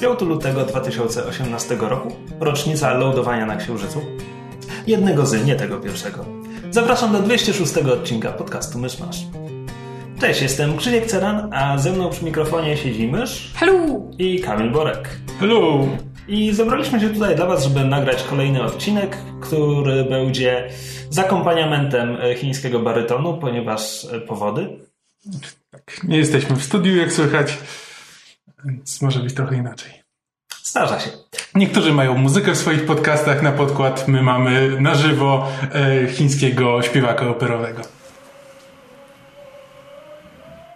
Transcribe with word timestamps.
5 0.00 0.20
lutego 0.20 0.64
2018 0.64 1.76
roku, 1.80 2.12
rocznica 2.40 2.94
lądowania 2.94 3.46
na 3.46 3.56
Księżycu. 3.56 4.02
Jednego 4.86 5.26
z, 5.26 5.46
nie 5.46 5.56
tego 5.56 5.80
pierwszego. 5.80 6.24
Zapraszam 6.70 7.12
do 7.12 7.18
206 7.18 7.76
odcinka 7.76 8.32
podcastu 8.32 8.78
Myszmasz. 8.78 9.16
Cześć, 10.20 10.42
jestem 10.42 10.76
Krzysiek 10.76 11.06
Ceran, 11.06 11.54
a 11.54 11.78
ze 11.78 11.92
mną 11.92 12.10
przy 12.10 12.24
mikrofonie 12.24 12.76
siedzi 12.76 13.08
Mysz 13.08 13.52
Hello! 13.54 14.00
i 14.18 14.40
Kamil 14.40 14.70
Borek. 14.70 15.08
Hello! 15.40 15.88
I 16.28 16.52
zebraliśmy 16.52 17.00
się 17.00 17.08
tutaj 17.08 17.36
dla 17.36 17.46
Was, 17.46 17.64
żeby 17.64 17.84
nagrać 17.84 18.22
kolejny 18.22 18.62
odcinek, 18.62 19.16
który 19.40 20.04
będzie 20.04 20.68
z 21.10 21.18
akompaniamentem 21.18 22.16
e, 22.20 22.34
chińskiego 22.34 22.78
barytonu, 22.78 23.38
ponieważ 23.38 24.04
e, 24.04 24.20
powody. 24.20 24.68
Tak, 25.70 26.04
nie 26.04 26.18
jesteśmy 26.18 26.56
w 26.56 26.64
studiu, 26.64 26.96
jak 26.96 27.12
słychać, 27.12 27.58
więc 28.64 29.02
może 29.02 29.20
być 29.20 29.34
trochę 29.34 29.56
inaczej. 29.56 30.02
Zdarza 30.62 31.00
się. 31.00 31.10
Niektórzy 31.54 31.92
mają 31.92 32.18
muzykę 32.18 32.52
w 32.52 32.58
swoich 32.58 32.86
podcastach 32.86 33.42
na 33.42 33.52
podkład, 33.52 34.08
my 34.08 34.22
mamy 34.22 34.80
na 34.80 34.94
żywo 34.94 35.48
e, 35.74 36.08
chińskiego 36.08 36.82
śpiewaka 36.82 37.28
operowego. 37.28 37.82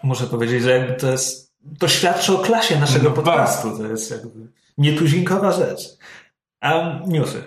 Muszę 0.02 0.26
powiedzieć, 0.26 0.62
że 0.62 0.70
jakby 0.70 0.94
to 0.94 1.10
jest. 1.10 1.54
To 1.78 1.88
świadczy 1.88 2.32
o 2.32 2.38
klasie 2.38 2.80
naszego 2.80 3.08
No 3.08 3.14
podcastu. 3.14 3.78
To 3.78 3.86
jest 3.86 4.10
jakby 4.10 4.48
nietuzinkowa 4.78 5.52
rzecz. 5.52 5.80
A 6.60 6.98
newsy. 7.06 7.42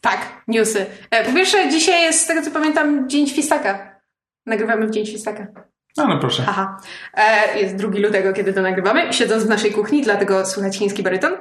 Tak, 0.00 0.44
newsy. 0.48 0.86
E, 1.10 1.24
Po 1.24 1.32
pierwsze, 1.32 1.70
dzisiaj 1.70 2.02
jest, 2.02 2.20
z 2.20 2.26
tego 2.26 2.42
co 2.42 2.50
pamiętam, 2.50 3.08
Dzień 3.08 3.26
Świstaka. 3.26 4.00
Nagrywamy 4.46 4.86
w 4.86 4.90
Dzień 4.90 5.06
Świstaka. 5.06 5.46
No, 5.96 6.06
no 6.08 6.18
proszę. 6.18 6.42
Haha. 6.42 6.80
E, 7.14 7.58
Jest 7.60 7.76
2 7.76 7.88
lutego, 7.98 8.32
kiedy 8.32 8.52
to 8.52 8.62
nagrywamy, 8.62 9.12
siedząc 9.12 9.44
w 9.44 9.48
naszej 9.48 9.72
kuchni, 9.72 10.02
dlatego 10.02 10.46
słychać 10.46 10.76
chiński 10.76 11.02
baryton. 11.02 11.32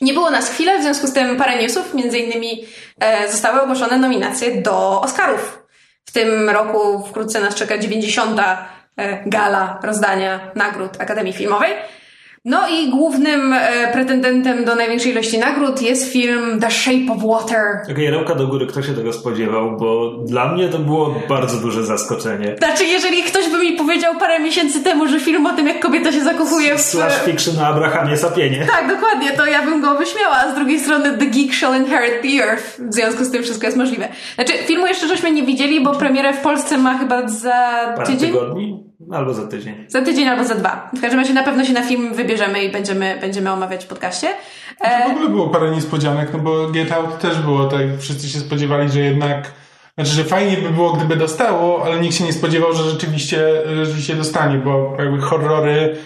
Nie 0.00 0.12
było 0.12 0.30
nas 0.30 0.50
chwilę, 0.50 0.78
w 0.78 0.82
związku 0.82 1.06
z 1.06 1.12
tym 1.12 1.36
parę 1.36 1.62
newsów, 1.62 1.94
między 1.94 2.18
innymi 2.18 2.64
e, 3.00 3.32
zostały 3.32 3.60
ogłoszone 3.62 3.98
nominacje 3.98 4.62
do 4.62 5.00
Oscarów. 5.00 5.62
W 6.04 6.12
tym 6.12 6.50
roku 6.50 7.06
wkrótce 7.08 7.40
nas 7.40 7.54
czeka 7.54 7.78
90. 7.78 8.40
e, 8.40 9.22
gala 9.26 9.80
rozdania 9.82 10.50
nagród 10.54 11.00
Akademii 11.00 11.32
Filmowej. 11.32 11.72
No 12.48 12.68
i 12.68 12.90
głównym 12.90 13.52
e, 13.52 13.92
pretendentem 13.92 14.64
do 14.64 14.74
największej 14.74 15.12
ilości 15.12 15.38
nagród 15.38 15.82
jest 15.82 16.12
film 16.12 16.60
The 16.60 16.70
Shape 16.70 17.12
of 17.12 17.22
Water. 17.22 17.62
Okej, 17.92 18.10
ręka 18.10 18.34
do 18.34 18.46
góry, 18.46 18.66
kto 18.66 18.82
się 18.82 18.94
tego 18.94 19.12
spodziewał, 19.12 19.76
bo 19.76 20.10
dla 20.10 20.52
mnie 20.52 20.68
to 20.68 20.78
było 20.78 21.14
bardzo 21.28 21.56
duże 21.56 21.84
zaskoczenie. 21.84 22.56
Znaczy, 22.58 22.84
jeżeli 22.84 23.22
ktoś 23.22 23.48
by 23.48 23.58
mi 23.58 23.72
powiedział 23.72 24.14
parę 24.18 24.40
miesięcy 24.40 24.84
temu, 24.84 25.08
że 25.08 25.20
film 25.20 25.46
o 25.46 25.52
tym, 25.52 25.66
jak 25.66 25.80
kobieta 25.80 26.12
się 26.12 26.20
zakochuje 26.20 26.78
w... 26.78 26.80
Slash 26.80 27.24
fiction 27.24 27.58
o 27.58 27.66
Abrahamie 27.66 28.16
Sapienie. 28.16 28.66
Tak, 28.66 28.88
dokładnie, 28.88 29.32
to 29.32 29.46
ja 29.46 29.62
bym 29.62 29.80
go 29.80 29.94
wyśmiała, 29.94 30.36
a 30.36 30.52
z 30.52 30.54
drugiej 30.54 30.80
strony 30.80 31.18
The 31.18 31.26
Geek 31.26 31.52
Shall 31.52 31.76
Inherit 31.80 32.22
the 32.22 32.44
Earth. 32.44 32.80
W 32.90 32.94
związku 32.94 33.24
z 33.24 33.30
tym 33.30 33.42
wszystko 33.42 33.66
jest 33.66 33.78
możliwe. 33.78 34.08
Znaczy, 34.34 34.52
filmu 34.52 34.86
jeszcze 34.86 35.08
żeśmy 35.08 35.30
nie 35.30 35.42
widzieli, 35.42 35.80
bo 35.80 35.94
premierę 35.94 36.32
w 36.32 36.40
Polsce 36.40 36.78
ma 36.78 36.98
chyba 36.98 37.28
za 37.28 37.92
Parę 37.96 38.06
tydzień? 38.06 38.32
tygodni 38.32 38.86
albo 39.12 39.34
za 39.34 39.46
tydzień. 39.46 39.84
Za 39.88 40.02
tydzień 40.02 40.28
albo 40.28 40.44
za 40.44 40.54
dwa. 40.54 40.90
W 40.96 41.00
każdym 41.00 41.20
razie 41.20 41.34
na 41.34 41.42
pewno 41.42 41.64
się 41.64 41.72
na 41.72 41.82
film 41.82 42.14
wybierzemy 42.14 42.64
i 42.64 42.72
będziemy, 42.72 43.18
będziemy 43.20 43.52
omawiać 43.52 43.84
w 43.84 43.88
podcaście. 43.88 44.28
W 44.80 44.84
E, 44.84 45.06
ogóle 45.10 45.28
było 45.28 45.48
parę 45.48 45.70
niespodzianek, 45.70 46.32
no 46.32 46.38
bo 46.38 46.70
Get 46.70 46.92
Out 46.92 47.18
też 47.18 47.38
było 47.38 47.64
tak, 47.64 47.80
wszyscy 47.98 48.28
się 48.28 48.38
spodziewali, 48.38 48.88
że 48.88 49.00
jednak, 49.00 49.52
znaczy, 49.94 50.10
że 50.10 50.24
fajnie 50.24 50.56
by 50.56 50.70
było, 50.70 50.92
gdyby 50.92 51.16
dostało, 51.16 51.84
ale 51.84 52.00
nikt 52.00 52.14
się 52.14 52.24
nie 52.24 52.32
spodziewał, 52.32 52.72
że 52.72 52.90
rzeczywiście, 52.90 53.46
rzeczywiście 53.84 54.14
dostanie, 54.14 54.58
bo 54.58 54.96
jakby 54.98 55.20
horrory 55.20 55.96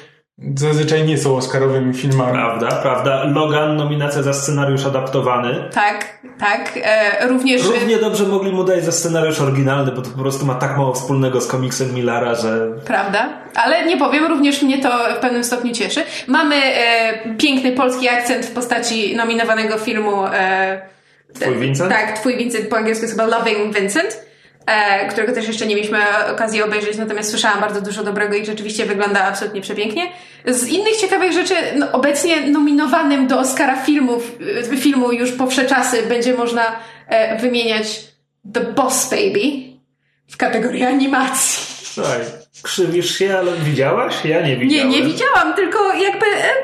zazwyczaj 0.54 1.04
nie 1.04 1.18
są 1.18 1.36
oscarowymi 1.36 1.94
filmami. 1.94 2.32
Prawda, 2.32 2.68
prawda. 2.68 3.24
Logan, 3.24 3.76
nominacja 3.76 4.22
za 4.22 4.34
scenariusz 4.34 4.84
adaptowany. 4.84 5.68
tak, 5.74 6.18
tak. 6.38 6.72
E, 6.82 7.28
również... 7.28 7.64
Równie 7.64 7.98
dobrze 7.98 8.24
mogli 8.24 8.52
mu 8.52 8.64
dać 8.64 8.84
za 8.84 8.92
scenariusz 8.92 9.40
oryginalny, 9.40 9.92
bo 9.92 10.02
to 10.02 10.10
po 10.10 10.18
prostu 10.18 10.46
ma 10.46 10.54
tak 10.54 10.76
mało 10.76 10.94
wspólnego 10.94 11.40
z 11.40 11.46
komiksem 11.46 11.94
Millara, 11.94 12.34
że 12.34 12.68
Prawda? 12.86 13.28
Ale 13.54 13.86
nie 13.86 13.96
powiem, 13.96 14.24
również 14.24 14.62
mnie 14.62 14.78
to 14.78 14.88
w 15.16 15.18
pewnym 15.18 15.44
stopniu 15.44 15.72
cieszy. 15.72 16.02
Mamy 16.26 16.56
e, 16.56 17.34
piękny 17.38 17.72
polski 17.72 18.08
akcent 18.08 18.46
w 18.46 18.52
postaci 18.52 19.16
nominowanego 19.16 19.78
filmu. 19.78 20.24
E, 20.26 20.80
Twój 21.34 21.58
Vincent? 21.58 21.90
Tak, 21.90 22.18
Twój 22.18 22.36
Vincent 22.36 22.68
po 22.68 22.76
angielsku 22.76 23.04
jest 23.04 23.18
chyba 23.18 23.38
Loving 23.38 23.76
Vincent, 23.78 24.12
e, 24.12 24.29
którego 25.10 25.32
też 25.32 25.48
jeszcze 25.48 25.66
nie 25.66 25.74
mieliśmy 25.74 25.98
okazji 26.32 26.62
obejrzeć, 26.62 26.96
natomiast 26.96 27.30
słyszałam 27.30 27.60
bardzo 27.60 27.80
dużo 27.80 28.04
dobrego 28.04 28.34
i 28.34 28.46
rzeczywiście 28.46 28.86
wygląda 28.86 29.24
absolutnie 29.24 29.60
przepięknie. 29.60 30.02
Z 30.46 30.68
innych 30.68 30.96
ciekawych 30.96 31.32
rzeczy, 31.32 31.54
no, 31.76 31.92
obecnie 31.92 32.40
nominowanym 32.40 33.26
do 33.26 33.38
Oscara 33.38 33.76
filmów, 33.76 34.32
e, 34.72 34.76
filmu 34.76 35.12
już 35.12 35.32
po 35.32 35.46
wsze 35.46 35.64
czasy 35.66 36.02
będzie 36.02 36.34
można 36.34 36.76
e, 37.08 37.38
wymieniać 37.38 38.00
The 38.54 38.60
Boss 38.60 39.10
Baby 39.10 39.70
w 40.30 40.36
kategorii 40.36 40.84
animacji. 40.84 41.80
Słuchaj, 41.84 42.18
krzywisz 42.62 43.18
się, 43.18 43.38
ale 43.38 43.52
widziałaś? 43.52 44.14
Ja 44.24 44.40
nie 44.40 44.48
Nie, 44.48 44.56
widziałem. 44.56 44.90
nie 44.90 45.02
widziałam, 45.02 45.54
tylko 45.54 45.92
jakby 45.94 46.26
e, 46.26 46.54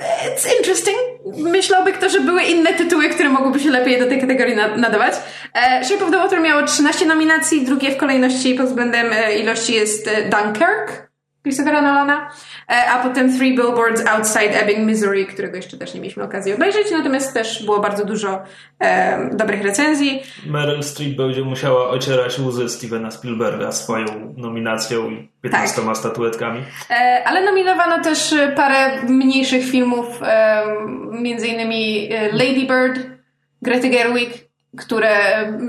e, 0.00 0.30
it's 0.30 0.58
interesting. 0.58 0.96
Myślałby 1.36 1.92
kto, 1.92 2.08
że 2.10 2.20
były 2.20 2.42
inne 2.42 2.72
tytuły, 2.72 3.08
które 3.08 3.28
mogłyby 3.28 3.60
się 3.60 3.70
lepiej 3.70 3.98
do 3.98 4.06
tej 4.06 4.20
kategorii 4.20 4.56
na- 4.56 4.76
nadawać. 4.76 5.14
E, 5.54 5.84
Shape 5.84 6.04
of 6.04 6.10
the 6.10 6.16
Water 6.16 6.40
miało 6.40 6.62
13 6.62 7.06
nominacji, 7.06 7.64
drugie 7.64 7.90
w 7.90 7.96
kolejności 7.96 8.54
pod 8.54 8.66
względem 8.66 9.06
e, 9.12 9.38
ilości 9.38 9.74
jest 9.74 10.08
e, 10.08 10.22
Dunkirk 10.22 11.05
Christophera 11.46 11.82
Nolana, 11.82 12.30
e, 12.68 12.90
a 12.90 13.02
potem 13.02 13.36
Three 13.38 13.54
Billboards 13.54 14.06
Outside 14.06 14.60
Ebbing, 14.62 14.78
Missouri, 14.86 15.26
którego 15.26 15.56
jeszcze 15.56 15.76
też 15.78 15.94
nie 15.94 16.00
mieliśmy 16.00 16.22
okazji 16.24 16.54
obejrzeć, 16.54 16.90
natomiast 16.90 17.34
też 17.34 17.64
było 17.64 17.80
bardzo 17.80 18.04
dużo 18.04 18.42
e, 18.80 19.30
dobrych 19.32 19.62
recenzji. 19.62 20.22
Meryl 20.46 20.82
Streep 20.82 21.16
będzie 21.16 21.42
musiała 21.42 21.88
ocierać 21.88 22.38
łzy 22.38 22.68
Stevena 22.68 23.10
Spielberga 23.10 23.72
swoją 23.72 24.34
nominacją 24.36 25.10
i 25.10 25.28
15 25.42 25.82
Tak. 25.82 25.96
statuetkami. 25.96 26.62
E, 26.90 27.22
ale 27.26 27.44
nominowano 27.44 28.04
też 28.04 28.34
parę 28.56 29.02
mniejszych 29.02 29.64
filmów, 29.64 30.06
e, 30.22 30.62
między 31.10 31.46
innymi 31.46 32.08
e, 32.12 32.32
Lady 32.32 32.60
Bird, 32.60 33.06
Grety 33.62 33.88
Gerwig, 33.88 34.30
które 34.78 35.08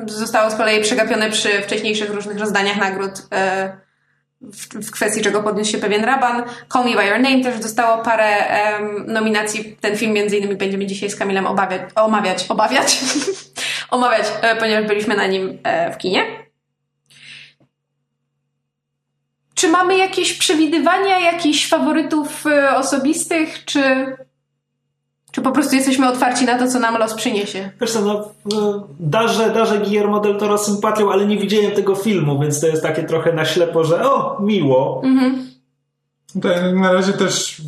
zostało 0.06 0.50
z 0.52 0.56
kolei 0.56 0.82
przegapione 0.82 1.30
przy 1.30 1.50
wcześniejszych 1.50 2.14
różnych 2.14 2.40
rozdaniach 2.40 2.78
nagród 2.78 3.12
e, 3.32 3.87
w, 4.42 4.88
w 4.88 4.92
kwestii 4.92 5.22
czego 5.22 5.44
podniósł 5.44 5.72
się 5.72 5.78
pewien 5.78 6.04
raban. 6.04 6.44
Call 6.74 6.86
Me 6.86 6.96
By 6.96 7.06
Your 7.06 7.20
Name 7.20 7.44
też 7.44 7.60
dostało 7.60 8.04
parę 8.04 8.48
em, 8.48 9.06
nominacji. 9.08 9.78
Ten 9.82 9.98
film 9.98 10.14
między 10.14 10.38
innymi 10.38 10.56
będziemy 10.56 10.86
dzisiaj 10.86 11.10
z 11.10 11.16
Kamilem 11.16 11.48
obawiać, 11.48 11.82
omawiać, 11.96 12.46
obawiać, 12.50 13.00
omawiać, 13.92 14.26
e, 14.42 14.56
ponieważ 14.56 14.88
byliśmy 14.88 15.16
na 15.16 15.28
nim 15.28 15.60
e, 15.64 15.94
w 15.94 15.98
kinie. 15.98 16.48
Czy 19.56 19.68
mamy 19.68 19.98
jakieś 19.98 20.34
przewidywania, 20.34 21.20
jakichś 21.20 21.70
faworytów 21.70 22.48
e, 22.48 22.76
osobistych, 22.76 23.66
czy, 23.66 24.16
czy 25.38 25.42
po 25.42 25.52
prostu 25.52 25.76
jesteśmy 25.76 26.10
otwarci 26.10 26.46
na 26.46 26.60
to, 26.60 26.68
co 26.68 26.80
nam 26.80 26.98
los 26.98 27.14
przyniesie? 27.14 27.70
Wiesz 27.82 27.92
co, 27.92 28.02
no, 28.02 28.30
no, 28.46 28.88
darzę, 29.00 29.50
darzę 29.54 29.80
Guillermo 29.80 30.20
del 30.20 30.38
Toro 30.38 30.58
sympatią, 30.58 31.12
ale 31.12 31.26
nie 31.26 31.38
widziałem 31.38 31.72
tego 31.72 31.96
filmu, 31.96 32.40
więc 32.40 32.62
to 32.62 32.68
jest 32.68 32.84
takie 32.84 33.04
trochę 33.04 33.34
na 33.34 33.46
ślepo, 33.46 33.84
że 33.84 34.12
o, 34.12 34.38
miło. 34.42 35.02
Mhm. 35.04 35.48
Na 36.74 36.94
razie 36.94 37.14
też 37.14 37.62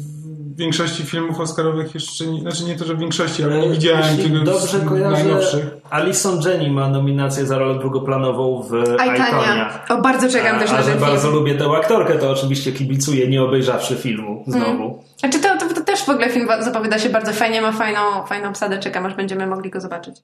większości 0.59 1.03
filmów 1.03 1.39
oscarowych 1.39 1.93
jeszcze 1.93 2.25
nie, 2.25 2.41
znaczy 2.41 2.63
nie 2.63 2.75
to, 2.75 2.85
że 2.85 2.95
w 2.95 2.99
większości, 2.99 3.43
ale 3.43 3.59
nie 3.59 3.69
widziałem 3.69 4.03
Jeśli 4.17 4.31
tego 4.31 4.45
dobrze 4.45 4.79
kojarzę, 4.79 5.23
najnowszych. 5.23 5.65
Alison 5.89 6.41
Jenny 6.45 6.71
ma 6.71 6.89
nominację 6.89 7.45
za 7.45 7.57
rolę 7.57 7.79
drugoplanową 7.79 8.63
w. 8.69 8.73
Aitania. 8.99 9.83
O, 9.89 10.01
bardzo 10.01 10.29
czekam 10.29 10.55
A, 10.55 10.59
też 10.59 10.71
na 10.71 10.81
że 10.81 10.91
ten 10.91 10.99
bardzo 10.99 11.21
film. 11.21 11.33
lubię 11.33 11.55
tę 11.55 11.65
aktorkę, 11.77 12.15
to 12.15 12.31
oczywiście 12.31 12.71
kibicuję, 12.71 13.27
nie 13.27 13.43
obejrzawszy 13.43 13.95
filmu 13.95 14.43
znowu. 14.47 15.03
Znaczy 15.17 15.39
to, 15.39 15.57
to, 15.57 15.73
to 15.73 15.81
też 15.81 16.05
w 16.05 16.09
ogóle 16.09 16.29
film 16.29 16.47
zapowiada 16.59 16.99
się 16.99 17.09
bardzo 17.09 17.33
fajnie, 17.33 17.61
ma 17.61 17.71
fajną, 17.71 17.99
fajną 18.27 18.49
obsadę, 18.49 18.79
czekam 18.79 19.05
aż 19.05 19.13
będziemy 19.13 19.47
mogli 19.47 19.69
go 19.69 19.81
zobaczyć. 19.81 20.15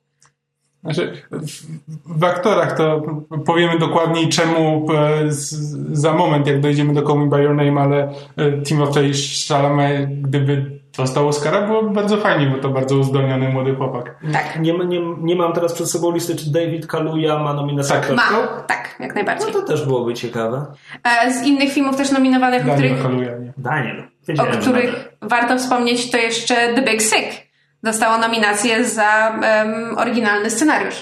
Znaczy, 0.85 1.21
w, 1.31 2.19
w 2.19 2.23
aktorach 2.23 2.77
to 2.77 3.01
powiemy 3.45 3.79
dokładniej 3.79 4.29
czemu 4.29 4.87
e, 4.93 5.31
z, 5.31 5.51
za 5.99 6.13
moment, 6.13 6.47
jak 6.47 6.61
dojdziemy 6.61 6.93
do 6.93 7.01
Call 7.01 7.19
Me 7.19 7.25
By 7.25 7.43
Your 7.43 7.55
Name, 7.55 7.81
ale 7.81 8.11
e, 8.37 8.51
Timothée 8.51 9.13
Chalamet, 9.47 10.21
gdyby 10.21 10.79
dostał 10.97 11.27
Oscara, 11.27 11.61
byłoby 11.67 11.89
bardzo 11.89 12.17
fajnie, 12.17 12.47
bo 12.47 12.57
to 12.57 12.69
bardzo 12.69 12.95
uzdolniony 12.97 13.49
młody 13.49 13.75
chłopak. 13.75 14.15
Tak. 14.33 14.59
Nie, 14.61 14.73
nie, 14.73 14.99
nie 15.21 15.35
mam 15.35 15.53
teraz 15.53 15.73
przed 15.73 15.89
sobą 15.89 16.11
listy, 16.11 16.35
czy 16.35 16.51
David 16.51 16.87
Kaluuya 16.87 17.27
ma 17.43 17.53
nominację 17.53 17.95
Tak. 17.95 18.15
Ma, 18.15 18.23
tak, 18.67 18.95
jak 18.99 19.09
No 19.09 19.15
najbardziej. 19.15 19.53
to 19.53 19.61
też 19.61 19.85
byłoby 19.85 20.13
ciekawe. 20.13 20.65
E, 21.03 21.33
Z 21.33 21.45
innych 21.45 21.73
filmów 21.73 21.97
też 21.97 22.11
nominowanych, 22.11 22.63
o 22.63 22.67
Daniel 22.67 22.89
których, 22.89 23.03
Kaluuya, 23.03 23.39
nie? 23.39 23.53
Daniel. 23.57 23.99
o 23.99 24.27
Wiedziałem, 24.27 24.53
że 24.53 24.59
których 24.59 25.09
warto 25.21 25.57
wspomnieć, 25.57 26.11
to 26.11 26.17
jeszcze 26.17 26.55
The 26.55 26.81
Big 26.81 27.01
Sick. 27.01 27.44
Dostało 27.85 28.17
nominację 28.17 28.85
za 28.85 29.39
em, 29.41 29.97
oryginalny 29.97 30.49
scenariusz. 30.49 30.95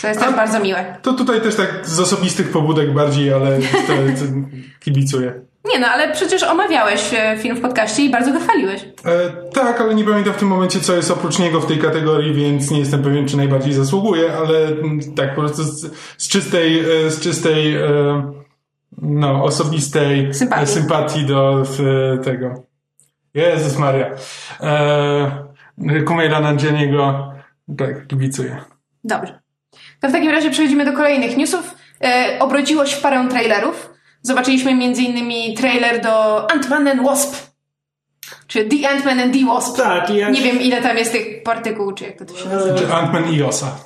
Co 0.00 0.08
jest 0.08 0.20
też 0.20 0.28
A- 0.28 0.36
bardzo 0.36 0.60
miłe. 0.60 0.96
To 1.02 1.12
tutaj 1.12 1.40
też 1.40 1.54
tak 1.54 1.68
z 1.82 2.00
osobistych 2.00 2.50
pobudek 2.50 2.94
bardziej, 2.94 3.32
ale 3.32 3.58
to, 3.58 3.92
to 4.18 4.24
kibicuję. 4.80 5.40
Nie 5.64 5.78
no, 5.78 5.86
ale 5.86 6.12
przecież 6.12 6.42
omawiałeś 6.42 7.14
e, 7.14 7.36
film 7.38 7.56
w 7.56 7.60
podcaście 7.60 8.02
i 8.02 8.10
bardzo 8.10 8.32
go 8.32 8.40
chwaliłeś. 8.40 8.82
E, 9.04 9.50
tak, 9.52 9.80
ale 9.80 9.94
nie 9.94 10.04
pamiętam 10.04 10.32
w 10.34 10.36
tym 10.36 10.48
momencie, 10.48 10.80
co 10.80 10.96
jest 10.96 11.10
oprócz 11.10 11.38
niego 11.38 11.60
w 11.60 11.66
tej 11.66 11.78
kategorii, 11.78 12.34
więc 12.34 12.70
nie 12.70 12.78
jestem 12.78 13.02
pewien, 13.02 13.28
czy 13.28 13.36
najbardziej 13.36 13.72
zasługuje, 13.72 14.32
ale 14.36 14.66
mm, 14.66 15.00
tak, 15.16 15.34
po 15.34 15.40
prostu 15.40 15.62
z, 15.62 15.90
z 16.18 16.28
czystej, 16.28 16.78
e, 17.06 17.10
z 17.10 17.20
czystej 17.20 17.76
e, 17.76 17.82
no, 19.02 19.44
osobistej 19.44 20.34
Sympatii. 20.34 20.62
e, 20.62 20.66
sympatii 20.66 21.24
do 21.26 21.62
e, 21.62 22.18
tego. 22.18 22.62
Jezus 23.34 23.78
Maria. 23.78 24.10
E, 24.60 25.47
Kumaila 26.06 26.40
Nanjianiego 26.40 27.32
tak, 27.78 28.06
kibicuję. 28.06 28.64
Dobrze. 29.04 29.40
To 30.00 30.08
w 30.08 30.12
takim 30.12 30.30
razie 30.30 30.50
przechodzimy 30.50 30.84
do 30.84 30.92
kolejnych 30.92 31.36
newsów. 31.36 31.74
E, 32.04 32.36
obrodziło 32.40 32.86
się 32.86 32.96
w 32.96 33.00
parę 33.00 33.28
trailerów. 33.30 33.90
Zobaczyliśmy 34.22 34.70
m.in. 34.70 35.56
trailer 35.56 36.00
do 36.00 36.46
Ant-Man 36.46 36.90
and 36.90 37.02
Wasp. 37.02 37.48
Czy 38.46 38.64
The 38.64 38.76
Ant-Man 38.76 39.20
and 39.20 39.34
the 39.34 39.46
Wasp. 39.46 39.76
Tak, 39.76 40.10
ja 40.10 40.30
Nie 40.30 40.42
wiem, 40.42 40.60
ile 40.60 40.82
tam 40.82 40.96
jest 40.96 41.12
tych 41.12 41.42
partykuł, 41.42 41.92
czy 41.92 42.04
jak 42.04 42.18
to, 42.18 42.24
to 42.24 42.36
się 42.36 42.48
nazywa. 42.48 42.78
Czy 42.78 42.86
Ant-Man 42.86 43.32
i 43.32 43.42
Osa. 43.42 43.76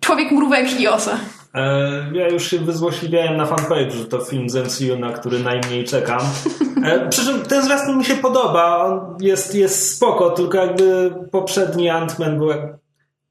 Człowiek 0.00 0.30
mrówek 0.30 0.80
i 0.80 0.88
osa. 0.88 1.18
E, 1.54 2.10
Ja 2.12 2.28
już 2.28 2.50
się 2.50 2.58
wyzłośliwiałem 2.58 3.36
na 3.36 3.46
fanpage, 3.46 3.90
że 3.90 4.04
to 4.04 4.18
film 4.20 4.48
z 4.50 4.98
na 5.00 5.12
który 5.12 5.38
najmniej 5.38 5.84
czekam. 5.84 6.20
E, 6.84 7.08
Przy 7.08 7.24
czym 7.24 7.40
ten 7.42 7.62
zwiastun 7.64 7.98
mi 7.98 8.04
się 8.04 8.14
podoba, 8.14 8.84
on 8.84 9.16
jest, 9.20 9.54
jest 9.54 9.96
spoko, 9.96 10.30
tylko 10.30 10.58
jakby 10.58 11.14
poprzedni 11.30 11.90
Ant-Man 11.90 12.38
był. 12.38 12.48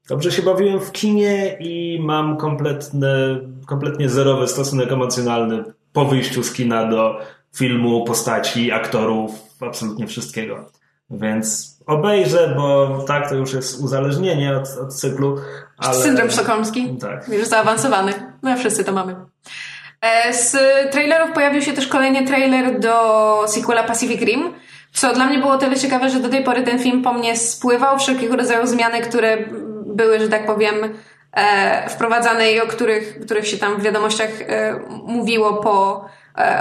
Dobrze 0.08 0.32
się 0.32 0.42
bawiłem 0.42 0.80
w 0.80 0.92
kinie 0.92 1.56
i 1.60 1.98
mam 2.02 2.36
kompletny, 2.36 3.40
kompletnie 3.66 4.08
zerowy 4.08 4.48
stosunek 4.48 4.92
emocjonalny 4.92 5.64
po 5.92 6.04
wyjściu 6.04 6.42
z 6.42 6.52
kina 6.52 6.90
do 6.90 7.20
filmu, 7.56 8.04
postaci, 8.04 8.72
aktorów, 8.72 9.30
absolutnie 9.60 10.06
wszystkiego. 10.06 10.66
Więc 11.10 11.77
obejrzę, 11.88 12.54
bo 12.56 12.98
tak, 13.06 13.28
to 13.28 13.34
już 13.34 13.52
jest 13.52 13.80
uzależnienie 13.80 14.56
od, 14.56 14.68
od 14.82 14.94
cyklu. 14.94 15.36
Ale... 15.78 15.94
Syndrom 15.94 16.30
sztokholmski. 16.30 16.96
Tak. 17.00 17.28
Już 17.28 17.46
zaawansowany. 17.46 18.12
No 18.42 18.56
wszyscy 18.56 18.84
to 18.84 18.92
mamy. 18.92 19.16
E, 20.00 20.32
Z 20.32 20.56
trailerów 20.92 21.32
pojawił 21.34 21.62
się 21.62 21.72
też 21.72 21.86
kolejny 21.86 22.26
trailer 22.26 22.80
do 22.80 23.44
sequela 23.46 23.82
Pacific 23.82 24.20
Rim, 24.20 24.54
co 24.92 25.12
dla 25.14 25.26
mnie 25.26 25.38
było 25.38 25.52
o 25.52 25.58
tyle 25.58 25.76
ciekawe, 25.76 26.10
że 26.10 26.20
do 26.20 26.28
tej 26.28 26.44
pory 26.44 26.62
ten 26.62 26.78
film 26.78 27.02
po 27.02 27.12
mnie 27.12 27.36
spływał. 27.36 27.98
Wszelkiego 27.98 28.36
rodzaju 28.36 28.66
zmiany, 28.66 29.00
które 29.00 29.38
były, 29.86 30.20
że 30.20 30.28
tak 30.28 30.46
powiem, 30.46 30.74
e, 31.32 31.90
wprowadzane 31.90 32.52
i 32.52 32.60
o 32.60 32.66
których, 32.66 33.20
których 33.20 33.48
się 33.48 33.56
tam 33.56 33.80
w 33.80 33.82
wiadomościach 33.82 34.30
e, 34.40 34.80
mówiło 35.04 35.54
po 35.54 36.04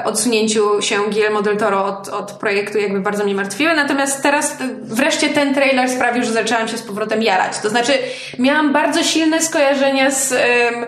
odsunięciu 0.06 0.82
się 0.82 1.10
Guillermo 1.10 1.42
del 1.42 1.58
Toro 1.58 1.86
od, 1.86 2.08
od 2.08 2.32
projektu 2.32 2.78
jakby 2.78 3.00
bardzo 3.00 3.24
mnie 3.24 3.36
martwiły. 3.36 3.76
Natomiast 3.76 4.24
teraz 4.24 4.52
e, 4.52 4.56
wreszcie 4.82 5.30
ten 5.30 5.54
trailer 5.54 5.90
sprawił, 5.90 6.24
że 6.24 6.32
zaczęłam 6.32 6.68
się 6.68 6.78
z 6.78 6.82
powrotem 6.82 7.24
jarać. 7.24 7.60
To 7.60 7.70
znaczy 7.70 7.94
miałam 8.40 8.74
bardzo 8.74 9.04
silne 9.04 9.42
skojarzenia 9.42 10.12
z 10.12 10.32
em, 10.34 10.86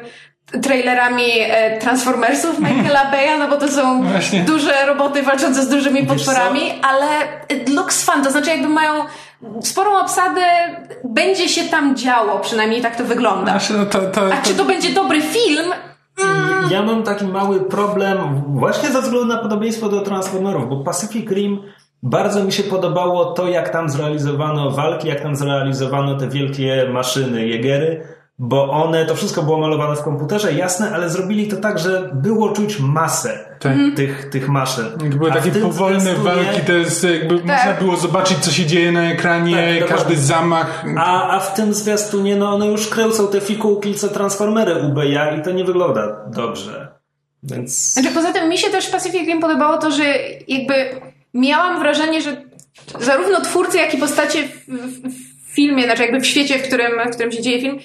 trailerami 0.62 1.32
e, 1.40 1.78
Transformersów 1.80 2.60
Michaela 2.60 3.06
Bay'a, 3.14 3.40
no 3.40 3.48
bo 3.48 3.58
to 3.58 3.72
są 3.72 4.04
Właśnie. 4.04 4.40
duże 4.40 4.86
roboty 4.86 5.24
walczące 5.24 5.64
z 5.64 5.70
dużymi 5.70 6.08
potworami, 6.08 6.62
ale 6.82 7.08
it 7.50 7.70
looks 7.70 8.06
fun, 8.06 8.24
to 8.24 8.32
znaczy 8.32 8.50
jakby 8.50 8.70
mają 8.70 8.94
sporą 9.64 9.98
obsadę, 9.98 10.42
będzie 11.04 11.50
się 11.50 11.64
tam 11.64 11.96
działo, 11.96 12.40
przynajmniej 12.40 12.82
tak 12.82 12.96
to 12.96 13.04
wygląda. 13.04 13.52
Znaczy, 13.52 13.74
no 13.74 13.86
to, 13.86 14.02
to, 14.02 14.34
A 14.34 14.42
czy 14.42 14.54
to 14.54 14.66
będzie 14.66 14.90
dobry 14.90 15.22
film? 15.22 15.74
Ja 16.72 16.84
mam 16.84 17.04
taki 17.04 17.26
mały 17.26 17.60
problem 17.60 18.18
właśnie 18.48 18.92
ze 18.92 19.02
względu 19.02 19.28
na 19.28 19.38
podobieństwo 19.38 19.90
do 19.90 20.02
Transformerów, 20.02 20.70
bo 20.70 20.84
Pacific 20.84 21.32
Rim 21.32 21.62
bardzo 22.04 22.44
mi 22.44 22.52
się 22.52 22.64
podobało 22.64 23.26
to, 23.26 23.48
jak 23.48 23.70
tam 23.70 23.90
zrealizowano 23.90 24.72
walki, 24.72 25.08
jak 25.08 25.22
tam 25.22 25.36
zrealizowano 25.36 26.18
te 26.18 26.28
wielkie 26.28 26.90
maszyny, 26.94 27.48
jegery, 27.48 28.19
bo 28.40 28.72
one, 28.72 29.06
to 29.06 29.16
wszystko 29.16 29.44
było 29.44 29.58
malowane 29.58 29.96
w 29.96 30.04
komputerze, 30.04 30.54
jasne, 30.54 30.92
ale 30.92 31.10
zrobili 31.10 31.48
to 31.48 31.58
tak, 31.58 31.80
że 31.80 32.10
było 32.14 32.50
czuć 32.50 32.80
masę 32.80 33.56
Tak. 33.60 33.74
tych, 33.96 34.30
tych 34.30 34.50
maszyn. 34.50 34.86
Były 34.98 35.32
A 35.32 35.34
w 35.34 35.38
takie 35.38 35.52
tym 35.52 35.62
powolne 35.62 36.16
walki, 36.16 36.62
to 36.68 36.74
jest 36.74 37.04
jakby 37.04 37.36
można 37.36 37.74
było 37.80 37.98
zobaczyć, 37.98 38.38
co 38.38 38.52
się 38.52 38.66
dzieje 38.66 38.92
na 38.92 39.12
ekranie, 39.12 39.56
Tak, 39.56 39.90
każdy 39.90 39.96
dokładnie. 39.96 40.16
zamach. 40.16 40.86
A, 40.98 41.30
a 41.30 41.40
w 41.40 41.54
tym 41.54 41.74
zwiastunie, 41.74 42.36
no 42.36 42.54
one 42.54 42.68
już 42.68 42.88
kręcą 42.88 43.28
te 43.28 43.42
fikułki, 43.42 43.96
co 43.96 44.08
Transformery 44.08 44.76
ubeja 44.76 45.36
i 45.36 45.42
to 45.42 45.52
nie 45.52 45.64
wygląda 45.64 46.26
dobrze. 46.28 46.88
Więc... 47.44 47.94
Znaczy, 47.94 48.10
poza 48.12 48.34
tym 48.34 48.50
mi 48.50 48.58
się 48.58 48.70
też 48.70 48.88
Pacific 48.88 49.28
Rim 49.28 49.40
podobało 49.40 49.78
to, 49.78 49.92
że 49.92 50.04
jakby 50.48 50.74
miałam 51.34 51.80
wrażenie, 51.80 52.22
że 52.22 52.42
zarówno 53.00 53.42
twórcy, 53.42 53.78
jak 53.78 53.94
i 53.94 53.98
postacie 53.98 54.48
w, 54.48 54.66
w, 54.68 55.08
w 55.46 55.56
filmie, 55.56 55.84
znaczy 55.84 56.02
jakby 56.02 56.20
w 56.20 56.26
świecie, 56.26 56.60
w 56.60 56.68
którym, 56.68 56.92
w 57.12 57.14
którym 57.14 57.32
się 57.32 57.42
dzieje 57.42 57.62
film, 57.62 57.80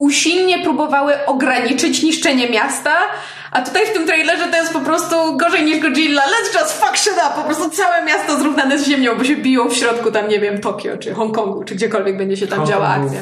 usilnie 0.00 0.62
próbowały 0.62 1.26
ograniczyć 1.26 2.02
niszczenie 2.02 2.50
miasta, 2.50 2.92
a 3.52 3.62
tutaj 3.62 3.86
w 3.86 3.92
tym 3.92 4.06
trailerze 4.06 4.46
to 4.48 4.56
jest 4.56 4.72
po 4.72 4.80
prostu 4.80 5.36
gorzej 5.36 5.64
niż 5.64 5.78
Godzilla. 5.78 6.22
Let's 6.22 6.60
just 6.60 6.72
fuck 6.72 6.96
shit 6.96 7.12
up! 7.12 7.34
Po 7.36 7.42
prostu 7.42 7.70
całe 7.70 8.04
miasto 8.04 8.38
zrównane 8.38 8.78
z 8.78 8.88
ziemią, 8.88 9.14
bo 9.18 9.24
się 9.24 9.36
biją 9.36 9.68
w 9.68 9.74
środku 9.74 10.10
tam, 10.10 10.28
nie 10.28 10.40
wiem, 10.40 10.60
Tokio, 10.60 10.96
czy 10.98 11.14
Hongkongu, 11.14 11.64
czy 11.64 11.74
gdziekolwiek 11.74 12.16
będzie 12.16 12.36
się 12.36 12.46
tam 12.46 12.66
działa 12.66 12.88
akcja. 12.88 13.20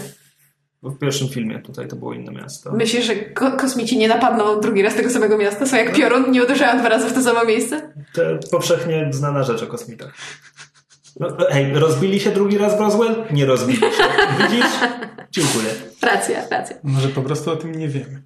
W 0.82 0.98
pierwszym 0.98 1.28
filmie 1.28 1.58
tutaj 1.58 1.88
to 1.88 1.96
było 1.96 2.14
inne 2.14 2.32
miasto. 2.32 2.72
Myślisz, 2.72 3.04
że 3.04 3.16
ko- 3.16 3.52
kosmici 3.52 3.98
nie 3.98 4.08
napadną 4.08 4.60
drugi 4.60 4.82
raz 4.82 4.94
tego 4.94 5.10
samego 5.10 5.38
miasta? 5.38 5.66
Są 5.66 5.76
jak 5.76 5.92
piorun, 5.92 6.30
nie 6.30 6.44
uderzają 6.44 6.78
dwa 6.78 6.88
razy 6.88 7.08
w 7.08 7.12
to 7.12 7.22
samo 7.22 7.44
miejsce? 7.44 7.92
To 8.14 8.22
powszechnie 8.50 9.08
znana 9.10 9.42
rzecz 9.42 9.62
o 9.62 9.66
kosmitach. 9.66 10.12
No, 11.20 11.28
hej, 11.50 11.74
rozbili 11.74 12.20
się 12.20 12.30
drugi 12.30 12.58
raz 12.58 12.76
w 12.76 12.80
Roswell? 12.80 13.24
Nie 13.30 13.46
rozbili 13.46 13.78
się. 13.80 13.86
Widzisz? 14.40 14.66
Dziękuję. 15.30 15.70
Racja, 16.02 16.40
racja. 16.50 16.76
Może 16.82 17.08
po 17.08 17.22
prostu 17.22 17.50
o 17.50 17.56
tym 17.56 17.74
nie 17.74 17.88
wiemy. 17.88 18.22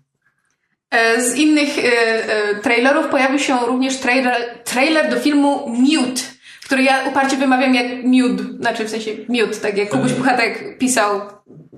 E, 0.90 1.22
Z 1.22 1.36
innych 1.36 1.78
e, 1.78 1.82
e, 1.84 2.54
trailerów 2.54 3.06
pojawił 3.08 3.38
się 3.38 3.56
również 3.66 3.96
trailer, 3.96 4.36
trailer 4.64 5.10
do 5.10 5.20
filmu 5.20 5.68
Mute, 5.68 6.20
który 6.66 6.82
ja 6.82 7.08
uparcie 7.08 7.36
wymawiam 7.36 7.74
jak 7.74 7.86
Mute, 8.04 8.44
znaczy 8.60 8.84
w 8.84 8.90
sensie 8.90 9.10
Mute, 9.28 9.56
tak 9.62 9.76
jak 9.76 9.88
Kubuś 9.90 10.12
Puchatek 10.12 10.78
pisał. 10.78 11.20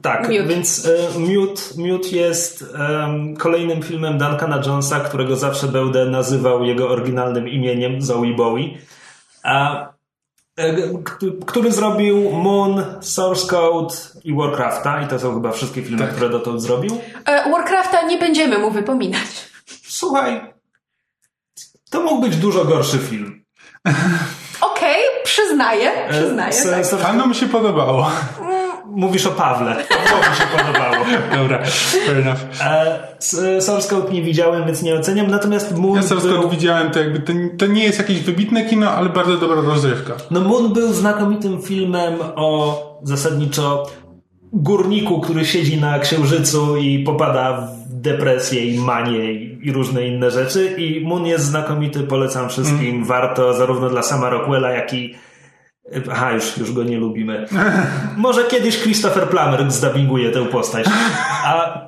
Tak, 0.03 0.29
Mute. 0.29 0.43
więc 0.43 0.87
e, 0.87 1.19
Mute, 1.19 1.63
Mute 1.77 2.09
jest 2.09 2.65
kolejnym 3.39 3.83
filmem 3.83 4.19
Duncana 4.19 4.63
Jonesa, 4.67 5.01
którego 5.01 5.37
zawsze 5.37 5.67
będę 5.67 6.07
nazywał 6.07 6.65
jego 6.65 6.89
oryginalnym 6.89 7.49
imieniem 7.49 8.03
Zoe 8.03 8.35
Bowie. 8.37 8.65
A, 9.43 9.89
który 11.47 11.73
zrobił 11.73 12.31
Moon, 12.33 12.85
Source 13.01 13.47
Code 13.47 13.95
i 14.25 14.35
Warcrafta 14.35 15.03
i 15.03 15.07
to 15.09 15.19
są 15.19 15.35
chyba 15.35 15.51
wszystkie 15.53 15.83
filmy, 15.83 15.99
Tak. 15.99 16.11
które 16.15 16.31
dotąd 16.31 16.63
zrobił. 16.63 17.01
E, 17.27 17.51
Warcrafta 17.51 18.03
nie 18.03 18.19
będziemy 18.19 18.59
mu 18.59 18.71
wypominać. 18.71 19.51
Słuchaj, 19.89 20.41
to 21.91 22.01
mógł 22.03 22.23
być 22.23 22.37
dużo 22.37 22.65
gorszy 22.65 22.99
film. 22.99 23.45
Okej, 24.61 25.03
przyznaję, 25.25 25.93
E, 25.93 26.11
przyznaję. 26.11 26.51
s- 26.81 26.91
tak. 26.91 27.01
Panom 27.01 27.35
się 27.35 27.47
podobało. 27.49 28.11
Mówisz 28.97 29.27
o 29.27 29.31
Pawle. 29.31 29.77
Pawłowi 29.89 30.37
się 30.37 30.45
podobało. 30.57 31.05
Dobra, 31.37 31.59
fair 32.07 32.17
enough. 32.19 32.39
E, 32.61 32.99
s- 33.19 33.65
Source 33.65 33.89
Code 33.91 34.13
nie 34.13 34.23
widziałem, 34.23 34.65
więc 34.67 34.83
nie 34.83 34.95
oceniam. 34.95 35.27
Natomiast 35.31 35.79
Moon 35.79 35.97
Ja 35.97 36.03
Source 36.03 36.29
był... 36.29 36.37
Code 36.43 36.57
widziałem, 36.57 36.91
to 36.91 36.99
jakby 36.99 37.21
to, 37.21 37.33
to 37.59 37.67
nie 37.67 37.85
jest 37.85 37.99
jakieś 37.99 38.21
wybitne 38.21 38.65
kino, 38.65 38.91
ale 38.91 39.09
bardzo 39.09 39.37
dobra 39.37 39.61
rozrywka. 39.61 40.13
No 40.31 40.41
Moon 40.41 40.73
był 40.73 40.93
znakomitym 40.93 41.63
filmem 41.63 42.15
o 42.37 42.81
zasadniczo 43.03 43.87
górniku, 44.53 45.21
który 45.21 45.45
siedzi 45.45 45.81
na 45.81 45.99
księżycu 45.99 46.77
i 46.77 46.99
popada 46.99 47.69
w 47.89 47.95
depresję 47.95 48.65
i 48.67 48.79
manię 48.79 49.33
i 49.35 49.73
różne 49.73 50.07
inne 50.07 50.31
rzeczy. 50.31 50.75
I 50.79 51.07
Moon 51.07 51.27
jest 51.27 51.45
znakomity, 51.45 52.01
polecam 52.01 52.49
wszystkim. 52.49 53.05
Warto 53.05 53.55
zarówno 53.55 53.89
dla 53.91 54.03
sama 54.03 54.31
Rockwella, 54.31 54.71
jak 54.71 54.95
i 54.95 55.15
Aha, 56.13 56.33
już, 56.33 56.59
już 56.59 56.73
go 56.73 56.85
nie 56.85 56.99
lubimy. 56.99 57.47
Może 58.17 58.45
kiedyś 58.45 58.79
Christopher 58.83 59.29
Plummer 59.29 59.73
zdubbinguje 59.73 60.31
tę 60.31 60.45
postać. 60.47 60.87
A 61.45 61.85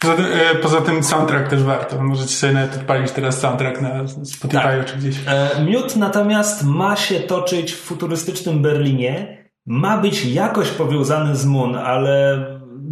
Poza 0.00 0.14
tym, 0.16 0.26
e, 0.32 0.54
poza 0.54 0.80
tym 0.80 1.04
soundtrack 1.04 1.48
też 1.50 1.62
warto. 1.62 2.02
Możecie 2.02 2.34
sobie 2.34 2.52
nawet 2.52 2.76
odpalić 2.76 3.12
teraz 3.12 3.40
soundtrack 3.40 3.80
na 3.80 4.08
Spotify 4.08 4.62
Tak. 4.62 4.84
czy 4.86 4.96
gdzieś. 4.96 5.16
E, 5.26 5.64
Miód 5.64 5.96
natomiast 5.96 6.64
ma 6.64 6.96
się 6.96 7.20
toczyć 7.20 7.72
w 7.72 7.80
futurystycznym 7.80 8.62
Berlinie. 8.62 9.42
Ma 9.66 9.98
być 9.98 10.24
jakoś 10.24 10.68
powiązany 10.68 11.36
z 11.36 11.44
Moon, 11.46 11.76
ale 11.76 12.44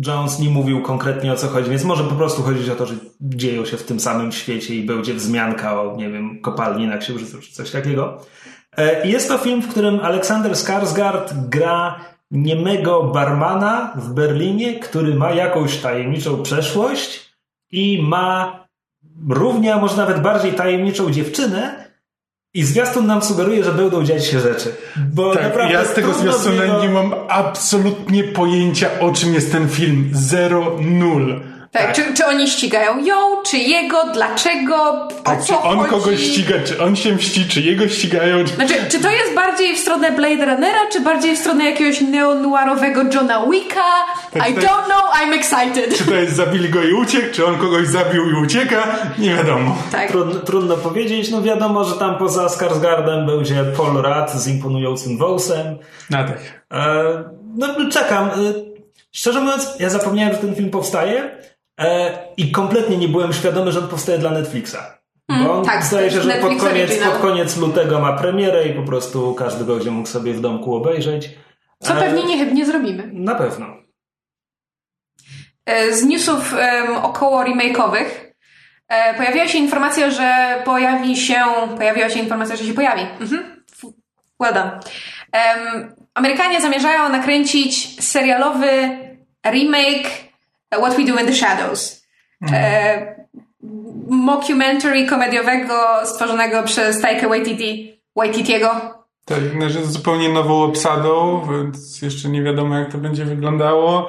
Jones 0.07 0.39
nie 0.39 0.51
mówił 0.51 0.83
konkretnie 0.83 1.33
o 1.33 1.37
co 1.37 1.49
chodzi, 1.49 1.71
więc 1.71 1.85
może 1.85 2.05
po 2.05 2.15
prostu 2.15 2.43
chodzić 2.43 2.69
o 2.69 2.75
to, 2.75 2.87
że 2.87 2.95
dzieją 3.21 3.65
się 3.65 3.77
w 3.77 3.83
tym 3.83 4.01
samym 4.01 4.33
świecie 4.33 4.75
i 4.75 4.87
będzie 4.87 5.15
wzmianka 5.15 5.83
o, 5.83 5.97
nie 5.97 6.11
wiem, 6.11 6.41
kopalni 6.43 6.87
na 6.87 6.99
Księżycu 6.99 7.39
czy 7.39 7.53
coś 7.53 7.71
takiego. 7.71 8.21
E, 8.77 9.07
Jest 9.09 9.29
to 9.29 9.39
film, 9.39 9.63
w 9.63 9.69
którym 9.69 10.01
Aleksander 10.01 10.53
Skarsgård 10.53 11.33
gra 11.49 12.01
niemego 12.31 13.03
barmana 13.03 13.93
w 13.97 14.13
Berlinie, 14.13 14.79
który 14.79 15.15
ma 15.15 15.31
jakąś 15.31 15.77
tajemniczą 15.77 16.43
przeszłość 16.43 17.31
i 17.73 18.03
ma 18.03 18.61
równie, 19.29 19.75
a 19.75 19.79
może 19.79 19.97
nawet 19.97 20.21
bardziej 20.23 20.53
tajemniczą 20.53 21.11
dziewczynę 21.11 21.91
i 22.55 22.63
zwiastun 22.65 23.07
nam 23.07 23.23
sugeruje, 23.23 23.65
że 23.65 23.73
będą 23.73 24.05
dziać 24.05 24.27
się 24.27 24.41
rzeczy. 24.41 24.77
Bo 25.13 25.35
Tak, 25.35 25.43
naprawdę 25.43 25.75
ja 25.75 25.85
z 25.85 25.95
tego 25.95 26.13
zwiastuna 26.15 26.81
nie 26.83 26.89
mam 26.89 27.15
absolutnie 27.29 28.25
pojęcia 28.25 28.89
o 29.01 29.13
czym 29.13 29.35
jest 29.35 29.53
ten 29.53 29.69
film. 29.69 30.11
Zero, 30.13 30.77
nul. 30.81 31.41
Tak, 31.73 31.93
Czy, 31.93 32.15
czy 32.15 32.27
oni 32.27 32.49
ścigają 32.49 33.05
ją, 33.05 33.43
czy 33.47 33.59
jego, 33.59 34.05
dlaczego, 34.15 34.77
o 34.93 35.09
Tak, 35.25 35.41
co 35.43 35.47
czy 35.47 35.59
on 35.59 35.79
chodzi? 35.79 35.91
kogoś 35.91 36.21
ściga, 36.21 36.55
czy 36.65 36.83
on 36.83 36.97
się 36.97 37.15
mści, 37.15 37.49
czy 37.49 37.61
jego 37.61 37.89
ścigają, 37.89 38.45
czy... 38.45 38.55
Znaczy, 38.55 38.75
czy 38.89 39.01
to 39.01 39.11
jest 39.11 39.35
bardziej 39.35 39.77
w 39.77 39.79
stronę 39.79 40.13
Blade 40.13 40.47
Runnera, 40.47 40.79
czy 40.93 41.01
bardziej 41.01 41.37
w 41.37 41.39
stronę 41.39 41.65
jakiegoś 41.65 42.01
neo-noirowego 42.01 43.03
Johna 43.15 43.47
Wicka? 43.51 43.81
Tak, 44.33 44.51
I 44.51 44.55
don't 44.55 44.85
know, 44.85 45.03
I'm 45.23 45.35
excited. 45.35 45.99
Czy 45.99 46.05
to 46.05 46.15
jest 46.15 46.37
zabili 46.37 46.69
go 46.69 46.83
i 46.83 46.93
uciekł, 46.93 47.35
czy 47.35 47.47
on 47.47 47.59
kogoś 47.59 47.87
zabił 47.87 48.31
i 48.31 48.35
ucieka? 48.45 48.97
Nie 49.19 49.35
wiadomo. 49.35 49.77
Tak. 49.93 50.09
Trudno, 50.09 50.41
trudno 50.41 50.77
powiedzieć. 50.77 51.31
No 51.31 51.43
wiadomo, 51.43 51.85
że 51.85 51.95
tam 51.95 52.19
poza 52.19 52.49
Skarsgardem 52.49 53.27
będzie 53.27 53.65
Paul 53.77 53.97
Rudd 54.03 54.31
z 54.31 54.49
imponującym 54.49 55.19
wąsem. 55.19 55.79
No 56.11 56.19
tak. 56.19 56.39
E, 56.73 57.05
no 57.57 57.67
czekam. 57.91 58.27
E, 58.29 58.33
szczerze 59.13 59.41
mówiąc, 59.41 59.69
ja 59.79 59.91
zapomniałem, 59.91 60.33
że 60.35 60.39
ten 60.39 60.55
film 60.55 60.71
powstaje 60.71 61.40
i 62.37 62.51
kompletnie 62.51 62.97
nie 62.97 63.09
byłem 63.09 63.33
świadomy, 63.33 63.73
że 63.73 63.79
on 63.79 63.89
powstaje 63.89 64.19
dla 64.19 64.31
Netflixa. 64.31 64.77
Bo 65.29 65.53
on 65.53 65.65
tak, 65.65 65.85
zdaje 65.85 66.11
się, 66.11 66.23
że 66.23 66.33
pod 66.35 66.57
koniec, 66.61 66.99
pod 67.05 67.19
koniec 67.19 67.57
lutego 67.57 68.01
ma 68.01 68.13
premierę 68.13 68.67
i 68.67 68.75
po 68.75 68.83
prostu 68.83 69.35
każdy 69.35 69.65
będzie 69.65 69.91
mógł 69.91 70.09
sobie 70.09 70.33
w 70.33 70.41
domku 70.41 70.75
obejrzeć. 70.75 71.31
Co 71.83 71.95
E, 71.95 72.01
pewnie 72.01 72.25
niechybnie 72.25 72.67
zrobimy. 72.67 73.11
Na 73.13 73.35
pewno. 73.35 73.67
E, 75.67 75.93
Z 75.93 76.05
newsów 76.05 76.55
em, 76.59 76.97
około 76.97 77.45
remake'owych 77.45 78.07
e, 78.89 79.15
pojawiła 79.15 79.49
się 79.49 79.59
informacja, 79.59 80.11
że 80.11 80.63
pojawi 80.65 81.17
się, 81.17 81.45
pojawiła 81.77 82.09
się 82.09 82.21
informacja, 82.21 82.57
że 82.57 82.65
się 82.65 82.75
pojawi. 82.75 83.03
Mhm. 83.21 83.65
Well 84.41 84.55
done. 84.55 84.81
Em, 85.33 85.95
Amerykanie 86.15 86.61
zamierzają 86.61 87.09
nakręcić 87.09 88.05
serialowy 88.05 88.99
remake 89.47 90.30
What 90.79 90.97
We 90.97 91.05
Do 91.05 91.21
in 91.21 91.27
the 91.27 91.35
Shadows. 91.35 92.07
E, 92.53 93.21
mockumentary 94.09 95.07
komediowego 95.07 95.75
stworzonego 96.05 96.63
przez 96.63 97.01
Taika 97.01 97.29
Waititi, 97.29 98.01
Waititiego. 98.17 98.71
Tak, 99.25 99.39
znaczy 99.39 99.85
z 99.87 99.91
zupełnie 99.93 100.29
nową 100.29 100.63
obsadą, 100.63 101.43
więc 101.51 102.03
jeszcze 102.03 102.29
nie 102.29 102.43
wiadomo 102.43 102.79
jak 102.79 102.93
to 102.93 102.99
będzie 102.99 103.25
wyglądało. 103.25 104.09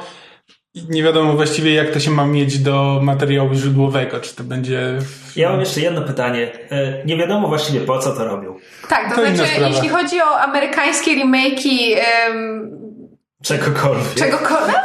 Nie 0.89 1.03
wiadomo 1.03 1.34
właściwie 1.34 1.74
jak 1.74 1.89
to 1.91 2.00
się 2.00 2.12
ma 2.12 2.25
mieć 2.25 2.60
do 2.60 3.00
materiału 3.03 3.53
źródłowego, 3.53 4.20
czy 4.20 4.36
to 4.36 4.44
będzie... 4.44 4.98
Ja 5.36 5.50
mam 5.50 5.60
jeszcze 5.60 5.82
jedno 5.82 6.01
pytanie. 6.01 6.51
E, 6.70 7.06
nie 7.06 7.18
wiadomo 7.18 7.48
właściwie 7.48 7.80
po 7.82 8.00
co 8.00 8.15
to 8.15 8.25
robią. 8.25 8.56
Tak, 8.89 9.10
to, 9.10 9.22
To 9.22 9.36
znaczy, 9.36 9.51
jeśli 9.70 9.89
chodzi 9.89 10.22
o 10.22 10.39
amerykańskie 10.39 11.12
remake'i 11.25 11.96
em, 12.27 12.72
Czegokolwiek. 13.44 14.13
czegokolwiek. 14.15 14.75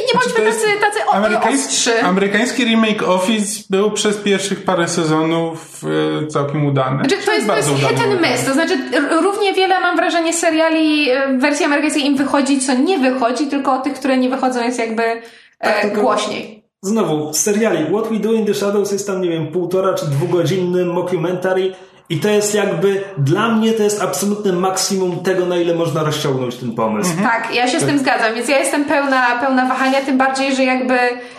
Nie, 0.00 0.06
nie 0.06 0.20
bądźmy 0.20 0.44
jest 0.44 0.60
tacy, 0.80 0.80
tacy 0.80 1.46
o, 1.46 1.48
ostrzy. 1.54 2.02
amerykański 2.02 2.64
remake 2.64 3.02
Office 3.02 3.62
był 3.70 3.90
przez 3.90 4.16
pierwszych 4.16 4.64
parę 4.64 4.88
sezonów 4.88 5.80
e, 6.22 6.26
całkiem 6.26 6.66
udany. 6.66 6.98
Znaczy, 7.04 7.26
to 7.26 7.32
jest, 7.32 7.46
to 7.46 7.56
jest 7.56 7.68
hit 7.68 8.00
and 8.00 8.20
miss. 8.30 8.44
To 8.44 8.52
znaczy, 8.52 8.78
równie 9.22 9.54
wiele 9.54 9.80
mam 9.80 9.96
wrażenie 9.96 10.32
seriali 10.32 11.10
e, 11.10 11.38
w 11.38 11.40
wersji 11.40 11.64
amerykańskiej 11.64 12.06
im 12.06 12.16
wychodzi, 12.16 12.60
co 12.60 12.74
nie 12.74 12.98
wychodzi, 12.98 13.46
tylko 13.46 13.72
o 13.72 13.78
tych, 13.78 13.94
które 13.94 14.16
nie 14.16 14.28
wychodzą 14.28 14.64
jest 14.64 14.78
jakby 14.78 15.02
Tak, 15.58 15.78
e, 15.78 15.82
tylko- 15.82 16.00
głośniej. 16.00 16.56
Znowu, 16.82 17.34
seriali 17.34 17.84
What 17.84 18.08
We 18.08 18.16
Do 18.18 18.32
in 18.32 18.46
the 18.46 18.54
Shadows 18.54 18.92
jest 18.92 19.06
tam, 19.06 19.20
nie 19.22 19.28
wiem, 19.28 19.48
półtora 19.48 19.94
czy 19.94 20.06
dwugodzinny 20.06 20.84
mockumentary 20.84 21.74
i 22.08 22.20
to 22.20 22.28
jest 22.28 22.54
jakby, 22.54 23.04
dla 23.18 23.48
mnie 23.48 23.72
to 23.72 23.82
jest 23.82 24.02
absolutne 24.02 24.52
maksimum 24.52 25.22
tego, 25.22 25.46
na 25.46 25.56
ile 25.56 25.74
można 25.74 26.02
rozciągnąć 26.02 26.56
ten 26.56 26.72
pomysł. 26.72 27.10
Tak, 27.22 27.54
ja 27.54 27.68
się 27.68 27.80
z 27.80 27.84
tym 27.84 27.98
zgadzam, 27.98 28.34
więc 28.34 28.48
ja 28.48 28.58
jestem 28.58 28.84
pełna, 28.84 29.38
pełna 29.40 29.66
wahania, 29.66 30.00
tym 30.00 30.18
bardziej, 30.18 30.54
że 30.54 30.64
jakby 30.64 30.94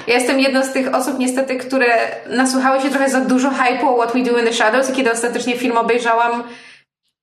ja 0.07 0.13
jestem 0.13 0.39
jedną 0.39 0.63
z 0.63 0.71
tych 0.71 0.95
osób 0.95 1.19
niestety, 1.19 1.55
które 1.55 1.85
nasłuchały 2.29 2.81
się 2.81 2.89
trochę 2.89 3.09
za 3.09 3.21
dużo 3.21 3.49
hype'u 3.49 3.85
o 3.85 3.97
What 3.97 4.13
We 4.13 4.23
Do 4.23 4.39
in 4.39 4.45
the 4.45 4.53
Shadows 4.53 4.89
i 4.89 4.93
kiedy 4.93 5.11
ostatecznie 5.11 5.57
film 5.57 5.77
obejrzałam, 5.77 6.43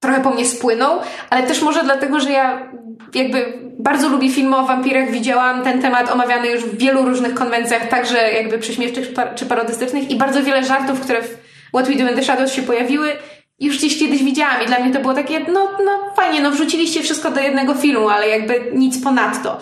trochę 0.00 0.20
po 0.20 0.30
mnie 0.30 0.46
spłynął, 0.46 0.98
ale 1.30 1.42
też 1.42 1.62
może 1.62 1.84
dlatego, 1.84 2.20
że 2.20 2.30
ja 2.30 2.68
jakby 3.14 3.52
bardzo 3.78 4.08
lubię 4.08 4.30
filmy 4.30 4.56
o 4.56 4.66
wampirach, 4.66 5.10
widziałam 5.10 5.62
ten 5.62 5.82
temat 5.82 6.10
omawiany 6.10 6.48
już 6.48 6.64
w 6.64 6.78
wielu 6.78 7.04
różnych 7.04 7.34
konwencjach, 7.34 7.88
także 7.88 8.32
jakby 8.32 8.58
prześmiewczych 8.58 9.08
czy 9.34 9.46
parodystycznych 9.46 10.10
i 10.10 10.16
bardzo 10.16 10.42
wiele 10.42 10.64
żartów, 10.64 11.00
które 11.00 11.22
w 11.22 11.43
What 11.74 11.88
We 11.88 11.94
Do 11.94 12.10
in 12.10 12.16
the 12.16 12.22
Shadows 12.22 12.52
się 12.52 12.62
pojawiły, 12.62 13.16
już 13.60 13.78
gdzieś 13.78 13.98
kiedyś 13.98 14.22
widziałam 14.22 14.62
i 14.62 14.66
dla 14.66 14.78
mnie 14.78 14.92
to 14.92 15.00
było 15.00 15.14
takie, 15.14 15.40
no, 15.40 15.70
no 15.84 16.12
fajnie, 16.16 16.40
no 16.40 16.50
wrzuciliście 16.50 17.02
wszystko 17.02 17.30
do 17.30 17.40
jednego 17.40 17.74
filmu, 17.74 18.08
ale 18.08 18.28
jakby 18.28 18.72
nic 18.74 19.04
ponadto. 19.04 19.58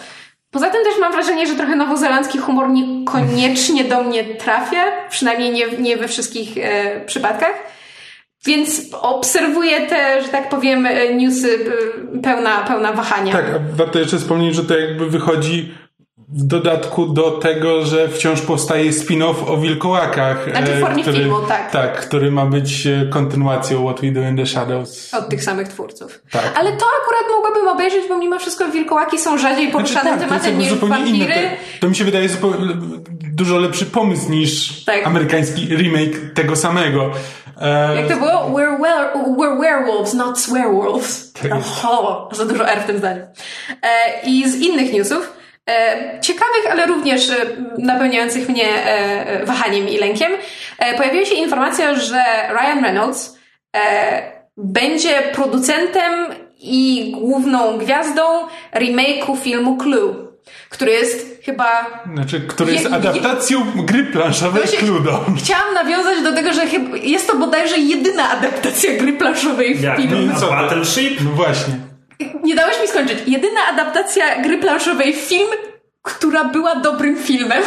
Poza 0.50 0.70
tym 0.70 0.84
też 0.84 0.94
mam 1.00 1.12
wrażenie, 1.12 1.46
że 1.46 1.54
trochę 1.54 1.76
nowozelandzki 1.76 2.38
humor 2.38 2.70
niekoniecznie 2.70 3.84
do 3.84 4.02
mnie 4.02 4.24
trafia, 4.24 4.84
przynajmniej 5.10 5.52
nie, 5.52 5.66
nie 5.78 5.96
we 5.96 6.08
wszystkich 6.08 6.48
e, 6.56 7.00
przypadkach. 7.06 7.54
Więc 8.46 8.94
obserwuję 9.00 9.86
te, 9.86 10.22
że 10.22 10.28
tak 10.28 10.48
powiem, 10.48 10.86
e, 10.86 11.14
newsy 11.14 11.58
e, 12.14 12.18
pełna, 12.18 12.64
pełna 12.64 12.92
wahania. 12.92 13.32
Tak, 13.32 13.44
warto 13.74 13.98
jeszcze 13.98 14.18
wspomnieć, 14.18 14.54
że 14.54 14.64
to 14.64 14.78
jakby 14.78 15.10
wychodzi 15.10 15.74
w 16.34 16.42
dodatku 16.44 17.06
do 17.06 17.30
tego, 17.30 17.86
że 17.86 18.08
wciąż 18.08 18.40
powstaje 18.40 18.90
spin-off 18.90 19.34
o 19.46 19.56
wilkołakach. 19.56 20.50
Znaczy 20.50 20.72
w 20.72 20.76
e, 20.76 20.80
formie 20.80 21.04
filmu, 21.04 21.36
tak. 21.48 21.70
Tak, 21.70 22.00
który 22.00 22.30
ma 22.30 22.46
być 22.46 22.86
e, 22.86 23.06
kontynuacją 23.10 23.84
What 23.84 24.00
We 24.00 24.10
Do 24.10 24.20
in 24.28 24.36
the 24.36 24.46
Shadows. 24.46 25.14
Od 25.14 25.28
tych 25.28 25.44
samych 25.44 25.68
twórców. 25.68 26.22
Tak. 26.30 26.52
Ale 26.56 26.72
to 26.72 26.86
akurat 27.02 27.24
mogłabym 27.36 27.68
obejrzeć, 27.68 28.08
bo 28.08 28.18
mimo 28.18 28.38
wszystko 28.38 28.68
wilkołaki 28.68 29.18
są 29.18 29.38
rzadziej 29.38 29.68
poruszanym 29.68 30.02
Znaczy, 30.02 30.20
tak, 30.20 30.28
tematem 30.28 30.58
niż 30.58 30.74
wampiry. 30.74 31.34
To, 31.34 31.80
to 31.80 31.88
mi 31.88 31.96
się 31.96 32.04
wydaje 32.04 32.28
zupełnie, 32.28 32.74
dużo 33.32 33.58
lepszy 33.58 33.86
pomysł 33.86 34.30
niż 34.30 34.84
Tak. 34.84 35.06
amerykański 35.06 35.76
remake 35.76 36.34
tego 36.34 36.56
samego. 36.56 37.10
E, 37.60 37.96
Jak 37.96 38.08
to 38.08 38.16
było? 38.16 38.30
We're, 38.32 38.80
were, 38.80 39.12
we're 39.38 39.60
werewolves, 39.60 40.14
not 40.14 40.40
swearwolves. 40.40 41.32
Tak 41.32 41.44
jest. 41.44 41.84
O, 41.84 42.28
za 42.32 42.44
dużo 42.44 42.68
R 42.68 42.80
w 42.82 42.86
tym 42.86 42.98
zdaniu. 42.98 43.22
I 44.26 44.50
z 44.50 44.54
innych 44.56 44.92
newsów, 44.92 45.32
ciekawych, 46.20 46.70
ale 46.70 46.86
również 46.86 47.30
e, 47.30 47.34
napełniających 47.78 48.48
mnie 48.48 48.64
e, 48.68 48.86
e, 49.40 49.44
wahaniem 49.46 49.88
i 49.88 49.98
lękiem, 49.98 50.32
e, 50.78 50.96
pojawiła 50.96 51.24
się 51.24 51.34
informacja, 51.34 51.94
że 51.94 52.24
Ryan 52.50 52.84
Reynolds 52.84 53.38
e, 53.76 54.32
będzie 54.56 55.22
producentem 55.34 56.12
i 56.60 57.12
główną 57.20 57.78
gwiazdą 57.78 58.22
remake'u 58.74 59.36
filmu 59.42 59.76
Clue, 59.76 60.14
który 60.70 60.92
jest 60.92 61.42
chyba 61.44 61.86
Znaczy, 62.14 62.40
który 62.40 62.72
jest 62.72 62.84
Je- 62.84 62.90
je- 62.90 62.96
adaptacją 62.96 63.64
gry 63.76 64.04
planszowej 64.04 64.62
Cluedo. 64.78 65.24
Chciałam 65.38 65.74
nawiązać 65.74 66.22
do 66.22 66.32
tego, 66.32 66.52
że 66.52 66.66
chyba 66.66 66.96
jest 66.96 67.26
to 67.26 67.36
bodajże 67.36 67.78
jedyna 67.78 68.30
adaptacja 68.30 68.90
gry 68.98 69.12
planszowej 69.12 69.74
w 69.74 69.82
Jak 69.82 69.96
filmie. 69.96 70.30
A 70.36 70.62
Battleship? 70.62 71.20
No 71.24 71.30
właśnie. 71.30 71.74
Nie 72.42 72.54
dałeś 72.54 72.82
mi 72.82 72.88
skończyć. 72.88 73.18
Jedyna 73.26 73.60
adaptacja 73.72 74.42
gry 74.42 74.58
planszowej 74.58 75.12
film, 75.12 75.48
która 76.02 76.44
była 76.44 76.74
dobrym 76.76 77.16
filmem. 77.16 77.62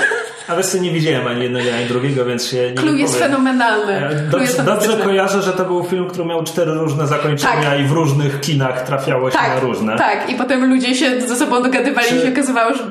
A 0.47 0.55
wiesz 0.55 0.65
co, 0.65 0.77
nie 0.77 0.91
widziałem 0.91 1.27
ani 1.27 1.43
jednego, 1.43 1.69
ani 1.77 1.85
drugiego, 1.85 2.25
więc 2.25 2.47
się 2.47 2.57
nie 2.71 2.74
Clue 2.77 2.93
jest 2.97 3.19
fenomenalny. 3.19 3.93
E, 3.93 4.29
Clue 4.29 4.41
jest 4.41 4.63
Dobrze, 4.63 4.88
dobrze 4.88 5.03
kojarzę, 5.03 5.41
że 5.41 5.53
to 5.53 5.65
był 5.65 5.83
film, 5.83 6.07
który 6.09 6.25
miał 6.25 6.43
cztery 6.43 6.74
różne 6.74 7.07
zakończenia 7.07 7.62
Tak. 7.71 7.79
i 7.79 7.83
w 7.83 7.91
różnych 7.91 8.41
kinach 8.41 8.85
trafiało 8.88 9.31
się 9.31 9.38
na 9.38 9.43
Tak, 9.43 9.63
różne. 9.63 9.97
tak. 9.97 10.29
I 10.29 10.35
potem 10.35 10.69
ludzie 10.69 10.95
się 10.95 11.21
ze 11.21 11.35
sobą 11.35 11.63
dogadywali 11.63 12.07
Czy- 12.07 12.15
i 12.15 12.21
się 12.21 12.29
okazywało, 12.29 12.74
że 12.74 12.83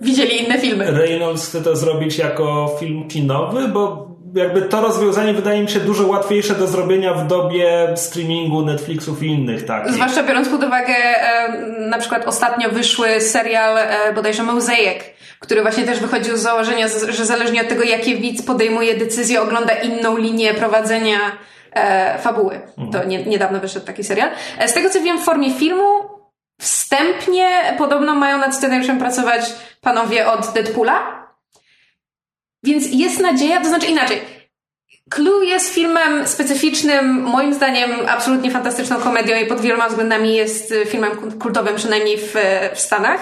widzieli 0.00 0.44
inne 0.44 0.58
filmy. 0.58 0.90
Reynolds 0.90 1.48
chce 1.48 1.60
to 1.62 1.76
zrobić 1.76 2.18
jako 2.18 2.76
film 2.80 3.08
kinowy, 3.08 3.68
bo 3.68 4.10
jakby 4.34 4.62
to 4.62 4.80
rozwiązanie 4.80 5.32
wydaje 5.32 5.62
mi 5.62 5.68
się 5.68 5.80
dużo 5.80 6.06
łatwiejsze 6.06 6.54
do 6.54 6.66
zrobienia 6.66 7.14
w 7.14 7.26
dobie 7.26 7.92
streamingu, 7.96 8.62
Netflixów 8.62 9.22
i 9.22 9.26
innych 9.26 9.66
takich. 9.66 9.92
Zwłaszcza 9.92 10.22
biorąc 10.22 10.48
pod 10.48 10.64
uwagę 10.64 10.94
e, 10.94 11.48
na 11.78 11.98
przykład 11.98 12.28
ostatnio 12.28 12.70
wyszły 12.70 13.20
serial 13.20 13.78
e, 13.78 14.12
bodajże 14.14 14.42
Mosaic, 14.42 14.98
który 15.40 15.62
właśnie 15.62 15.84
też 15.84 16.00
wychodził 16.00 16.36
z 16.36 16.40
założenia, 16.40 16.86
że 17.08 17.26
zależnie 17.26 17.60
od 17.60 17.68
tego, 17.68 17.82
jakie 17.82 18.16
widz 18.16 18.42
podejmuje 18.42 18.94
decyzję, 18.94 19.42
ogląda 19.42 19.74
inną 19.74 20.16
linię 20.16 20.54
prowadzenia 20.54 21.18
e, 21.72 22.18
fabuły. 22.18 22.60
To 22.92 23.04
nie, 23.04 23.24
niedawno 23.24 23.60
wyszedł 23.60 23.86
taki 23.86 24.04
serial. 24.04 24.30
Z 24.66 24.72
tego 24.72 24.90
co 24.90 25.00
wiem, 25.00 25.18
w 25.18 25.24
formie 25.24 25.54
filmu 25.54 25.84
wstępnie 26.60 27.74
podobno 27.78 28.14
mają 28.14 28.38
nad 28.38 28.56
scenariuszem 28.56 28.98
pracować 28.98 29.42
panowie 29.80 30.26
od 30.26 30.52
Deadpoola. 30.54 31.19
Więc 32.62 32.86
jest 32.92 33.20
nadzieja, 33.20 33.60
to 33.60 33.68
znaczy 33.68 33.86
inaczej. 33.86 34.20
Clue 35.10 35.44
jest 35.44 35.74
filmem 35.74 36.26
specyficznym, 36.26 37.22
moim 37.22 37.54
zdaniem 37.54 37.90
absolutnie 38.08 38.50
fantastyczną 38.50 38.96
komedią 38.96 39.36
i 39.36 39.46
pod 39.46 39.60
wieloma 39.60 39.88
względami 39.88 40.34
jest 40.34 40.74
filmem 40.86 41.38
kultowym, 41.38 41.76
przynajmniej 41.76 42.18
w, 42.18 42.34
w 42.74 42.80
Stanach. 42.80 43.20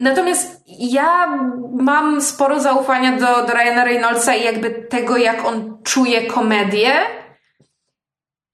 Natomiast 0.00 0.62
ja 0.78 1.38
mam 1.72 2.20
sporo 2.20 2.60
zaufania 2.60 3.12
do, 3.12 3.46
do 3.46 3.52
Ryana 3.52 3.84
Reynoldsa 3.84 4.34
i 4.34 4.44
jakby 4.44 4.70
tego, 4.70 5.16
jak 5.16 5.46
on 5.46 5.78
czuje 5.82 6.26
komedię. 6.26 6.94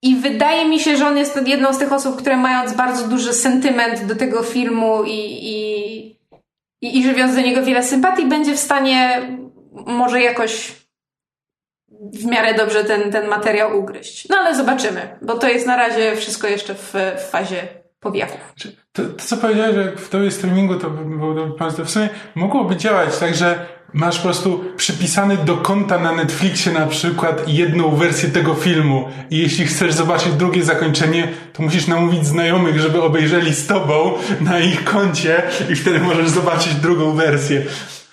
I 0.02 0.16
wydaje 0.16 0.68
mi 0.68 0.80
się, 0.80 0.96
że 0.96 1.06
on 1.06 1.16
jest 1.16 1.46
jedną 1.46 1.72
z 1.72 1.78
tych 1.78 1.92
osób, 1.92 2.16
które 2.16 2.36
mając 2.36 2.72
bardzo 2.72 3.08
duży 3.08 3.32
sentyment 3.32 4.06
do 4.06 4.16
tego 4.16 4.42
filmu 4.42 5.04
i, 5.04 5.18
i, 5.30 6.00
i, 6.82 6.98
i 6.98 7.04
żywiąc 7.04 7.34
do 7.34 7.40
niego 7.40 7.62
wiele 7.62 7.82
sympatii, 7.82 8.26
będzie 8.26 8.54
w 8.54 8.58
stanie 8.58 9.22
może 9.72 10.20
jakoś 10.20 10.72
w 12.12 12.24
miarę 12.24 12.54
dobrze 12.54 12.84
ten, 12.84 13.12
ten 13.12 13.28
materiał 13.28 13.78
ugryźć. 13.78 14.28
No 14.28 14.36
ale 14.36 14.56
zobaczymy, 14.56 15.18
bo 15.22 15.38
to 15.38 15.48
jest 15.48 15.66
na 15.66 15.76
razie 15.76 16.16
wszystko 16.16 16.48
jeszcze 16.48 16.74
w, 16.74 16.94
w 16.94 17.30
fazie 17.30 17.68
powiachów. 18.00 18.40
To, 18.92 19.02
to, 19.02 19.24
co 19.24 19.36
powiedziałeś, 19.36 19.74
że 19.74 19.96
w 19.96 20.10
dobie 20.10 20.30
streamingu 20.30 20.74
to 20.74 20.90
był 20.90 21.34
dobry 21.34 21.52
pomysł, 21.52 21.84
w 21.84 21.90
sumie 21.90 22.08
mogłoby 22.34 22.76
działać 22.76 23.18
tak, 23.18 23.34
że 23.34 23.66
masz 23.92 24.16
po 24.16 24.22
prostu 24.22 24.64
przypisany 24.76 25.36
do 25.36 25.56
konta 25.56 25.98
na 25.98 26.12
Netflixie 26.12 26.72
na 26.72 26.86
przykład 26.86 27.48
jedną 27.48 27.96
wersję 27.96 28.28
tego 28.28 28.54
filmu 28.54 29.08
i 29.30 29.38
jeśli 29.38 29.66
chcesz 29.66 29.92
zobaczyć 29.92 30.32
drugie 30.32 30.64
zakończenie, 30.64 31.28
to 31.52 31.62
musisz 31.62 31.86
namówić 31.86 32.26
znajomych, 32.26 32.80
żeby 32.80 33.02
obejrzeli 33.02 33.54
z 33.54 33.66
tobą 33.66 34.12
na 34.40 34.58
ich 34.58 34.84
koncie 34.84 35.42
i 35.70 35.76
wtedy 35.76 36.00
możesz 36.00 36.28
zobaczyć 36.28 36.74
drugą 36.74 37.12
wersję. 37.12 37.62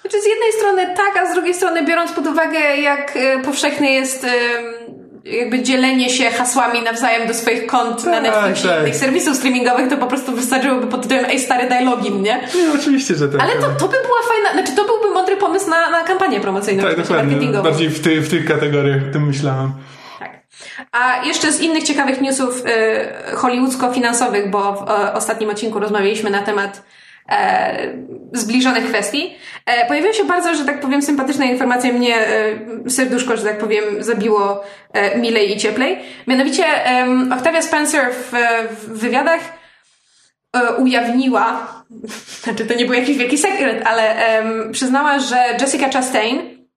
Znaczy 0.09 0.23
z 0.23 0.25
jednej 0.25 0.51
strony 0.51 0.95
tak, 0.95 1.23
a 1.23 1.31
z 1.31 1.33
drugiej 1.33 1.53
strony 1.53 1.85
biorąc 1.85 2.11
pod 2.11 2.27
uwagę 2.27 2.59
jak 2.59 3.17
e, 3.17 3.39
powszechne 3.39 3.91
jest 3.91 4.25
jakby 5.31 5.63
dzielenie 5.63 6.09
się 6.09 6.29
hasłami 6.29 6.81
nawzajem 6.81 7.27
do 7.27 7.33
swoich 7.33 7.65
kont 7.65 8.03
tak, 8.03 8.11
na 8.11 8.21
Netflixie 8.21 8.69
tak. 8.69 8.79
i 8.79 8.81
innych 8.81 8.95
serwisów 8.95 9.35
streamingowych, 9.35 9.89
to 9.89 9.97
po 9.97 10.07
prostu 10.07 10.31
wystarczyłoby 10.31 10.87
pod 10.87 11.01
tytułem 11.01 11.25
ej 11.25 11.39
stary 11.39 11.69
daj 11.69 11.85
login, 11.85 12.21
nie? 12.21 12.47
Nie, 12.55 12.73
oczywiście, 12.79 13.15
że 13.15 13.29
tak. 13.29 13.41
Ale 13.41 13.51
to, 13.53 13.67
to 13.67 13.87
by 13.87 13.97
była 14.01 14.21
fajna, 14.27 14.53
znaczy 14.53 14.75
to 14.75 14.85
byłby 14.85 15.13
mądry 15.13 15.37
pomysł 15.37 15.69
na, 15.69 15.89
na 15.89 16.03
kampanię 16.03 16.39
promocyjną. 16.39 16.83
Tak, 16.83 16.97
dokładnie. 16.97 17.61
Bardziej 17.63 17.89
w, 17.89 18.03
ty, 18.03 18.21
w 18.21 18.29
tych 18.29 18.45
kategoriach 18.45 19.01
o 19.09 19.13
tym 19.13 19.27
myślałam. 19.27 19.73
Tak. 20.19 20.31
A 20.91 21.25
jeszcze 21.25 21.51
z 21.51 21.61
innych 21.61 21.83
ciekawych 21.83 22.21
newsów 22.21 22.63
y, 22.65 23.35
hollywoodzko-finansowych, 23.35 24.49
bo 24.49 24.73
w 24.73 24.81
y, 24.81 25.13
ostatnim 25.13 25.49
odcinku 25.49 25.79
rozmawialiśmy 25.79 26.29
na 26.29 26.41
temat 26.41 26.83
e, 27.29 27.93
zbliżonych 28.33 28.85
kwestii. 28.85 29.35
E, 29.65 29.87
pojawiła 29.87 30.13
się 30.13 30.23
bardzo, 30.23 30.55
że 30.55 30.65
tak 30.65 30.79
powiem, 30.79 31.01
sympatyczna 31.01 31.45
informacja. 31.45 31.93
Mnie 31.93 32.15
e, 32.17 32.89
serduszko, 32.89 33.37
że 33.37 33.43
tak 33.43 33.57
powiem, 33.57 33.83
zabiło 33.99 34.63
e, 34.93 35.17
milej 35.17 35.51
i 35.51 35.57
cieplej. 35.57 35.99
Mianowicie 36.27 36.65
e, 36.65 37.07
Octavia 37.37 37.61
Spencer 37.61 38.13
w, 38.13 38.31
w 38.71 38.99
wywiadach 38.99 39.39
e, 40.53 40.73
ujawniła, 40.73 41.67
znaczy 42.43 42.65
to 42.65 42.73
nie 42.73 42.85
był 42.85 42.93
jakiś 42.93 43.17
wielki 43.17 43.37
sekret, 43.37 43.87
ale 43.87 44.15
przyznała, 44.71 45.19
że 45.19 45.37
Jessica 45.61 45.89
Chastain, 45.89 46.67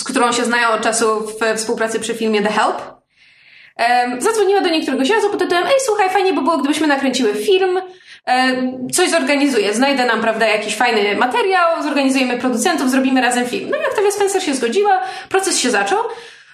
z 0.00 0.04
którą 0.04 0.32
się 0.32 0.44
znają 0.44 0.68
od 0.68 0.82
czasu 0.82 1.20
w 1.20 1.56
współpracy 1.56 2.00
przy 2.00 2.14
filmie 2.14 2.42
The 2.42 2.48
Help, 2.48 2.76
zadzwoniła 4.18 4.60
do 4.60 4.68
niektórego 4.68 5.14
razu 5.14 5.30
pod 5.30 5.38
tytułem 5.38 5.64
Ej, 5.64 5.80
słuchaj, 5.86 6.10
fajnie 6.10 6.32
by 6.32 6.42
było, 6.42 6.58
gdybyśmy 6.58 6.86
nakręciły 6.86 7.34
film, 7.34 7.80
coś 8.92 9.10
zorganizuję, 9.10 9.74
znajdę 9.74 10.06
nam, 10.06 10.20
prawda, 10.20 10.46
jakiś 10.46 10.76
fajny 10.76 11.16
materiał, 11.16 11.82
zorganizujemy 11.82 12.38
producentów, 12.38 12.90
zrobimy 12.90 13.20
razem 13.20 13.46
film. 13.46 13.70
No 13.70 13.76
i 13.76 13.90
Octavia 13.90 14.10
Spencer 14.10 14.42
się 14.42 14.54
zgodziła, 14.54 15.02
proces 15.28 15.58
się 15.58 15.70
zaczął. 15.70 15.98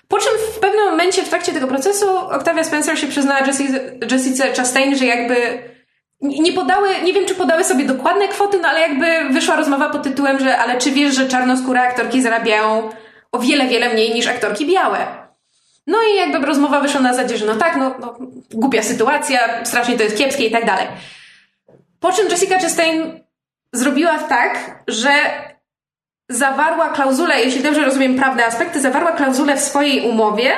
Po 0.08 0.18
czym 0.18 0.32
w 0.56 0.58
pewnym 0.58 0.84
momencie 0.84 1.22
w 1.22 1.28
trakcie 1.28 1.52
tego 1.52 1.66
procesu 1.66 2.18
Octavia 2.18 2.64
Spencer 2.64 2.98
się 2.98 3.06
przyznała 3.06 3.40
Jessica 4.10 4.44
Chastain, 4.56 4.96
że 4.96 5.06
jakby 5.06 5.62
nie 6.20 6.52
podały, 6.52 6.88
nie 7.04 7.12
wiem 7.12 7.26
czy 7.26 7.34
podały 7.34 7.64
sobie 7.64 7.84
dokładne 7.84 8.28
kwoty, 8.28 8.58
no 8.62 8.68
ale 8.68 8.80
jakby 8.80 9.34
wyszła 9.34 9.56
rozmowa 9.56 9.90
pod 9.90 10.02
tytułem, 10.02 10.38
że 10.38 10.58
ale 10.58 10.78
czy 10.78 10.90
wiesz, 10.90 11.14
że 11.14 11.28
czarnoskóre 11.28 11.80
aktorki 11.80 12.22
zarabiają 12.22 12.90
o 13.32 13.38
wiele, 13.38 13.66
wiele 13.66 13.88
mniej 13.88 14.14
niż 14.14 14.26
aktorki 14.26 14.66
białe. 14.66 14.98
No 15.86 15.98
i 16.12 16.16
jakby 16.16 16.46
rozmowa 16.46 16.80
wyszła 16.80 17.00
na 17.00 17.14
zasadzie, 17.14 17.38
że 17.38 17.46
no 17.46 17.54
tak, 17.54 17.76
no, 17.76 17.94
no 18.00 18.16
głupia 18.52 18.82
sytuacja, 18.82 19.64
strasznie 19.64 19.96
to 19.96 20.02
jest 20.02 20.18
kiepskie 20.18 20.46
i 20.46 20.50
tak 20.50 20.64
dalej. 20.64 20.86
Po 22.00 22.12
czym 22.12 22.28
Jessica 22.28 22.58
Chastain 22.58 23.20
zrobiła 23.72 24.18
tak, 24.18 24.82
że 24.88 25.10
zawarła 26.28 26.88
klauzulę, 26.88 27.40
jeśli 27.40 27.62
dobrze 27.62 27.84
rozumiem 27.84 28.16
prawne 28.16 28.46
aspekty, 28.46 28.80
zawarła 28.80 29.12
klauzulę 29.12 29.56
w 29.56 29.60
swojej 29.60 30.08
umowie, 30.10 30.52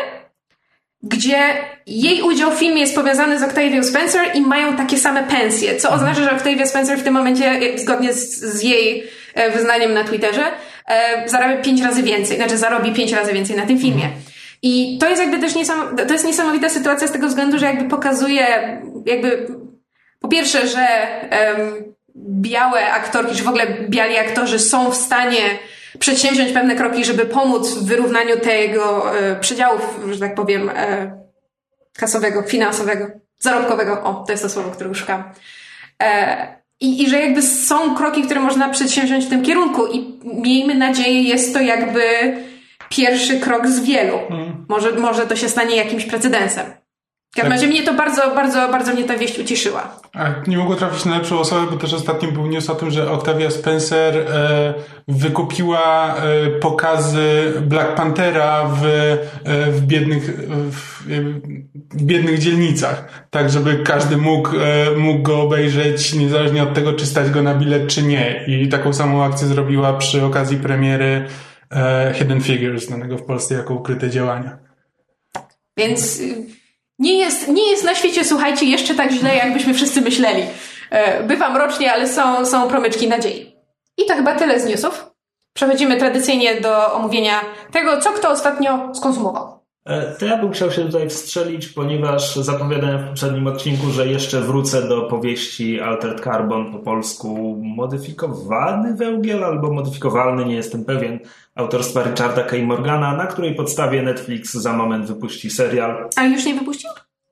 gdzie 1.03 1.39
jej 1.87 2.23
udział 2.23 2.51
w 2.51 2.59
filmie 2.59 2.81
jest 2.81 2.95
powiązany 2.95 3.39
z 3.39 3.43
Octavia 3.43 3.83
Spencer 3.83 4.21
i 4.35 4.41
mają 4.41 4.77
takie 4.77 4.99
same 4.99 5.23
pensje, 5.23 5.77
co 5.77 5.91
oznacza, 5.91 6.25
że 6.25 6.37
Octavia 6.37 6.67
Spencer 6.67 6.99
w 6.99 7.03
tym 7.03 7.15
momencie, 7.15 7.79
zgodnie 7.79 8.13
z, 8.13 8.41
z 8.41 8.63
jej 8.63 9.11
e, 9.35 9.51
wyznaniem 9.51 9.95
na 9.95 10.05
Twitterze, 10.05 10.45
e, 10.87 11.29
zarabia 11.29 11.63
pięć 11.63 11.83
razy 11.83 12.03
więcej, 12.03 12.37
znaczy 12.37 12.57
zarobi 12.57 12.93
pięć 12.93 13.13
razy 13.13 13.33
więcej 13.33 13.57
na 13.57 13.67
tym 13.67 13.79
filmie. 13.79 14.11
I 14.63 14.99
to 15.01 15.09
jest 15.09 15.23
jakby 15.23 15.39
też 15.39 15.55
niesam, 15.55 15.97
to 15.97 16.13
jest 16.13 16.27
niesamowita 16.27 16.69
sytuacja 16.69 17.09
z 17.09 17.13
tego 17.13 17.29
względu, 17.29 17.59
że 17.59 17.67
jakby 17.67 17.89
pokazuje 17.89 18.47
jakby 19.07 19.47
po 20.21 20.29
pierwsze, 20.29 20.69
że 20.69 20.87
um, 21.57 21.95
białe 22.17 22.93
aktorki, 22.93 23.37
czy 23.37 23.43
w 23.43 23.49
ogóle 23.49 23.67
biali 23.89 24.19
aktorzy 24.19 24.59
są 24.59 24.91
w 24.91 24.97
stanie 24.97 25.41
przedsięwziąć 25.99 26.53
pewne 26.53 26.77
kroki, 26.77 27.05
żeby 27.05 27.27
pomóc 27.27 27.75
w 27.75 27.87
wyrównaniu 27.87 28.37
tego 28.37 29.17
e, 29.19 29.37
przedziałów, 29.37 30.01
że 30.13 30.21
tak 30.21 30.35
powiem, 30.35 30.71
e, 30.75 31.21
kasowego, 31.97 32.43
finansowego, 32.43 33.07
zarobkowego. 33.39 34.03
O, 34.03 34.25
to 34.27 34.33
jest 34.33 34.43
to 34.43 34.49
słowo, 34.49 34.71
którego 34.71 34.95
szukam. 34.95 35.25
E, 36.03 36.61
i, 36.81 37.03
I 37.03 37.11
że 37.11 37.21
jakby 37.21 37.43
są 37.43 37.95
kroki, 37.95 38.23
które 38.23 38.41
można 38.41 38.69
przedsięwziąć 38.69 39.25
w 39.25 39.31
tym 39.31 39.43
kierunku 39.43 39.87
i 39.87 40.19
miejmy 40.25 40.75
nadzieję, 40.75 41.23
jest 41.23 41.55
to 41.55 41.61
jakby 41.61 42.03
pierwszy 42.89 43.41
krok 43.41 43.69
z 43.69 43.81
wielu. 43.81 44.19
Mm. 44.31 44.67
Może, 44.69 44.93
może 44.93 45.27
to 45.27 45.37
się 45.37 45.49
stanie 45.49 45.77
jakimś 45.77 46.05
precedensem. 46.05 46.67
W 47.31 47.35
każdym 47.35 47.53
razie 47.53 47.67
mnie 47.67 47.83
to 47.83 47.95
bardzo, 47.95 48.35
bardzo, 48.35 48.69
bardzo 48.69 48.95
mnie 48.95 49.05
ta 49.05 49.17
wieść 49.19 49.39
ucieszyła. 49.39 49.97
A 50.13 50.35
nie 50.47 50.59
mogło 50.59 50.77
trafić 50.77 51.05
na 51.05 51.19
lepszą 51.19 51.39
osobę, 51.39 51.67
bo 51.71 51.77
też 51.77 51.93
ostatnio 51.93 52.33
był 52.33 52.47
news 52.47 52.71
o 52.71 52.75
tym, 52.75 52.91
że 52.91 53.11
Octavia 53.11 53.51
Spencer 53.51 54.17
e, 54.17 54.75
wykupiła 55.09 56.17
e, 56.17 56.51
pokazy 56.51 57.53
Black 57.61 57.95
Panthera 57.95 58.65
w, 58.65 58.85
e, 58.85 59.71
w, 59.71 59.87
biednych, 59.87 60.25
w, 60.49 61.07
w, 61.95 62.03
biednych 62.03 62.39
dzielnicach, 62.39 63.27
tak 63.31 63.51
żeby 63.51 63.79
każdy 63.85 64.17
mógł, 64.17 64.51
e, 64.61 64.91
mógł 64.97 65.23
go 65.23 65.43
obejrzeć 65.43 66.15
niezależnie 66.15 66.63
od 66.63 66.75
tego, 66.75 66.93
czy 66.93 67.07
stać 67.07 67.31
go 67.31 67.43
na 67.43 67.55
bilet, 67.55 67.87
czy 67.87 68.03
nie. 68.03 68.45
I 68.47 68.69
taką 68.69 68.93
samą 68.93 69.25
akcję 69.25 69.47
zrobiła 69.47 69.93
przy 69.93 70.25
okazji 70.25 70.57
premiery 70.57 71.27
e, 71.73 72.13
Hidden 72.15 72.41
Figures, 72.41 72.87
znanego 72.87 73.19
w 73.19 73.23
Polsce 73.23 73.55
jako 73.55 73.75
ukryte 73.75 74.11
działania. 74.11 74.59
Więc 75.77 76.23
nie 77.01 77.19
jest, 77.19 77.49
nie 77.49 77.71
jest 77.71 77.85
na 77.85 77.95
świecie, 77.95 78.25
słuchajcie, 78.25 78.67
jeszcze 78.67 78.95
tak 78.95 79.11
źle, 79.11 79.37
jakbyśmy 79.37 79.75
wszyscy 79.75 80.01
myśleli. 80.01 80.43
E, 80.91 81.23
bywam 81.23 81.57
rocznie, 81.57 81.93
ale 81.93 82.09
są, 82.09 82.47
są 82.47 82.69
promyczki 82.69 83.09
nadziei. 83.09 83.57
I 83.97 84.07
to 84.07 84.15
chyba 84.15 84.35
tyle 84.35 84.61
z 84.61 84.67
newsów. 84.67 85.07
Przechodzimy 85.55 85.97
tradycyjnie 85.97 86.61
do 86.61 86.93
omówienia 86.93 87.41
tego, 87.73 88.01
co 88.01 88.11
kto 88.11 88.31
ostatnio 88.31 88.95
skonsumował. 88.95 89.60
E, 89.85 90.15
to 90.15 90.27
ja 90.27 90.37
bym 90.37 90.53
chciał 90.53 90.71
się 90.71 90.83
tutaj 90.83 91.09
wstrzelić, 91.09 91.69
ponieważ 91.69 92.37
zapowiadałem 92.37 92.99
w 92.99 93.09
poprzednim 93.09 93.47
odcinku, 93.47 93.91
że 93.91 94.07
jeszcze 94.07 94.41
wrócę 94.41 94.89
do 94.89 95.03
powieści 95.03 95.81
Altered 95.81 96.21
Carbon 96.21 96.73
po 96.73 96.79
polsku 96.79 97.57
modyfikowany 97.63 98.95
węgiel 98.95 99.45
albo 99.45 99.73
modyfikowalny, 99.73 100.45
nie 100.45 100.55
jestem 100.55 100.85
pewien, 100.85 101.19
autorstwa 101.55 102.03
Richarda 102.03 102.43
K. 102.43 102.57
Morgana, 102.63 103.17
na 103.17 103.27
której 103.27 103.55
podstawie 103.55 104.03
Netflix 104.03 104.53
za 104.53 104.73
moment 104.73 105.07
wypuści 105.07 105.51
serial. 105.51 106.09
Ale 106.17 106.29
już 106.29 106.45
nie 106.45 106.55
wypuścił? 106.55 106.91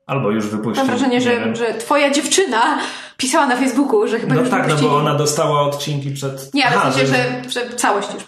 Albo 0.09 0.31
już 0.31 0.47
wypuścił. 0.47 0.75
Mam 0.75 0.87
wrażenie, 0.87 1.13
nie 1.17 1.21
że, 1.21 1.29
wiem. 1.39 1.55
że 1.55 1.73
twoja 1.73 2.09
dziewczyna 2.11 2.79
pisała 3.17 3.47
na 3.47 3.55
Facebooku, 3.55 4.07
że 4.07 4.19
chyba 4.19 4.35
No 4.35 4.41
już 4.41 4.49
tak, 4.49 4.59
no 4.59 4.65
wypuścili. 4.65 4.89
bo 4.91 4.97
ona 4.97 5.15
dostała 5.15 5.61
odcinki 5.61 6.11
przed... 6.11 6.53
Nie, 6.53 6.65
ale 6.65 6.75
Aha, 6.75 6.89
w 6.91 6.93
sensie, 6.93 7.07
że- 7.13 7.43
że, 7.49 7.65
że 7.69 7.75
całość 7.75 8.07
już. 8.13 8.23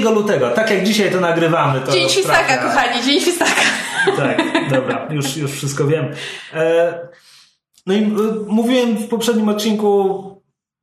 2 0.00 0.10
lutego, 0.10 0.50
tak 0.50 0.70
jak 0.70 0.84
dzisiaj 0.84 1.10
to 1.12 1.20
nagrywamy. 1.20 1.80
To 1.80 1.92
Dzień 1.92 2.08
Świstaka, 2.08 2.38
trafia. 2.38 2.62
kochani, 2.62 3.02
Dzień 3.04 3.20
Świstaka. 3.20 3.60
Tak, 4.16 4.42
dobra, 4.70 5.08
już, 5.10 5.36
już 5.36 5.50
wszystko 5.52 5.86
wiem. 5.86 6.06
E, 6.54 6.98
no 7.86 7.94
i 7.94 7.98
e, 8.02 8.08
mówiłem 8.46 8.96
w 8.96 9.08
poprzednim 9.08 9.48
odcinku 9.48 10.24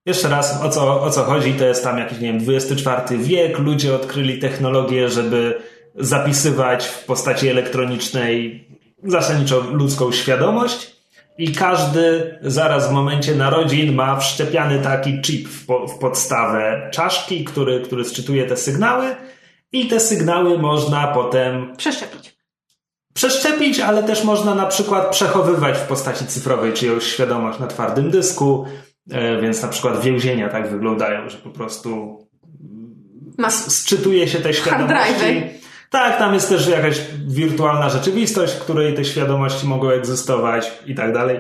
jeszcze 0.06 0.30
raz 0.30 0.62
o 0.64 0.70
co, 0.70 1.02
o 1.02 1.10
co 1.10 1.24
chodzi. 1.24 1.54
To 1.54 1.66
jest 1.66 1.84
tam 1.84 1.98
jakiś, 1.98 2.20
nie 2.20 2.34
wiem, 2.34 2.56
XXIV 2.56 3.18
wiek. 3.24 3.60
Ludzie 3.60 3.96
odkryli 3.96 4.40
technologię, 4.40 5.10
żeby 5.10 5.62
zapisywać 5.96 6.86
w 6.86 7.06
postaci 7.06 7.48
elektronicznej 7.50 8.68
zasadniczo 9.04 9.60
ludzką 9.60 10.12
świadomość. 10.12 10.96
I 11.38 11.52
każdy 11.52 12.38
zaraz 12.42 12.90
w 12.90 12.92
momencie 12.92 13.36
narodzin 13.36 13.96
ma 13.96 14.20
wszczepiany 14.20 14.80
taki 14.80 15.22
chip 15.22 15.48
w, 15.50 15.66
po, 15.66 15.88
w 15.88 16.00
podstawę 16.00 16.90
czaszki, 16.94 17.44
który, 17.44 17.82
który 17.82 18.06
sczytuje 18.06 18.46
te 18.46 18.58
sygnały. 18.58 19.16
I 19.72 19.88
te 19.88 20.00
sygnały 20.00 20.60
można 20.60 21.08
potem 21.08 21.78
Przeszczepić. 21.78 22.36
przeszczepić, 23.14 23.80
ale 23.80 24.04
też 24.04 24.24
można 24.24 24.56
na 24.56 24.66
przykład 24.66 25.12
przechowywać 25.12 25.78
w 25.78 25.88
postaci 25.88 26.26
cyfrowej 26.26 26.74
czyjąś 26.74 27.04
świadomość 27.04 27.60
na 27.60 27.68
twardym 27.68 28.12
dysku, 28.12 28.66
e, 29.12 29.42
więc 29.42 29.62
na 29.62 29.68
przykład 29.68 30.02
więzienia 30.02 30.50
tak 30.50 30.70
wyglądają, 30.70 31.30
że 31.30 31.38
po 31.38 31.50
prostu 31.50 32.20
Mas. 33.38 33.78
sczytuje 33.78 34.28
się 34.28 34.40
te 34.40 34.54
świadomości. 34.54 35.61
Tak, 35.92 36.18
tam 36.18 36.34
jest 36.34 36.50
też 36.50 36.68
jakaś 36.68 37.02
wirtualna 37.28 37.90
rzeczywistość, 37.90 38.54
w 38.54 38.60
której 38.60 38.94
te 38.94 39.06
świadomości 39.06 39.68
mogą 39.68 39.90
egzystować 39.90 40.72
i 40.86 40.96
tak 40.96 41.14
dalej. 41.14 41.40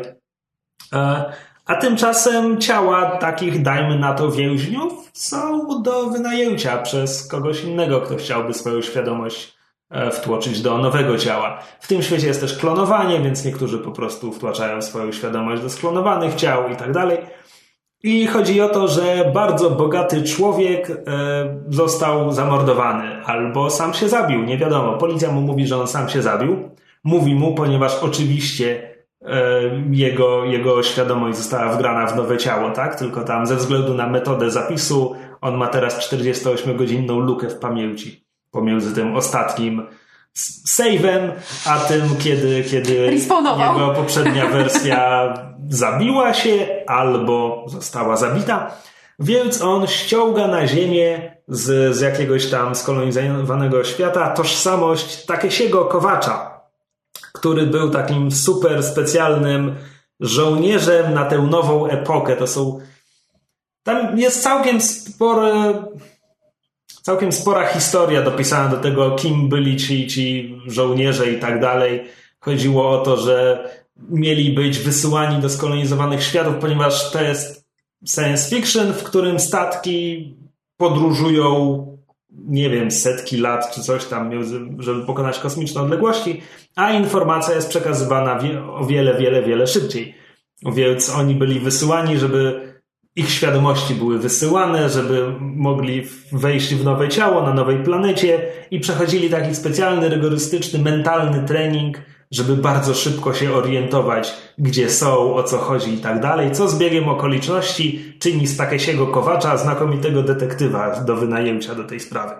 E, 0.93 1.33
A 1.65 1.75
tymczasem 1.75 2.61
ciała 2.61 3.17
takich, 3.17 3.61
dajmy 3.61 3.99
na 3.99 4.13
to, 4.13 4.31
więźniów 4.31 5.09
są 5.13 5.67
do 5.81 6.09
wynajęcia 6.09 6.77
przez 6.77 7.27
kogoś 7.27 7.63
innego, 7.63 8.01
kto 8.01 8.15
chciałby 8.15 8.53
swoją 8.53 8.81
świadomość 8.81 9.53
e, 9.89 10.11
wtłoczyć 10.11 10.61
do 10.61 10.77
nowego 10.77 11.17
ciała. 11.17 11.59
W 11.79 11.87
tym 11.87 12.01
świecie 12.03 12.27
jest 12.27 12.41
też 12.41 12.57
klonowanie, 12.57 13.19
więc 13.19 13.45
niektórzy 13.45 13.79
po 13.79 13.91
prostu 13.91 14.33
wtłaczają 14.33 14.81
swoją 14.81 15.11
świadomość 15.11 15.61
do 15.61 15.69
sklonowanych 15.69 16.35
ciał 16.35 16.69
i 16.69 16.75
tak 16.75 16.91
dalej. 16.91 17.17
I 18.03 18.27
chodzi 18.27 18.61
o 18.61 18.69
to, 18.69 18.87
że 18.87 19.31
bardzo 19.33 19.69
bogaty 19.69 20.23
człowiek 20.23 20.89
e, 20.89 20.95
został 21.69 22.31
zamordowany 22.31 23.25
albo 23.25 23.69
sam 23.69 23.93
się 23.93 24.09
zabił, 24.09 24.43
nie 24.43 24.57
wiadomo. 24.57 24.97
Policja 24.97 25.31
mu 25.31 25.41
mówi, 25.41 25.67
że 25.67 25.77
on 25.77 25.87
sam 25.87 26.09
się 26.09 26.21
zabił. 26.21 26.69
Mówi 27.03 27.35
mu, 27.35 27.55
ponieważ 27.55 28.03
oczywiście 28.03 28.95
e, 29.21 29.61
jego, 29.91 30.45
jego 30.45 30.83
świadomość 30.83 31.37
została 31.37 31.73
wgrana 31.73 32.07
w 32.07 32.15
nowe 32.15 32.37
ciało, 32.37 32.71
tak? 32.71 32.99
Tylko 32.99 33.23
tam 33.23 33.45
ze 33.45 33.55
względu 33.55 33.93
na 33.93 34.07
metodę 34.07 34.51
zapisu 34.51 35.15
on 35.41 35.57
ma 35.57 35.67
teraz 35.67 36.11
48-godzinną 36.11 37.19
lukę 37.19 37.49
w 37.49 37.59
pamięci 37.59 38.25
pomiędzy 38.51 38.95
tym 38.95 39.15
ostatnim 39.15 39.87
save'em, 40.67 41.31
a 41.65 41.79
tym, 41.79 42.01
kiedy, 42.19 42.63
kiedy 42.63 42.93
jego 42.93 43.93
poprzednia 43.95 44.47
wersja 44.47 45.33
zabiła 45.71 46.33
się 46.33 46.83
albo 46.87 47.65
została 47.67 48.17
zabita. 48.17 48.71
Więc 49.19 49.61
on 49.61 49.87
ściąga 49.87 50.47
na 50.47 50.67
ziemię 50.67 51.35
z, 51.47 51.95
z 51.95 52.01
jakiegoś 52.01 52.49
tam 52.49 52.75
skolonizowanego 52.75 53.83
świata 53.83 54.29
tożsamość 54.29 55.25
Takesiego 55.25 55.85
Kowacza, 55.85 56.61
który 57.33 57.65
był 57.65 57.89
takim 57.89 58.31
super 58.31 58.83
specjalnym 58.83 59.75
żołnierzem 60.19 61.13
na 61.13 61.25
tę 61.25 61.37
nową 61.37 61.87
epokę. 61.87 62.35
To 62.35 62.47
są. 62.47 62.79
Tam 63.83 64.19
jest 64.19 64.43
całkiem 64.43 64.81
spory, 64.81 65.73
całkiem 67.01 67.31
spora 67.31 67.67
historia 67.67 68.21
dopisana 68.21 68.69
do 68.69 68.77
tego, 68.77 69.15
kim 69.15 69.49
byli 69.49 69.77
ci, 69.77 70.07
ci 70.07 70.57
żołnierze 70.67 71.31
i 71.31 71.39
tak 71.39 71.61
dalej. 71.61 72.03
Chodziło 72.39 72.89
o 72.89 72.97
to, 73.05 73.17
że 73.17 73.69
mieli 74.09 74.53
być 74.53 74.79
wysyłani 74.79 75.41
do 75.41 75.49
skolonizowanych 75.49 76.23
światów, 76.23 76.55
ponieważ 76.55 77.11
to 77.11 77.21
jest 77.21 77.67
science 78.15 78.55
fiction, 78.55 78.93
w 78.93 79.03
którym 79.03 79.39
statki 79.39 80.35
podróżują, 80.77 81.87
nie 82.29 82.69
wiem, 82.69 82.91
setki 82.91 83.37
lat 83.37 83.75
czy 83.75 83.81
coś 83.81 84.05
tam, 84.05 84.31
żeby 84.79 85.05
pokonać 85.05 85.39
kosmiczne 85.39 85.81
odległości, 85.81 86.41
a 86.75 86.91
informacja 86.91 87.55
jest 87.55 87.69
przekazywana 87.69 88.39
o 88.71 88.85
wiele, 88.85 89.17
wiele, 89.17 89.43
wiele 89.43 89.67
szybciej. 89.67 90.15
Więc 90.75 91.09
oni 91.09 91.35
byli 91.35 91.59
wysyłani, 91.59 92.17
żeby 92.17 92.71
ich 93.15 93.29
świadomości 93.29 93.95
były 93.95 94.19
wysyłane, 94.19 94.89
żeby 94.89 95.35
mogli 95.39 96.03
wejść 96.31 96.75
w 96.75 96.83
nowe 96.83 97.09
ciało 97.09 97.43
na 97.43 97.53
nowej 97.53 97.83
planecie 97.83 98.41
i 98.71 98.79
przechodzili 98.79 99.29
taki 99.29 99.55
specjalny, 99.55 100.09
rygorystyczny, 100.09 100.79
mentalny 100.79 101.47
trening, 101.47 101.97
żeby 102.31 102.57
bardzo 102.57 102.93
szybko 102.93 103.33
się 103.33 103.53
orientować, 103.53 104.33
gdzie 104.57 104.89
są, 104.89 105.35
o 105.35 105.43
co 105.43 105.57
chodzi 105.57 105.93
i 105.93 105.97
tak 105.97 106.21
dalej, 106.21 106.51
co 106.51 106.67
z 106.67 106.77
biegiem 106.77 107.09
okoliczności 107.09 108.15
czyni 108.19 108.47
z 108.47 108.57
Takesiego 108.57 109.07
Kowacza 109.07 109.57
znakomitego 109.57 110.23
detektywa 110.23 110.99
do 110.99 111.15
wynajęcia 111.15 111.75
do 111.75 111.83
tej 111.83 111.99
sprawy. 111.99 112.35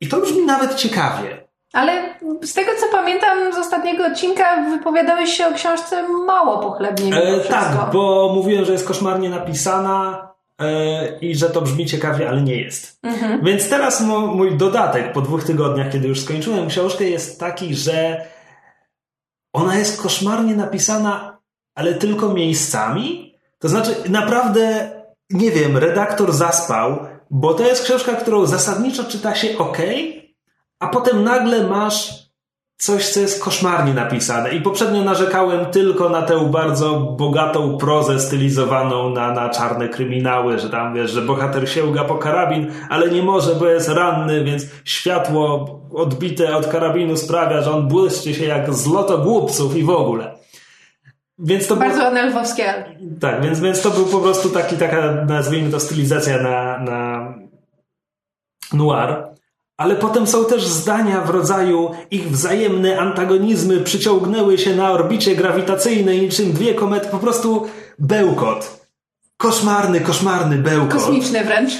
I 0.00 0.08
to 0.08 0.20
brzmi 0.20 0.46
nawet 0.46 0.74
ciekawie. 0.74 1.48
Ale 1.72 2.18
z 2.42 2.54
tego 2.54 2.70
co 2.80 2.86
pamiętam 2.92 3.52
z 3.52 3.58
ostatniego 3.58 4.06
odcinka 4.06 4.62
wypowiadałeś 4.70 5.30
się 5.30 5.46
o 5.46 5.52
książce 5.52 6.08
mało 6.08 6.58
pochlebnie 6.58 7.16
E, 7.16 7.40
tak, 7.40 7.92
bo 7.92 8.32
mówiłem, 8.34 8.64
że 8.64 8.72
jest 8.72 8.88
koszmarnie 8.88 9.30
napisana 9.30 10.27
i 11.20 11.36
że 11.36 11.50
to 11.50 11.60
brzmi 11.60 11.86
ciekawie, 11.86 12.28
ale 12.28 12.42
nie 12.42 12.56
jest. 12.56 12.98
Mhm. 13.02 13.44
Więc 13.44 13.68
teraz 13.68 14.00
mój 14.34 14.56
dodatek 14.56 15.12
po 15.12 15.20
dwóch 15.20 15.44
tygodniach, 15.44 15.92
kiedy 15.92 16.08
już 16.08 16.20
skończyłem 16.20 16.68
książkę, 16.68 17.04
jest 17.04 17.40
taki, 17.40 17.74
że 17.74 18.26
ona 19.52 19.78
jest 19.78 20.02
koszmarnie 20.02 20.56
napisana, 20.56 21.38
ale 21.74 21.94
tylko 21.94 22.28
miejscami. 22.28 23.34
To 23.58 23.68
znaczy, 23.68 23.94
naprawdę, 24.08 24.90
nie 25.30 25.50
wiem, 25.50 25.76
redaktor 25.76 26.32
zaspał, 26.32 27.06
bo 27.30 27.54
to 27.54 27.62
jest 27.62 27.84
książka, 27.84 28.12
którą 28.12 28.46
zasadniczo 28.46 29.04
czyta 29.04 29.34
się 29.34 29.58
ok, 29.58 29.78
a 30.80 30.88
potem 30.88 31.24
nagle 31.24 31.64
masz 31.64 32.27
coś, 32.78 33.08
co 33.08 33.20
jest 33.20 33.44
koszmarnie 33.44 33.94
napisane. 33.94 34.50
I 34.50 34.60
poprzednio 34.60 35.04
narzekałem 35.04 35.66
tylko 35.66 36.08
na 36.08 36.22
tę 36.22 36.50
bardzo 36.50 37.00
bogatą 37.00 37.78
prozę 37.78 38.20
stylizowaną 38.20 39.10
na, 39.10 39.32
na 39.32 39.48
czarne 39.48 39.88
kryminały, 39.88 40.58
że 40.58 40.70
tam 40.70 40.94
wiesz, 40.94 41.10
że 41.10 41.22
bohater 41.22 41.70
sięga 41.70 42.04
po 42.04 42.14
karabin, 42.14 42.72
ale 42.88 43.10
nie 43.10 43.22
może, 43.22 43.54
bo 43.54 43.66
jest 43.66 43.88
ranny, 43.88 44.44
więc 44.44 44.66
światło 44.84 45.80
odbite 45.94 46.56
od 46.56 46.66
karabinu 46.66 47.16
sprawia, 47.16 47.62
że 47.62 47.72
on 47.72 47.88
błyszczy 47.88 48.34
się 48.34 48.44
jak 48.44 48.74
złoto 48.74 49.18
głupców 49.18 49.76
i 49.76 49.82
w 49.82 49.90
ogóle. 49.90 50.38
Więc 51.38 51.66
to. 51.66 51.76
Bardzo 51.76 52.06
anelwowskie. 52.06 52.84
Tak, 53.20 53.42
więc, 53.42 53.60
więc 53.60 53.82
to 53.82 53.90
był 53.90 54.06
po 54.06 54.18
prostu 54.18 54.48
taki, 54.48 54.76
taka, 54.76 55.12
nazwijmy 55.28 55.70
to, 55.70 55.80
stylizacja 55.80 56.42
na, 56.42 56.78
na 56.78 57.34
noir. 58.72 59.37
Ale 59.78 59.96
potem 59.96 60.26
są 60.26 60.44
też 60.44 60.66
zdania 60.66 61.20
w 61.20 61.30
rodzaju 61.30 61.90
ich 62.10 62.30
wzajemne 62.30 63.00
antagonizmy 63.00 63.80
przyciągnęły 63.80 64.58
się 64.58 64.76
na 64.76 64.92
orbicie 64.92 65.36
grawitacyjnej 65.36 66.20
niczym 66.20 66.52
dwie 66.52 66.74
komety. 66.74 67.08
Po 67.08 67.18
prostu 67.18 67.66
bełkot. 67.98 68.80
Koszmarny, 69.36 70.00
koszmarny 70.00 70.58
bełkot. 70.58 70.92
Kosmiczny 70.92 71.44
wręcz. 71.44 71.72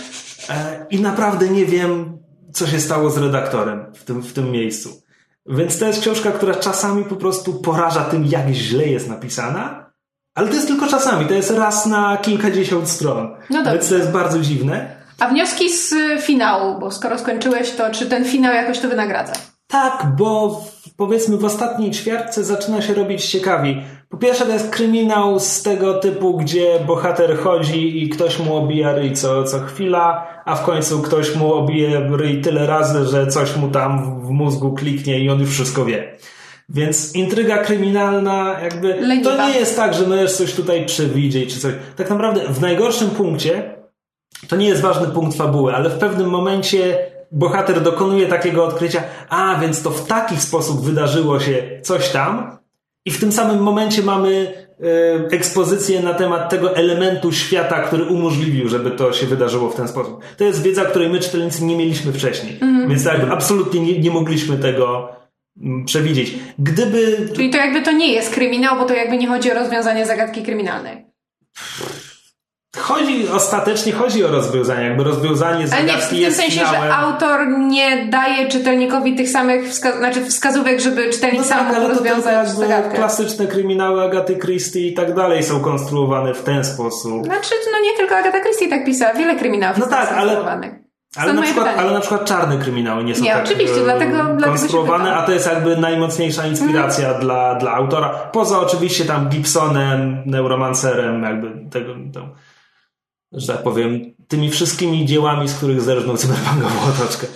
E, 0.50 0.86
I 0.90 1.00
naprawdę 1.00 1.48
nie 1.48 1.66
wiem, 1.66 2.18
co 2.52 2.66
się 2.66 2.80
stało 2.80 3.10
z 3.10 3.18
redaktorem 3.18 3.86
w 3.94 4.04
tym, 4.04 4.22
w 4.22 4.32
tym 4.32 4.50
miejscu. 4.50 5.02
Więc 5.46 5.78
to 5.78 5.86
jest 5.86 6.00
książka, 6.00 6.30
która 6.30 6.54
czasami 6.54 7.04
po 7.04 7.16
prostu 7.16 7.54
poraża 7.54 8.04
tym, 8.04 8.26
jak 8.26 8.48
źle 8.48 8.86
jest 8.86 9.08
napisana, 9.08 9.90
ale 10.34 10.48
to 10.48 10.54
jest 10.54 10.66
tylko 10.66 10.86
czasami, 10.86 11.26
to 11.26 11.34
jest 11.34 11.50
raz 11.50 11.86
na 11.86 12.16
kilkadziesiąt 12.16 12.88
stron. 12.88 13.34
No 13.50 13.56
dobrze. 13.56 13.72
Więc 13.72 13.88
to 13.88 13.94
jest 13.94 14.10
bardzo 14.10 14.40
dziwne. 14.40 14.97
A 15.20 15.28
wnioski 15.28 15.70
z 15.70 15.94
finału, 16.20 16.80
bo 16.80 16.90
skoro 16.90 17.18
skończyłeś, 17.18 17.70
to 17.70 17.90
czy 17.90 18.06
ten 18.06 18.24
finał 18.24 18.54
jakoś 18.54 18.78
to 18.78 18.88
wynagradza? 18.88 19.32
Tak, 19.66 20.06
bo 20.18 20.60
powiedzmy 20.96 21.36
w 21.36 21.44
ostatniej 21.44 21.90
ćwiartce 21.90 22.44
zaczyna 22.44 22.82
się 22.82 22.94
robić 22.94 23.24
ciekawi. 23.24 23.82
Po 24.08 24.16
pierwsze 24.16 24.44
to 24.44 24.52
jest 24.52 24.70
kryminał 24.70 25.40
z 25.40 25.62
tego 25.62 25.94
typu, 25.94 26.36
gdzie 26.36 26.80
bohater 26.86 27.38
chodzi 27.38 28.02
i 28.02 28.08
ktoś 28.08 28.38
mu 28.38 28.56
obija 28.56 28.92
ryj 28.92 29.12
co, 29.12 29.44
co 29.44 29.60
chwila, 29.60 30.26
a 30.44 30.54
w 30.54 30.64
końcu 30.64 31.02
ktoś 31.02 31.36
mu 31.36 31.54
obije 31.54 32.08
ryj 32.10 32.40
tyle 32.40 32.66
razy, 32.66 33.06
że 33.06 33.26
coś 33.26 33.56
mu 33.56 33.68
tam 33.68 34.20
w 34.20 34.30
mózgu 34.30 34.72
kliknie 34.72 35.20
i 35.20 35.30
on 35.30 35.40
już 35.40 35.50
wszystko 35.50 35.84
wie. 35.84 36.16
Więc 36.68 37.14
intryga 37.14 37.58
kryminalna, 37.58 38.56
jakby. 38.62 38.94
Leniwa. 39.00 39.30
To 39.30 39.48
nie 39.48 39.58
jest 39.58 39.76
tak, 39.76 39.94
że 39.94 40.06
możesz 40.06 40.32
coś 40.32 40.54
tutaj 40.54 40.86
przewidzieć 40.86 41.54
czy 41.54 41.60
coś. 41.60 41.72
Tak 41.96 42.10
naprawdę 42.10 42.40
w 42.48 42.60
najgorszym 42.60 43.10
punkcie 43.10 43.77
to 44.48 44.56
nie 44.56 44.68
jest 44.68 44.82
ważny 44.82 45.06
punkt 45.06 45.36
fabuły, 45.36 45.74
ale 45.74 45.90
w 45.90 45.98
pewnym 45.98 46.30
momencie 46.30 46.98
bohater 47.32 47.82
dokonuje 47.82 48.26
takiego 48.26 48.64
odkrycia, 48.64 49.02
a 49.28 49.58
więc 49.60 49.82
to 49.82 49.90
w 49.90 50.06
taki 50.06 50.36
sposób 50.36 50.84
wydarzyło 50.84 51.40
się 51.40 51.80
coś 51.82 52.08
tam, 52.08 52.58
i 53.08 53.10
w 53.10 53.20
tym 53.20 53.32
samym 53.32 53.62
momencie 53.62 54.02
mamy 54.02 54.54
e, 55.30 55.36
ekspozycję 55.36 56.02
na 56.02 56.14
temat 56.14 56.50
tego 56.50 56.76
elementu 56.76 57.32
świata, 57.32 57.82
który 57.82 58.04
umożliwił, 58.04 58.68
żeby 58.68 58.90
to 58.90 59.12
się 59.12 59.26
wydarzyło 59.26 59.70
w 59.70 59.74
ten 59.74 59.88
sposób. 59.88 60.24
To 60.36 60.44
jest 60.44 60.62
wiedza, 60.62 60.84
której 60.84 61.10
my 61.10 61.20
czytelnicy 61.20 61.64
nie 61.64 61.76
mieliśmy 61.76 62.12
wcześniej. 62.12 62.52
Mhm. 62.52 62.88
Więc 62.88 63.04
jakby 63.04 63.32
absolutnie 63.32 63.80
nie, 63.80 63.98
nie 63.98 64.10
mogliśmy 64.10 64.56
tego 64.56 65.08
mm, 65.62 65.84
przewidzieć. 65.84 66.34
Gdyby 66.58 67.28
Czyli 67.34 67.50
to 67.50 67.58
jakby 67.58 67.82
to 67.82 67.92
nie 67.92 68.12
jest 68.12 68.34
kryminał, 68.34 68.76
bo 68.76 68.84
to 68.84 68.94
jakby 68.94 69.18
nie 69.18 69.28
chodzi 69.28 69.52
o 69.52 69.54
rozwiązanie 69.54 70.06
zagadki 70.06 70.42
kryminalnej. 70.42 71.06
Chodzi, 72.78 73.28
ostatecznie 73.28 73.92
chodzi 73.92 74.24
o 74.24 74.28
rozwiązanie, 74.28 74.84
jakby 74.84 75.04
rozwiązanie 75.04 75.54
Ale 75.72 75.82
nie 75.84 75.92
w 75.92 76.00
zagadki 76.00 76.20
tym 76.22 76.32
sensie, 76.32 76.60
finałem. 76.60 76.82
że 76.82 76.94
autor 76.94 77.48
nie 77.58 78.06
daje 78.06 78.48
czytelnikowi 78.48 79.14
tych 79.16 79.28
samych 79.28 79.64
wska- 79.68 79.98
znaczy 79.98 80.24
wskazówek, 80.24 80.80
żeby 80.80 81.10
czytelnik 81.10 81.40
No 81.40 81.44
sam 81.46 81.58
tak, 81.66 81.74
mógł 81.80 81.88
rozwiązać 81.88 82.48
zagadkę. 82.50 82.96
klasyczne 82.96 83.46
kryminały 83.46 84.02
Agaty 84.02 84.36
Christie 84.36 84.88
i 84.88 84.94
tak 84.94 85.14
dalej 85.14 85.42
są 85.42 85.60
konstruowane 85.60 86.34
w 86.34 86.42
ten 86.42 86.64
sposób. 86.64 87.24
Znaczy, 87.24 87.54
no 87.72 87.80
nie 87.90 87.96
tylko 87.96 88.16
Agatha 88.16 88.40
Christie 88.40 88.68
tak 88.68 88.84
pisała, 88.84 89.14
wiele 89.14 89.36
kryminałów 89.36 89.78
No 89.78 89.84
jest 89.84 89.96
tak, 89.96 90.08
ale- 90.12 90.18
skonstruowanych. 90.32 90.72
Ale 91.16 91.32
na, 91.32 91.42
przykład, 91.42 91.66
pytanie. 91.66 91.82
ale 91.82 91.92
na 91.94 92.00
przykład 92.00 92.24
czarne 92.24 92.58
kryminały 92.58 93.04
nie 93.04 93.14
są 93.14 93.24
Nie, 93.24 93.32
tak 93.32 93.44
oczywiście, 93.44 93.80
e, 93.80 93.84
dlatego- 93.84 94.16
konstruowane, 94.44 95.14
a 95.14 95.22
to 95.22 95.32
jest 95.32 95.46
jakby 95.46 95.76
najmocniejsza 95.76 96.46
inspiracja 96.46 97.14
dla, 97.14 97.54
dla 97.54 97.72
autora. 97.74 98.08
Poza 98.32 98.60
oczywiście 98.60 99.04
tam 99.04 99.28
Gibsonem, 99.28 100.22
Neuromancerem, 100.26 101.22
jakby 101.22 101.70
tego, 101.70 101.92
to, 102.14 102.20
że 103.32 103.52
tak 103.52 103.62
powiem, 103.62 104.14
tymi 104.28 104.50
wszystkimi 104.50 105.06
dziełami, 105.06 105.48
z 105.48 105.54
których 105.54 105.82
zerżnął 105.82 106.16
cyberpunkową 106.16 106.80
otoczkę. 106.94 107.26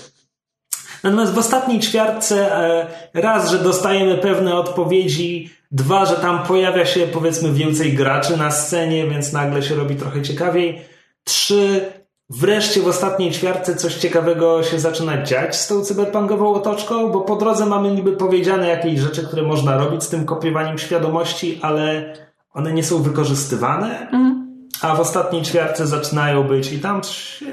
Natomiast 1.03 1.35
w 1.35 1.39
ostatniej 1.39 1.81
ćwiartce 1.81 2.57
e, 2.57 2.87
raz, 3.15 3.51
że 3.51 3.59
dostajemy 3.59 4.19
pewne 4.19 4.55
odpowiedzi, 4.55 5.51
dwa, 5.71 6.07
że 6.07 6.15
tam 6.15 6.43
pojawia 6.43 6.87
się 6.87 7.01
powiedzmy 7.07 7.53
więcej 7.53 7.93
graczy 7.93 8.37
na 8.37 8.51
scenie, 8.51 9.07
więc 9.07 9.33
nagle 9.33 9.63
się 9.63 9.75
robi 9.75 9.97
trochę 9.97 10.23
ciekawiej. 10.23 10.81
Trzy, 11.25 11.93
wreszcie 12.31 12.81
w 12.81 12.87
ostatniej 12.87 13.31
ćwiartce 13.31 13.77
coś 13.77 13.95
ciekawego 13.95 14.63
się 14.63 14.81
zaczyna 14.81 15.23
dziać 15.23 15.57
z 15.57 15.67
tą 15.69 15.85
cyberpunkową 15.85 16.55
otoczką, 16.55 17.09
bo 17.09 17.21
po 17.21 17.37
drodze 17.37 17.67
mamy 17.67 17.91
niby 17.91 18.13
powiedziane 18.13 18.69
jakieś 18.69 19.01
rzeczy, 19.01 19.27
które 19.27 19.43
można 19.43 19.77
robić 19.77 20.03
z 20.03 20.09
tym 20.09 20.25
kopiowaniem 20.25 20.79
świadomości, 20.79 21.59
ale 21.63 22.15
one 22.53 22.73
nie 22.73 22.85
są 22.85 23.03
wykorzystywane. 23.03 24.09
A 24.83 24.95
w 24.95 25.01
ostatniej 25.01 25.43
ćwiartce 25.43 25.87
zaczynają 25.87 26.43
być 26.43 26.73
i 26.73 26.81
tam 26.81 27.03
się, 27.05 27.47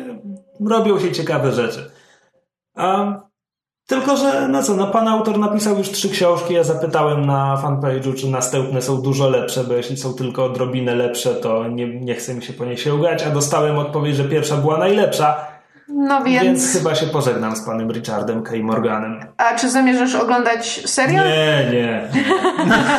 robią 0.70 1.00
się 1.00 1.12
ciekawe 1.12 1.52
rzeczy. 1.52 1.92
A 2.76 3.14
tylko, 3.88 4.18
że 4.18 4.48
no 4.48 4.64
co, 4.64 4.76
no 4.76 4.88
pan 4.88 5.08
autor 5.08 5.40
napisał 5.40 5.78
już 5.78 5.92
trzy 5.92 6.10
książki, 6.10 6.54
ja 6.54 6.64
zapytałem 6.64 7.26
na 7.26 7.62
fanpage'u, 7.64 8.16
czy 8.16 8.28
następne 8.28 8.82
są 8.82 9.02
dużo 9.02 9.30
lepsze, 9.30 9.64
bo 9.64 9.74
jeśli 9.74 9.98
są 9.98 10.14
tylko 10.14 10.46
odrobinę 10.46 10.96
lepsze, 10.96 11.36
to 11.36 11.68
nie, 11.68 12.00
nie 12.00 12.16
chce 12.16 12.34
mi 12.34 12.44
się 12.44 12.54
po 12.54 12.66
nie 12.66 12.78
sięgać, 12.78 13.24
a 13.24 13.30
dostałem 13.30 13.78
odpowiedź, 13.78 14.16
że 14.16 14.24
pierwsza 14.24 14.58
była 14.58 14.78
najlepsza, 14.78 15.59
No 15.90 16.24
więc, 16.24 16.44
więc... 16.44 16.74
chyba 16.74 16.96
się 16.96 17.06
pożegnam 17.08 17.56
z 17.56 17.62
panem 17.62 17.92
Richardem 17.92 18.44
K. 18.44 18.52
Morganem. 18.64 19.26
A 19.38 19.56
czy 19.56 19.70
zamierzasz 19.70 20.16
oglądać 20.16 20.82
serial? 20.86 21.28
Nie, 21.28 21.70
nie, 21.72 22.10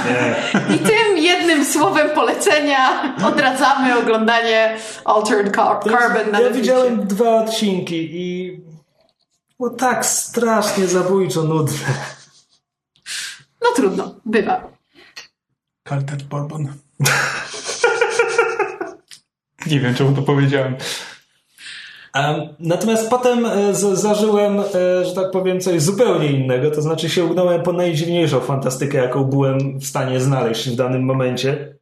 nie. 0.04 0.74
I 0.76 0.78
tym 0.78 1.18
jednym 1.18 1.64
słowem 1.64 2.10
polecenia 2.10 3.14
odradzamy 3.26 3.98
oglądanie 3.98 4.76
Altered 5.04 5.56
Car- 5.56 5.82
Carbon 5.90 6.32
na 6.32 6.38
Ja 6.40 6.44
Netflixie. 6.44 6.52
widziałem 6.52 7.06
dwa 7.06 7.34
odcinki 7.34 8.08
i 8.12 8.60
było 9.58 9.70
tak 9.70 10.06
strasznie 10.06 10.86
zabójczo 10.86 11.42
nudne. 11.42 11.86
No 13.62 13.68
trudno, 13.76 14.14
bywa. 14.26 14.68
Carter 15.88 16.22
Bourbon. 16.22 16.72
Nie 19.66 19.80
wiem, 19.80 19.94
czemu 19.94 20.12
to 20.16 20.22
powiedziałem. 20.22 20.76
Natomiast 22.60 23.10
potem 23.10 23.46
e, 23.46 23.74
zażyłem, 23.74 24.60
e, 24.60 25.04
że 25.04 25.14
tak 25.14 25.30
powiem, 25.30 25.60
coś 25.60 25.82
zupełnie 25.82 26.26
innego, 26.26 26.70
to 26.70 26.82
znaczy 26.82 27.10
sięgnąłem 27.10 27.62
po 27.62 27.72
najdziwniejszą 27.72 28.40
fantastykę, 28.40 28.98
jaką 28.98 29.24
byłem 29.24 29.78
w 29.78 29.86
stanie 29.86 30.20
znaleźć 30.20 30.68
w 30.68 30.76
danym 30.76 31.04
momencie. 31.04 31.76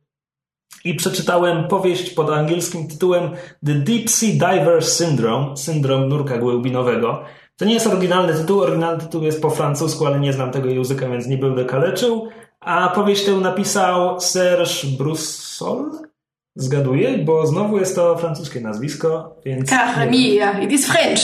I 0.85 0.95
przeczytałem 0.95 1.69
powieść 1.69 2.11
pod 2.11 2.31
angielskim 2.31 2.89
tytułem 2.89 3.31
The 3.67 3.75
Deep 3.75 4.11
Sea 4.11 4.31
Diver 4.31 4.85
Syndrome, 4.85 5.57
syndrom 5.57 6.09
nurka 6.09 6.39
głębinowego. 6.39 7.23
To 7.57 7.65
nie 7.65 7.75
jest 7.75 7.87
oryginalny 7.87 8.35
tytuł, 8.35 8.61
oryginalny 8.61 9.01
tytuł 9.01 9.23
jest 9.23 9.43
po 9.43 9.51
francusku, 9.51 10.07
ale 10.07 10.21
nie 10.21 10.33
znam 10.33 10.51
tego 10.51 10.69
języka, 10.69 11.09
więc 11.09 11.27
nie 11.27 11.39
będę 11.39 11.65
kaleczył. 11.65 12.29
A 12.61 12.89
powieść 12.89 13.25
tę 13.25 13.33
napisał 13.33 14.21
Serge 14.21 14.87
Brussol, 14.99 15.91
zgaduję, 16.59 17.19
bo 17.19 17.47
znowu 17.47 17.79
jest 17.79 17.97
to 17.97 18.19
francuskie 18.19 18.61
nazwisko, 18.61 19.37
więc... 19.45 19.69
Car 19.69 20.11
mia, 20.11 20.61
it 20.61 20.73
is 20.73 20.87
French. 20.87 21.21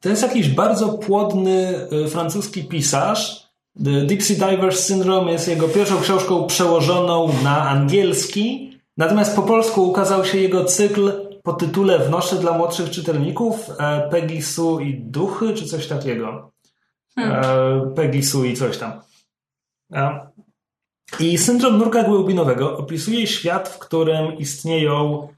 To 0.00 0.08
jest 0.08 0.22
jakiś 0.22 0.48
bardzo 0.48 0.88
płodny 0.88 1.74
y, 2.04 2.08
francuski 2.08 2.64
pisarz. 2.64 3.46
The 3.84 4.06
Deep 4.06 4.22
Sea 4.22 4.50
Divers 4.50 4.86
Syndrome 4.86 5.32
jest 5.32 5.48
jego 5.48 5.68
pierwszą 5.68 6.00
książką 6.00 6.46
przełożoną 6.46 7.30
na 7.44 7.68
angielski. 7.68 8.78
Natomiast 8.96 9.36
po 9.36 9.42
polsku 9.42 9.88
ukazał 9.88 10.24
się 10.24 10.38
jego 10.38 10.64
cykl 10.64 11.12
po 11.42 11.52
tytule 11.52 11.98
Wnoszę 11.98 12.36
dla 12.36 12.58
młodszych 12.58 12.90
czytelników 12.90 13.70
e, 13.78 14.08
Peggy 14.10 14.42
Sue 14.42 14.80
i 14.80 14.94
duchy, 15.00 15.54
czy 15.54 15.64
coś 15.64 15.86
takiego. 15.86 16.52
E, 17.18 17.92
Peggy 17.94 18.22
Sue 18.22 18.44
i 18.44 18.54
coś 18.54 18.78
tam. 18.78 19.00
I 21.20 21.38
syndrom 21.38 21.78
nurka 21.78 22.02
głębinowego 22.02 22.78
opisuje 22.78 23.26
świat, 23.26 23.68
w 23.68 23.78
którym 23.78 24.38
istnieją 24.38 25.28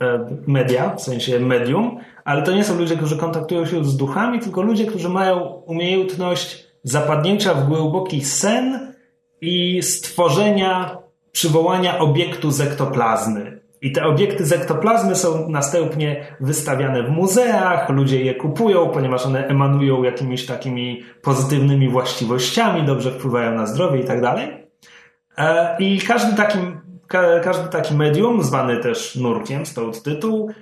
e, 0.00 0.26
media, 0.46 0.94
w 0.96 1.02
sensie 1.02 1.40
medium, 1.40 1.98
ale 2.24 2.42
to 2.42 2.52
nie 2.52 2.64
są 2.64 2.78
ludzie, 2.78 2.96
którzy 2.96 3.16
kontaktują 3.16 3.66
się 3.66 3.84
z 3.84 3.96
duchami, 3.96 4.40
tylko 4.40 4.62
ludzie, 4.62 4.86
którzy 4.86 5.08
mają 5.08 5.40
umiejętność 5.44 6.64
zapadnięcia 6.82 7.54
w 7.54 7.68
głęboki 7.68 8.24
sen 8.24 8.94
i 9.40 9.82
stworzenia, 9.82 10.98
przywołania 11.32 11.98
obiektu 11.98 12.50
z 12.50 12.60
ektoplazmy. 12.60 13.60
I 13.82 13.92
te 13.92 14.04
obiekty 14.04 14.46
z 14.46 14.52
ektoplazmy 14.52 15.16
są 15.16 15.48
następnie 15.48 16.36
wystawiane 16.40 17.02
w 17.02 17.10
muzeach, 17.10 17.90
ludzie 17.90 18.24
je 18.24 18.34
kupują, 18.34 18.88
ponieważ 18.88 19.26
one 19.26 19.46
emanują 19.46 20.02
jakimiś 20.02 20.46
takimi 20.46 21.02
pozytywnymi 21.22 21.88
właściwościami, 21.88 22.86
dobrze 22.86 23.10
wpływają 23.10 23.54
na 23.54 23.66
zdrowie 23.66 24.00
i 24.00 24.04
tak 24.04 24.20
dalej. 24.20 24.63
E, 25.38 25.76
I 25.78 26.00
każdy 26.00 26.36
taki, 26.36 26.58
ka, 27.06 27.40
każdy 27.40 27.68
taki 27.68 27.94
medium, 27.94 28.42
zwany 28.42 28.76
też 28.76 29.16
nurkiem, 29.16 29.66
stąd 29.66 30.02
tytuł, 30.02 30.52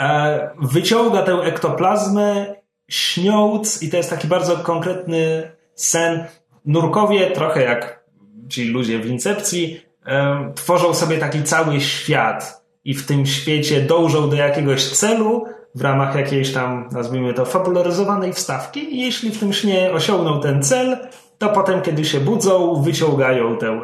e, 0.00 0.50
wyciąga 0.62 1.22
tę 1.22 1.32
ektoplazmę 1.32 2.54
śniąc, 2.88 3.82
i 3.82 3.90
to 3.90 3.96
jest 3.96 4.10
taki 4.10 4.28
bardzo 4.28 4.56
konkretny 4.56 5.50
sen. 5.74 6.24
Nurkowie, 6.64 7.30
trochę 7.30 7.62
jak 7.62 8.04
ci 8.48 8.64
ludzie 8.64 8.98
w 8.98 9.06
Incepcji, 9.06 9.80
e, 10.06 10.52
tworzą 10.54 10.94
sobie 10.94 11.18
taki 11.18 11.42
cały 11.42 11.80
świat 11.80 12.64
i 12.84 12.94
w 12.94 13.06
tym 13.06 13.26
świecie 13.26 13.80
dążą 13.80 14.30
do 14.30 14.36
jakiegoś 14.36 14.90
celu 14.90 15.44
w 15.74 15.80
ramach 15.80 16.14
jakiejś 16.14 16.52
tam, 16.52 16.88
nazwijmy 16.92 17.34
to, 17.34 17.44
fabularyzowanej 17.44 18.32
wstawki 18.32 18.94
i 18.94 19.00
jeśli 19.00 19.30
w 19.30 19.40
tym 19.40 19.52
śnie 19.52 19.92
osiągną 19.92 20.40
ten 20.40 20.62
cel, 20.62 20.98
to 21.38 21.48
potem, 21.48 21.82
kiedy 21.82 22.04
się 22.04 22.20
budzą, 22.20 22.82
wyciągają 22.82 23.56
tę 23.56 23.80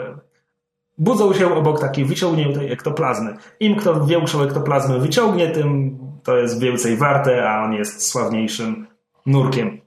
budzą 1.01 1.35
się 1.35 1.55
obok 1.55 1.81
takiej 1.81 2.05
wyciągniętej 2.05 2.73
ektoplazmy. 2.73 3.37
Im 3.61 3.77
kto 3.77 4.07
większą 4.07 4.43
ektoplazmę 4.43 4.99
wyciągnie, 4.99 5.49
tym 5.49 5.99
to 6.23 6.37
jest 6.37 6.61
więcej 6.61 6.97
warte, 6.97 7.51
a 7.51 7.65
on 7.65 7.73
jest 7.73 8.09
sławniejszym 8.09 8.87
nurkiem. 9.27 9.81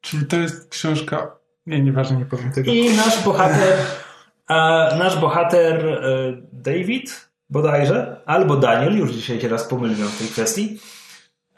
Czyli 0.00 0.26
to 0.26 0.36
jest 0.36 0.68
książka... 0.68 1.36
Nie, 1.66 1.80
nieważne, 1.80 2.16
nie 2.16 2.24
powiem 2.24 2.52
tego. 2.52 2.70
I 2.70 2.96
nasz 2.96 3.24
bohater, 3.24 3.76
a 4.46 4.88
nasz 4.98 5.20
bohater 5.20 5.86
e, 5.86 5.98
David, 6.52 7.30
bodajże, 7.50 8.20
albo 8.26 8.56
Daniel, 8.56 8.98
już 8.98 9.12
dzisiaj 9.12 9.40
się 9.40 9.48
raz 9.48 9.68
pomyliłem 9.68 10.08
w 10.08 10.18
tej 10.18 10.28
kwestii. 10.28 10.78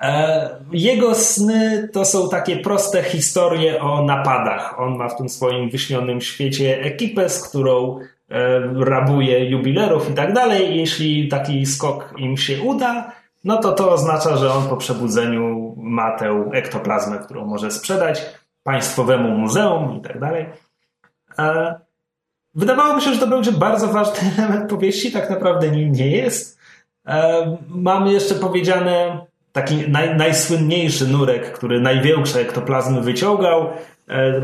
E, 0.00 0.50
Jego 0.72 1.14
sny 1.14 1.88
to 1.92 2.04
są 2.04 2.28
takie 2.28 2.56
proste 2.56 3.02
historie 3.02 3.82
o 3.82 4.04
napadach. 4.04 4.80
On 4.80 4.96
ma 4.96 5.08
w 5.08 5.16
tym 5.16 5.28
swoim 5.28 5.70
wyśnionym 5.70 6.20
świecie 6.20 6.82
ekipę, 6.82 7.28
z 7.28 7.48
którą 7.48 8.00
rabuje 8.74 9.50
jubilerów 9.50 10.10
i 10.10 10.14
tak 10.14 10.32
dalej. 10.32 10.76
Jeśli 10.76 11.28
taki 11.28 11.66
skok 11.66 12.14
im 12.18 12.36
się 12.36 12.62
uda, 12.62 13.12
no 13.44 13.56
to 13.56 13.72
to 13.72 13.92
oznacza, 13.92 14.36
że 14.36 14.52
on 14.52 14.68
po 14.68 14.76
przebudzeniu 14.76 15.74
ma 15.76 16.18
tę 16.18 16.50
ektoplazmę, 16.52 17.18
którą 17.18 17.46
może 17.46 17.70
sprzedać 17.70 18.26
państwowemu 18.62 19.28
muzeum 19.28 19.98
i 19.98 20.00
tak 20.00 20.20
dalej. 20.20 20.46
E, 21.38 21.74
Wydawało 22.54 22.96
mi 22.96 23.02
się, 23.02 23.14
że 23.14 23.20
to 23.20 23.26
będzie 23.26 23.52
bardzo 23.52 23.88
ważny 23.88 24.30
element 24.38 24.70
powieści, 24.70 25.12
tak 25.12 25.30
naprawdę 25.30 25.70
nim 25.70 25.92
nie 25.92 26.10
jest. 26.10 26.58
E, 27.06 27.56
Mamy 27.68 28.12
jeszcze 28.12 28.34
powiedziane 28.34 29.26
taki 29.52 29.90
naj, 29.90 30.16
najsłynniejszy 30.16 31.06
nurek, 31.06 31.52
który 31.52 31.80
największe 31.80 32.40
ektoplazmy 32.40 33.00
wyciągał, 33.00 33.62
e, 33.62 33.70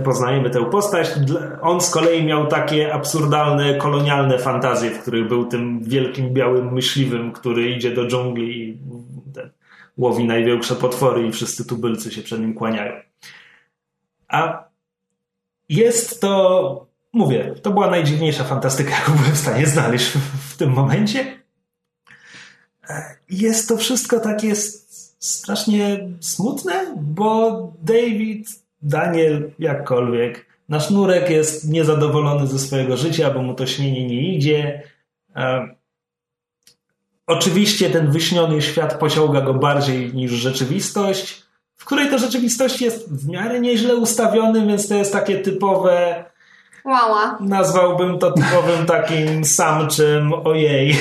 poznajemy 0.05 0.51
tę 0.51 0.71
postać. 0.71 1.11
On 1.63 1.81
z 1.81 1.91
kolei 1.91 2.25
miał 2.25 2.47
takie 2.47 2.95
absurdalne, 2.95 3.75
kolonialne 3.75 4.39
fantazje, 4.39 4.91
w 4.91 5.03
których 5.03 5.29
był 5.29 5.47
tym 5.47 5.83
wielkim 5.83 6.35
białym 6.35 6.73
myśliwym, 6.73 7.33
który 7.33 7.71
idzie 7.71 7.91
do 7.91 8.07
dżungli 8.07 8.61
i 8.61 8.79
łowi 9.97 10.25
największe 10.25 10.75
potwory 10.75 11.27
i 11.27 11.33
wszyscy 11.33 11.65
tubylcy 11.65 12.11
się 12.11 12.23
przed 12.23 12.41
nim 12.41 12.55
kłaniają. 12.55 12.93
A 14.29 14.65
jest 15.69 16.21
to, 16.21 16.87
mówię, 17.13 17.55
to 17.63 17.71
była 17.71 17.91
najdziwniejsza 17.91 18.45
fantastyka, 18.45 18.91
jaką 18.91 19.13
byłem 19.13 19.33
w 19.33 19.39
stanie 19.39 19.67
znaleźć 19.67 20.07
w, 20.07 20.53
w 20.53 20.57
tym 20.57 20.71
momencie. 20.71 21.39
Jest 23.31 23.69
to 23.69 23.77
wszystko 23.77 24.21
takie 24.21 24.53
strasznie 25.19 26.09
smutne, 26.21 26.95
bo 26.97 27.73
David, 27.83 28.64
Daniel, 28.85 29.51
jakkolwiek, 29.59 30.47
nasz 30.69 30.91
nurek 30.91 31.31
jest 31.31 31.69
niezadowolony 31.69 32.47
ze 32.47 32.59
swojego 32.59 32.97
życia, 32.97 33.31
bo 33.31 33.43
mu 33.43 33.55
to 33.55 33.67
śnienie 33.67 34.07
nie 34.07 34.35
idzie. 34.35 34.83
Oczywiście 37.27 37.91
ten 37.91 38.11
wyśniony 38.11 38.63
świat 38.63 38.99
pociąga 38.99 39.41
go 39.41 39.55
bardziej 39.55 40.15
niż 40.15 40.33
rzeczywistość, 40.33 41.43
w 41.77 41.85
której 41.85 42.11
to 42.11 42.19
rzeczywistość 42.19 42.81
jest 42.81 43.13
w 43.13 43.29
miarę 43.29 43.61
nieźle 43.61 43.97
ustawiony, 43.97 44.67
więc 44.67 44.89
to 44.89 44.95
jest 44.95 45.13
takie 45.13 45.39
typowe. 45.39 46.25
Łała. 46.85 47.39
Nazwałbym 47.41 48.19
to 48.19 48.33
typowym 48.33 48.87
takim 48.87 49.45
samczym 49.45 50.33
ojej. 50.33 50.97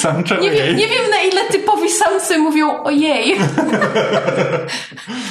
Samcze 0.00 0.38
nie 0.38 0.50
wiem, 0.50 0.76
nie 0.76 0.88
wiem 0.88 1.10
typowi 1.86 1.98
samcy 1.98 2.38
mówią 2.38 2.82
ojej. 2.82 3.38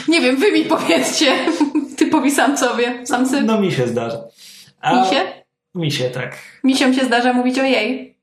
nie 0.07 0.21
wiem, 0.21 0.37
wy 0.37 0.51
mi 0.51 0.65
powiedzcie. 0.65 1.35
typowi 1.97 2.31
samcowie. 2.31 3.05
Samcy? 3.05 3.41
No 3.41 3.61
mi 3.61 3.71
się 3.71 3.87
zdarza. 3.87 4.17
A... 4.81 5.01
Misie? 5.01 5.21
Misie, 5.75 6.09
tak. 6.09 6.37
Misiom 6.63 6.93
się 6.93 7.05
zdarza 7.05 7.33
mówić 7.33 7.59
ojej. 7.59 8.17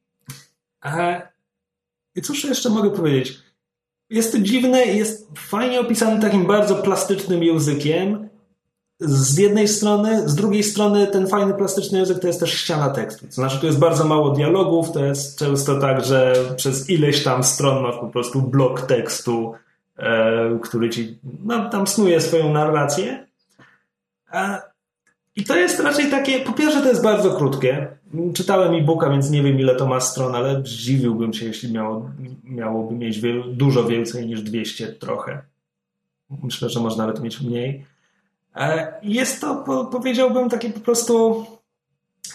I 2.15 2.23
cóż 2.23 2.45
jeszcze 2.45 2.71
mogę 2.71 2.91
powiedzieć? 2.91 3.39
Jest 4.11 4.33
to 4.33 4.39
dziwne, 4.39 4.87
jest 4.87 5.29
fajnie 5.39 5.81
opisane 5.81 6.21
takim 6.21 6.47
bardzo 6.47 6.75
plastycznym 6.75 7.43
językiem. 7.43 8.29
Z 9.01 9.39
jednej 9.39 9.69
strony, 9.69 10.29
z 10.29 10.35
drugiej 10.35 10.63
strony 10.63 11.07
ten 11.07 11.27
fajny 11.27 11.55
plastyczny 11.55 11.99
język 11.99 12.19
to 12.19 12.27
jest 12.27 12.41
też 12.41 12.55
ściana 12.55 12.91
tekstu. 12.91 13.27
To 13.27 13.33
znaczy, 13.33 13.59
tu 13.59 13.67
jest 13.67 13.79
bardzo 13.79 14.05
mało 14.05 14.31
dialogów, 14.31 14.93
to 14.93 15.05
jest 15.05 15.39
często 15.39 15.81
tak, 15.81 16.05
że 16.05 16.35
przez 16.57 16.91
ileś 16.91 17.23
tam 17.23 17.45
stron 17.45 17.83
masz 17.83 17.97
po 17.97 18.07
prostu 18.07 18.43
blok 18.43 18.81
tekstu, 18.81 19.55
e, 19.97 20.59
który 20.63 20.91
ci 20.91 21.19
no, 21.45 21.71
tam 21.71 21.87
snuje 21.87 22.21
swoją 22.21 22.53
narrację. 22.53 23.27
I 25.37 25.45
to 25.45 25.57
jest 25.57 25.81
raczej 25.81 26.11
takie, 26.11 26.41
po 26.41 26.53
pierwsze 26.53 26.83
to 26.83 26.89
jest 26.89 27.03
bardzo 27.03 27.31
krótkie, 27.31 27.89
Czytałem 28.35 28.75
e-booka, 28.75 29.11
więc 29.11 29.31
nie 29.31 29.43
wiem 29.43 29.61
ile 29.61 29.75
to 29.75 29.87
ma 29.87 30.01
stron, 30.01 30.35
ale 30.35 30.63
zdziwiłbym 30.65 31.33
się, 31.33 31.47
jeśli 31.47 31.73
miało, 31.73 32.11
miałoby 32.45 32.95
mieć 32.95 33.21
dużo 33.49 33.85
więcej 33.85 34.27
niż 34.27 34.43
200 34.43 34.87
trochę. 34.93 35.43
Myślę, 36.43 36.69
że 36.69 36.81
można 36.81 37.07
nawet 37.07 37.23
mieć 37.23 37.41
mniej. 37.41 37.85
E, 38.57 38.93
jest 39.03 39.41
to, 39.41 39.65
powiedziałbym, 39.93 40.49
taki 40.49 40.71
po 40.71 40.81
prostu 40.81 41.47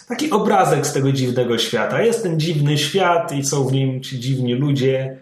taki 0.08 0.30
obrazek 0.30 0.86
z 0.86 0.92
tego 0.92 1.12
dziwnego 1.12 1.58
świata. 1.58 2.02
Jest 2.02 2.22
ten 2.22 2.40
dziwny 2.40 2.78
świat 2.78 3.32
i 3.32 3.44
są 3.44 3.64
w 3.64 3.72
nim 3.72 4.02
ci 4.02 4.20
dziwni 4.20 4.54
ludzie. 4.54 5.18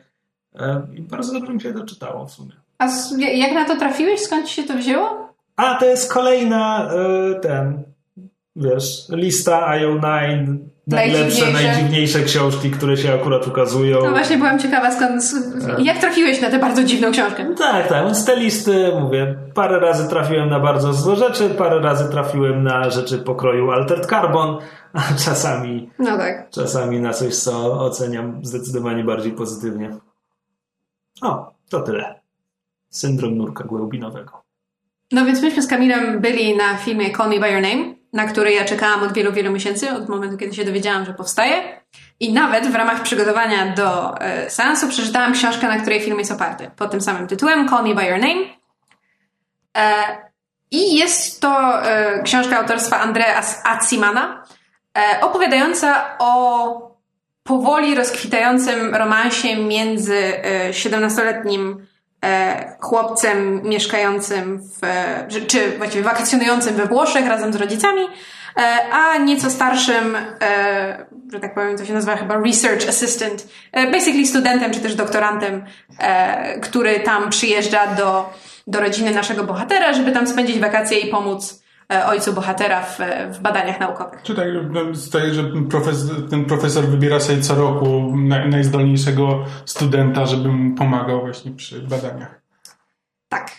E, 0.54 0.86
I 0.94 1.00
bardzo 1.00 1.32
dobrze 1.32 1.52
mi 1.52 1.60
się 1.60 1.72
to 1.72 1.84
czytało 1.84 2.26
w 2.26 2.32
sumie. 2.32 2.52
A 2.78 2.88
jak 3.18 3.52
na 3.52 3.64
to 3.64 3.76
trafiłeś? 3.76 4.20
Skąd 4.20 4.48
ci 4.48 4.54
się 4.54 4.62
to 4.62 4.74
wzięło? 4.74 5.32
A, 5.56 5.74
to 5.74 5.86
jest 5.86 6.12
kolejna 6.12 6.90
e, 6.92 7.40
ten 7.40 7.82
wiesz, 8.56 9.08
lista 9.08 9.78
IO9, 9.78 10.56
najlepsze, 10.86 11.52
najdziwniejsze 11.52 12.22
książki, 12.22 12.70
które 12.70 12.96
się 12.96 13.14
akurat 13.14 13.46
ukazują. 13.46 13.98
No 14.04 14.10
właśnie 14.10 14.38
byłam 14.38 14.58
ciekawa, 14.58 14.90
skąd, 14.90 15.22
jak 15.78 15.98
trafiłeś 15.98 16.40
na 16.40 16.50
tę 16.50 16.58
bardzo 16.58 16.84
dziwną 16.84 17.12
książkę? 17.12 17.54
Tak, 17.58 17.88
tak, 17.88 18.16
z 18.16 18.24
tej 18.24 18.40
listy, 18.40 18.92
mówię, 19.00 19.36
parę 19.54 19.80
razy 19.80 20.08
trafiłem 20.08 20.50
na 20.50 20.60
bardzo 20.60 20.92
złe 20.92 21.16
rzeczy, 21.16 21.50
parę 21.50 21.80
razy 21.80 22.10
trafiłem 22.10 22.62
na 22.62 22.90
rzeczy 22.90 23.18
pokroju 23.18 23.70
Altered 23.70 24.06
Carbon, 24.06 24.58
a 24.92 25.00
czasami, 25.24 25.90
no 25.98 26.16
tak. 26.16 26.50
czasami 26.50 27.00
na 27.00 27.12
coś, 27.12 27.36
co 27.36 27.80
oceniam 27.80 28.40
zdecydowanie 28.42 29.04
bardziej 29.04 29.32
pozytywnie. 29.32 29.96
O, 31.22 31.52
to 31.70 31.80
tyle. 31.80 32.20
Syndrom 32.90 33.36
nurka 33.36 33.64
głębinowego. 33.64 34.42
No 35.12 35.24
więc 35.24 35.42
myśmy 35.42 35.62
z 35.62 35.66
Kamilem 35.66 36.20
byli 36.20 36.56
na 36.56 36.76
filmie 36.76 37.16
Call 37.16 37.30
Me 37.30 37.40
By 37.40 37.50
Your 37.50 37.62
Name 37.62 37.94
na 38.16 38.26
który 38.26 38.52
ja 38.52 38.64
czekałam 38.64 39.02
od 39.02 39.12
wielu, 39.12 39.32
wielu 39.32 39.52
miesięcy, 39.52 39.90
od 39.90 40.08
momentu, 40.08 40.36
kiedy 40.36 40.54
się 40.54 40.64
dowiedziałam, 40.64 41.04
że 41.04 41.14
powstaje. 41.14 41.80
I 42.20 42.32
nawet 42.32 42.66
w 42.66 42.74
ramach 42.74 43.02
przygotowania 43.02 43.72
do 43.72 44.20
e, 44.20 44.50
seansu 44.50 44.88
przeczytałam 44.88 45.32
książkę, 45.32 45.68
na 45.68 45.80
której 45.80 46.00
film 46.00 46.18
jest 46.18 46.32
oparty, 46.32 46.70
pod 46.76 46.90
tym 46.90 47.00
samym 47.00 47.26
tytułem, 47.26 47.68
Call 47.68 47.84
Me 47.84 47.94
By 47.94 48.04
Your 48.04 48.18
Name. 48.18 48.40
E, 49.76 49.92
I 50.70 50.96
jest 50.96 51.40
to 51.40 51.82
e, 51.84 52.22
książka 52.22 52.58
autorstwa 52.58 53.00
Andrea 53.00 53.42
Acimana, 53.64 54.44
e, 54.98 55.20
opowiadająca 55.20 56.18
o 56.18 56.96
powoli 57.42 57.94
rozkwitającym 57.94 58.94
romansie 58.94 59.56
między 59.56 60.32
17-letnim 60.70 61.76
e, 61.80 61.95
chłopcem 62.80 63.60
mieszkającym 63.64 64.58
w, 64.62 64.80
czy 65.46 65.78
właściwie 65.78 66.04
wakacjonującym 66.04 66.76
we 66.76 66.86
Włoszech 66.86 67.26
razem 67.26 67.52
z 67.52 67.56
rodzicami, 67.56 68.02
e, 68.56 68.60
a 68.92 69.18
nieco 69.18 69.50
starszym, 69.50 70.16
e, 70.16 71.06
że 71.32 71.40
tak 71.40 71.54
powiem, 71.54 71.78
to 71.78 71.84
się 71.84 71.92
nazywa 71.92 72.16
chyba 72.16 72.38
research 72.38 72.88
assistant, 72.88 73.46
basically 73.72 74.26
studentem 74.26 74.72
czy 74.72 74.80
też 74.80 74.94
doktorantem, 74.94 75.64
który 76.62 77.00
tam 77.00 77.30
przyjeżdża 77.30 77.86
do, 77.86 78.34
do 78.66 78.80
rodziny 78.80 79.10
naszego 79.10 79.44
bohatera, 79.44 79.92
żeby 79.92 80.12
tam 80.12 80.26
spędzić 80.26 80.58
wakacje 80.58 80.98
i 80.98 81.10
pomóc 81.10 81.65
E, 81.65 81.65
ojcu 82.06 82.32
bohatera 82.32 82.82
w, 82.82 82.98
w 83.30 83.38
badaniach 83.38 83.80
naukowych. 83.80 84.22
Czy 84.22 84.34
tak 84.34 84.46
staje, 84.94 85.34
że 85.34 85.44
profesor, 85.70 86.28
ten 86.30 86.44
profesor 86.44 86.84
wybiera 86.84 87.20
sobie 87.20 87.42
co 87.42 87.54
roku 87.54 88.14
najzdolniejszego 88.48 89.44
studenta, 89.64 90.26
żeby 90.26 90.48
mu 90.48 90.74
pomagał 90.74 91.20
właśnie 91.20 91.52
przy 91.52 91.80
badaniach? 91.80 92.40
Tak. 93.28 93.50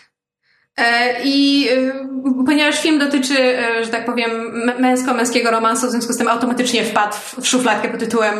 E, 0.76 1.14
I 1.24 1.68
e, 1.68 2.44
ponieważ 2.46 2.80
film 2.80 2.98
dotyczy, 2.98 3.34
że 3.82 3.88
tak 3.90 4.04
powiem, 4.04 4.30
męsko-męskiego 4.78 5.50
romansu, 5.50 5.86
w 5.86 5.90
związku 5.90 6.12
z 6.12 6.16
tym 6.16 6.28
automatycznie 6.28 6.84
wpadł 6.84 7.16
w 7.40 7.46
szufladkę 7.46 7.88
pod 7.88 8.00
tytułem 8.00 8.34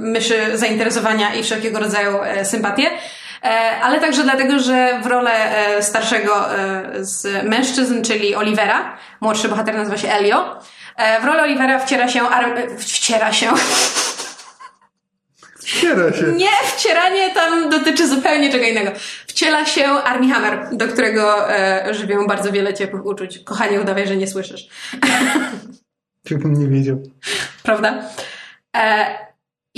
myszy 0.00 0.58
zainteresowania 0.58 1.34
i 1.34 1.42
wszelkiego 1.42 1.78
rodzaju 1.78 2.16
sympatie. 2.42 2.90
E, 3.42 3.48
ale 3.82 4.00
także 4.00 4.22
dlatego, 4.22 4.58
że 4.58 5.00
w 5.02 5.06
rolę 5.06 5.30
e, 5.30 5.82
starszego 5.82 6.58
e, 6.58 6.84
z 7.04 7.44
mężczyzn, 7.44 8.02
czyli 8.02 8.34
Olivera, 8.34 8.98
młodszy 9.20 9.48
bohater 9.48 9.74
nazywa 9.74 9.96
się 9.96 10.08
Elio, 10.08 10.58
w 11.22 11.24
rolę 11.24 11.42
Olivera 11.42 11.78
wciera 11.78 12.08
się... 12.08 12.22
Ar- 12.22 12.78
wciera 12.78 13.32
się... 13.32 13.50
Wciera 15.68 16.12
się. 16.12 16.22
Nie, 16.22 16.50
wcieranie 16.76 17.34
tam 17.34 17.70
dotyczy 17.70 18.08
zupełnie 18.08 18.52
czego 18.52 18.64
innego. 18.64 18.90
Wciela 19.26 19.66
się 19.66 19.88
Armie 19.88 20.32
Hammer, 20.32 20.68
do 20.72 20.88
którego 20.88 21.52
e, 21.52 21.94
żywią 21.94 22.26
bardzo 22.26 22.52
wiele 22.52 22.74
ciepłych 22.74 23.06
uczuć. 23.06 23.38
Kochanie, 23.38 23.80
udawaj, 23.80 24.06
że 24.06 24.16
nie 24.16 24.26
słyszysz. 24.26 24.68
Ciebym 26.28 26.52
nie 26.52 26.68
wiedział. 26.68 27.02
Prawda? 27.62 28.02
E, 28.76 29.27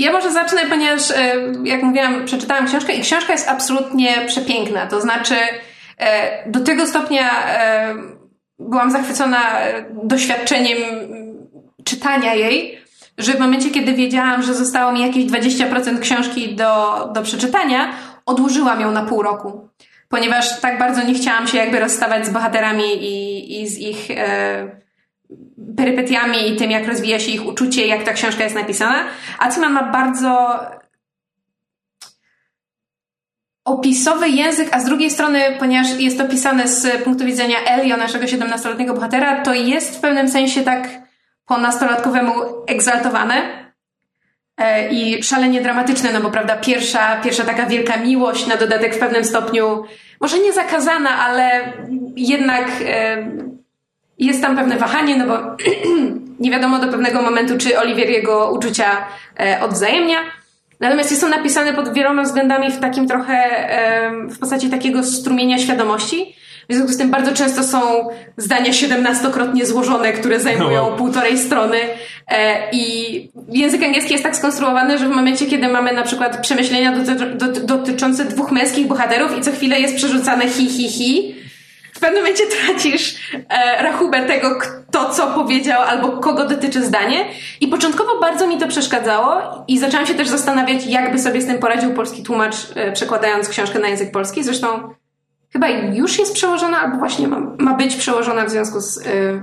ja 0.00 0.12
może 0.12 0.32
zacznę, 0.32 0.60
ponieważ, 0.68 1.10
e, 1.10 1.34
jak 1.64 1.82
mówiłam, 1.82 2.24
przeczytałam 2.24 2.66
książkę 2.66 2.92
i 2.92 3.00
książka 3.00 3.32
jest 3.32 3.48
absolutnie 3.48 4.26
przepiękna. 4.26 4.86
To 4.86 5.00
znaczy, 5.00 5.34
e, 5.98 6.50
do 6.50 6.60
tego 6.60 6.86
stopnia 6.86 7.30
e, 7.46 7.94
byłam 8.58 8.90
zachwycona 8.90 9.42
doświadczeniem 10.02 10.78
czytania 11.84 12.34
jej, 12.34 12.78
że 13.18 13.32
w 13.32 13.40
momencie, 13.40 13.70
kiedy 13.70 13.92
wiedziałam, 13.92 14.42
że 14.42 14.54
zostało 14.54 14.92
mi 14.92 15.00
jakieś 15.00 15.24
20% 15.24 16.00
książki 16.00 16.56
do, 16.56 17.08
do 17.14 17.22
przeczytania, 17.22 17.92
odłożyłam 18.26 18.80
ją 18.80 18.90
na 18.90 19.02
pół 19.02 19.22
roku. 19.22 19.68
Ponieważ 20.08 20.60
tak 20.60 20.78
bardzo 20.78 21.02
nie 21.02 21.14
chciałam 21.14 21.46
się 21.46 21.58
jakby 21.58 21.80
rozstawać 21.80 22.26
z 22.26 22.30
bohaterami 22.30 22.84
i, 22.84 23.62
i 23.62 23.68
z 23.68 23.78
ich 23.78 24.08
perypetiami 25.76 26.52
i 26.52 26.56
tym, 26.56 26.70
jak 26.70 26.86
rozwija 26.86 27.18
się 27.18 27.30
ich 27.30 27.46
uczucie, 27.46 27.86
jak 27.86 28.02
ta 28.02 28.12
książka 28.12 28.44
jest 28.44 28.56
napisana. 28.56 29.04
Aciman 29.38 29.72
ma 29.72 29.82
bardzo 29.82 30.60
opisowy 33.64 34.28
język, 34.28 34.68
a 34.72 34.80
z 34.80 34.84
drugiej 34.84 35.10
strony, 35.10 35.40
ponieważ 35.58 36.00
jest 36.00 36.18
to 36.18 36.28
pisane 36.28 36.68
z 36.68 37.02
punktu 37.04 37.24
widzenia 37.24 37.56
Elio, 37.66 37.96
naszego 37.96 38.24
17-letniego 38.24 38.94
bohatera, 38.94 39.42
to 39.42 39.54
jest 39.54 39.96
w 39.96 40.00
pewnym 40.00 40.28
sensie 40.28 40.62
tak 40.62 40.88
po 41.46 41.58
nastolatkowemu 41.58 42.32
egzaltowane. 42.66 43.60
e, 44.56 44.88
i 44.88 45.22
szalenie 45.22 45.60
dramatyczne, 45.60 46.12
no 46.12 46.20
bo 46.20 46.30
prawda, 46.30 46.56
pierwsza, 46.56 47.20
pierwsza 47.24 47.44
taka 47.44 47.66
wielka 47.66 47.96
miłość, 47.96 48.46
na 48.46 48.56
dodatek 48.56 48.94
w 48.94 48.98
pewnym 48.98 49.24
stopniu, 49.24 49.84
może 50.20 50.38
nie 50.38 50.52
zakazana, 50.52 51.10
ale 51.10 51.72
jednak 52.16 52.66
jest 54.26 54.42
tam 54.42 54.56
pewne 54.56 54.76
wahanie, 54.76 55.16
no 55.16 55.26
bo 55.26 55.56
nie 56.44 56.50
wiadomo 56.50 56.78
do 56.78 56.88
pewnego 56.88 57.22
momentu, 57.22 57.58
czy 57.58 57.78
Oliwier 57.78 58.08
jego 58.10 58.50
uczucia 58.52 58.84
e, 59.40 59.60
odwzajemnia. 59.62 60.16
Natomiast 60.80 61.10
jest 61.10 61.24
on 61.24 61.30
napisany 61.30 61.72
pod 61.72 61.92
wieloma 61.92 62.22
względami 62.22 62.72
w 62.72 62.80
takim 62.80 63.08
trochę, 63.08 63.34
e, 63.34 64.10
w 64.28 64.38
postaci 64.38 64.70
takiego 64.70 65.02
strumienia 65.04 65.58
świadomości. 65.58 66.36
W 66.68 66.72
związku 66.74 66.92
z 66.92 66.96
tym 66.98 67.10
bardzo 67.10 67.32
często 67.32 67.62
są 67.62 67.80
zdania 68.36 68.72
siedemnastokrotnie 68.72 69.66
złożone, 69.66 70.12
które 70.12 70.40
zajmują 70.40 70.90
No. 70.90 70.96
półtorej 70.96 71.38
strony. 71.38 71.76
E, 72.28 72.56
I 72.72 73.28
język 73.48 73.82
angielski 73.82 74.12
jest 74.12 74.24
tak 74.24 74.36
skonstruowany, 74.36 74.98
że 74.98 75.06
w 75.06 75.10
momencie, 75.10 75.46
kiedy 75.46 75.68
mamy 75.68 75.92
na 75.92 76.02
przykład 76.02 76.40
przemyślenia 76.40 76.92
doty- 76.92 77.34
dot- 77.36 77.64
dotyczące 77.64 78.24
dwóch 78.24 78.52
męskich 78.52 78.86
bohaterów 78.86 79.38
i 79.38 79.40
co 79.40 79.52
chwilę 79.52 79.80
jest 79.80 79.96
przerzucane 79.96 80.48
hi, 80.48 80.66
hi, 80.68 80.88
hi, 80.88 81.34
w 82.00 82.02
pewnym 82.02 82.22
momencie 82.22 82.44
tracisz 82.46 83.14
e, 83.48 83.82
rachubę 83.82 84.26
tego, 84.26 84.58
kto 84.58 85.10
co 85.10 85.26
powiedział 85.26 85.82
albo 85.82 86.08
kogo 86.08 86.48
dotyczy 86.48 86.84
zdanie. 86.84 87.24
I 87.60 87.68
początkowo 87.68 88.20
bardzo 88.20 88.46
mi 88.46 88.58
to 88.58 88.68
przeszkadzało 88.68 89.64
i 89.68 89.78
zaczęłam 89.78 90.06
się 90.06 90.14
też 90.14 90.28
zastanawiać, 90.28 90.86
jakby 90.86 91.18
sobie 91.18 91.40
z 91.40 91.46
tym 91.46 91.58
poradził 91.58 91.94
polski 91.94 92.22
tłumacz, 92.22 92.54
e, 92.74 92.92
przekładając 92.92 93.48
książkę 93.48 93.78
na 93.78 93.88
język 93.88 94.12
polski. 94.12 94.44
Zresztą 94.44 94.94
chyba 95.52 95.68
już 95.68 96.18
jest 96.18 96.34
przełożona, 96.34 96.80
albo 96.80 96.96
właśnie 96.96 97.28
ma, 97.28 97.40
ma 97.58 97.74
być 97.74 97.96
przełożona 97.96 98.44
w 98.44 98.50
związku 98.50 98.80
z 98.80 98.98
e, 98.98 99.02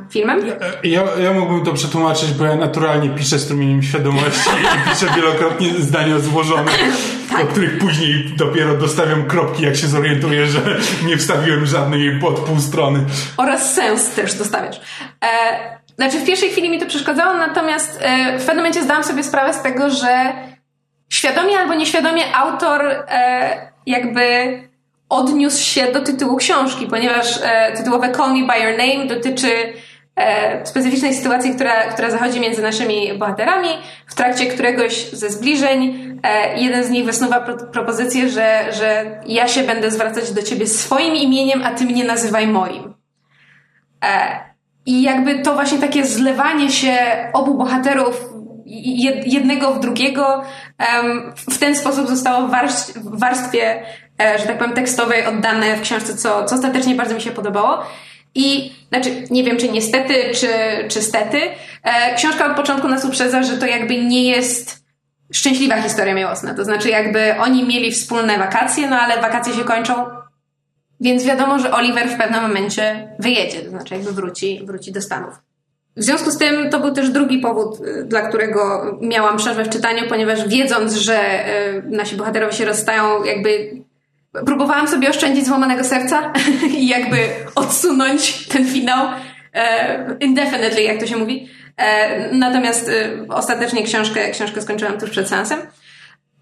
filmem. 0.09 0.39
Ja, 0.83 1.03
ja 1.23 1.33
mógłbym 1.33 1.65
to 1.65 1.73
przetłumaczyć, 1.73 2.31
bo 2.31 2.45
ja 2.45 2.55
naturalnie 2.55 3.09
piszę 3.09 3.39
strumieniem 3.39 3.83
świadomości 3.83 4.49
i 4.49 4.89
piszę 4.89 5.05
wielokrotnie 5.15 5.73
zdania 5.79 6.19
złożone, 6.19 6.71
do 7.41 7.47
których 7.47 7.77
później 7.79 8.33
dopiero 8.37 8.77
dostawiam 8.77 9.25
kropki, 9.25 9.63
jak 9.63 9.75
się 9.75 9.87
zorientuję, 9.87 10.47
że 10.47 10.61
nie 11.05 11.17
wstawiłem 11.17 11.65
żadnej 11.65 12.19
pod 12.19 12.39
pół 12.39 12.59
strony. 12.59 13.05
oraz 13.37 13.73
sens 13.73 14.09
też 14.09 14.33
dostawiasz. 14.33 14.81
E, 15.23 15.27
znaczy 15.95 16.19
w 16.19 16.25
pierwszej 16.25 16.49
chwili 16.49 16.69
mi 16.69 16.79
to 16.79 16.85
przeszkadzało, 16.85 17.33
natomiast 17.33 17.99
e, 18.01 18.39
w 18.39 18.45
pewnym 18.45 18.57
momencie 18.57 18.83
zdałam 18.83 19.03
sobie 19.03 19.23
sprawę 19.23 19.53
z 19.53 19.61
tego, 19.61 19.89
że 19.89 20.33
świadomie 21.09 21.59
albo 21.59 21.73
nieświadomie 21.73 22.35
autor 22.35 22.81
e, 23.07 23.71
jakby 23.85 24.23
odniósł 25.09 25.63
się 25.63 25.91
do 25.91 26.01
tytułu 26.01 26.35
książki, 26.35 26.87
ponieważ 26.87 27.39
e, 27.43 27.71
tytułowe 27.77 28.11
Call 28.11 28.33
Me 28.33 28.47
By 28.47 28.59
Your 28.63 28.77
Name 28.77 29.05
dotyczy 29.05 29.49
e, 30.15 30.65
specyficznej 30.65 31.13
sytuacji, 31.13 31.55
która, 31.55 31.73
która 31.73 32.09
zachodzi 32.11 32.39
między 32.39 32.61
naszymi 32.61 33.13
bohaterami. 33.13 33.69
W 34.07 34.15
trakcie 34.15 34.45
któregoś 34.45 35.09
ze 35.09 35.29
zbliżeń 35.29 35.81
e, 36.23 36.59
jeden 36.59 36.83
z 36.83 36.89
nich 36.89 37.05
wysnuwa 37.05 37.39
pro, 37.39 37.57
propozycję, 37.57 38.29
że, 38.29 38.65
że 38.71 39.19
ja 39.25 39.47
się 39.47 39.63
będę 39.63 39.91
zwracać 39.91 40.31
do 40.31 40.43
ciebie 40.43 40.67
swoim 40.67 41.15
imieniem, 41.15 41.63
a 41.63 41.71
ty 41.71 41.85
mnie 41.85 42.03
nazywaj 42.03 42.47
moim. 42.47 42.93
E, 44.05 44.39
I 44.85 45.01
jakby 45.01 45.39
to 45.39 45.53
właśnie 45.53 45.77
takie 45.79 46.05
zlewanie 46.05 46.69
się 46.71 46.97
obu 47.33 47.53
bohaterów 47.53 48.29
jed- 48.67 49.23
jednego 49.25 49.73
w 49.73 49.79
drugiego 49.79 50.43
w 51.35 51.57
ten 51.57 51.75
sposób 51.75 52.07
zostało 52.07 52.47
w 52.47 52.51
warstw- 52.51 52.99
w 52.99 53.19
warstwie, 53.19 53.81
że 54.19 54.45
tak 54.45 54.57
powiem, 54.57 54.73
tekstowej 54.73 55.25
oddane 55.25 55.75
w 55.75 55.81
książce, 55.81 56.15
co, 56.15 56.45
co 56.45 56.55
ostatecznie 56.55 56.95
bardzo 56.95 57.15
mi 57.15 57.21
się 57.21 57.31
podobało. 57.31 57.83
I 58.35 58.71
znaczy, 58.89 59.09
nie 59.29 59.43
wiem, 59.43 59.57
czy 59.57 59.69
niestety, 59.69 60.13
czy, 60.33 60.47
czy 60.87 61.01
stety, 61.01 61.37
e, 61.83 62.15
książka 62.15 62.45
od 62.51 62.57
początku 62.57 62.87
nas 62.87 63.05
uprzedza, 63.05 63.43
że 63.43 63.57
to 63.57 63.65
jakby 63.65 64.03
nie 64.03 64.29
jest 64.29 64.85
szczęśliwa 65.33 65.81
historia 65.81 66.13
miłosna. 66.13 66.53
To 66.53 66.63
znaczy, 66.63 66.89
jakby 66.89 67.35
oni 67.39 67.67
mieli 67.67 67.91
wspólne 67.91 68.37
wakacje, 68.37 68.89
no 68.89 68.99
ale 68.99 69.21
wakacje 69.21 69.53
się 69.53 69.63
kończą, 69.63 69.93
więc 70.99 71.23
wiadomo, 71.23 71.59
że 71.59 71.71
Oliver 71.71 72.09
w 72.09 72.17
pewnym 72.17 72.41
momencie 72.41 73.15
wyjedzie, 73.19 73.59
to 73.59 73.69
znaczy 73.69 73.93
jakby 73.93 74.11
wróci, 74.11 74.61
wróci 74.65 74.91
do 74.91 75.01
Stanów. 75.01 75.33
W 75.97 76.03
związku 76.03 76.31
z 76.31 76.37
tym 76.37 76.69
to 76.69 76.79
był 76.79 76.91
też 76.91 77.09
drugi 77.09 77.39
powód, 77.39 77.79
y, 77.79 78.05
dla 78.05 78.21
którego 78.21 78.91
miałam 79.01 79.37
przerwę 79.37 79.63
w 79.63 79.69
czytaniu, 79.69 80.03
ponieważ 80.09 80.47
wiedząc, 80.47 80.93
że 80.93 81.49
y, 81.49 81.83
nasi 81.85 82.15
bohaterowie 82.15 82.53
się 82.53 82.65
rozstają, 82.65 83.23
jakby 83.23 83.71
próbowałam 84.31 84.87
sobie 84.87 85.09
oszczędzić 85.09 85.45
złamanego 85.45 85.83
serca 85.83 86.33
i 86.77 86.87
jakby 86.87 87.17
odsunąć 87.55 88.47
ten 88.47 88.67
finał 88.67 89.07
e, 89.53 90.17
indefinitely, 90.19 90.83
jak 90.83 90.99
to 90.99 91.07
się 91.07 91.17
mówi. 91.17 91.49
E, 91.77 92.29
natomiast 92.31 92.89
y, 92.89 93.27
ostatecznie 93.29 93.83
książkę, 93.83 94.31
książkę 94.31 94.61
skończyłam 94.61 94.99
tuż 94.99 95.09
przed 95.09 95.29
seansem. 95.29 95.59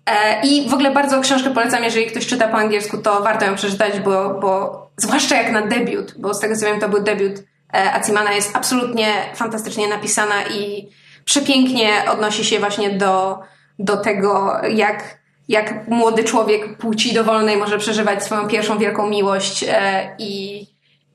E, 0.05 0.41
I 0.47 0.69
w 0.69 0.73
ogóle 0.73 0.91
bardzo 0.91 1.21
książkę 1.21 1.49
polecam, 1.53 1.83
jeżeli 1.83 2.05
ktoś 2.05 2.27
czyta 2.27 2.47
po 2.47 2.57
angielsku, 2.57 2.97
to 2.97 3.23
warto 3.23 3.45
ją 3.45 3.55
przeczytać, 3.55 3.99
bo, 3.99 4.39
bo 4.39 4.85
zwłaszcza 4.97 5.35
jak 5.35 5.51
na 5.51 5.61
debiut, 5.61 6.13
bo 6.17 6.33
z 6.33 6.39
tego 6.39 6.55
co 6.55 6.65
wiem, 6.65 6.79
to 6.79 6.89
był 6.89 7.03
debiut 7.03 7.33
e, 7.73 7.93
Acimana, 7.93 8.33
jest 8.33 8.55
absolutnie 8.55 9.07
fantastycznie 9.35 9.87
napisana 9.87 10.45
i 10.45 10.89
przepięknie 11.25 11.89
odnosi 12.11 12.45
się 12.45 12.59
właśnie 12.59 12.89
do, 12.89 13.39
do 13.79 13.97
tego, 13.97 14.57
jak, 14.69 15.17
jak 15.47 15.87
młody 15.87 16.23
człowiek 16.23 16.77
płci 16.77 17.13
dowolnej 17.13 17.57
może 17.57 17.77
przeżywać 17.77 18.23
swoją 18.23 18.47
pierwszą 18.47 18.77
wielką 18.77 19.09
miłość 19.09 19.65
e, 19.67 20.15
i, 20.19 20.65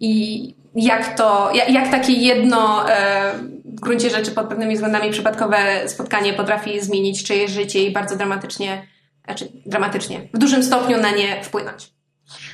i 0.00 0.54
jak 0.74 1.16
to, 1.16 1.50
jak, 1.54 1.70
jak 1.70 1.90
takie 1.90 2.12
jedno 2.12 2.90
e, 2.90 3.32
w 3.64 3.80
gruncie 3.80 4.10
rzeczy 4.10 4.30
pod 4.30 4.48
pewnymi 4.48 4.74
względami 4.74 5.10
przypadkowe 5.10 5.88
spotkanie 5.88 6.32
potrafi 6.32 6.80
zmienić 6.80 7.24
czyjeś 7.24 7.50
życie 7.50 7.84
i 7.84 7.92
bardzo 7.92 8.16
dramatycznie, 8.16 8.86
znaczy 9.24 9.48
dramatycznie, 9.66 10.20
w 10.34 10.38
dużym 10.38 10.62
stopniu 10.62 11.00
na 11.00 11.10
nie 11.10 11.44
wpłynąć. 11.44 11.90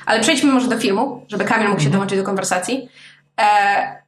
Ale 0.05 0.21
przejdźmy 0.21 0.51
może 0.51 0.67
do 0.67 0.77
filmu, 0.77 1.25
żeby 1.27 1.45
Kamil 1.45 1.69
mógł 1.69 1.81
się 1.81 1.89
dołączyć 1.89 2.17
do 2.17 2.23
konwersacji. 2.23 2.89
E, 3.41 4.01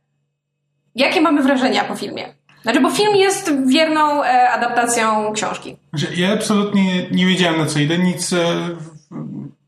jakie 0.96 1.22
mamy 1.22 1.44
wrażenia 1.44 1.84
po 1.84 1.96
filmie? 1.96 2.39
Znaczy, 2.62 2.82
bo 2.82 2.92
film 2.92 3.16
jest 3.16 3.52
wierną 3.68 4.24
e, 4.24 4.50
adaptacją 4.50 5.34
książki. 5.34 5.78
Ja 6.16 6.34
absolutnie 6.34 7.10
nie 7.12 7.26
wiedziałem 7.26 7.58
na 7.58 7.66
co 7.66 7.80
idę, 7.80 7.98
nic 7.98 8.34
e, 8.34 8.70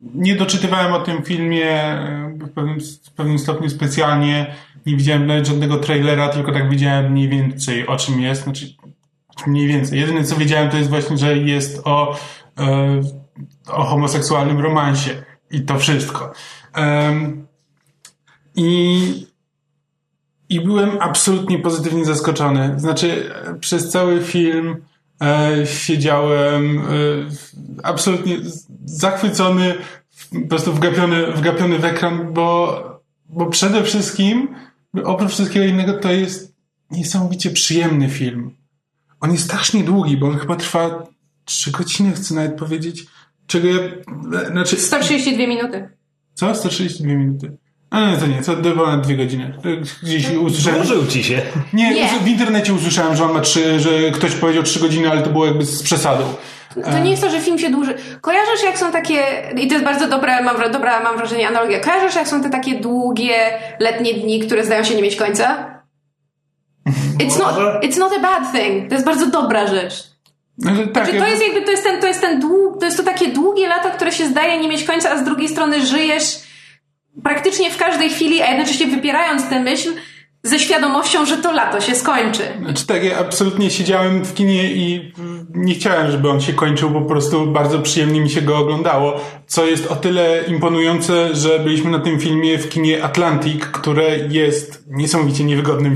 nie 0.02 0.36
doczytywałem 0.36 0.94
o 0.94 1.00
tym 1.00 1.24
filmie 1.24 1.72
e, 1.72 2.32
w 2.42 2.54
pewnym, 2.54 2.80
w 3.06 3.12
pewnym 3.12 3.40
stopniu 3.40 3.70
specjalnie, 3.70 4.56
nie 4.86 4.98
widziałem 4.98 5.28
nawet 5.28 5.48
żadnego 5.48 5.78
trailera, 5.78 6.30
tylko 6.30 6.52
tak 6.52 6.70
widziałem 6.70 7.12
mniej 7.12 7.30
więcej 7.30 7.88
o 7.88 7.98
czym 7.98 8.22
jest, 8.22 8.44
znaczy 8.44 8.66
mniej 9.48 9.68
więcej. 9.68 10.00
Jedyne 10.00 10.24
co 10.24 10.36
wiedziałem 10.36 10.70
to 10.70 10.78
jest 10.78 10.90
właśnie, 10.90 11.18
że 11.18 11.38
jest 11.38 11.82
o, 11.86 12.18
e, 12.60 13.02
o 13.68 13.84
homoseksualnym 13.84 14.60
romansie 14.60 15.12
i 15.52 15.62
to 15.62 15.80
wszystko. 15.80 16.34
Em, 16.74 17.48
I 18.56 19.31
i 20.52 20.62
byłem 20.62 20.90
absolutnie 21.00 21.60
pozytywnie 21.60 22.06
zaskoczony. 22.06 22.74
Znaczy, 22.78 23.34
e, 23.36 23.56
przez 23.60 23.90
cały 23.90 24.22
film 24.22 24.76
e, 25.22 25.68
siedziałem 25.68 26.80
e, 26.80 26.84
absolutnie 27.84 28.38
zachwycony, 28.86 29.76
po 30.32 30.48
prostu 30.50 30.74
wgapiony, 30.74 31.32
wgapiony 31.32 31.80
w 31.80 31.86
ekran, 31.86 32.34
bo, 32.34 32.84
bo 33.30 33.46
przede 33.46 33.84
wszystkim, 33.84 34.56
oprócz 35.04 35.32
wszystkiego 35.32 35.66
innego, 35.66 35.94
to 35.94 36.12
jest 36.12 36.56
niesamowicie 36.92 37.50
przyjemny 37.50 38.10
film. 38.10 38.56
On 39.20 39.32
jest 39.32 39.44
strasznie 39.44 39.84
długi, 39.84 40.18
bo 40.18 40.28
on 40.28 40.38
chyba 40.38 40.56
trwa 40.56 41.08
trzy 41.46 41.72
godziny, 41.72 42.12
chcę 42.12 42.36
nawet 42.36 42.60
powiedzieć. 42.60 43.06
Czego 43.48 43.68
ja, 43.68 43.80
e, 44.42 44.48
znaczy... 44.52 44.78
132 44.78 45.48
minuty. 45.48 45.90
Co? 46.34 46.56
132 46.56 47.14
minuty. 47.14 47.58
A 47.92 48.12
nie, 48.12 48.18
to 48.18 48.28
nie, 48.28 48.42
to 48.42 48.56
to 48.56 48.72
ponad 48.72 49.02
dwie 49.02 49.16
godziny. 49.16 49.54
Gdzieś 50.04 50.30
usłyszałem. 50.30 50.86
Złożył 50.86 51.08
ci 51.08 51.24
się. 51.24 51.42
Nie, 51.74 51.94
Nie. 51.94 52.08
w 52.24 52.28
internecie 52.28 52.74
usłyszałem, 52.74 53.16
że 53.16 53.24
on 53.24 53.34
ma 53.34 53.40
trzy, 53.40 53.80
że 53.80 53.90
ktoś 54.12 54.32
powiedział 54.32 54.64
trzy 54.64 54.80
godziny, 54.80 55.12
ale 55.12 55.22
to 55.22 55.30
było 55.30 55.46
jakby 55.46 55.66
z 55.66 55.84
przesadą. 55.84 56.24
To 56.84 57.00
nie 57.00 57.12
jest 57.12 57.24
to, 57.24 57.30
że 57.30 57.40
film 57.40 57.60
się 57.60 57.70
dłuży. 57.70 57.94
Kojarzysz, 58.22 58.64
jak 58.64 58.78
są 58.78 58.92
takie, 58.92 59.24
i 59.58 59.68
to 59.68 59.74
jest 59.74 59.86
bardzo 59.86 60.08
dobre, 60.08 60.44
mam, 60.44 60.72
dobra, 60.72 61.04
mam 61.04 61.18
wrażenie, 61.18 61.48
analogia. 61.48 61.80
Kojarzysz, 61.80 62.16
jak 62.16 62.28
są 62.28 62.44
te 62.44 62.50
takie 62.50 62.76
długie 62.80 63.36
letnie 63.80 64.14
dni, 64.14 64.40
które 64.40 64.66
zdają 64.66 64.84
się 64.84 64.96
nie 64.96 65.02
mieć 65.02 65.16
końca? 65.16 65.72
It's 67.20 67.40
not, 67.40 67.84
it's 67.84 67.98
not 67.98 68.14
a 68.14 68.20
bad 68.20 68.52
thing. 68.54 68.90
To 68.90 68.96
jest 68.96 69.06
bardzo 69.06 69.28
dobra 69.28 69.68
rzecz. 69.68 69.94
Znaczy, 70.58 70.88
tak, 70.88 71.06
Znaczy, 71.06 71.20
to 71.20 71.28
jest 71.28 71.44
jakby, 71.44 71.62
to 71.62 71.72
jest 71.72 71.84
ten, 71.84 72.02
to 72.02 72.08
jest 72.08 72.22
ten 72.22 72.40
dług, 72.40 72.80
to 72.80 72.86
jest 72.86 72.98
to 72.98 73.04
takie 73.04 73.28
długie 73.28 73.68
lato, 73.68 73.90
które 73.90 74.12
się 74.12 74.28
zdaje 74.28 74.62
nie 74.62 74.68
mieć 74.70 74.84
końca, 74.84 75.12
a 75.12 75.18
z 75.18 75.24
drugiej 75.24 75.50
strony 75.50 75.86
żyjesz 75.86 76.51
praktycznie 77.24 77.72
w 77.72 77.78
każdej 77.78 78.10
chwili, 78.10 78.42
a 78.42 78.48
jednocześnie 78.48 78.88
wypierając 78.88 79.50
tę 79.50 79.60
myśl, 79.60 79.94
ze 80.44 80.60
świadomością, 80.60 81.26
że 81.26 81.38
to 81.38 81.52
lato 81.52 81.82
się 81.82 81.96
skończy. 81.96 82.44
Znaczy 82.60 82.88
tak, 82.88 83.04
ja 83.04 83.18
absolutnie 83.20 83.70
siedziałem 83.70 84.26
w 84.26 84.34
kinie 84.34 84.72
i 84.72 85.12
nie 85.54 85.74
chciałem, 85.74 86.12
żeby 86.12 86.30
on 86.30 86.42
się 86.42 86.54
kończył, 86.54 86.92
po 86.92 87.02
prostu 87.02 87.48
bardzo 87.48 87.80
przyjemnie 87.80 88.22
mi 88.22 88.30
się 88.30 88.42
go 88.42 88.58
oglądało, 88.58 89.20
co 89.48 89.66
jest 89.66 89.92
o 89.92 89.96
tyle 89.96 90.44
imponujące, 90.48 91.36
że 91.36 91.60
byliśmy 91.60 91.92
na 91.92 92.00
tym 92.00 92.20
filmie 92.20 92.58
w 92.58 92.70
kinie 92.70 93.04
Atlantic, 93.04 93.66
które 93.66 94.18
jest 94.30 94.84
niesamowicie 94.88 95.44
niewygodnym 95.44 95.96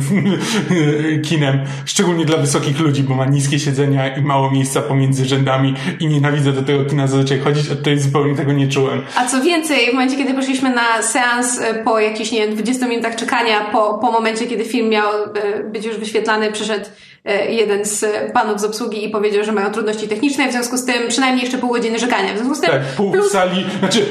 kinem, 1.29 1.59
szczególnie 1.85 2.25
dla 2.25 2.37
wysokich 2.37 2.79
ludzi, 2.79 3.03
bo 3.03 3.15
ma 3.15 3.25
niskie 3.25 3.59
siedzenia 3.59 4.17
i 4.17 4.21
mało 4.21 4.51
miejsca 4.51 4.81
pomiędzy 4.81 5.25
rzędami 5.25 5.73
i 5.99 6.07
nienawidzę 6.07 6.51
do 6.51 6.63
tego 6.63 6.85
kina 6.85 7.07
zazwyczaj 7.07 7.39
chodzić, 7.39 7.71
a 7.71 7.75
tutaj 7.75 7.99
zupełnie 7.99 8.35
tego 8.35 8.53
nie 8.53 8.67
czułem. 8.67 9.01
A 9.15 9.25
co 9.25 9.41
więcej, 9.41 9.89
w 9.89 9.93
momencie, 9.93 10.17
kiedy 10.17 10.33
poszliśmy 10.33 10.69
na 10.69 11.01
seans 11.01 11.59
e, 11.59 11.83
po 11.83 11.99
jakichś, 11.99 12.31
nie 12.31 12.47
wiem, 12.47 12.55
20 12.55 12.87
minutach 12.87 13.15
czekania, 13.15 13.65
po, 13.71 13.93
po 13.93 14.11
momencie, 14.11 14.34
kiedy 14.39 14.65
film 14.65 14.89
miał 14.89 15.09
e, 15.23 15.63
być 15.63 15.85
już 15.85 15.97
wyświetlany, 15.97 16.51
przyszedł 16.51 16.85
e, 17.25 17.51
jeden 17.51 17.85
z 17.85 18.05
panów 18.33 18.61
z 18.61 18.63
obsługi 18.63 19.05
i 19.05 19.09
powiedział, 19.09 19.43
że 19.43 19.51
mają 19.51 19.71
trudności 19.71 20.07
techniczne, 20.07 20.49
w 20.49 20.51
związku 20.51 20.77
z 20.77 20.85
tym 20.85 21.07
przynajmniej 21.07 21.43
jeszcze 21.43 21.57
pół 21.57 21.71
godziny 21.71 21.99
czekania. 21.99 22.33
W 22.33 22.37
związku 22.37 22.55
z 22.55 22.61
tym 22.61 22.71
tak, 22.71 22.81
pół 22.81 23.11
plus... 23.11 23.31
sali, 23.31 23.65
znaczy 23.79 24.05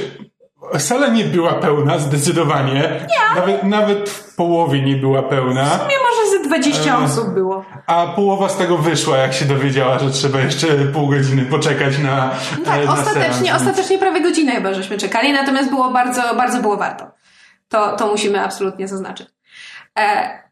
Sala 0.78 1.08
nie 1.08 1.24
była 1.24 1.52
pełna, 1.54 1.98
zdecydowanie. 1.98 2.74
Nie. 2.74 3.40
Nawet, 3.40 3.62
nawet 3.62 4.10
w 4.10 4.34
połowie 4.34 4.82
nie 4.82 4.96
była 4.96 5.22
pełna. 5.22 5.64
W 5.64 5.82
sumie 5.82 5.94
może 6.10 6.38
ze 6.38 6.48
20 6.48 6.94
e, 6.94 7.04
osób 7.04 7.34
było. 7.34 7.64
A 7.86 8.06
połowa 8.06 8.48
z 8.48 8.56
tego 8.56 8.78
wyszła, 8.78 9.16
jak 9.16 9.34
się 9.34 9.44
dowiedziała, 9.44 9.98
że 9.98 10.10
trzeba 10.10 10.40
jeszcze 10.40 10.66
pół 10.66 11.08
godziny 11.08 11.42
poczekać 11.42 11.98
na. 11.98 12.30
No 12.58 12.64
tak, 12.64 12.86
na 12.86 12.92
ostatecznie, 12.92 13.46
seans. 13.46 13.62
ostatecznie 13.62 13.98
prawie 13.98 14.20
godzinę 14.20 14.52
chyba 14.52 14.74
żeśmy 14.74 14.98
czekali, 14.98 15.32
natomiast 15.32 15.70
było 15.70 15.90
bardzo, 15.90 16.22
bardzo 16.36 16.62
było 16.62 16.76
warto. 16.76 17.10
To, 17.68 17.96
to 17.96 18.06
musimy 18.06 18.40
absolutnie 18.40 18.88
zaznaczyć. 18.88 19.34
E... 19.99 20.45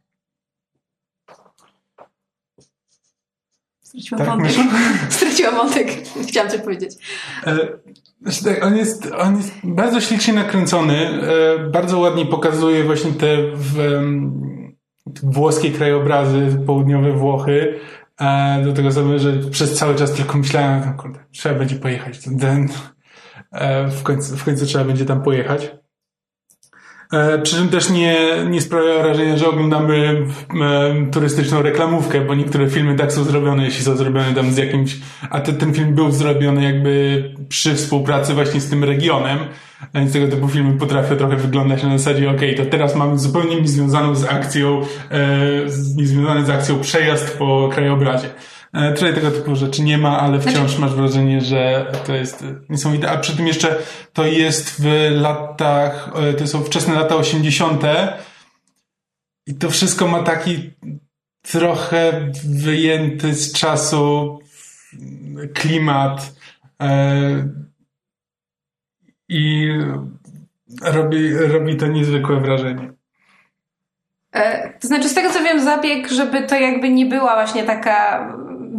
Straciłam 3.82 4.26
tak, 4.26 4.28
wątek. 4.28 4.52
Straciłam 5.16 5.54
wątek. 5.54 5.88
Chciałam 6.28 6.50
coś 6.50 6.60
powiedzieć. 6.60 6.92
E, 7.46 7.56
znaczy 8.22 8.44
tak, 8.44 8.64
on 8.64 8.76
jest, 8.76 9.12
on 9.18 9.36
jest 9.36 9.52
bardzo 9.64 10.00
ślicznie 10.00 10.34
nakręcony, 10.34 11.08
e, 11.08 11.58
bardzo 11.70 11.98
ładnie 11.98 12.26
pokazuje 12.26 12.84
właśnie 12.84 13.12
te 13.12 13.36
w, 13.54 14.02
włoskie 15.22 15.70
krajobrazy, 15.70 16.58
południowe 16.66 17.12
Włochy, 17.12 17.80
do 18.64 18.72
tego 18.72 18.92
samego, 18.92 19.18
że 19.18 19.32
przez 19.50 19.78
cały 19.78 19.94
czas 19.94 20.12
tylko 20.12 20.38
myślałem, 20.38 20.96
kurde, 20.96 21.18
trzeba 21.30 21.58
będzie 21.58 21.76
pojechać, 21.76 22.24
ten, 22.38 22.68
w, 23.90 24.02
końcu, 24.02 24.36
w 24.36 24.44
końcu 24.44 24.66
trzeba 24.66 24.84
będzie 24.84 25.04
tam 25.04 25.22
pojechać. 25.22 25.70
E, 27.12 27.38
przy 27.38 27.56
czym 27.56 27.68
też 27.68 27.90
nie, 27.90 28.16
nie 28.50 28.60
sprawia 28.60 29.02
wrażenia, 29.02 29.36
że 29.36 29.48
oglądamy 29.48 30.26
e, 30.62 31.10
turystyczną 31.12 31.62
reklamówkę, 31.62 32.20
bo 32.20 32.34
niektóre 32.34 32.70
filmy 32.70 32.94
tak 32.94 33.12
są 33.12 33.24
zrobione, 33.24 33.64
jeśli 33.64 33.84
są 33.84 33.96
zrobione 33.96 34.34
tam 34.34 34.52
z 34.52 34.56
jakimś, 34.56 34.96
a 35.30 35.40
te, 35.40 35.52
ten 35.52 35.74
film 35.74 35.94
był 35.94 36.10
zrobiony 36.10 36.62
jakby 36.62 37.24
przy 37.48 37.74
współpracy 37.74 38.34
właśnie 38.34 38.60
z 38.60 38.70
tym 38.70 38.84
regionem, 38.84 39.38
więc 39.94 40.12
tego 40.12 40.28
typu 40.28 40.48
filmy 40.48 40.78
potrafią 40.78 41.16
trochę 41.16 41.36
wyglądać 41.36 41.82
na 41.82 41.98
zasadzie, 41.98 42.30
ok, 42.30 42.40
to 42.56 42.66
teraz 42.66 42.96
mamy 42.96 43.18
zupełnie 43.18 43.60
niezwiązaną 43.60 44.14
z 44.14 44.24
akcją, 44.24 44.80
e, 45.10 45.28
niezwiązany 45.96 46.46
z 46.46 46.50
akcją 46.50 46.80
przejazd 46.80 47.38
po 47.38 47.70
krajobrazie. 47.72 48.28
E, 48.72 48.92
tutaj 48.92 49.14
tego 49.14 49.30
typu 49.30 49.56
rzeczy 49.56 49.82
nie 49.82 49.98
ma, 49.98 50.20
ale 50.20 50.40
wciąż 50.40 50.54
znaczy... 50.54 50.80
masz 50.80 50.94
wrażenie, 50.94 51.40
że 51.40 51.92
to 52.06 52.14
jest 52.14 52.44
niesamowite. 52.68 53.10
A 53.10 53.18
przy 53.18 53.36
tym 53.36 53.46
jeszcze 53.46 53.78
to 54.12 54.26
jest 54.26 54.82
w 54.82 55.10
latach, 55.10 56.10
e, 56.14 56.34
to 56.34 56.46
są 56.46 56.64
wczesne 56.64 56.94
lata 56.94 57.16
80. 57.16 57.82
I 59.46 59.54
to 59.54 59.70
wszystko 59.70 60.08
ma 60.08 60.22
taki 60.22 60.70
trochę 61.42 62.30
wyjęty 62.44 63.34
z 63.34 63.52
czasu 63.52 64.38
klimat 65.54 66.34
e, 66.82 67.48
i 69.28 69.68
robi, 70.82 71.34
robi 71.34 71.76
to 71.76 71.86
niezwykłe 71.86 72.40
wrażenie. 72.40 72.92
To 74.80 74.88
znaczy, 74.88 75.08
z 75.08 75.14
tego 75.14 75.30
co 75.30 75.42
wiem, 75.42 75.64
zabieg, 75.64 76.08
żeby 76.08 76.42
to 76.42 76.54
jakby 76.54 76.90
nie 76.90 77.06
była 77.06 77.34
właśnie 77.34 77.64
taka 77.64 78.28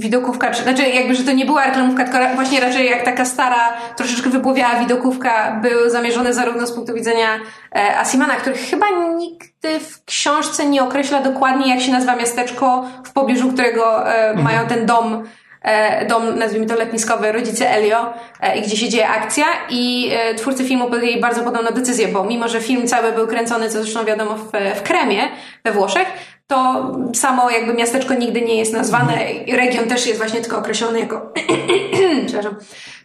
widokówka, 0.03 0.51
czy, 0.51 0.63
znaczy 0.63 0.81
jakby, 0.89 1.15
że 1.15 1.23
to 1.23 1.31
nie 1.31 1.45
była 1.45 1.65
reklamówka, 1.65 2.03
tylko 2.03 2.35
właśnie 2.35 2.59
raczej 2.59 2.89
jak 2.89 3.03
taka 3.03 3.25
stara, 3.25 3.73
troszeczkę 3.97 4.29
wypłowiała 4.29 4.79
widokówka, 4.79 5.59
był 5.61 5.89
zamierzony 5.89 6.33
zarówno 6.33 6.67
z 6.67 6.71
punktu 6.71 6.93
widzenia 6.93 7.27
e, 7.75 7.97
Asimana, 7.97 8.35
który 8.35 8.55
chyba 8.55 8.85
nigdy 9.17 9.79
w 9.79 10.05
książce 10.05 10.65
nie 10.65 10.83
określa 10.83 11.21
dokładnie, 11.21 11.75
jak 11.75 11.81
się 11.81 11.91
nazywa 11.91 12.15
miasteczko, 12.15 12.85
w 13.05 13.13
pobliżu 13.13 13.53
którego 13.53 14.09
e, 14.09 14.29
mhm. 14.29 14.43
mają 14.43 14.67
ten 14.67 14.85
dom, 14.85 15.23
e, 15.61 16.05
dom, 16.05 16.39
nazwijmy 16.39 16.65
to 16.65 16.75
letniskowy, 16.75 17.31
rodzice 17.31 17.69
Elio, 17.69 18.13
e, 18.39 18.61
gdzie 18.61 18.77
się 18.77 18.89
dzieje 18.89 19.09
akcja 19.09 19.45
i 19.69 20.11
twórcy 20.37 20.63
filmu 20.63 20.89
podjęli 20.89 21.21
bardzo 21.21 21.43
podobną 21.43 21.71
decyzję, 21.71 22.07
bo 22.07 22.23
mimo, 22.23 22.47
że 22.47 22.61
film 22.61 22.87
cały 22.87 23.11
był 23.11 23.27
kręcony, 23.27 23.69
co 23.69 23.83
zresztą 23.83 24.05
wiadomo, 24.05 24.35
w, 24.35 24.51
w 24.79 24.81
Kremie, 24.83 25.21
we 25.63 25.71
Włoszech, 25.71 26.07
to 26.47 26.91
samo 27.13 27.49
jakby 27.49 27.73
miasteczko 27.73 28.13
nigdy 28.13 28.41
nie 28.41 28.55
jest 28.55 28.73
nazwane. 28.73 29.17
Region 29.47 29.87
też 29.87 30.07
jest 30.07 30.19
właśnie 30.19 30.41
tylko 30.41 30.57
określony 30.57 30.99
jako 30.99 31.33
przepraszam, 32.25 32.55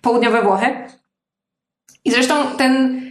południowe 0.03 0.43
Włochy. 0.43 0.67
I 2.05 2.11
zresztą 2.11 2.35
ten, 2.59 3.03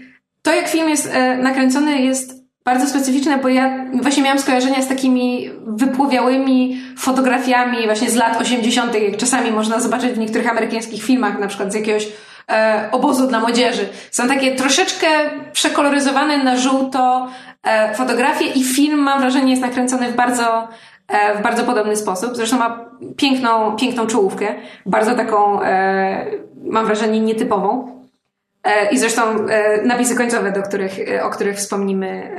to 0.42 0.54
jak 0.54 0.68
film 0.68 0.90
jest 0.90 1.10
e, 1.14 1.38
nakręcony 1.38 2.02
jest 2.02 2.38
bardzo 2.66 2.88
specyficzne, 2.88 3.38
bo 3.38 3.50
ja 3.50 3.86
właśnie 4.02 4.24
miałam 4.24 4.40
skojarzenia 4.40 4.82
z 4.82 4.88
takimi 4.88 5.50
wypłowiałymi 5.68 6.82
fotografiami 6.98 7.86
właśnie 7.86 8.10
z 8.10 8.16
lat 8.16 8.42
80., 8.42 8.96
jak 8.96 9.18
czasami 9.18 9.52
można 9.52 9.80
zobaczyć 9.80 10.12
w 10.12 10.18
niektórych 10.18 10.52
amerykańskich 10.52 11.04
filmach, 11.04 11.40
na 11.40 11.48
przykład 11.48 11.72
z 11.72 11.76
jakiegoś 11.76 12.08
e, 12.52 12.90
obozu 12.92 13.28
dla 13.28 13.40
młodzieży. 13.40 13.90
Są 14.12 14.28
takie 14.28 14.56
troszeczkę 14.56 15.08
przekoloryzowane 15.54 16.44
na 16.44 16.58
żółto 16.58 17.28
e, 17.64 17.96
fotografie 17.96 18.46
i 18.46 18.64
film, 18.64 19.00
mam 19.00 19.20
wrażenie, 19.20 19.50
jest 19.50 19.62
nakręcony 19.62 20.12
w 20.12 20.16
bardzo, 20.16 20.68
e, 21.08 21.38
w 21.40 21.42
bardzo 21.42 21.64
podobny 21.64 21.96
sposób. 21.96 22.36
Zresztą 22.36 22.58
ma 22.58 22.90
piękną, 23.18 23.76
piękną 23.76 24.08
czołówkę, 24.08 24.56
bardzo 24.86 25.16
taką, 25.16 25.62
e, 25.62 26.26
mam 26.66 26.86
wrażenie, 26.86 27.20
nietypową. 27.20 27.98
I 28.92 28.98
zresztą 28.98 29.22
napisy 29.84 30.16
końcowe, 30.16 30.52
do 30.52 30.62
których, 30.62 30.92
o 31.24 31.30
których 31.30 31.58
wspomnimy 31.58 32.32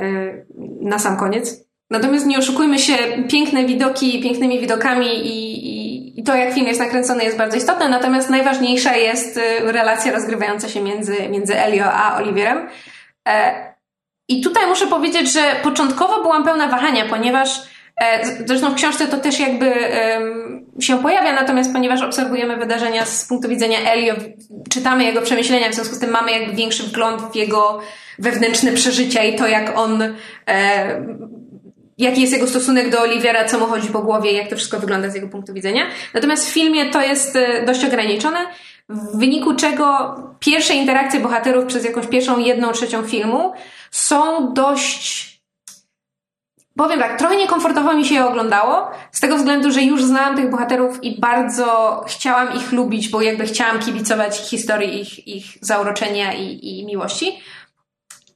na 0.81 0.99
sam 0.99 1.17
koniec. 1.17 1.65
Natomiast 1.89 2.25
nie 2.25 2.37
oszukujmy 2.37 2.79
się, 2.79 2.93
piękne 3.29 3.65
widoki, 3.65 4.21
pięknymi 4.23 4.59
widokami 4.59 5.07
i, 5.07 5.67
i, 5.67 6.19
i, 6.19 6.23
to, 6.23 6.35
jak 6.35 6.53
film 6.53 6.67
jest 6.67 6.79
nakręcony, 6.79 7.23
jest 7.23 7.37
bardzo 7.37 7.57
istotne. 7.57 7.89
Natomiast 7.89 8.29
najważniejsza 8.29 8.95
jest 8.95 9.39
relacja 9.63 10.11
rozgrywająca 10.11 10.69
się 10.69 10.81
między, 10.81 11.29
między 11.29 11.59
Elio 11.59 11.85
a 11.85 12.17
Oliwierem. 12.17 12.67
I 14.29 14.41
tutaj 14.41 14.67
muszę 14.67 14.87
powiedzieć, 14.87 15.33
że 15.33 15.55
początkowo 15.63 16.21
byłam 16.21 16.43
pełna 16.43 16.67
wahania, 16.67 17.05
ponieważ 17.05 17.49
zresztą 18.45 18.71
w 18.71 18.75
książce 18.75 19.07
to 19.07 19.17
też 19.17 19.39
jakby 19.39 19.73
się 20.79 21.01
pojawia, 21.01 21.33
natomiast 21.33 21.73
ponieważ 21.73 22.01
obserwujemy 22.01 22.57
wydarzenia 22.57 23.05
z 23.05 23.25
punktu 23.25 23.49
widzenia 23.49 23.79
Elio, 23.91 24.15
czytamy 24.69 25.03
jego 25.03 25.21
przemyślenia, 25.21 25.69
w 25.69 25.73
związku 25.73 25.95
z 25.95 25.99
tym 25.99 26.09
mamy 26.09 26.31
jakby 26.31 26.55
większy 26.55 26.83
wgląd 26.83 27.21
w 27.21 27.35
jego 27.35 27.79
wewnętrzne 28.19 28.71
przeżycia 28.71 29.23
i 29.23 29.35
to, 29.35 29.47
jak 29.47 29.77
on, 29.77 30.03
e, 30.47 31.05
jaki 31.97 32.21
jest 32.21 32.33
jego 32.33 32.47
stosunek 32.47 32.89
do 32.89 33.01
Oliwiera, 33.01 33.45
co 33.45 33.59
mu 33.59 33.65
chodzi 33.65 33.87
po 33.87 34.01
głowie, 34.01 34.31
jak 34.31 34.49
to 34.49 34.55
wszystko 34.55 34.79
wygląda 34.79 35.09
z 35.09 35.15
jego 35.15 35.27
punktu 35.27 35.53
widzenia. 35.53 35.83
Natomiast 36.13 36.49
w 36.49 36.53
filmie 36.53 36.91
to 36.91 37.01
jest 37.01 37.35
e, 37.35 37.65
dość 37.65 37.85
ograniczone, 37.85 38.39
w 38.89 39.17
wyniku 39.17 39.55
czego 39.55 40.15
pierwsze 40.39 40.73
interakcje 40.73 41.19
bohaterów 41.19 41.65
przez 41.65 41.85
jakąś 41.85 42.07
pierwszą, 42.07 42.39
jedną 42.39 42.71
trzecią 42.71 43.03
filmu 43.03 43.53
są 43.91 44.53
dość 44.53 45.29
Powiem 46.79 46.99
tak, 46.99 47.19
trochę 47.19 47.37
niekomfortowo 47.37 47.93
mi 47.93 48.05
się 48.05 48.15
je 48.15 48.25
oglądało, 48.25 48.91
z 49.11 49.19
tego 49.19 49.37
względu, 49.37 49.71
że 49.71 49.81
już 49.81 50.03
znałam 50.03 50.35
tych 50.35 50.49
bohaterów 50.49 51.03
i 51.03 51.19
bardzo 51.19 52.01
chciałam 52.07 52.53
ich 52.53 52.71
lubić, 52.71 53.09
bo 53.09 53.21
jakby 53.21 53.45
chciałam 53.45 53.79
kibicować 53.79 54.37
historii 54.37 55.01
ich, 55.01 55.27
ich 55.27 55.45
zauroczenia 55.61 56.33
i, 56.33 56.79
i 56.79 56.85
miłości. 56.85 57.39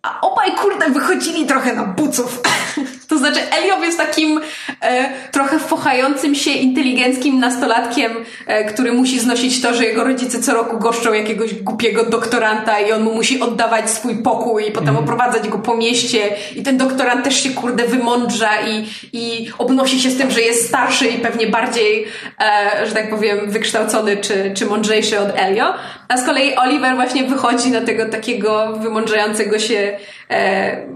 A 0.03 0.21
obaj, 0.21 0.51
kurde, 0.51 0.89
wychodzili 0.89 1.45
trochę 1.45 1.73
na 1.73 1.83
buców. 1.83 2.41
to 3.09 3.17
znaczy, 3.17 3.39
Eliow 3.51 3.83
jest 3.83 3.97
takim 3.97 4.41
e, 4.81 5.09
trochę 5.31 5.59
wpochającym 5.59 6.35
się, 6.35 6.51
inteligenckim 6.51 7.39
nastolatkiem, 7.39 8.11
e, 8.47 8.63
który 8.63 8.93
musi 8.93 9.19
znosić 9.19 9.61
to, 9.61 9.73
że 9.73 9.85
jego 9.85 10.03
rodzice 10.03 10.39
co 10.39 10.53
roku 10.53 10.77
goszczą 10.77 11.13
jakiegoś 11.13 11.53
głupiego 11.53 12.05
doktoranta 12.05 12.79
i 12.79 12.91
on 12.91 13.03
mu 13.03 13.13
musi 13.13 13.41
oddawać 13.41 13.89
swój 13.89 14.15
pokój 14.15 14.67
i 14.67 14.71
potem 14.71 14.89
mm. 14.89 15.03
oprowadzać 15.03 15.49
go 15.49 15.59
po 15.59 15.77
mieście 15.77 16.19
i 16.55 16.63
ten 16.63 16.77
doktorant 16.77 17.23
też 17.23 17.43
się, 17.43 17.49
kurde, 17.49 17.87
wymądrza 17.87 18.61
i, 18.61 18.87
i 19.13 19.51
obnosi 19.57 20.01
się 20.01 20.09
z 20.09 20.17
tym, 20.17 20.31
że 20.31 20.41
jest 20.41 20.67
starszy 20.67 21.07
i 21.07 21.19
pewnie 21.19 21.47
bardziej, 21.47 22.05
e, 22.39 22.87
że 22.87 22.93
tak 22.93 23.09
powiem, 23.09 23.51
wykształcony 23.51 24.17
czy, 24.17 24.51
czy 24.55 24.65
mądrzejszy 24.65 25.19
od 25.19 25.29
Elio. 25.35 25.73
A 26.07 26.17
z 26.17 26.25
kolei 26.25 26.55
Oliver 26.55 26.95
właśnie 26.95 27.23
wychodzi 27.23 27.71
na 27.71 27.81
tego 27.81 28.05
takiego 28.05 28.73
wymądrzającego 28.73 29.59
się, 29.59 29.97
e, 30.29 30.87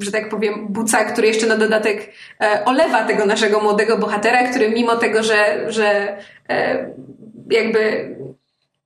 że 0.00 0.12
tak 0.12 0.28
powiem, 0.28 0.66
buca, 0.68 1.04
który 1.04 1.28
jeszcze 1.28 1.46
na 1.46 1.56
dodatek 1.56 2.12
e, 2.40 2.64
olewa 2.64 3.04
tego 3.04 3.26
naszego 3.26 3.60
młodego 3.60 3.98
bohatera, 3.98 4.48
który 4.48 4.70
mimo 4.70 4.96
tego, 4.96 5.22
że, 5.22 5.64
że 5.72 6.16
e, 6.48 6.86
jakby 7.50 8.14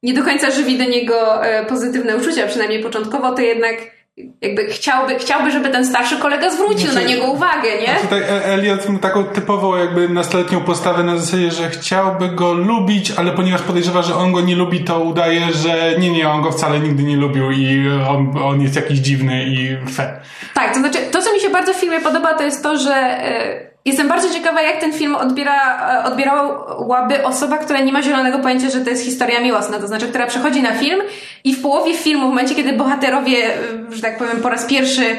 nie 0.03 0.15
do 0.15 0.23
końca 0.23 0.51
żywi 0.51 0.79
do 0.79 0.85
niego 0.85 1.45
e, 1.45 1.67
pozytywne 1.67 2.17
uczucia, 2.17 2.47
przynajmniej 2.47 2.83
początkowo, 2.83 3.33
to 3.33 3.43
jednak 3.43 3.96
jakby 4.41 4.67
chciałby, 4.67 5.19
chciałby, 5.19 5.51
żeby 5.51 5.69
ten 5.71 5.87
starszy 5.87 6.17
kolega 6.17 6.51
zwrócił 6.51 6.91
Znaczy- 6.91 6.95
na 6.95 7.03
niego 7.13 7.25
uwagę, 7.27 7.69
nie? 7.81 7.95
Tutaj 8.03 8.23
E- 8.23 8.45
Elliot 8.45 8.89
ma 8.89 8.99
taką 8.99 9.25
typową 9.25 9.77
jakby 9.77 10.09
nastoletnią 10.09 10.61
postawę 10.61 11.03
na 11.05 11.17
zasadzie, 11.19 11.51
że 11.51 11.71
chciałby 11.71 12.29
go 12.29 12.53
lubić, 12.53 13.11
ale 13.17 13.33
ponieważ 13.33 13.63
podejrzewa, 13.63 14.03
że 14.03 14.15
on 14.15 14.33
go 14.33 14.41
nie 14.41 14.57
lubi, 14.57 14.85
to 14.85 15.01
udaje, 15.01 15.53
że 15.53 15.95
nie, 15.99 16.11
nie, 16.11 16.29
on 16.31 16.43
go 16.43 16.53
wcale 16.53 16.81
nigdy 16.81 17.03
nie 17.03 17.17
lubił 17.17 17.51
i 17.51 17.89
on, 18.09 18.39
on 18.45 18.61
jest 18.63 18.77
jakiś 18.77 18.99
dziwny 18.99 19.45
i 19.45 19.77
fe. 19.93 20.21
Tak, 20.55 20.75
to 20.75 20.81
znaczy, 20.81 20.99
to 21.13 21.23
bardzo 21.57 21.75
w 21.75 21.77
filmie 21.77 22.01
podoba, 22.01 22.35
to 22.35 22.45
jest 22.45 22.63
to, 22.63 22.77
że 22.77 22.95
e, 22.95 23.71
jestem 23.85 24.09
bardzo 24.09 24.31
ciekawa, 24.31 24.63
jak 24.63 24.81
ten 24.81 24.93
film 24.93 25.17
odbiera, 25.17 25.59
e, 26.01 26.05
odbierałaby 26.05 27.25
osoba, 27.25 27.59
która 27.59 27.81
nie 27.81 27.93
ma 27.93 28.03
zielonego 28.03 28.39
pojęcia, 28.39 28.71
że 28.71 28.81
to 28.81 28.91
jest 28.91 29.05
historia 29.05 29.41
miłosna, 29.41 29.79
to 29.79 29.87
znaczy, 29.87 30.09
która 30.09 30.27
przychodzi 30.27 30.63
na 30.63 30.73
film 30.73 31.01
i 31.45 31.55
w 31.55 31.63
połowie 31.63 31.95
filmu, 31.95 32.27
w 32.27 32.29
momencie, 32.29 32.55
kiedy 32.55 32.73
bohaterowie, 32.73 33.39
e, 33.45 33.59
że 33.91 34.03
tak 34.03 34.19
powiem, 34.19 34.41
po 34.43 34.49
raz 34.49 34.67
pierwszy 34.67 35.17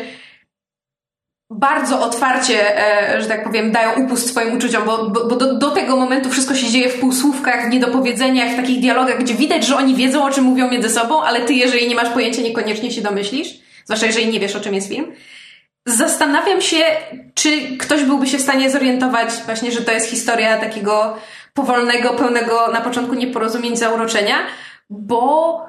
bardzo 1.51 2.01
otwarcie, 2.01 2.57
że 3.19 3.27
tak 3.27 3.43
powiem, 3.43 3.71
dają 3.71 4.03
upust 4.03 4.29
swoim 4.29 4.57
uczuciom, 4.57 4.83
bo, 4.85 5.09
bo, 5.09 5.27
bo 5.27 5.35
do, 5.35 5.53
do 5.53 5.71
tego 5.71 5.97
momentu 5.97 6.29
wszystko 6.29 6.55
się 6.55 6.67
dzieje 6.67 6.89
w 6.89 6.99
półsłówkach, 6.99 7.67
w 7.67 7.71
niedopowiedzeniach, 7.73 8.49
w 8.49 8.55
takich 8.55 8.79
dialogach, 8.79 9.19
gdzie 9.19 9.33
widać, 9.33 9.65
że 9.65 9.75
oni 9.75 9.95
wiedzą, 9.95 10.25
o 10.25 10.29
czym 10.29 10.43
mówią 10.43 10.71
między 10.71 10.89
sobą, 10.89 11.23
ale 11.23 11.41
ty, 11.41 11.53
jeżeli 11.53 11.87
nie 11.87 11.95
masz 11.95 12.09
pojęcia, 12.09 12.41
niekoniecznie 12.41 12.91
się 12.91 13.01
domyślisz, 13.01 13.47
zwłaszcza 13.85 14.05
jeżeli 14.05 14.27
nie 14.27 14.39
wiesz, 14.39 14.55
o 14.55 14.59
czym 14.59 14.73
jest 14.73 14.89
film. 14.89 15.11
Zastanawiam 15.87 16.61
się, 16.61 16.83
czy 17.33 17.77
ktoś 17.77 18.03
byłby 18.03 18.27
się 18.27 18.37
w 18.37 18.41
stanie 18.41 18.69
zorientować 18.69 19.29
właśnie, 19.45 19.71
że 19.71 19.81
to 19.81 19.91
jest 19.91 20.09
historia 20.09 20.57
takiego 20.57 21.17
powolnego, 21.53 22.09
pełnego 22.09 22.67
na 22.73 22.81
początku 22.81 23.15
nieporozumień, 23.15 23.77
zauroczenia, 23.77 24.35
bo 24.89 25.61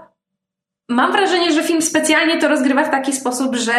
mam 0.89 1.13
wrażenie, 1.13 1.53
że 1.53 1.63
film 1.63 1.83
specjalnie 1.83 2.39
to 2.41 2.49
rozgrywa 2.49 2.85
w 2.85 2.91
taki 2.91 3.13
sposób, 3.13 3.57
że 3.57 3.73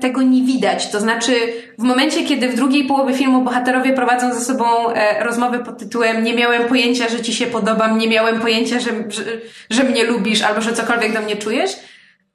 tego 0.00 0.22
nie 0.22 0.42
widać. 0.42 0.90
To 0.90 1.00
znaczy, 1.00 1.32
w 1.78 1.82
momencie, 1.82 2.24
kiedy 2.24 2.48
w 2.48 2.56
drugiej 2.56 2.84
połowie 2.84 3.14
filmu 3.14 3.42
bohaterowie 3.42 3.92
prowadzą 3.92 4.34
ze 4.34 4.40
sobą 4.40 4.64
e, 4.94 5.64
pod 5.64 5.78
tytułem 5.78 6.24
Nie 6.24 6.34
miałem 6.34 6.68
pojęcia, 6.68 7.08
że 7.08 7.22
ci 7.22 7.34
się 7.34 7.46
podobam, 7.46 7.98
nie 7.98 8.08
miałem 8.08 8.40
pojęcia, 8.40 8.80
że, 8.80 8.90
że, 9.08 9.22
że 9.70 9.84
mnie 9.84 10.04
lubisz 10.04 10.42
albo 10.42 10.60
że 10.60 10.72
cokolwiek 10.72 11.12
do 11.12 11.20
mnie 11.20 11.36
czujesz, 11.36 11.70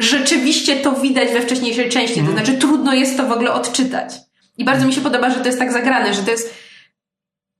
rzeczywiście 0.01 0.75
to 0.75 0.91
widać 0.91 1.29
we 1.29 1.41
wcześniejszej 1.41 1.89
części. 1.89 2.23
To 2.23 2.31
znaczy, 2.31 2.53
trudno 2.53 2.93
jest 2.93 3.17
to 3.17 3.25
w 3.25 3.31
ogóle 3.31 3.53
odczytać. 3.53 4.13
I 4.57 4.65
bardzo 4.65 4.85
mi 4.85 4.93
się 4.93 5.01
podoba, 5.01 5.29
że 5.29 5.39
to 5.39 5.45
jest 5.45 5.59
tak 5.59 5.71
zagrane, 5.71 6.13
że 6.13 6.23
to 6.23 6.31
jest 6.31 6.61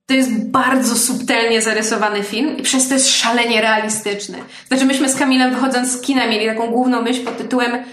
to 0.06 0.14
jest 0.14 0.50
bardzo 0.50 0.96
subtelnie 0.96 1.62
zarysowany 1.62 2.22
film 2.22 2.56
i 2.56 2.62
przez 2.62 2.88
to 2.88 2.94
jest 2.94 3.08
szalenie 3.08 3.60
realistyczny. 3.60 4.38
Znaczy, 4.68 4.84
myśmy 4.84 5.08
z 5.08 5.16
Kamilem 5.16 5.54
wychodząc 5.54 5.92
z 5.92 6.00
kina 6.00 6.26
mieli 6.26 6.46
taką 6.46 6.66
główną 6.66 7.02
myśl 7.02 7.24
pod 7.24 7.38
tytułem 7.38 7.84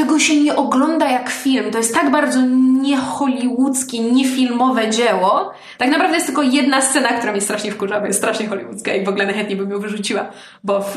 tego 0.00 0.18
się 0.18 0.40
nie 0.40 0.56
ogląda 0.56 1.10
jak 1.10 1.30
film. 1.30 1.70
To 1.70 1.78
jest 1.78 1.94
tak 1.94 2.10
bardzo 2.10 2.40
niehollywoodzkie, 2.82 4.00
niefilmowe 4.00 4.90
dzieło. 4.90 5.52
Tak 5.78 5.90
naprawdę 5.90 6.14
jest 6.14 6.26
tylko 6.26 6.42
jedna 6.42 6.80
scena, 6.80 7.08
która 7.08 7.32
mnie 7.32 7.40
strasznie 7.40 7.72
wkurza, 7.72 8.00
bo 8.00 8.06
jest 8.06 8.18
strasznie 8.18 8.48
hollywoodzka 8.48 8.94
i 8.94 9.04
w 9.04 9.08
ogóle 9.08 9.26
najchętniej 9.26 9.58
bym 9.58 9.70
ją 9.70 9.78
wyrzuciła, 9.78 10.30
bo 10.64 10.80
w... 10.80 10.96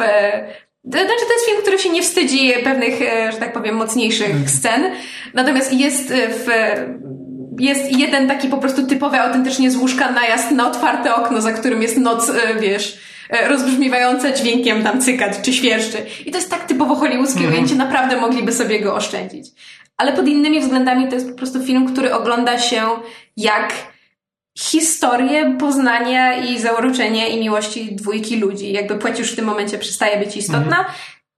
to 0.83 0.89
Znaczy, 0.91 1.25
to 1.27 1.33
jest 1.33 1.45
film, 1.45 1.61
który 1.61 1.79
się 1.79 1.89
nie 1.89 2.01
wstydzi 2.01 2.53
pewnych, 2.63 3.01
e, 3.01 3.31
że 3.31 3.37
tak 3.37 3.53
powiem, 3.53 3.75
mocniejszych 3.75 4.49
scen. 4.49 4.91
Natomiast 5.33 5.73
jest 5.73 6.11
e, 6.11 6.29
w 6.29 6.47
jest 7.59 7.91
jeden 7.91 8.27
taki 8.27 8.47
po 8.47 8.57
prostu 8.57 8.87
typowy, 8.87 9.19
autentycznie 9.19 9.71
z 9.71 9.75
łóżka 9.75 10.11
najazd 10.11 10.51
na 10.51 10.67
otwarte 10.67 11.15
okno, 11.15 11.41
za 11.41 11.53
którym 11.53 11.81
jest 11.81 11.97
noc, 11.97 12.29
e, 12.29 12.59
wiesz, 12.59 12.97
rozbrzmiewająca 13.47 14.31
dźwiękiem 14.31 14.83
tam 14.83 15.01
cykać 15.01 15.33
czy 15.41 15.53
świerszczy. 15.53 15.97
I 16.25 16.31
to 16.31 16.37
jest 16.37 16.49
tak 16.49 16.65
typowo 16.65 16.95
hollywoodzkie 16.95 17.47
ujęcie, 17.47 17.75
naprawdę 17.75 18.17
mogliby 18.21 18.51
sobie 18.51 18.79
go 18.79 18.95
oszczędzić. 18.95 19.47
Ale 19.97 20.13
pod 20.13 20.27
innymi 20.27 20.59
względami 20.59 21.07
to 21.07 21.15
jest 21.15 21.29
po 21.29 21.37
prostu 21.37 21.63
film, 21.63 21.93
który 21.93 22.13
ogląda 22.13 22.59
się 22.59 22.81
jak 23.37 23.73
historię 24.57 25.55
poznania 25.59 26.37
i 26.37 26.59
zauroczenia 26.59 27.27
i 27.27 27.39
miłości 27.39 27.95
dwójki 27.95 28.35
ludzi. 28.35 28.71
Jakby 28.71 28.95
płeć 28.95 29.19
już 29.19 29.31
w 29.31 29.35
tym 29.35 29.45
momencie 29.45 29.77
przestaje 29.77 30.25
być 30.25 30.37
istotna. 30.37 30.85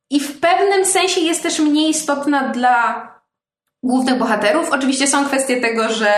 I 0.09 0.20
w 0.20 0.39
pewnym 0.39 0.86
sensie 0.86 1.22
jest 1.22 1.43
też 1.43 1.59
mniej 1.59 1.89
istotna 1.89 2.49
dla 2.49 3.07
głównych 3.84 4.18
bohaterów. 4.18 4.70
Oczywiście 4.72 5.07
są 5.07 5.26
kwestie 5.26 5.61
tego, 5.61 5.89
że, 5.89 6.13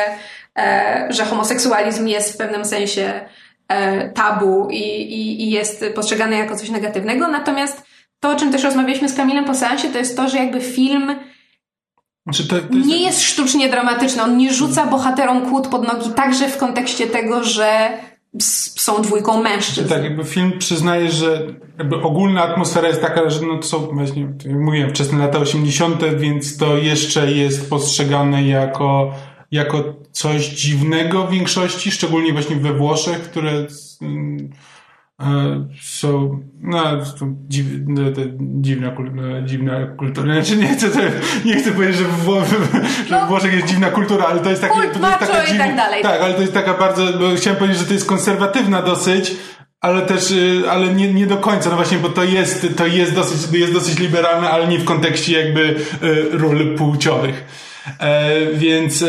e, 0.58 1.08
że 1.10 1.26
homoseksualizm 1.26 2.08
jest 2.08 2.34
w 2.34 2.38
pewnym 2.38 2.66
sensie 2.66 3.26
e, 3.68 4.10
tabu 4.10 4.68
i, 4.70 4.82
i, 5.02 5.44
i 5.44 5.52
jest 5.52 5.86
postrzegany 5.96 6.38
jako 6.38 6.56
coś 6.56 6.70
negatywnego. 6.70 7.28
Natomiast 7.28 7.84
to, 8.20 8.30
o 8.30 8.36
czym 8.36 8.52
też 8.52 8.64
rozmawialiśmy 8.64 9.10
z 9.10 9.16
Kamilem 9.16 9.46
po 9.46 9.56
seansie, 9.56 9.90
to 9.90 9.98
jest 9.98 10.18
to, 10.18 10.30
że 10.30 10.38
jakby 10.38 10.62
film 10.62 11.16
Znaczy, 12.28 12.48
to, 12.48 12.56
to 12.56 12.76
jest, 12.76 12.88
nie 12.88 13.04
jest 13.04 13.22
sztucznie 13.22 13.70
dramatyczny. 13.70 14.24
On 14.24 14.38
nie 14.38 14.54
rzuca 14.54 14.86
bohaterom 14.86 15.50
kłód 15.50 15.68
pod 15.68 15.88
nogi 15.88 16.10
także 16.10 16.50
w 16.50 16.58
kontekście 16.58 17.08
tego, 17.08 17.44
że 17.44 17.90
są 18.40 19.02
dwójką 19.02 19.42
mężczyzn. 19.44 19.90
Tak, 19.90 20.04
jakby 20.04 20.24
film 20.24 20.60
przyznaje, 20.60 21.12
że 21.12 21.48
jakby 21.78 21.96
ogólna 21.96 22.44
atmosfera 22.44 22.88
jest 22.88 23.02
taka, 23.02 23.30
że 23.30 23.46
no 23.46 23.58
to 23.58 23.64
są 23.64 23.80
właśnie, 23.80 24.22
jak 24.46 24.60
mówiłem, 24.60 24.90
wczesne 24.90 25.20
lata 25.20 25.40
80., 25.40 26.02
więc 26.18 26.58
to 26.58 26.78
jeszcze 26.78 27.32
jest 27.32 27.70
postrzegane 27.70 28.44
jako, 28.48 29.14
jako 29.52 29.84
coś 30.12 30.48
dziwnego 30.48 31.28
w 31.28 31.32
większości, 31.32 31.92
szczególnie 31.92 32.34
właśnie 32.34 32.56
we 32.56 32.74
Włoszech, 32.74 33.22
które 33.22 33.52
mm, 34.02 34.50
są, 35.82 36.40
no, 36.62 36.84
to 37.20 37.26
dziw, 37.48 37.66
no, 37.88 38.12
to 38.12 38.22
dziwna, 38.40 38.88
e, 38.88 39.46
dziwna 39.46 39.88
kultura. 39.88 40.34
Znaczy 40.34 40.58
nie 40.58 40.68
chcę, 40.68 40.88
nie 41.46 41.56
chcę 41.56 41.72
powiedzieć, 41.72 41.98
że 41.98 42.04
w, 42.04 42.50
że 43.10 43.26
w 43.26 43.28
Włoszech 43.28 43.54
jest 43.54 43.68
dziwna 43.68 43.90
kultura, 43.90 44.26
ale 44.26 44.40
to 44.40 44.50
jest 44.50 44.68
Kult, 44.68 44.94
to 44.94 45.10
jest 45.10 45.20
taka 45.20 45.44
i 45.44 45.58
tak 45.58 45.76
dalej. 45.76 46.04
Tak, 46.04 46.22
ale 46.22 46.34
to 46.34 46.42
jest 46.42 46.54
taka 46.54 46.74
bardzo, 46.74 47.06
bo 47.20 47.36
chciałem 47.36 47.60
powiedzieć, 47.60 47.80
że 47.80 47.86
to 47.86 47.94
jest 47.94 48.08
konserwatywna 48.08 48.82
dosyć, 48.82 49.36
ale 49.82 50.02
też, 50.02 50.32
y, 50.32 50.64
ale 50.70 50.94
nie, 50.94 51.14
nie 51.14 51.28
do 51.28 51.38
końca, 51.38 51.70
no 51.70 51.76
właśnie, 51.76 51.98
bo 51.98 52.10
to 52.10 52.24
jest, 52.24 52.68
to 52.78 52.88
jest 52.88 53.16
dosyć, 53.16 53.60
jest 53.60 53.74
dosyć 53.74 54.00
liberalne, 54.00 54.50
ale 54.50 54.68
nie 54.68 54.80
w 54.80 54.86
kontekście 54.86 55.44
jakby 55.44 55.62
y, 56.04 56.30
ról 56.32 56.76
płciowych. 56.76 57.44
E, 58.00 58.46
więc 58.54 59.02
e, 59.02 59.08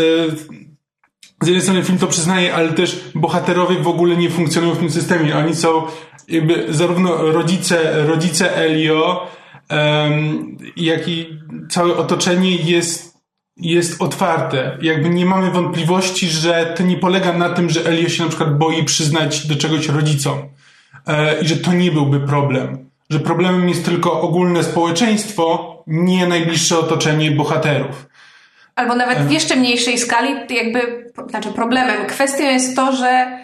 z 1.43 1.47
jednej 1.47 1.63
strony 1.63 1.83
film 1.83 1.99
to 1.99 2.07
przyznaje, 2.07 2.55
ale 2.55 2.73
też 2.73 3.11
bohaterowie 3.15 3.79
w 3.79 3.89
ogóle 3.89 4.17
nie 4.17 4.31
funkcjonują 4.31 4.75
w 4.75 4.79
tym 4.79 4.91
systemie. 4.91 5.37
Oni 5.37 5.55
są 5.55 5.83
jakby 6.29 6.67
zarówno 6.69 7.33
rodzice, 7.33 8.07
rodzice 8.07 8.57
Elio, 8.57 9.27
em, 9.69 10.57
jak 10.77 11.09
i 11.09 11.39
całe 11.69 11.97
otoczenie 11.97 12.57
jest 12.57 13.09
jest 13.61 14.03
otwarte. 14.03 14.79
Jakby 14.83 15.11
nie 15.11 15.27
mamy 15.27 15.51
wątpliwości, 15.51 16.29
że 16.29 16.75
to 16.77 16.83
nie 16.83 16.97
polega 16.97 17.33
na 17.33 17.51
tym, 17.51 17.71
że 17.71 17.87
Elio 17.87 18.09
się 18.09 18.23
na 18.23 18.29
przykład 18.29 18.59
boi 18.59 18.85
przyznać 18.85 19.47
do 19.47 19.57
czegoś 19.57 19.89
rodzicom. 19.89 20.39
E, 21.07 21.41
I 21.41 21.49
że 21.49 21.57
to 21.57 21.73
nie 21.73 21.91
byłby 21.91 22.21
problem. 22.21 22.91
Że 23.11 23.21
problemem 23.21 23.69
jest 23.69 23.85
tylko 23.85 24.21
ogólne 24.21 24.65
społeczeństwo, 24.65 25.75
nie 25.87 26.27
najbliższe 26.27 26.79
otoczenie 26.79 27.31
bohaterów. 27.31 28.08
Albo 28.79 28.95
nawet 28.95 29.19
w 29.19 29.31
jeszcze 29.31 29.57
mniejszej 29.57 29.99
skali, 29.99 30.35
jakby, 30.51 31.11
znaczy 31.31 31.49
problemem. 31.53 32.07
Kwestią 32.07 32.45
jest 32.45 32.77
to, 32.77 32.93
że 32.93 33.39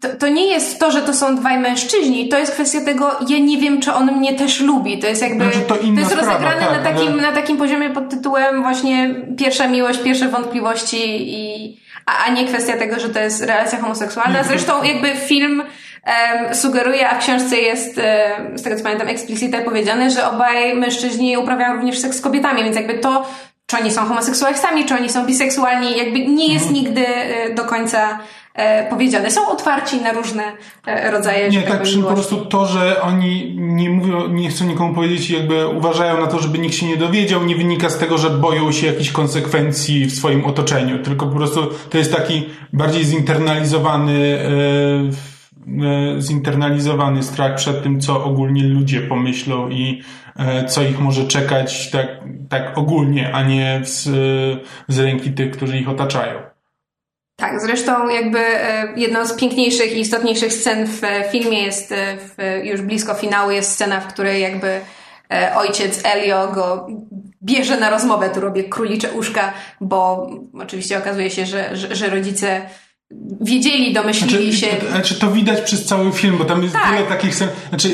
to, 0.00 0.08
to 0.18 0.28
nie 0.28 0.46
jest 0.46 0.80
to, 0.80 0.90
że 0.90 1.02
to 1.02 1.14
są 1.14 1.36
dwaj 1.36 1.58
mężczyźni, 1.58 2.28
to 2.28 2.38
jest 2.38 2.52
kwestia 2.52 2.80
tego, 2.84 3.10
ja 3.28 3.38
nie 3.38 3.58
wiem, 3.58 3.80
czy 3.80 3.92
on 3.92 4.12
mnie 4.16 4.34
też 4.34 4.60
lubi. 4.60 4.98
To 4.98 5.06
jest 5.06 5.22
jakby, 5.22 5.44
Znaczy, 5.44 5.60
to 5.60 5.76
inna 5.76 6.00
jest 6.00 6.12
sprawa, 6.12 6.32
rozegrane 6.32 6.60
tak, 6.66 6.84
na, 6.84 6.90
takim, 6.90 7.12
ale- 7.12 7.22
na 7.22 7.32
takim 7.32 7.56
poziomie 7.56 7.90
pod 7.90 8.08
tytułem 8.10 8.62
właśnie 8.62 9.14
pierwsza 9.38 9.68
miłość, 9.68 9.98
pierwsze 10.02 10.28
wątpliwości 10.28 11.32
i, 11.34 11.76
a, 12.06 12.24
a 12.24 12.30
nie 12.30 12.44
kwestia 12.46 12.76
tego, 12.76 13.00
że 13.00 13.08
to 13.08 13.18
jest 13.20 13.42
relacja 13.44 13.80
homoseksualna. 13.80 14.38
To- 14.38 14.48
Zresztą 14.48 14.82
jakby 14.82 15.14
film 15.14 15.62
em, 16.04 16.54
sugeruje, 16.54 17.08
a 17.10 17.14
w 17.14 17.18
książce 17.18 17.56
jest, 17.56 17.98
em, 17.98 18.58
z 18.58 18.62
tego 18.62 18.76
co 18.76 18.82
pamiętam, 18.82 19.08
eksplicite 19.08 19.60
powiedziane, 19.62 20.10
że 20.10 20.30
obaj 20.30 20.76
mężczyźni 20.76 21.38
uprawiają 21.38 21.74
również 21.76 21.98
seks 21.98 22.16
z 22.16 22.20
kobietami, 22.20 22.64
więc 22.64 22.76
jakby 22.76 22.94
to, 22.94 23.26
czy 23.70 23.76
oni 23.76 23.90
są 23.90 24.06
homoseksualistami, 24.06 24.84
czy 24.86 24.94
oni 24.94 25.08
są 25.08 25.26
biseksualni, 25.26 25.96
jakby 25.96 26.26
nie 26.26 26.52
jest 26.52 26.66
Mhm. 26.66 26.84
nigdy 26.84 27.06
e, 27.06 27.54
do 27.54 27.64
końca 27.64 28.18
e, 28.54 28.90
powiedziane. 28.90 29.30
Są 29.30 29.48
otwarci 29.48 30.00
na 30.00 30.12
różne 30.12 30.42
e, 30.86 31.10
rodzaje 31.10 31.48
Nie, 31.48 31.62
tak, 31.62 31.82
przy 31.82 31.98
po 31.98 32.12
prostu 32.12 32.46
to, 32.46 32.66
że 32.66 33.02
oni 33.02 33.56
nie 33.58 33.90
mówią, 33.90 34.28
nie 34.28 34.48
chcą 34.48 34.64
nikomu 34.64 34.94
powiedzieć 34.94 35.30
i 35.30 35.34
jakby 35.34 35.66
uważają 35.68 36.20
na 36.20 36.26
to, 36.26 36.38
żeby 36.38 36.58
nikt 36.58 36.74
się 36.74 36.86
nie 36.86 36.96
dowiedział, 36.96 37.44
nie 37.44 37.56
wynika 37.56 37.90
z 37.90 37.98
tego, 37.98 38.18
że 38.18 38.30
boją 38.30 38.72
się 38.72 38.86
jakichś 38.86 39.10
konsekwencji 39.10 40.06
w 40.06 40.14
swoim 40.14 40.46
otoczeniu, 40.46 41.02
tylko 41.02 41.26
po 41.26 41.36
prostu 41.36 41.66
to 41.90 41.98
jest 41.98 42.12
taki 42.12 42.48
bardziej 42.72 43.04
zinternalizowany 43.04 44.38
e, 44.38 45.37
zinternalizowany 46.18 47.22
strach 47.22 47.56
przed 47.56 47.82
tym, 47.82 48.00
co 48.00 48.24
ogólnie 48.24 48.62
ludzie 48.62 49.00
pomyślą 49.00 49.68
i 49.68 50.02
e, 50.36 50.64
co 50.64 50.82
ich 50.82 51.00
może 51.00 51.24
czekać 51.24 51.90
tak, 51.90 52.08
tak 52.48 52.78
ogólnie, 52.78 53.34
a 53.34 53.42
nie 53.42 53.80
z, 53.84 54.02
z 54.88 54.98
ręki 54.98 55.32
tych, 55.32 55.50
którzy 55.50 55.78
ich 55.78 55.88
otaczają. 55.88 56.40
Tak, 57.36 57.60
zresztą 57.60 58.08
jakby 58.08 58.38
e, 58.38 58.92
jedną 58.96 59.26
z 59.26 59.32
piękniejszych 59.32 59.96
i 59.96 60.00
istotniejszych 60.00 60.52
scen 60.52 60.86
w 60.86 61.00
filmie 61.32 61.62
jest 61.62 61.94
w, 62.18 62.64
już 62.64 62.80
blisko 62.80 63.14
finału 63.14 63.50
jest 63.50 63.72
scena, 63.72 64.00
w 64.00 64.06
której 64.12 64.42
jakby 64.42 64.80
ojciec 65.56 66.04
Elio 66.04 66.48
go 66.52 66.86
bierze 67.42 67.80
na 67.80 67.90
rozmowę, 67.90 68.30
tu 68.30 68.40
robię 68.40 68.64
królicze 68.64 69.12
uszka, 69.12 69.52
bo 69.80 70.30
oczywiście 70.60 70.98
okazuje 70.98 71.30
się, 71.30 71.46
że, 71.46 71.76
że, 71.76 71.96
że 71.96 72.10
rodzice 72.10 72.60
wiedzieli, 73.40 73.92
domyślili 73.92 74.52
znaczy, 74.52 74.76
się. 74.80 74.86
Znaczy 74.90 75.14
to 75.14 75.30
widać 75.30 75.60
przez 75.60 75.84
cały 75.84 76.12
film, 76.12 76.38
bo 76.38 76.44
tam 76.44 76.62
jest 76.62 76.74
tak. 76.74 76.92
wiele 76.92 77.06
takich 77.06 77.34
scen. 77.34 77.48
Znaczy 77.68 77.88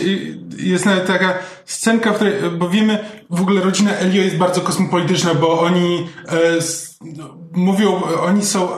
jest 0.58 0.86
nawet 0.86 1.06
taka 1.06 1.38
scenka, 1.64 2.12
w 2.12 2.14
której, 2.14 2.34
bo 2.58 2.68
wiemy, 2.70 2.98
w 3.30 3.40
ogóle 3.40 3.60
rodzina 3.60 3.90
Elio 3.96 4.22
jest 4.22 4.36
bardzo 4.36 4.60
kosmopolityczna, 4.60 5.34
bo 5.34 5.60
oni 5.60 6.08
e, 6.28 6.60
mówią, 7.52 8.02
oni 8.26 8.44
są 8.44 8.68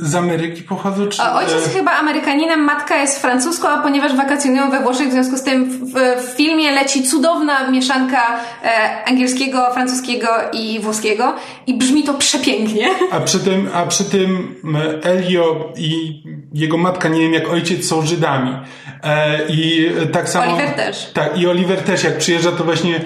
z 0.00 0.14
Ameryki 0.14 0.62
pochodzą? 0.62 1.06
Czy... 1.06 1.22
ojciec 1.22 1.66
e... 1.66 1.70
chyba 1.70 1.92
Amerykaninem, 1.92 2.60
matka 2.60 2.96
jest 2.96 3.22
francuską, 3.22 3.68
a 3.68 3.82
ponieważ 3.82 4.16
wakacjonują 4.16 4.70
we 4.70 4.82
Włoszech, 4.82 5.08
w 5.08 5.12
związku 5.12 5.36
z 5.36 5.42
tym 5.42 5.64
w, 5.64 5.94
w 6.22 6.36
filmie 6.36 6.72
leci 6.72 7.02
cudowna 7.02 7.70
mieszanka 7.70 8.40
e, 8.64 9.04
angielskiego, 9.08 9.70
francuskiego 9.74 10.28
i 10.52 10.80
włoskiego 10.80 11.34
i 11.66 11.78
brzmi 11.78 12.04
to 12.04 12.14
przepięknie. 12.14 12.88
A 13.12 13.20
przy 13.20 13.38
tym, 13.38 13.68
a 13.74 13.86
przy 13.86 14.04
tym 14.04 14.54
Elio 15.02 15.72
i 15.76 16.22
jego 16.52 16.76
matka, 16.76 17.08
nie 17.08 17.20
wiem 17.20 17.32
jak 17.32 17.48
ojciec, 17.48 17.88
są 17.88 18.06
Żydami. 18.06 18.56
E, 19.02 19.40
I 19.48 19.90
tak 20.12 20.28
samo... 20.28 20.46
Oliver 20.46 20.74
też. 20.74 21.10
Tak, 21.14 21.38
i 21.38 21.46
Oliver 21.46 21.82
też, 21.82 22.04
jak 22.04 22.18
przyjeżdża, 22.18 22.52
to 22.52 22.64
właśnie 22.64 23.00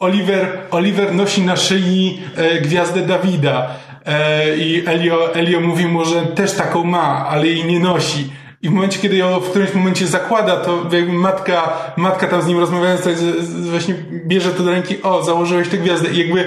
Oliver, 0.00 0.58
Oliver 0.70 1.14
nosi 1.14 1.42
na 1.42 1.56
szyi 1.56 2.22
e, 2.36 2.60
gwiazdę 2.60 3.00
Dawida. 3.00 3.70
E, 4.06 4.56
I 4.56 4.86
Elio, 4.86 5.34
Elio 5.34 5.60
mówi 5.60 5.86
mu, 5.86 6.04
że 6.04 6.22
też 6.22 6.52
taką 6.52 6.84
ma, 6.84 7.26
ale 7.28 7.46
jej 7.46 7.64
nie 7.64 7.80
nosi. 7.80 8.32
I 8.62 8.68
w 8.68 8.72
momencie, 8.72 8.98
kiedy 8.98 9.16
ją 9.16 9.40
w 9.40 9.50
którymś 9.50 9.74
momencie 9.74 10.06
zakłada, 10.06 10.56
to 10.56 10.96
jakby 10.96 11.12
matka, 11.12 11.72
matka 11.96 12.28
tam 12.28 12.42
z 12.42 12.46
nim 12.46 12.58
rozmawiając, 12.58 13.02
tak 13.04 13.14
właśnie 13.70 13.94
bierze 14.26 14.50
to 14.50 14.62
do 14.62 14.70
ręki, 14.70 15.02
o, 15.02 15.22
założyłeś 15.24 15.68
tę 15.68 15.78
gwiazdę. 15.78 16.10
I 16.10 16.18
jakby 16.18 16.46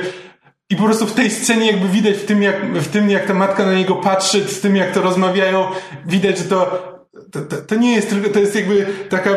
i 0.69 0.75
po 0.75 0.83
prostu 0.83 1.05
w 1.05 1.13
tej 1.13 1.31
scenie 1.31 1.71
jakby 1.71 1.87
widać 1.87 2.15
w 2.15 2.25
tym, 2.25 2.43
jak, 2.43 2.65
w 2.65 2.87
tym, 2.87 3.09
jak 3.09 3.25
ta 3.27 3.33
matka 3.33 3.65
na 3.65 3.73
niego 3.73 3.95
patrzy, 3.95 4.47
z 4.47 4.61
tym, 4.61 4.75
jak 4.75 4.91
to 4.91 5.01
rozmawiają, 5.01 5.67
widać, 6.05 6.37
że 6.37 6.43
to, 6.43 6.83
to, 7.31 7.41
to, 7.41 7.57
to 7.57 7.75
nie 7.75 7.95
jest 7.95 8.09
tylko, 8.09 8.29
to 8.29 8.39
jest 8.39 8.55
jakby 8.55 8.87
taka 9.09 9.29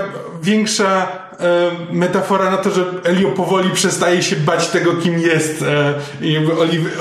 większa 0.43 1.09
metafora 1.93 2.51
na 2.51 2.57
to, 2.57 2.71
że 2.71 2.85
Elio 3.05 3.31
powoli 3.31 3.71
przestaje 3.71 4.23
się 4.23 4.37
bać 4.37 4.69
tego, 4.69 4.95
kim 4.95 5.19
jest 5.19 5.63
e, 5.63 5.95
i 6.21 6.39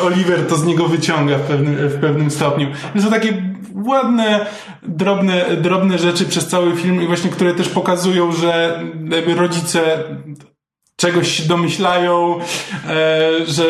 Oliver 0.01 0.47
to 0.47 0.55
z 0.55 0.65
niego 0.65 0.87
wyciąga 0.87 1.37
w 1.37 1.41
pewnym, 1.41 1.75
w 1.75 1.99
pewnym 1.99 2.31
stopniu. 2.31 2.67
To 2.95 3.01
są 3.01 3.09
takie 3.09 3.55
ładne, 3.73 4.45
drobne, 4.83 5.45
drobne 5.57 5.97
rzeczy 5.97 6.25
przez 6.25 6.47
cały 6.47 6.75
film 6.75 7.01
i 7.01 7.07
właśnie, 7.07 7.29
które 7.29 7.53
też 7.53 7.69
pokazują, 7.69 8.31
że 8.31 8.83
rodzice 9.35 10.03
czegoś 10.95 11.31
się 11.31 11.43
domyślają, 11.43 12.39
e, 12.39 13.45
że, 13.47 13.65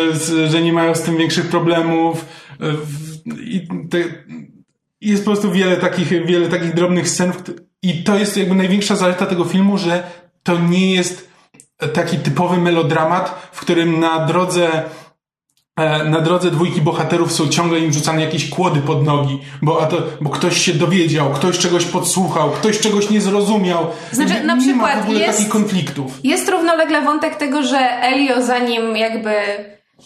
że 0.49 0.61
nie 0.61 0.73
mają 0.73 0.95
z 0.95 1.01
tym 1.01 1.17
większych 1.17 1.49
problemów 1.49 2.25
e, 2.61 2.65
i 3.41 3.67
te, 3.89 3.97
jest 5.01 5.25
po 5.25 5.31
prostu 5.31 5.51
wiele 5.51 5.77
takich, 5.77 6.25
wiele 6.25 6.47
takich 6.47 6.73
drobnych 6.73 7.09
scen 7.09 7.33
i 7.81 8.03
to 8.03 8.17
jest 8.17 8.37
jakby 8.37 8.55
największa 8.55 8.95
zaleta 8.95 9.25
tego 9.25 9.45
filmu, 9.45 9.77
że 9.77 10.03
to 10.45 10.59
nie 10.59 10.95
jest 10.95 11.29
taki 11.93 12.17
typowy 12.17 12.57
melodramat, 12.57 13.49
w 13.51 13.59
którym 13.59 13.99
na 13.99 14.25
drodze 14.25 14.83
e, 15.77 16.03
na 16.03 16.21
drodze 16.21 16.51
dwójki 16.51 16.81
bohaterów 16.81 17.31
są 17.31 17.49
ciągle 17.49 17.79
im 17.79 17.93
rzucane 17.93 18.21
jakieś 18.21 18.49
kłody 18.49 18.79
pod 18.81 19.05
nogi, 19.05 19.41
bo, 19.61 19.81
a 19.81 19.85
to, 19.85 19.97
bo 20.21 20.29
ktoś 20.29 20.61
się 20.61 20.73
dowiedział, 20.73 21.31
ktoś 21.31 21.57
czegoś 21.57 21.85
podsłuchał, 21.85 22.51
ktoś 22.51 22.79
czegoś 22.79 23.09
nie 23.09 23.21
zrozumiał. 23.21 23.87
Znaczy, 24.11 24.33
nie, 24.33 24.43
na 24.43 24.57
przykład 24.57 24.89
nie 24.89 24.95
ma 24.95 25.01
w 25.01 25.03
ogóle 25.03 25.19
jest, 25.19 25.37
takich 25.37 25.51
konfliktów. 25.51 26.19
Jest 26.23 26.49
równolegle 26.49 27.01
wątek 27.01 27.35
tego, 27.35 27.63
że 27.63 27.79
Elio 28.01 28.41
zanim 28.41 28.97
jakby 28.97 29.35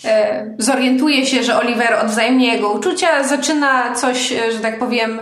e, 0.06 0.56
zorientuje 0.58 1.26
się, 1.26 1.44
że 1.44 1.60
Oliver 1.60 1.94
odwzajemnia 1.94 2.54
jego 2.54 2.70
uczucia, 2.70 3.24
zaczyna 3.24 3.96
coś, 3.96 4.32
e, 4.32 4.52
że 4.52 4.60
tak 4.60 4.80
powiem, 4.80 5.20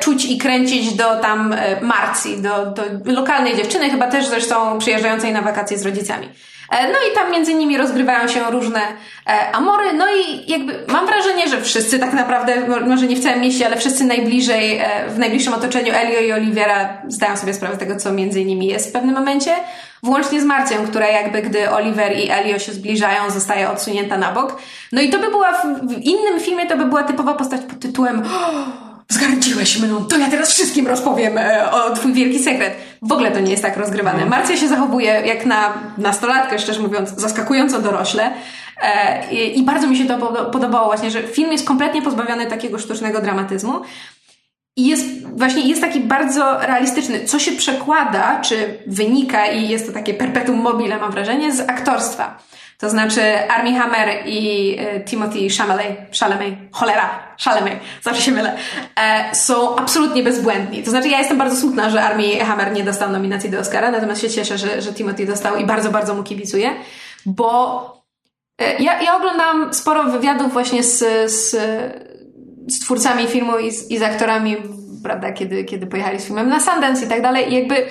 czuć 0.00 0.24
i 0.24 0.38
kręcić 0.38 0.94
do 0.94 1.16
tam 1.16 1.52
e, 1.52 1.80
Marcji, 1.80 2.42
do, 2.42 2.66
do 2.66 2.82
lokalnej 3.04 3.56
dziewczyny, 3.56 3.90
chyba 3.90 4.06
też 4.06 4.26
zresztą 4.26 4.78
przyjeżdżającej 4.78 5.32
na 5.32 5.42
wakacje 5.42 5.78
z 5.78 5.86
rodzicami. 5.86 6.28
E, 6.70 6.92
no 6.92 6.98
i 7.12 7.14
tam 7.14 7.32
między 7.32 7.54
nimi 7.54 7.76
rozgrywają 7.76 8.28
się 8.28 8.40
różne 8.50 8.80
amory, 9.52 9.92
no 9.92 10.06
i 10.08 10.50
jakby 10.50 10.84
mam 10.88 11.06
wrażenie, 11.06 11.48
że 11.48 11.60
wszyscy 11.62 11.98
tak 11.98 12.12
naprawdę, 12.12 12.54
może 12.86 13.06
nie 13.06 13.16
w 13.16 13.22
całym 13.22 13.40
mieście, 13.40 13.66
ale 13.66 13.76
wszyscy 13.76 14.04
najbliżej, 14.04 14.80
w 15.08 15.18
najbliższym 15.18 15.54
otoczeniu 15.54 15.92
Elio 15.94 16.20
i 16.20 16.32
Olivera 16.32 17.02
zdają 17.08 17.36
sobie 17.36 17.54
sprawę 17.54 17.76
z 17.76 17.78
tego, 17.78 17.96
co 17.96 18.12
między 18.12 18.44
nimi 18.44 18.66
jest 18.66 18.88
w 18.88 18.92
pewnym 18.92 19.14
momencie, 19.14 19.50
włącznie 20.02 20.40
z 20.40 20.44
Marcją, 20.44 20.86
która 20.86 21.08
jakby 21.08 21.42
gdy 21.42 21.70
Oliver 21.70 22.18
i 22.18 22.30
Elio 22.30 22.58
się 22.58 22.72
zbliżają, 22.72 23.30
zostaje 23.30 23.70
odsunięta 23.70 24.18
na 24.18 24.32
bok. 24.32 24.62
No 24.92 25.00
i 25.00 25.10
to 25.10 25.18
by 25.18 25.30
była, 25.30 25.52
w 25.82 26.00
innym 26.02 26.40
filmie 26.40 26.66
to 26.66 26.76
by 26.76 26.84
była 26.84 27.02
typowa 27.02 27.34
postać 27.34 27.60
pod 27.60 27.80
tytułem 27.80 28.22
oh, 28.22 28.89
zgardziłeś 29.10 29.78
mną, 29.78 30.04
to 30.04 30.18
ja 30.18 30.30
teraz 30.30 30.52
wszystkim 30.52 30.86
rozpowiem 30.86 31.38
e, 31.38 31.70
o 31.70 31.90
twój 31.90 32.12
wielki 32.12 32.38
sekret. 32.38 32.74
W 33.02 33.12
ogóle 33.12 33.30
to 33.30 33.40
nie 33.40 33.50
jest 33.50 33.62
tak 33.62 33.76
rozgrywane. 33.76 34.22
Mhm. 34.22 34.30
Marcia 34.30 34.56
się 34.56 34.68
zachowuje 34.68 35.22
jak 35.26 35.46
na 35.46 35.74
nastolatkę, 35.98 36.58
szczerze 36.58 36.80
mówiąc, 36.80 37.10
zaskakująco 37.16 37.82
dorośle. 37.82 38.32
E, 38.82 39.30
I 39.32 39.62
bardzo 39.62 39.86
mi 39.86 39.96
się 39.96 40.04
to 40.04 40.18
podobało 40.52 40.86
właśnie, 40.86 41.10
że 41.10 41.22
film 41.22 41.52
jest 41.52 41.66
kompletnie 41.66 42.02
pozbawiony 42.02 42.46
takiego 42.46 42.78
sztucznego 42.78 43.20
dramatyzmu. 43.20 43.80
I 44.76 44.86
jest 44.86 45.26
właśnie 45.36 45.68
jest 45.68 45.80
taki 45.80 46.00
bardzo 46.00 46.60
realistyczny, 46.60 47.24
co 47.24 47.38
się 47.38 47.52
przekłada, 47.52 48.40
czy 48.40 48.78
wynika 48.86 49.46
i 49.46 49.68
jest 49.68 49.86
to 49.86 49.92
takie 49.92 50.14
perpetuum 50.14 50.60
mobile, 50.60 50.98
mam 50.98 51.10
wrażenie, 51.10 51.54
z 51.54 51.60
aktorstwa. 51.60 52.38
To 52.80 52.90
znaczy 52.90 53.48
Armie 53.48 53.78
Hammer 53.78 54.08
i 54.26 54.76
e, 54.78 55.00
Timothy 55.00 55.48
Chalamet, 55.58 56.16
Chalamet, 56.20 56.54
cholera, 56.72 57.34
Chalamet, 57.44 57.78
zawsze 58.02 58.22
się 58.22 58.32
mylę, 58.32 58.56
e, 58.96 59.34
są 59.34 59.76
absolutnie 59.76 60.22
bezbłędni. 60.22 60.82
To 60.82 60.90
znaczy 60.90 61.08
ja 61.08 61.18
jestem 61.18 61.38
bardzo 61.38 61.56
smutna, 61.56 61.90
że 61.90 62.02
Armie 62.02 62.44
Hammer 62.44 62.72
nie 62.72 62.84
dostał 62.84 63.10
nominacji 63.10 63.50
do 63.50 63.58
Oscara, 63.58 63.90
natomiast 63.90 64.20
się 64.20 64.30
cieszę, 64.30 64.58
że, 64.58 64.82
że 64.82 64.92
Timothy 64.92 65.26
dostał 65.26 65.56
i 65.56 65.66
bardzo, 65.66 65.90
bardzo 65.90 66.14
mu 66.14 66.22
kibicuję, 66.22 66.70
bo 67.26 67.82
e, 68.60 68.82
ja, 68.82 69.02
ja 69.02 69.16
oglądam 69.16 69.74
sporo 69.74 70.04
wywiadów 70.04 70.52
właśnie 70.52 70.82
z, 70.82 70.98
z, 71.32 71.50
z 72.68 72.80
twórcami 72.80 73.26
filmu 73.26 73.58
i 73.58 73.70
z, 73.70 73.90
i 73.90 73.98
z 73.98 74.02
aktorami, 74.02 74.56
prawda, 75.02 75.32
kiedy, 75.32 75.64
kiedy 75.64 75.86
pojechali 75.86 76.20
z 76.20 76.24
filmem 76.24 76.48
na 76.48 76.60
Sundance 76.60 77.04
i 77.04 77.08
tak 77.08 77.22
dalej 77.22 77.52
i 77.52 77.54
jakby 77.54 77.86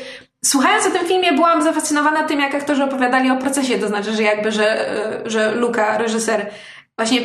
Słuchając 0.46 0.88
o 0.88 0.92
tym 0.92 1.08
filmie, 1.08 1.34
byłam 1.34 1.64
zafascynowana 1.64 2.24
tym, 2.24 2.40
jak 2.40 2.56
aktorzy 2.56 2.84
opowiadali 2.84 3.32
o 3.32 3.38
procesie, 3.38 3.80
to 3.80 3.88
znaczy, 3.88 4.14
że 4.14 4.24
jakby, 4.24 4.52
że, 4.52 4.90
e, 5.26 5.30
że 5.30 5.52
Luka, 5.52 5.98
reżyser, 5.98 6.52
właśnie 6.98 7.22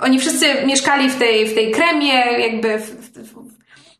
oni 0.00 0.18
wszyscy 0.20 0.46
mieszkali 0.66 1.10
w 1.10 1.18
tej, 1.18 1.48
w 1.48 1.54
tej 1.54 1.70
kremie, 1.70 2.12
jakby 2.48 2.78
w, 2.78 2.90
w, 3.18 3.46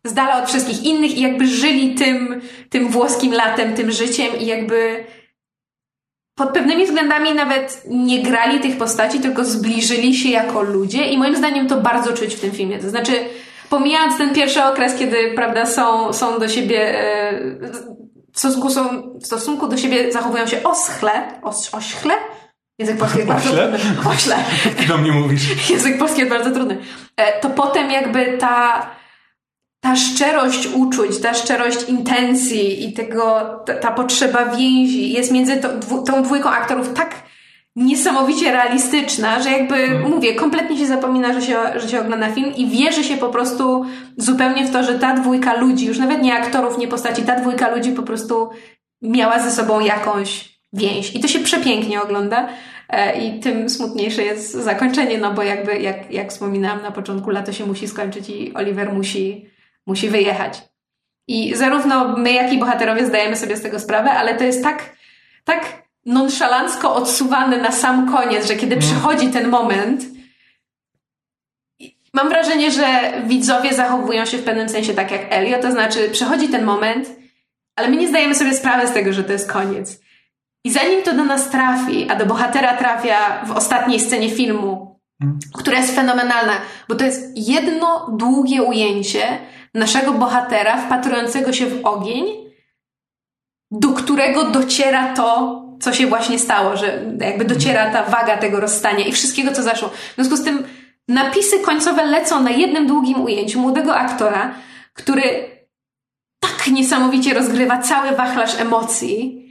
z 0.04 0.14
dala 0.14 0.42
od 0.42 0.48
wszystkich 0.48 0.84
innych 0.84 1.16
i 1.16 1.20
jakby 1.20 1.46
żyli 1.46 1.94
tym, 1.94 2.40
tym 2.70 2.88
włoskim 2.88 3.32
latem, 3.32 3.74
tym 3.74 3.90
życiem 3.90 4.38
i 4.40 4.46
jakby 4.46 5.04
pod 6.34 6.50
pewnymi 6.50 6.86
względami 6.86 7.34
nawet 7.34 7.82
nie 7.88 8.22
grali 8.22 8.60
tych 8.60 8.78
postaci, 8.78 9.20
tylko 9.20 9.44
zbliżyli 9.44 10.14
się 10.14 10.28
jako 10.28 10.62
ludzie 10.62 11.08
i 11.08 11.18
moim 11.18 11.36
zdaniem 11.36 11.66
to 11.66 11.80
bardzo 11.80 12.12
czuć 12.12 12.34
w 12.34 12.40
tym 12.40 12.50
filmie. 12.50 12.78
To 12.78 12.90
znaczy, 12.90 13.12
pomijając 13.70 14.18
ten 14.18 14.34
pierwszy 14.34 14.64
okres, 14.64 14.94
kiedy, 14.94 15.16
prawda, 15.34 15.66
są, 15.66 16.12
są 16.12 16.38
do 16.38 16.48
siebie, 16.48 16.94
w 17.60 18.05
stosunku, 18.38 18.70
są, 18.70 19.12
w 19.20 19.26
stosunku 19.26 19.68
do 19.68 19.76
siebie 19.76 20.12
zachowują 20.12 20.46
się 20.46 20.62
oschle, 20.62 21.40
os, 21.42 21.74
ośchle, 21.74 22.14
Język 22.78 22.98
polski 22.98 23.18
jest 23.18 23.28
bardzo 23.28 23.50
trudny. 23.50 23.78
Ośle. 24.10 24.36
Ty 24.78 24.86
do 24.86 24.98
mnie 24.98 25.12
mówisz. 25.12 25.42
Język 25.70 25.98
polski 25.98 26.18
jest 26.18 26.30
bardzo 26.30 26.50
trudny. 26.50 26.78
To 27.40 27.50
potem 27.50 27.90
jakby 27.90 28.38
ta, 28.38 28.86
ta 29.80 29.96
szczerość 29.96 30.68
uczuć, 30.74 31.20
ta 31.20 31.34
szczerość 31.34 31.88
intencji 31.88 32.88
i 32.88 32.92
tego, 32.92 33.42
ta, 33.66 33.74
ta 33.74 33.90
potrzeba 33.90 34.44
więzi 34.44 35.12
jest 35.12 35.32
między 35.32 35.56
to, 35.56 35.78
dwu, 35.78 36.02
tą 36.02 36.22
dwójką 36.22 36.50
aktorów 36.50 36.92
tak 36.94 37.25
niesamowicie 37.76 38.52
realistyczna, 38.52 39.42
że 39.42 39.50
jakby, 39.50 39.74
hmm. 39.74 40.10
mówię, 40.10 40.34
kompletnie 40.34 40.78
się 40.78 40.86
zapomina, 40.86 41.32
że 41.32 41.42
się, 41.42 41.56
że 41.76 41.88
się 41.88 42.00
ogląda 42.00 42.30
film 42.30 42.54
i 42.56 42.66
wierzy 42.66 43.04
się 43.04 43.16
po 43.16 43.28
prostu 43.28 43.84
zupełnie 44.16 44.66
w 44.66 44.70
to, 44.70 44.82
że 44.82 44.98
ta 44.98 45.14
dwójka 45.14 45.56
ludzi, 45.56 45.86
już 45.86 45.98
nawet 45.98 46.22
nie 46.22 46.34
aktorów, 46.34 46.78
nie 46.78 46.88
postaci, 46.88 47.22
ta 47.22 47.40
dwójka 47.40 47.74
ludzi 47.74 47.92
po 47.92 48.02
prostu 48.02 48.50
miała 49.02 49.38
ze 49.38 49.50
sobą 49.50 49.80
jakąś 49.80 50.58
więź. 50.72 51.14
I 51.14 51.20
to 51.20 51.28
się 51.28 51.38
przepięknie 51.38 52.02
ogląda. 52.02 52.48
E, 52.88 53.18
I 53.24 53.40
tym 53.40 53.70
smutniejsze 53.70 54.22
jest 54.22 54.52
zakończenie, 54.52 55.18
no 55.18 55.34
bo 55.34 55.42
jakby, 55.42 55.78
jak, 55.78 56.12
jak 56.12 56.30
wspominałam 56.30 56.82
na 56.82 56.90
początku, 56.90 57.30
lato 57.30 57.52
się 57.52 57.66
musi 57.66 57.88
skończyć 57.88 58.30
i 58.30 58.54
Oliver 58.54 58.92
musi, 58.92 59.50
musi 59.86 60.08
wyjechać. 60.08 60.62
I 61.28 61.54
zarówno 61.54 62.16
my, 62.16 62.32
jak 62.32 62.52
i 62.52 62.58
bohaterowie 62.58 63.06
zdajemy 63.06 63.36
sobie 63.36 63.56
z 63.56 63.62
tego 63.62 63.80
sprawę, 63.80 64.10
ale 64.10 64.34
to 64.34 64.44
jest 64.44 64.62
tak, 64.62 64.96
tak 65.44 65.85
nonszalancko 66.06 66.94
odsuwane 66.94 67.58
na 67.58 67.72
sam 67.72 68.12
koniec, 68.12 68.46
że 68.48 68.56
kiedy 68.56 68.76
przychodzi 68.76 69.28
ten 69.28 69.48
moment, 69.48 70.04
mam 72.14 72.28
wrażenie, 72.28 72.70
że 72.70 73.12
widzowie 73.26 73.74
zachowują 73.74 74.24
się 74.24 74.38
w 74.38 74.44
pewnym 74.44 74.68
sensie 74.68 74.94
tak 74.94 75.10
jak 75.10 75.26
Elio, 75.30 75.58
to 75.62 75.72
znaczy 75.72 76.10
przychodzi 76.10 76.48
ten 76.48 76.64
moment, 76.64 77.08
ale 77.76 77.88
my 77.88 77.96
nie 77.96 78.08
zdajemy 78.08 78.34
sobie 78.34 78.54
sprawy 78.54 78.88
z 78.88 78.92
tego, 78.92 79.12
że 79.12 79.24
to 79.24 79.32
jest 79.32 79.52
koniec. 79.52 80.00
I 80.64 80.72
zanim 80.72 81.02
to 81.02 81.12
do 81.14 81.24
nas 81.24 81.50
trafi, 81.50 82.10
a 82.10 82.16
do 82.16 82.26
bohatera 82.26 82.76
trafia 82.76 83.44
w 83.44 83.50
ostatniej 83.50 84.00
scenie 84.00 84.30
filmu, 84.30 85.00
która 85.54 85.78
jest 85.78 85.94
fenomenalna, 85.94 86.52
bo 86.88 86.94
to 86.94 87.04
jest 87.04 87.32
jedno 87.36 88.10
długie 88.12 88.62
ujęcie 88.62 89.38
naszego 89.74 90.12
bohatera 90.12 90.76
wpatrującego 90.76 91.52
się 91.52 91.66
w 91.66 91.86
ogień, 91.86 92.24
do 93.70 93.88
którego 93.88 94.50
dociera 94.50 95.14
to, 95.14 95.65
co 95.80 95.92
się 95.92 96.06
właśnie 96.06 96.38
stało, 96.38 96.76
że 96.76 97.04
jakby 97.20 97.44
dociera 97.44 97.90
ta 97.90 98.02
waga 98.02 98.36
tego 98.36 98.60
rozstania 98.60 99.04
i 99.04 99.12
wszystkiego, 99.12 99.52
co 99.52 99.62
zaszło. 99.62 99.88
W 99.88 100.14
związku 100.14 100.36
z 100.36 100.44
tym 100.44 100.64
napisy 101.08 101.58
końcowe 101.58 102.04
lecą 102.04 102.42
na 102.42 102.50
jednym 102.50 102.86
długim 102.86 103.20
ujęciu 103.20 103.60
młodego 103.60 103.96
aktora, 103.96 104.54
który 104.94 105.22
tak 106.40 106.66
niesamowicie 106.72 107.34
rozgrywa 107.34 107.78
cały 107.78 108.16
wachlarz 108.16 108.60
emocji. 108.60 109.42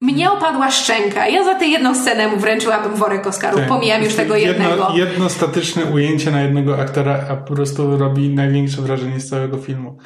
Mnie 0.00 0.32
opadła 0.32 0.70
szczęka. 0.70 1.28
Ja 1.28 1.44
za 1.44 1.54
tę 1.54 1.66
jedną 1.66 1.94
scenę 1.94 2.28
mu 2.28 2.36
wręczyłabym 2.36 2.94
worek 2.94 3.26
Oscarów. 3.26 3.60
Tak. 3.60 3.68
Pomijam 3.68 4.02
już 4.02 4.14
tego 4.14 4.36
jedno, 4.36 4.68
jednego. 4.68 4.92
Jedno 4.94 5.30
statyczne 5.30 5.84
ujęcie 5.84 6.30
na 6.30 6.42
jednego 6.42 6.80
aktora, 6.80 7.24
a 7.30 7.36
po 7.36 7.54
prostu 7.54 7.96
robi 7.96 8.28
największe 8.28 8.82
wrażenie 8.82 9.20
z 9.20 9.28
całego 9.28 9.58
filmu. 9.58 9.98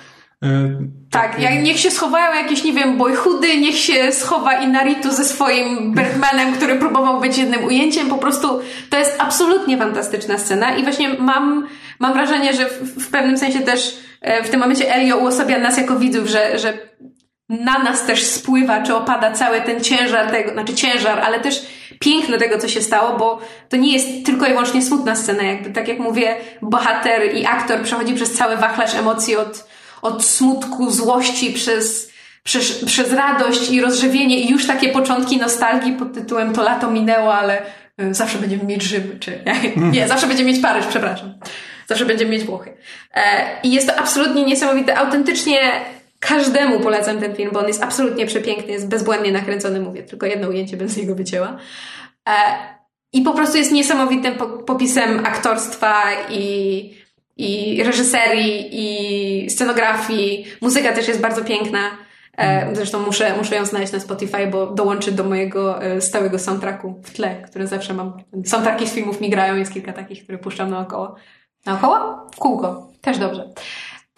Y, 0.47 0.97
Tak, 1.11 1.41
jak, 1.41 1.63
niech 1.63 1.79
się 1.79 1.91
schowają 1.91 2.35
jakieś, 2.35 2.65
nie 2.65 2.73
wiem, 2.73 2.97
boyhoody, 2.97 3.59
niech 3.59 3.79
się 3.79 4.13
schowa 4.13 4.61
Inaritu 4.61 5.11
ze 5.11 5.25
swoim 5.25 5.93
Bergmanem, 5.95 6.55
który 6.55 6.75
próbował 6.77 7.21
być 7.21 7.39
jednym 7.39 7.65
ujęciem. 7.65 8.09
Po 8.09 8.19
prostu 8.19 8.61
to 8.91 8.99
jest 8.99 9.17
absolutnie 9.19 9.79
fantastyczna 9.79 10.39
scena 10.39 10.77
i 10.77 10.83
właśnie 10.83 11.09
mam, 11.09 11.67
mam 11.99 12.13
wrażenie, 12.13 12.53
że 12.55 12.69
w, 12.69 13.05
w 13.05 13.11
pewnym 13.11 13.39
sensie 13.39 13.61
też 13.61 13.99
e, 14.21 14.45
w 14.45 14.51
tym 14.51 14.61
momencie 14.61 14.95
Elio 14.95 15.17
uosabia 15.17 15.59
nas 15.59 15.79
jako 15.79 15.97
widzów, 15.97 16.29
że, 16.29 16.59
że 16.59 16.73
na 17.49 17.79
nas 17.79 18.07
też 18.07 18.27
spływa, 18.27 18.83
czy 18.83 18.95
opada 18.95 19.33
cały 19.33 19.61
ten 19.61 19.81
ciężar 19.81 20.31
tego, 20.31 20.53
znaczy 20.53 20.75
ciężar, 20.75 21.21
ale 21.21 21.41
też 21.41 21.67
piękno 22.01 22.39
tego, 22.39 22.59
co 22.59 22.69
się 22.69 22.83
stało, 22.83 23.19
bo 23.19 23.39
to 23.69 23.77
nie 23.77 23.93
jest 23.93 24.27
tylko 24.27 24.47
i 24.47 24.49
wyłącznie 24.49 24.83
smutna 24.83 25.15
scena, 25.15 25.43
jakby, 25.43 25.71
tak 25.71 25.89
jak 25.89 25.99
mówię, 25.99 26.37
bohater 26.63 27.35
i 27.35 27.47
aktor 27.47 27.83
przechodzi 27.83 28.15
przez 28.15 28.33
cały 28.33 28.57
wachlarz 28.57 28.95
emocji 28.95 29.37
od, 29.37 29.69
od 30.07 30.25
smutku, 30.25 30.91
złości, 30.91 31.53
przez, 31.53 32.13
przez, 32.43 32.85
przez 32.85 33.13
radość 33.13 33.71
i 33.71 33.81
rozżywienie 33.81 34.41
i 34.41 34.51
już 34.51 34.67
takie 34.67 34.89
początki 34.89 35.37
nostalgii 35.37 35.93
pod 35.93 36.15
tytułem 36.15 36.53
to 36.53 36.63
lato 36.63 36.91
minęło, 36.91 37.35
ale 37.35 37.63
y, 38.01 38.15
zawsze 38.15 38.39
będziemy 38.39 38.65
mieć 38.65 38.83
Rzym, 38.83 39.19
czy 39.21 39.45
nie, 39.93 40.09
zawsze 40.09 40.27
będziemy 40.27 40.53
mieć 40.53 40.63
Paryż, 40.63 40.87
przepraszam. 40.87 41.35
Zawsze 41.87 42.07
będziemy 42.07 42.31
mieć 42.31 42.45
Włochy. 42.45 42.77
E, 43.15 43.47
I 43.63 43.73
jest 43.73 43.87
to 43.87 43.97
absolutnie 43.97 44.45
niesamowite. 44.45 44.99
Autentycznie 44.99 45.59
każdemu 46.21 46.81
polecam 46.81 47.21
ten 47.21 47.35
film, 47.35 47.51
bo 47.53 47.61
on 47.61 47.67
jest 47.67 47.83
absolutnie 47.83 48.27
przepiękny, 48.27 48.73
jest 48.73 48.89
bezbłędnie 48.89 49.33
nakręcony, 49.33 49.81
mówię, 49.81 50.03
tylko 50.03 50.27
jedno 50.27 50.49
ujęcie 50.49 50.77
bym 50.77 50.89
z 50.89 50.97
niego 50.97 51.15
wycięła. 51.15 51.59
E, 52.29 52.33
I 53.13 53.23
po 53.23 53.33
prostu 53.33 53.59
jest 53.59 53.73
niesamowitym 53.73 54.35
po- 54.35 54.47
popisem 54.47 55.27
aktorstwa 55.27 56.03
i, 56.31 57.06
i 57.37 57.83
reżyserii, 57.83 58.69
i 58.73 59.51
scenografii. 59.51 60.47
Muzyka 60.61 60.93
też 60.93 61.09
jest 61.09 61.21
bardzo 61.21 61.45
piękna. 61.45 61.91
E, 62.39 62.75
Zresztą 62.75 63.01
muszę, 63.01 63.37
muszę 63.37 63.57
ją 63.57 63.65
znaleźć 63.65 63.93
na 63.93 64.01
Spotify, 64.01 64.47
bo 64.47 64.67
dołączy 64.67 65.13
do 65.13 65.25
mojego 65.25 65.83
e, 65.83 66.01
stałego 66.01 66.39
soundtracku 66.39 67.03
w 67.05 67.11
tle, 67.11 67.43
który 67.43 67.67
zawsze 67.67 67.95
mam. 67.95 68.23
Soundtracki 68.45 68.87
z 68.89 68.93
filmów 68.93 69.21
mi 69.21 69.31
grają, 69.31 69.57
jest 69.57 69.73
kilka 69.73 69.93
takich, 69.93 70.23
które 70.23 70.39
puszczam 70.39 70.71
naokoło. 70.71 71.15
Naokoło? 71.67 72.27
W 72.35 72.37
kółko. 72.37 72.89
Też 73.01 73.19
dobrze. 73.19 73.51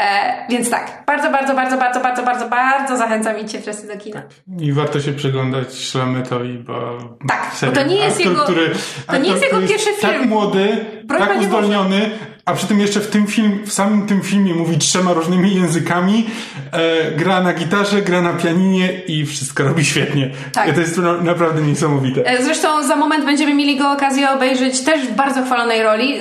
E, 0.02 0.46
więc 0.50 0.70
tak, 0.70 1.02
bardzo, 1.06 1.30
bardzo, 1.30 1.54
bardzo, 1.54 1.76
bardzo, 1.78 2.00
bardzo, 2.00 2.22
bardzo, 2.22 2.48
bardzo 2.48 2.96
zachęcam 2.96 3.38
idźcie 3.38 3.60
wszyscy 3.60 3.86
do 3.88 3.96
kina. 3.96 4.22
I 4.60 4.72
warto 4.72 5.00
się 5.00 5.12
przyglądać 5.12 5.74
Szlametowi, 5.74 6.58
bo... 6.58 6.98
Tak, 7.28 7.50
serio, 7.54 7.74
bo 7.74 7.80
to 7.80 7.86
nie 7.86 7.96
jest 7.96 8.16
aktor, 8.16 8.32
jego- 8.32 8.44
który, 8.44 8.70
to 9.06 9.16
nie 9.16 9.30
jest 9.30 9.42
jego 9.42 9.60
pierwszy 9.60 9.90
Tak 10.00 10.10
film. 10.12 10.28
młody, 10.28 10.84
Broń 11.04 11.18
tak 11.20 11.28
Panie 11.28 11.46
Boże. 11.46 11.56
uzdolniony, 11.58 12.10
a 12.44 12.54
przy 12.54 12.66
tym 12.66 12.80
jeszcze 12.80 13.00
w 13.00 13.10
tym 13.10 13.26
film, 13.26 13.60
w 13.66 13.72
samym 13.72 14.06
tym 14.06 14.22
filmie 14.22 14.54
mówi 14.54 14.78
trzema 14.78 15.12
różnymi 15.12 15.54
językami, 15.54 16.26
e, 16.72 17.10
gra 17.12 17.40
na 17.40 17.52
gitarze, 17.52 18.02
gra 18.02 18.22
na 18.22 18.32
pianinie 18.32 18.92
i 18.92 19.26
wszystko 19.26 19.64
robi 19.64 19.84
świetnie. 19.84 20.30
Tak. 20.52 20.74
To 20.74 20.80
jest 20.80 20.98
na, 20.98 21.12
naprawdę 21.12 21.62
niesamowite. 21.62 22.26
E, 22.26 22.42
Zresztą 22.44 22.82
za 22.86 22.96
moment 22.96 23.24
będziemy 23.24 23.54
mieli 23.54 23.76
go 23.76 23.92
okazję 23.92 24.30
obejrzeć 24.30 24.80
też 24.80 25.00
w 25.06 25.12
bardzo 25.14 25.42
chwalonej 25.44 25.82
roli, 25.82 26.14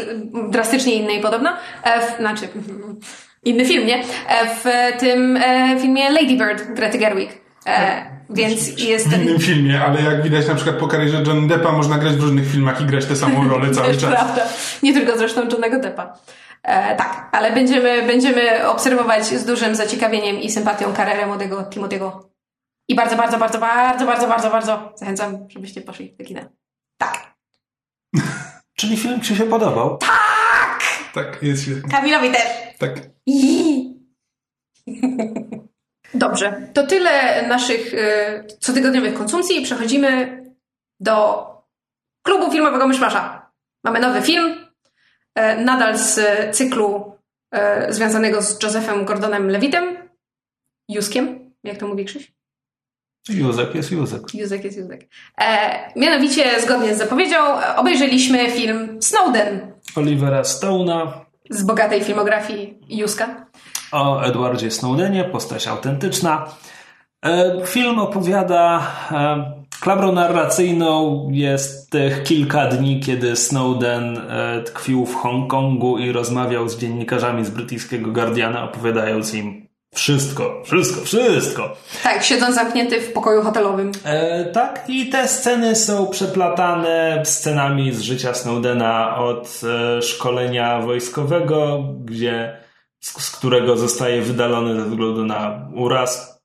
drastycznie 0.49 0.93
innej 0.95 1.21
podobno, 1.21 1.49
e, 1.83 2.01
w, 2.01 2.17
znaczy 2.19 2.47
inny 3.43 3.65
film, 3.65 3.87
nie? 3.87 4.03
E, 4.27 4.55
W 4.55 4.63
tym 4.99 5.37
e, 5.37 5.77
filmie 5.81 6.09
Lady 6.09 6.37
Bird 6.37 6.73
Grety 6.73 6.97
Gerwig. 6.97 7.41
E, 7.67 8.05
więc 8.29 8.79
jest... 8.83 9.07
W 9.07 9.21
innym 9.23 9.39
filmie, 9.39 9.81
ale 9.81 10.01
jak 10.01 10.23
widać 10.23 10.47
na 10.47 10.55
przykład 10.55 10.75
po 10.75 10.87
karierze 10.87 11.23
John 11.27 11.47
Deppa 11.47 11.71
można 11.71 11.97
grać 11.97 12.13
w 12.13 12.21
różnych 12.23 12.51
filmach 12.51 12.81
i 12.81 12.85
grać 12.85 13.05
tę 13.05 13.15
samą 13.15 13.47
rolę 13.49 13.71
cały 13.71 13.97
czas. 13.97 14.13
prawda. 14.13 14.41
Nie 14.83 14.93
tylko 14.93 15.17
zresztą 15.17 15.41
Johnego 15.51 15.79
Deppa. 15.79 16.17
E, 16.63 16.95
tak, 16.95 17.29
ale 17.31 17.51
będziemy, 17.51 18.07
będziemy 18.07 18.67
obserwować 18.67 19.25
z 19.25 19.45
dużym 19.45 19.75
zaciekawieniem 19.75 20.39
i 20.39 20.51
sympatią 20.51 20.93
karierę 20.93 21.27
młodego 21.27 21.61
Timothy'ego. 21.61 22.11
I 22.89 22.95
bardzo, 22.95 23.15
bardzo, 23.15 23.37
bardzo, 23.37 23.59
bardzo, 23.59 24.05
bardzo, 24.05 24.27
bardzo, 24.27 24.49
bardzo 24.49 24.93
zachęcam, 24.95 25.37
żebyście 25.49 25.81
poszli 25.81 26.15
do 26.19 26.25
kina. 26.25 26.41
Tak. 26.97 27.35
Czyli 28.79 28.97
film 28.97 29.21
Ci 29.21 29.35
się 29.35 29.43
podobał? 29.43 29.97
Tak, 29.97 30.09
jest 31.41 31.63
świetnie. 31.63 31.91
Kamilowi 31.91 32.31
też. 32.31 32.43
Tak. 32.77 32.91
Dobrze, 36.13 36.69
to 36.73 36.87
tyle 36.87 37.47
naszych 37.47 37.93
y, 37.93 38.47
cotygodniowych 38.59 39.13
konsumpcji. 39.13 39.61
Przechodzimy 39.61 40.41
do 40.99 41.45
klubu 42.25 42.51
filmowego 42.51 42.87
Myszmasza. 42.87 43.51
Mamy 43.83 43.99
nowy 43.99 44.21
film, 44.21 44.67
y, 45.39 45.65
nadal 45.65 45.97
z 45.97 46.19
cyklu 46.55 47.17
y, 47.55 47.93
związanego 47.93 48.41
z 48.41 48.63
Josephem 48.63 49.05
Gordonem 49.05 49.49
Levitem. 49.49 50.09
Juskiem, 50.89 51.53
jak 51.63 51.77
to 51.77 51.87
mówi 51.87 52.05
Krzyś? 52.05 52.36
Józek 53.29 53.75
jest 53.75 53.91
Józek. 53.91 54.21
Józek 54.33 54.63
jest 54.63 54.77
Józek. 54.77 55.07
E, 55.41 55.99
mianowicie, 55.99 56.61
zgodnie 56.61 56.95
z 56.95 56.97
zapowiedzią, 56.97 57.37
obejrzeliśmy 57.75 58.51
film 58.51 58.97
Snowden 59.01 59.71
Olivera 59.95 60.41
Stone'a 60.41 61.07
z 61.49 61.63
bogatej 61.63 62.03
filmografii 62.03 62.77
Józka. 62.89 63.45
o 63.91 64.21
Edwardzie 64.21 64.71
Snowdenie, 64.71 65.23
postać 65.23 65.67
autentyczna. 65.67 66.45
E, 67.25 67.61
Film 67.65 67.99
opowiada 67.99 68.87
e, 69.11 69.51
klabrą 69.79 70.11
narracyjną 70.11 71.27
jest 71.31 71.89
tych 71.89 72.23
kilka 72.23 72.67
dni, 72.67 72.99
kiedy 72.99 73.35
Snowden 73.35 74.17
e, 74.17 74.61
tkwił 74.61 75.05
w 75.05 75.15
Hongkongu 75.15 75.97
i 75.97 76.11
rozmawiał 76.11 76.69
z 76.69 76.77
dziennikarzami 76.77 77.45
z 77.45 77.49
brytyjskiego 77.49 78.11
Guardiana, 78.11 78.63
opowiadając 78.63 79.33
im 79.33 79.66
wszystko, 79.97 80.61
wszystko, 80.65 81.05
wszystko. 81.05 81.75
Tak, 82.03 82.23
siedząc 82.23 82.55
zamknięty 82.55 83.01
w 83.01 83.13
pokoju 83.13 83.41
hotelowym. 83.41 83.91
E, 84.03 84.45
tak, 84.45 84.83
i 84.87 85.09
te 85.09 85.27
sceny 85.27 85.75
są 85.75 86.07
przeplatane 86.07 87.21
scenami 87.25 87.91
z 87.93 88.01
życia 88.01 88.33
Snowdena 88.33 89.17
od 89.17 89.61
e, 89.97 90.01
szkolenia 90.01 90.79
wojskowego, 90.79 91.83
gdzie, 92.05 92.57
z, 92.99 93.21
z 93.21 93.31
którego 93.31 93.77
zostaje 93.77 94.21
wydalony 94.21 94.81
ze 94.81 94.89
względu 94.89 95.25
na 95.25 95.67
uraz. 95.75 96.41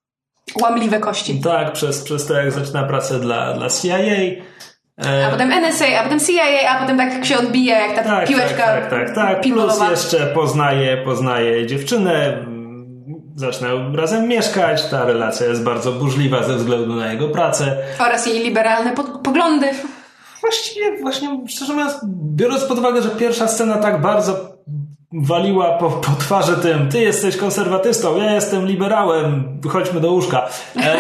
Łamliwe 0.63 1.01
kości. 1.01 1.41
Tak, 1.41 1.73
przez, 1.73 2.03
przez 2.03 2.27
to, 2.27 2.35
jak 2.35 2.53
zaczyna 2.53 2.83
pracę 2.83 3.21
dla, 3.21 3.53
dla 3.53 3.69
CIA. 3.71 3.99
E, 3.99 5.27
A 5.27 5.31
potem 5.31 5.53
NSA, 5.53 5.85
a 6.01 6.03
potem 6.03 6.21
CIA, 6.21 6.71
a 6.71 6.81
potem 6.81 6.97
tak 6.97 7.25
się 7.25 7.39
odbija, 7.39 7.87
jak 7.87 7.97
ta 7.97 8.03
tak, 8.03 8.29
piłeczka 8.29 8.67
tak, 8.67 8.91
tak, 8.91 9.07
tak, 9.07 9.15
tak. 9.15 9.41
Plus 9.41 9.81
jeszcze 9.91 10.27
poznaje, 10.27 10.97
poznaje 10.97 11.67
dziewczynę, 11.67 12.45
zaczynają 13.37 13.97
razem 13.97 14.29
mieszkać. 14.29 14.85
Ta 14.91 15.05
relacja 15.05 15.47
jest 15.47 15.63
bardzo 15.65 15.93
burzliwa 15.93 16.43
ze 16.43 16.55
względu 16.57 16.95
na 16.97 17.13
jego 17.13 17.29
pracę. 17.29 17.77
Oraz 18.01 18.27
jej 18.27 18.45
liberalne 18.45 18.93
po- 18.93 19.19
poglądy. 19.19 19.67
Właściwie, 20.41 21.01
właśnie, 21.01 21.41
szczerze 21.49 21.73
mówiąc, 21.73 21.93
biorąc 22.35 22.65
pod 22.65 22.79
uwagę, 22.79 23.03
że 23.03 23.09
pierwsza 23.09 23.49
scena 23.49 23.77
tak 23.77 24.01
bardzo 24.01 24.53
waliła 25.15 25.79
po, 25.79 25.91
po 25.91 26.11
twarzy 26.21 26.57
tym, 26.57 26.89
ty 26.89 27.01
jesteś 27.01 27.37
konserwatystą, 27.37 28.17
ja 28.17 28.33
jestem 28.35 28.67
liberałem, 28.67 29.61
chodźmy 29.69 30.01
do 30.01 30.13
łóżka. 30.13 30.49
E, 30.77 30.97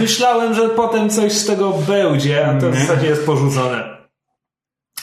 myślałem, 0.00 0.54
że 0.54 0.68
potem 0.68 1.10
coś 1.10 1.32
z 1.32 1.46
tego 1.46 1.72
będzie, 1.88 2.46
a 2.46 2.60
to 2.60 2.70
w 2.70 2.74
zasadzie 2.76 3.06
jest 3.06 3.26
porzucone. 3.26 3.97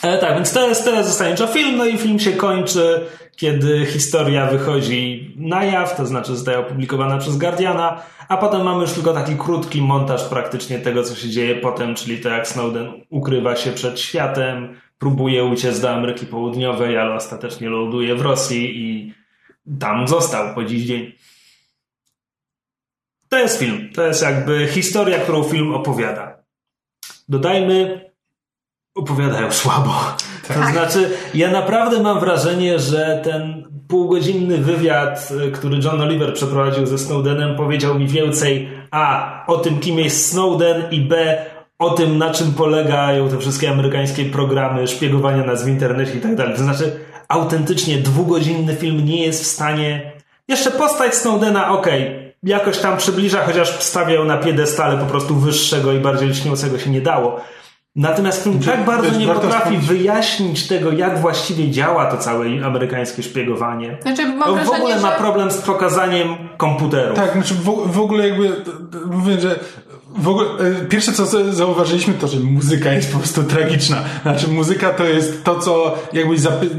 E, 0.05 0.17
tak, 0.17 0.35
więc 0.35 0.53
to 0.53 0.67
jest, 0.67 0.83
to 0.83 0.91
jest 0.91 1.09
zasadniczo 1.09 1.47
film, 1.47 1.77
no 1.77 1.85
i 1.85 1.97
film 1.97 2.19
się 2.19 2.31
kończy, 2.31 3.05
kiedy 3.35 3.85
historia 3.85 4.45
wychodzi 4.47 5.33
na 5.37 5.63
jaw, 5.63 5.97
to 5.97 6.05
znaczy 6.05 6.35
zostaje 6.35 6.59
opublikowana 6.59 7.17
przez 7.17 7.37
Guardiana, 7.37 8.01
a 8.27 8.37
potem 8.37 8.63
mamy 8.63 8.81
już 8.81 8.91
tylko 8.93 9.13
taki 9.13 9.35
krótki 9.35 9.81
montaż 9.81 10.23
praktycznie 10.23 10.79
tego, 10.79 11.03
co 11.03 11.15
się 11.15 11.29
dzieje 11.29 11.55
potem, 11.55 11.95
czyli 11.95 12.17
to 12.17 12.29
jak 12.29 12.47
Snowden 12.47 12.93
ukrywa 13.09 13.55
się 13.55 13.71
przed 13.71 13.99
światem, 13.99 14.79
próbuje 14.99 15.43
uciec 15.43 15.79
do 15.79 15.89
Ameryki 15.89 16.25
Południowej, 16.25 16.97
ale 16.97 17.15
ostatecznie 17.15 17.69
ląduje 17.69 18.15
w 18.15 18.21
Rosji 18.21 18.81
i 18.81 19.13
tam 19.79 20.07
został 20.07 20.55
po 20.55 20.63
dziś 20.63 20.83
dzień. 20.83 21.11
To 23.29 23.39
jest 23.39 23.59
film. 23.59 23.89
To 23.93 24.07
jest 24.07 24.21
jakby 24.21 24.67
historia, 24.67 25.19
którą 25.19 25.43
film 25.43 25.73
opowiada. 25.73 26.37
Dodajmy, 27.29 28.05
opowiadają 28.95 29.51
słabo. 29.51 29.93
Tak. 30.47 30.57
To 30.57 30.71
znaczy, 30.71 31.09
ja 31.33 31.51
naprawdę 31.51 32.03
mam 32.03 32.19
wrażenie, 32.19 32.79
że 32.79 33.21
ten 33.23 33.63
półgodzinny 33.87 34.57
wywiad, 34.57 35.29
który 35.53 35.77
John 35.83 36.01
Oliver 36.01 36.33
przeprowadził 36.33 36.85
ze 36.85 36.97
Snowdenem, 36.97 37.55
powiedział 37.55 37.99
mi 37.99 38.07
więcej 38.07 38.69
A. 38.91 39.43
o 39.47 39.57
tym, 39.57 39.79
kim 39.79 39.99
jest 39.99 40.31
Snowden 40.31 40.83
i 40.91 41.01
B. 41.01 41.37
o 41.79 41.89
tym, 41.89 42.17
na 42.17 42.33
czym 42.33 42.53
polegają 42.53 43.29
te 43.29 43.37
wszystkie 43.37 43.69
amerykańskie 43.69 44.25
programy 44.25 44.87
szpiegowania 44.87 45.43
nas 45.43 45.65
w 45.65 45.67
internecie 45.67 46.13
i 46.13 46.21
tak 46.21 46.35
dalej. 46.35 46.55
To 46.55 46.63
znaczy, 46.63 46.99
autentycznie 47.27 47.97
dwugodzinny 47.97 48.75
film 48.75 49.05
nie 49.05 49.25
jest 49.25 49.43
w 49.43 49.47
stanie. 49.47 50.11
Jeszcze 50.47 50.71
postać 50.71 51.15
Snowdena, 51.15 51.71
okej, 51.71 52.07
okay, 52.07 52.33
jakoś 52.43 52.77
tam 52.77 52.97
przybliża, 52.97 53.45
chociaż 53.45 53.69
stawiał 53.69 54.25
na 54.25 54.37
piedestale 54.37 54.97
po 54.97 55.05
prostu 55.05 55.35
wyższego 55.35 55.93
i 55.93 55.99
bardziej 55.99 56.29
lśniącego 56.29 56.79
się 56.79 56.89
nie 56.89 57.01
dało. 57.01 57.41
Natomiast 57.95 58.43
film 58.43 58.59
tak 58.59 58.85
bardzo 58.85 59.19
nie 59.19 59.27
potrafi 59.27 59.77
wyjaśnić 59.77 60.67
tego, 60.67 60.91
jak 60.91 61.19
właściwie 61.21 61.71
działa 61.71 62.05
to 62.11 62.17
całe 62.17 62.45
amerykańskie 62.65 63.23
szpiegowanie. 63.23 63.97
Znaczy, 64.01 64.25
mam 64.25 64.49
On 64.49 64.55
w 64.55 64.55
wrażenie, 64.55 64.77
ogóle 64.77 64.99
ma 64.99 65.11
problem 65.11 65.51
z 65.51 65.57
pokazaniem 65.57 66.27
komputerów. 66.57 67.15
Tak, 67.15 67.33
znaczy 67.33 67.53
w, 67.53 67.91
w 67.93 67.99
ogóle 67.99 68.27
jakby 68.27 68.51
mówię, 69.11 69.41
że 69.41 69.59
w 70.17 70.29
ogóle 70.29 70.47
e, 70.47 70.85
pierwsze 70.85 71.11
co 71.13 71.25
za- 71.25 71.53
zauważyliśmy 71.53 72.13
to, 72.13 72.27
że 72.27 72.39
muzyka 72.39 72.91
jest 72.93 73.11
po 73.11 73.17
prostu 73.17 73.43
tragiczna. 73.43 73.97
Znaczy 74.21 74.47
muzyka 74.47 74.89
to 74.89 75.03
jest 75.03 75.43
to, 75.43 75.59
co 75.59 75.95
jakby 76.13 76.37
zapy, 76.39 76.69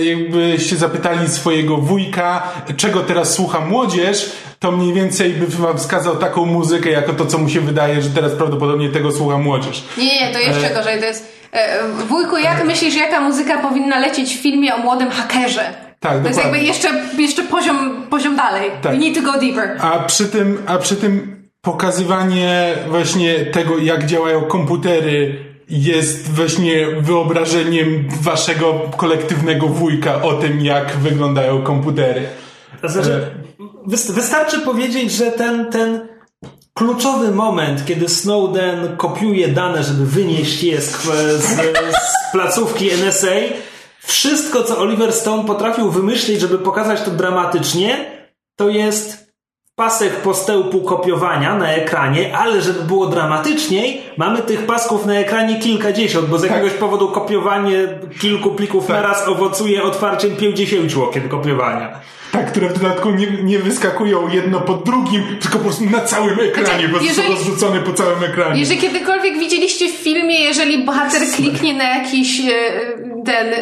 jakbyście 0.00 0.76
zapytali 0.76 1.28
swojego 1.28 1.76
wujka, 1.76 2.42
czego 2.76 3.00
teraz 3.00 3.34
słucha 3.34 3.60
młodzież, 3.60 4.32
to 4.62 4.72
mniej 4.72 4.92
więcej 4.94 5.32
by 5.32 5.46
wam 5.46 5.78
wskazał 5.78 6.16
taką 6.16 6.46
muzykę, 6.46 6.90
jako 6.90 7.12
to, 7.12 7.26
co 7.26 7.38
mu 7.38 7.48
się 7.48 7.60
wydaje, 7.60 8.02
że 8.02 8.10
teraz 8.10 8.32
prawdopodobnie 8.32 8.88
tego 8.88 9.12
słucha 9.12 9.38
młodzież. 9.38 9.84
Nie, 9.98 10.04
nie, 10.20 10.32
to 10.32 10.38
jeszcze 10.38 10.70
E. 10.70 10.74
gorzej. 10.74 11.00
To 11.00 11.04
jest. 11.06 11.32
E, 11.52 11.78
wujku, 12.08 12.36
jak 12.38 12.64
myślisz, 12.64 12.94
jaka 12.96 13.20
muzyka 13.20 13.58
powinna 13.58 13.98
lecieć 13.98 14.34
w 14.36 14.42
filmie 14.42 14.74
o 14.74 14.78
młodym 14.78 15.10
hakerze? 15.10 15.64
Tak, 16.00 16.12
To 16.22 16.28
jest 16.28 16.38
dokładnie. 16.40 16.58
jakby 16.58 16.66
jeszcze, 16.66 16.88
jeszcze 17.18 17.42
poziom, 17.42 18.02
poziom 18.10 18.36
dalej. 18.36 18.70
Tak. 18.82 18.92
We 18.92 18.98
need 18.98 19.14
to 19.14 19.22
go 19.32 19.38
deeper. 19.40 19.76
A 19.80 19.98
przy 19.98 20.26
tym, 20.26 20.62
a 20.66 20.78
przy 20.78 20.96
tym 20.96 21.42
pokazywanie 21.62 22.74
właśnie 22.88 23.34
tego, 23.46 23.78
jak 23.78 24.06
działają 24.06 24.42
komputery 24.42 25.36
jest 25.68 26.32
właśnie 26.34 26.86
wyobrażeniem 27.00 28.08
waszego 28.20 28.80
kolektywnego 28.96 29.66
wujka 29.68 30.22
o 30.22 30.32
tym, 30.32 30.60
jak 30.60 30.96
wyglądają 30.96 31.62
komputery. 31.62 32.22
To 32.82 32.88
znaczy, 32.88 33.30
wys- 33.88 34.12
wystarczy 34.12 34.60
powiedzieć, 34.60 35.12
że 35.12 35.26
ten, 35.32 35.70
ten 35.70 36.08
kluczowy 36.74 37.30
moment, 37.30 37.84
kiedy 37.86 38.08
Snowden 38.08 38.96
kopiuje 38.96 39.48
dane, 39.48 39.82
żeby 39.82 40.06
wynieść 40.06 40.62
je 40.62 40.80
z, 40.80 40.90
z, 41.38 41.42
z 41.42 42.32
placówki 42.32 42.90
NSA, 42.90 43.36
wszystko, 44.06 44.62
co 44.62 44.78
Oliver 44.78 45.12
Stone 45.12 45.44
potrafił 45.44 45.90
wymyślić, 45.90 46.40
żeby 46.40 46.58
pokazać 46.58 47.02
to 47.02 47.10
dramatycznie, 47.10 48.04
to 48.56 48.68
jest 48.68 49.32
pasek 49.74 50.16
postępu 50.16 50.80
kopiowania 50.80 51.56
na 51.58 51.72
ekranie, 51.72 52.36
ale 52.38 52.62
żeby 52.62 52.80
było 52.82 53.06
dramatyczniej, 53.06 54.02
mamy 54.16 54.42
tych 54.42 54.66
pasków 54.66 55.06
na 55.06 55.14
ekranie 55.14 55.58
kilkadziesiąt, 55.58 56.26
bo 56.28 56.38
z 56.38 56.42
jakiegoś 56.44 56.72
powodu 56.72 57.08
kopiowanie 57.08 57.88
kilku 58.20 58.50
plików 58.50 58.88
naraz 58.88 59.28
owocuje 59.28 59.82
otwarciem 59.82 60.36
50 60.36 60.96
okien 60.96 61.28
kopiowania. 61.28 62.00
Tak, 62.32 62.50
które 62.52 62.68
w 62.68 62.78
dodatku 62.78 63.10
nie, 63.10 63.26
nie 63.26 63.58
wyskakują 63.58 64.28
jedno 64.28 64.60
po 64.60 64.74
drugim, 64.74 65.22
tylko 65.40 65.58
po 65.58 65.64
prostu 65.64 65.84
na 65.84 66.00
całym 66.00 66.40
ekranie, 66.40 66.88
Znaczy, 66.88 66.88
bo 66.88 67.22
są 67.22 67.28
rozrzucone 67.28 67.80
po 67.80 67.92
całym 67.92 68.24
ekranie. 68.24 68.60
Jeżeli 68.60 68.80
kiedykolwiek 68.80 69.38
widzieliście 69.38 69.88
w 69.88 69.92
filmie, 69.92 70.40
jeżeli 70.40 70.84
bohater 70.84 71.22
kliknie 71.36 71.74
na 71.74 71.84
jakiś 71.84 72.40
e, 72.40 72.52
ten 73.24 73.54
e, 73.54 73.58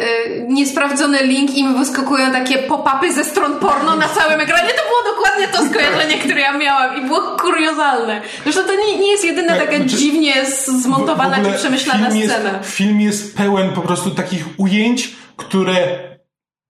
niesprawdzony 0.47 1.23
link 1.23 1.55
i 1.57 1.63
mu 1.63 1.77
wyskakują 1.79 2.31
takie 2.31 2.57
pop-upy 2.57 3.13
ze 3.13 3.23
stron 3.23 3.59
porno 3.59 3.95
na 3.95 4.09
całym 4.09 4.39
ekranie, 4.39 4.69
to 4.69 4.81
było 4.89 5.15
dokładnie 5.15 5.47
to 5.47 5.65
skojarzenie, 5.69 6.17
które 6.23 6.41
ja 6.41 6.57
miałam 6.57 7.03
i 7.03 7.07
było 7.07 7.21
kuriozalne. 7.21 8.21
Zresztą 8.43 8.61
to 8.63 8.75
nie, 8.75 8.97
nie 8.97 9.11
jest 9.11 9.25
jedyna 9.25 9.55
Tak, 9.55 9.65
taka 9.65 9.77
znaczy- 9.77 9.97
dziwnie 9.97 10.33
zmontowana 10.81 11.45
czy 11.45 11.57
przemyślana 11.57 12.05
film 12.09 12.21
jest- 12.21 12.33
scena. 12.33 12.59
Film 12.63 13.01
jest 13.01 13.37
pełen 13.37 13.69
po 13.69 13.81
prostu 13.81 14.09
takich 14.11 14.45
ujęć, 14.57 15.09
które 15.37 15.73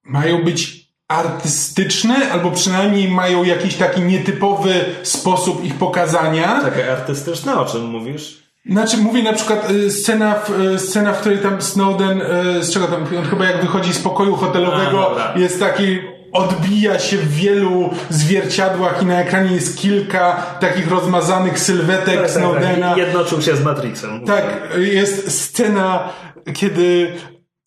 mają 0.03 0.43
być 0.43 0.80
artystyczne, 1.11 2.31
albo 2.31 2.51
przynajmniej 2.51 3.07
mają 3.11 3.43
jakiś 3.43 3.75
taki 3.75 4.01
nietypowy 4.01 4.85
sposób 5.03 5.63
ich 5.63 5.75
pokazania. 5.75 6.61
Takie 6.61 6.91
artystyczne, 6.91 7.59
o 7.59 7.65
czym 7.65 7.85
mówisz? 7.85 8.41
Znaczy, 8.65 8.97
mówię 8.97 9.23
na 9.23 9.33
przykład 9.33 9.71
y, 9.71 9.91
scena, 9.91 10.35
w, 10.35 10.61
y, 10.61 10.79
scena, 10.79 11.13
w 11.13 11.19
której 11.19 11.39
tam 11.39 11.61
Snowden, 11.61 12.21
y, 12.21 12.63
z 12.63 12.73
czego 12.73 12.87
tam, 12.87 13.05
on 13.17 13.25
chyba 13.25 13.45
jak 13.45 13.61
wychodzi 13.61 13.93
z 13.93 13.99
pokoju 13.99 14.35
hotelowego, 14.35 15.15
A, 15.35 15.39
jest 15.39 15.59
taki, 15.59 15.99
odbija 16.33 16.99
się 16.99 17.17
w 17.17 17.33
wielu 17.33 17.89
zwierciadłach 18.09 19.01
i 19.01 19.05
na 19.05 19.21
ekranie 19.21 19.55
jest 19.55 19.77
kilka 19.77 20.43
takich 20.59 20.91
rozmazanych 20.91 21.59
sylwetek 21.59 22.29
Snowdena. 22.29 22.89
Tak, 22.89 22.97
Jednoczył 22.97 23.41
się 23.41 23.55
z 23.55 23.63
Matrixem. 23.63 24.25
Tak, 24.25 24.45
jest 24.77 25.41
scena, 25.41 26.09
kiedy 26.53 27.11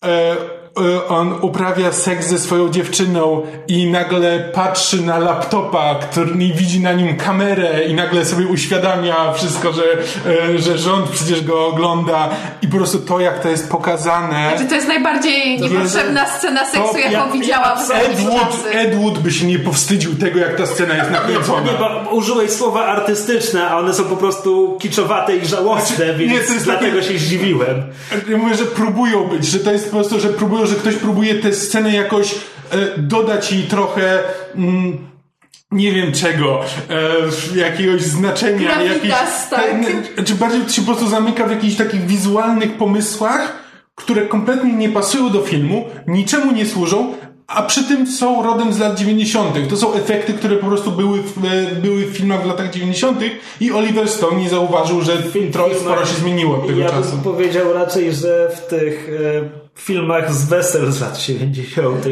e, 0.05 0.35
on 1.09 1.33
uprawia 1.41 1.91
seks 1.91 2.27
ze 2.27 2.39
swoją 2.39 2.69
dziewczyną 2.69 3.41
i 3.67 3.91
nagle 3.91 4.39
patrzy 4.53 5.01
na 5.01 5.17
laptopa, 5.19 5.95
który 5.95 6.31
widzi 6.35 6.79
na 6.79 6.93
nim 6.93 7.17
kamerę 7.17 7.83
i 7.87 7.93
nagle 7.93 8.25
sobie 8.25 8.47
uświadamia 8.47 9.33
wszystko, 9.33 9.73
że, 9.73 9.83
e, 10.53 10.57
że 10.59 10.77
rząd 10.77 11.09
przecież 11.09 11.41
go 11.43 11.67
ogląda 11.67 12.29
i 12.61 12.67
po 12.67 12.77
prostu 12.77 12.99
to, 12.99 13.19
jak 13.19 13.39
to 13.39 13.49
jest 13.49 13.69
pokazane. 13.71 14.51
Czy 14.57 14.65
to 14.65 14.75
jest 14.75 14.87
najbardziej 14.87 15.61
niepotrzebna 15.61 16.25
scena 16.25 16.65
seksu, 16.65 16.91
To- 16.93 16.97
jaką 16.97 17.27
ja- 17.27 17.31
widziałam 17.33 17.77
ja- 17.79 17.83
w 17.85 17.87
pracy. 17.87 18.69
Edward 18.71 19.17
by 19.19 19.31
się 19.31 19.45
nie 19.45 19.59
powstydził 19.59 20.15
tego, 20.15 20.39
jak 20.39 20.55
ta 20.55 20.65
scena 20.65 20.95
jest 20.95 21.09
Nie, 21.09 21.15
nakręcona. 21.17 21.69
bo 22.05 22.09
użyłeś 22.15 22.51
słowa 22.51 22.85
artystyczne, 22.85 23.67
a 23.69 23.77
one 23.77 23.93
są 23.93 24.03
po 24.03 24.15
prostu 24.17 24.77
kiczowate 24.81 25.35
i 25.37 25.45
żałosne, 25.45 25.95
Znaczy, 25.95 26.13
więc 26.17 26.31
nie, 26.31 26.39
to 26.39 26.53
jest 26.53 26.65
dlatego 26.65 26.99
takie- 26.99 27.13
się 27.13 27.19
zdziwiłem. 27.19 27.83
Ja 28.29 28.37
mówię, 28.37 28.55
że 28.55 28.65
próbują 28.65 29.23
być, 29.27 29.45
że 29.45 29.59
to 29.59 29.71
jest 29.71 29.85
po 29.91 29.97
prostu, 29.97 30.19
że 30.19 30.29
próbują, 30.29 30.64
że 30.67 30.75
ktoś 30.75 30.95
próbuje 30.95 31.35
tę 31.35 31.53
scenę 31.53 31.93
jakoś 31.93 32.35
e, 32.35 32.37
dodać 32.97 33.51
jej 33.51 33.63
trochę. 33.63 34.23
Mm, 34.55 35.15
nie 35.71 35.91
wiem 35.91 36.11
czego, 36.11 36.61
e, 37.55 37.59
jakiegoś 37.59 38.01
znaczenia, 38.01 38.81
jakiejś, 38.81 39.13
tak. 39.49 39.75
czy 40.25 40.35
bardziej 40.35 40.61
to 40.61 40.69
się 40.69 40.81
po 40.81 40.87
prostu 40.87 41.09
zamyka 41.09 41.47
w 41.47 41.51
jakichś 41.51 41.75
takich 41.75 42.07
wizualnych 42.07 42.77
pomysłach, 42.77 43.53
które 43.95 44.21
kompletnie 44.21 44.73
nie 44.73 44.89
pasują 44.89 45.29
do 45.29 45.41
filmu, 45.41 45.85
niczemu 46.07 46.51
nie 46.51 46.65
służą, 46.65 47.13
a 47.47 47.63
przy 47.63 47.83
tym 47.83 48.07
są 48.07 48.43
rodem 48.43 48.73
z 48.73 48.79
lat 48.79 48.99
90. 48.99 49.69
To 49.69 49.77
są 49.77 49.93
efekty, 49.93 50.33
które 50.33 50.55
po 50.55 50.67
prostu 50.67 50.91
były 50.91 51.21
w, 51.21 51.45
e, 51.45 51.75
były 51.75 52.05
w 52.05 52.17
filmach 52.17 52.43
w 52.43 52.47
latach 52.47 52.69
90. 52.69 53.19
i 53.61 53.71
Oliver 53.71 54.09
Stone 54.09 54.41
nie 54.41 54.49
zauważył, 54.49 55.01
że 55.01 55.17
trochę 55.51 55.75
sporo 55.75 56.05
się 56.05 56.15
zmieniło 56.15 56.55
od 56.55 56.67
tego 56.67 56.79
ja 56.79 56.89
czasu. 56.89 57.11
bym 57.11 57.21
powiedział 57.21 57.73
raczej, 57.73 58.13
że 58.13 58.51
w 58.55 58.67
tych 58.67 59.09
e, 59.09 59.64
filmach 59.77 60.33
z 60.33 60.45
wesel 60.45 60.91
z 60.91 61.01
lat 61.01 61.17
90. 61.17 62.05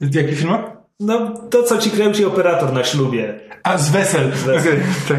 Jaki 0.00 0.36
film? 0.36 0.56
No, 1.00 1.34
to 1.50 1.62
co 1.62 1.78
ci 1.78 1.90
kręci 1.90 2.24
operator 2.24 2.72
na 2.72 2.84
ślubie. 2.84 3.40
A, 3.62 3.78
z 3.78 3.90
wesel. 3.90 4.30
wesel. 4.30 4.58
Okej, 4.58 4.80
tak. 5.08 5.18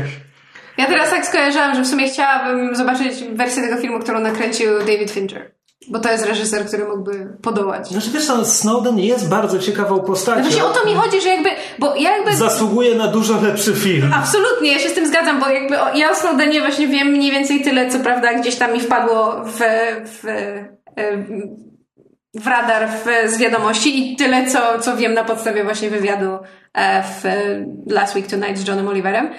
Ja 0.78 0.86
teraz 0.86 1.10
tak 1.10 1.26
skojarzyłam, 1.26 1.76
że 1.76 1.82
w 1.82 1.88
sumie 1.88 2.10
chciałabym 2.10 2.76
zobaczyć 2.76 3.24
wersję 3.36 3.64
tego 3.64 3.82
filmu, 3.82 4.00
którą 4.00 4.20
nakręcił 4.20 4.80
David 4.80 5.12
Fincher. 5.12 5.52
Bo 5.90 6.00
to 6.00 6.12
jest 6.12 6.26
reżyser, 6.26 6.66
który 6.66 6.86
mógłby 6.86 7.38
podołać. 7.42 7.88
Znaczy 7.88 8.10
wiesz, 8.12 8.28
no, 8.28 8.46
Snowden 8.46 9.00
jest 9.00 9.30
bardzo 9.30 9.60
ciekawą 9.60 10.00
postacią. 10.00 10.38
No 10.38 10.44
właśnie 10.44 10.66
o 10.66 10.70
to 10.70 10.86
mi 10.86 10.96
chodzi, 10.96 11.22
że 11.22 11.30
jakby, 11.30 11.50
bo 11.80 11.96
ja 11.96 12.18
jakby... 12.18 12.36
Zasługuje 12.36 12.96
na 12.96 13.08
dużo 13.08 13.42
lepszy 13.42 13.74
film. 13.74 14.12
Absolutnie, 14.14 14.74
ja 14.74 14.80
się 14.80 14.90
z 14.90 14.94
tym 14.94 15.08
zgadzam, 15.08 15.40
bo 15.40 15.50
jakby 15.50 15.82
o, 15.82 15.96
ja 15.96 16.12
o 16.12 16.16
Snowdenie 16.16 16.60
właśnie 16.60 16.88
wiem 16.88 17.08
mniej 17.08 17.32
więcej 17.32 17.62
tyle, 17.62 17.90
co 17.90 18.00
prawda 18.00 18.34
gdzieś 18.34 18.56
tam 18.56 18.74
mi 18.74 18.82
wpadło 18.82 19.44
w, 19.46 19.60
w, 20.06 20.24
w 22.34 22.48
radar 22.48 22.90
w, 22.90 23.30
z 23.32 23.38
wiadomości 23.38 24.14
i 24.14 24.16
tyle, 24.16 24.48
co, 24.48 24.80
co 24.80 24.98
wiem 24.98 25.14
na 25.14 25.24
podstawie 25.24 25.64
właśnie 25.64 25.90
wywiadu 25.90 26.38
e, 26.74 27.04
w 27.04 27.24
Last 27.92 28.16
Week 28.16 28.28
Tonight 28.28 28.58
z 28.58 28.68
Johnem 28.68 28.88
Oliverem. 28.88 29.34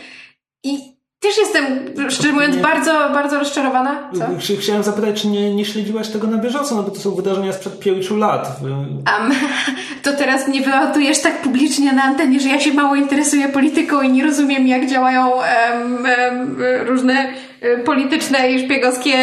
I 0.64 0.97
Też 1.20 1.38
jestem, 1.38 1.64
szczerze 2.10 2.32
mówiąc, 2.32 2.56
Nie. 2.56 2.62
bardzo, 2.62 2.92
bardzo 2.92 3.38
rozczarowana. 3.38 4.10
Co? 4.18 4.24
Ch- 4.24 4.60
Chciałem 4.60 4.82
zapytać, 4.82 5.22
czy 5.22 5.28
nie, 5.28 5.54
nie 5.54 5.64
śledziłaś 5.64 6.08
tego 6.08 6.26
na 6.26 6.38
bieżąco, 6.38 6.74
no 6.74 6.82
bo 6.82 6.90
to 6.90 7.00
są 7.00 7.14
wydarzenia 7.14 7.52
sprzed 7.52 7.80
pięciu 7.80 8.16
lat. 8.16 8.56
Am, 9.04 9.32
to 10.04 10.12
teraz 10.12 10.48
mnie 10.48 10.60
wylatujesz 10.60 11.20
tak 11.20 11.42
publicznie 11.42 11.92
na 11.92 12.02
antenie, 12.02 12.40
że 12.40 12.48
ja 12.48 12.60
się 12.60 12.72
mało 12.72 12.94
interesuję 12.94 13.48
polityką 13.48 14.02
i 14.02 14.08
nie 14.12 14.24
rozumiem, 14.24 14.66
jak 14.66 14.86
działają 14.86 15.42
em, 15.42 16.06
em, 16.06 16.56
różne 16.86 17.26
e, 17.60 17.76
polityczne 17.78 18.50
i 18.50 18.64
szpiegowskie 18.64 19.14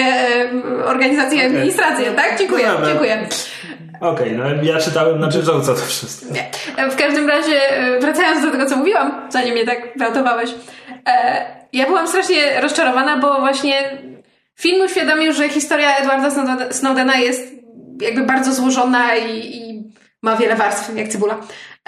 organizacje 0.85 1.39
i 1.43 1.45
administracje, 1.45 2.11
tak? 2.11 2.39
Dziękuję, 2.39 2.65
No 2.81 2.85
dziękuję. 2.87 3.27
Okej, 4.01 4.31
no 4.37 4.43
ja 4.63 4.79
czytałem 4.79 5.19
na 5.19 5.27
bieżąco 5.27 5.73
to 5.73 5.81
wszystko. 5.85 6.33
Nie. 6.33 6.49
E, 6.77 6.89
W 6.91 6.95
każdym 6.95 7.29
razie, 7.29 7.77
e, 7.77 7.99
wracając 7.99 8.41
do 8.45 8.51
tego, 8.51 8.65
co 8.65 8.77
mówiłam, 8.77 9.11
zanim 9.29 9.53
mnie 9.53 9.65
tak 9.65 9.77
wylatowałeś, 9.97 10.49
e, 11.07 11.64
ja 11.75 11.85
byłam 11.85 12.07
strasznie 12.07 12.61
rozczarowana, 12.61 13.17
bo 13.17 13.39
właśnie 13.39 13.97
film 14.55 14.85
uświadomił, 14.85 15.33
że 15.33 15.49
historia 15.49 15.97
Edwarda 15.97 16.29
Snowdena- 16.71 17.19
jest 17.19 17.55
jakby 18.01 18.23
bardzo 18.23 18.53
złożona 18.53 19.15
i, 19.15 19.57
i 19.57 19.83
ma 20.21 20.35
wiele 20.35 20.55
warstw, 20.55 20.97
jak 20.97 21.07
cebula. 21.07 21.37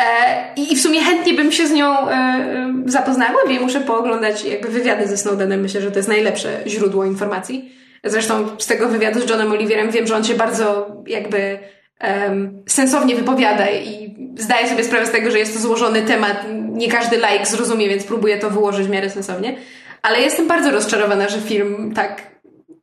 E, 0.01 0.53
I, 0.55 0.75
w 0.75 0.81
sumie 0.81 1.01
chętnie 1.01 1.33
bym 1.33 1.51
się 1.51 1.67
z 1.67 1.71
nią 1.71 2.09
e, 2.09 2.11
e, 2.11 2.73
zapoznała 2.85 3.31
głębiej. 3.31 3.59
Muszę 3.59 3.81
pooglądać 3.81 4.45
jakby 4.45 4.67
wywiady 4.67 5.07
ze 5.07 5.17
Snowdenem. 5.17 5.61
Myślę, 5.61 5.81
że 5.81 5.91
to 5.91 5.99
jest 5.99 6.09
najlepsze 6.09 6.59
źródło 6.67 7.05
informacji. 7.05 7.71
Zresztą 8.03 8.47
z 8.59 8.65
tego 8.65 8.89
wywiadu 8.89 9.21
z 9.21 9.29
Johnem 9.29 9.51
Oliverem 9.51 9.91
wiem, 9.91 10.07
że 10.07 10.15
on 10.15 10.23
się 10.23 10.35
bardzo 10.35 10.87
jakby 11.07 11.59
em, 11.99 12.63
sensownie 12.67 13.15
wypowiada 13.15 13.69
i 13.69 14.15
zdaje 14.37 14.67
sobie 14.69 14.83
sprawę 14.83 15.05
z 15.05 15.11
tego, 15.11 15.31
że 15.31 15.39
jest 15.39 15.53
to 15.53 15.59
złożony 15.59 16.01
temat. 16.01 16.37
Nie 16.71 16.87
każdy 16.91 17.17
laik 17.17 17.47
zrozumie, 17.47 17.89
więc 17.89 18.03
próbuję 18.03 18.37
to 18.39 18.49
wyłożyć 18.49 18.87
w 18.87 18.89
miarę 18.89 19.09
sensownie. 19.09 19.57
Ale 20.01 20.19
jestem 20.21 20.47
bardzo 20.47 20.71
rozczarowana, 20.71 21.29
że 21.29 21.41
film 21.41 21.91
tak 21.95 22.21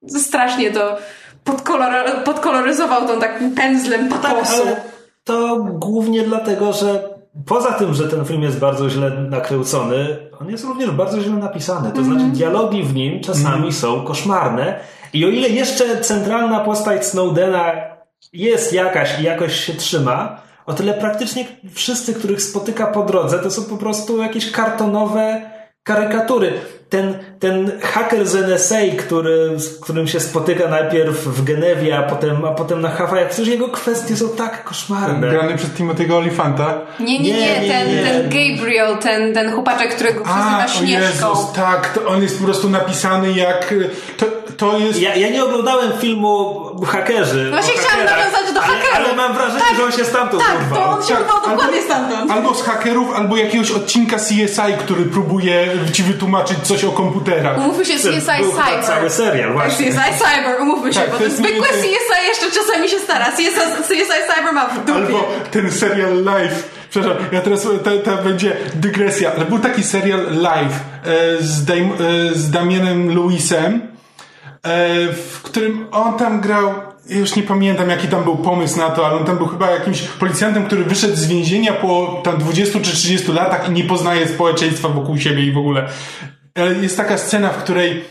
strasznie 0.08 0.70
to 0.70 0.96
podkolor- 1.46 2.22
podkoloryzował 2.24 3.08
tą 3.08 3.20
takim 3.20 3.54
pędzlem 3.54 4.08
Tak, 4.08 4.20
patosu. 4.20 4.62
ale 4.62 4.76
to 5.24 5.56
głównie 5.72 6.22
dlatego, 6.22 6.72
że 6.72 7.14
poza 7.46 7.72
tym, 7.72 7.94
że 7.94 8.08
ten 8.08 8.24
film 8.24 8.42
jest 8.42 8.58
bardzo 8.58 8.90
źle 8.90 9.10
nakręcony, 9.10 10.16
on 10.40 10.50
jest 10.50 10.64
również 10.64 10.90
bardzo 10.90 11.20
źle 11.20 11.32
napisany. 11.36 11.92
To 11.92 12.02
znaczy 12.04 12.24
dialogi 12.24 12.82
w 12.82 12.94
nim 12.94 13.20
czasami 13.20 13.72
są 13.72 14.04
koszmarne 14.04 14.80
i 15.12 15.24
o 15.24 15.28
ile 15.28 15.48
jeszcze 15.48 16.00
centralna 16.00 16.60
postać 16.60 17.06
Snowdena 17.06 17.72
jest 18.34 18.72
jakaś 18.72 19.20
i 19.20 19.22
jakoś 19.22 19.60
się 19.60 19.74
trzyma, 19.74 20.40
o 20.66 20.72
tyle 20.72 20.94
praktycznie 20.94 21.44
wszyscy, 21.72 22.14
których 22.14 22.42
spotyka 22.42 22.86
po 22.86 23.02
drodze, 23.02 23.38
to 23.38 23.50
są 23.50 23.64
po 23.64 23.76
prostu 23.76 24.18
jakieś 24.18 24.50
kartonowe 24.50 25.50
karykatury. 25.84 26.52
Ten, 26.88 27.18
ten 27.40 27.80
haker 27.80 28.26
z 28.26 28.34
NSA, 28.34 28.76
który, 28.98 29.58
z 29.60 29.80
którym 29.80 30.08
się 30.08 30.20
spotyka 30.20 30.68
najpierw 30.68 31.24
w 31.24 31.44
Genewie, 31.44 31.98
a 31.98 32.02
potem, 32.02 32.44
a 32.44 32.50
potem 32.50 32.80
na 32.80 32.90
Hawajach, 32.90 33.28
przecież 33.28 33.48
jego 33.48 33.68
kwestie 33.68 34.16
są 34.16 34.28
tak 34.28 34.64
koszmarne. 34.64 35.30
Grany 35.30 35.56
przez 35.56 35.70
Timothy'ego 35.70 36.12
Olifanta. 36.12 36.80
Nie, 37.00 37.18
nie, 37.18 37.32
nie, 37.32 37.40
Nie, 37.40 37.60
nie, 37.60 37.68
ten, 37.68 37.96
nie. 37.96 38.02
ten 38.02 38.22
Gabriel, 38.22 38.98
ten, 38.98 39.34
ten 39.34 39.52
chłopaczek, 39.52 39.94
którego 39.94 40.24
przezywa 40.24 40.64
o 40.64 40.68
Śnieżką. 40.68 41.28
Jezus, 41.30 41.52
tak, 41.52 41.92
to 41.94 42.06
on 42.06 42.22
jest 42.22 42.38
po 42.38 42.44
prostu 42.44 42.70
napisany 42.70 43.32
jak... 43.32 43.74
To, 44.16 44.26
to 44.70 44.78
jest... 44.78 45.00
Ja, 45.00 45.14
ja 45.14 45.28
nie 45.28 45.44
oglądałem 45.44 45.92
filmu 46.00 46.60
Hakerzy. 46.86 47.50
Właśnie 47.50 47.74
o 47.74 47.76
chciałam 47.76 47.90
hakerach, 48.06 48.18
nawiązać 48.18 48.54
do 48.54 48.62
ale, 48.62 48.72
hakerów. 48.76 48.96
Ale 48.96 49.16
mam 49.16 49.34
wrażenie, 49.34 49.64
że 49.76 49.84
on 49.84 49.92
się 49.92 50.04
stamtąd 50.04 50.42
Tak, 50.42 50.56
urwał. 50.62 50.78
to 50.84 50.90
on 50.90 51.02
się 51.06 51.14
urwał 51.14 51.36
dokładnie 51.40 51.64
albo, 51.80 51.82
stamtąd. 51.86 52.30
albo 52.30 52.54
z 52.54 52.62
hakerów, 52.62 53.16
albo 53.16 53.36
jakiegoś 53.36 53.70
odcinka 53.70 54.16
CSI, 54.16 54.72
który 54.78 55.04
próbuje 55.04 55.66
ci 55.92 56.02
wytłumaczyć 56.02 56.58
coś 56.62 56.84
o 56.84 56.90
komputerach. 56.92 57.58
Umówmy 57.58 57.84
się, 57.84 57.94
CSI 57.94 58.02
Cyber. 58.20 58.84
cały 58.86 59.10
serial, 59.10 59.48
Tak, 59.48 59.52
właśnie. 59.52 59.86
CSI 59.86 59.98
Cyber, 60.18 60.60
umówmy 60.60 60.92
się, 60.94 61.00
Tak, 61.00 61.10
bo 61.10 61.18
to 61.18 61.24
zwykłe 61.30 61.42
mniej 61.50 61.62
więcej- 61.62 61.90
CSI 61.90 62.28
jeszcze 62.28 62.60
czasami 62.60 62.88
się 62.88 62.98
stara. 62.98 63.24
CSI, 63.32 63.50
CSI 63.88 64.02
Cyber 64.36 64.52
ma 64.54 64.66
w 64.68 64.84
dupie. 64.84 64.98
Albo 64.98 65.28
ten 65.50 65.70
serial 65.72 66.24
live. 66.24 66.68
Przepraszam, 66.90 67.22
ja 67.32 67.40
teraz 67.40 67.62
to, 67.62 67.68
to 68.04 68.16
będzie 68.24 68.56
dygresja, 68.74 69.32
ale 69.36 69.44
był 69.44 69.58
taki 69.58 69.82
serial 69.82 70.20
live 70.30 70.72
e, 71.04 71.42
z, 71.42 71.64
Dam, 71.64 71.76
e, 71.78 71.88
z 72.34 72.50
Damienem 72.50 73.08
Lewisem, 73.16 73.93
w 75.12 75.40
którym 75.42 75.86
on 75.90 76.18
tam 76.18 76.40
grał. 76.40 76.74
ja 77.08 77.18
Już 77.18 77.36
nie 77.36 77.42
pamiętam, 77.42 77.90
jaki 77.90 78.08
tam 78.08 78.24
był 78.24 78.36
pomysł 78.36 78.78
na 78.78 78.90
to, 78.90 79.06
ale 79.06 79.16
on 79.16 79.24
tam 79.24 79.36
był 79.36 79.46
chyba 79.46 79.70
jakimś 79.70 80.02
policjantem, 80.02 80.66
który 80.66 80.84
wyszedł 80.84 81.16
z 81.16 81.26
więzienia 81.26 81.72
po 81.72 82.20
tam 82.24 82.38
20 82.38 82.80
czy 82.80 82.92
30 82.92 83.32
latach 83.32 83.68
i 83.68 83.72
nie 83.72 83.84
poznaje 83.84 84.28
społeczeństwa 84.28 84.88
wokół 84.88 85.18
siebie 85.18 85.46
i 85.46 85.52
w 85.52 85.58
ogóle. 85.58 85.88
Ale 86.54 86.74
jest 86.74 86.96
taka 86.96 87.18
scena, 87.18 87.48
w 87.48 87.56
której 87.56 88.04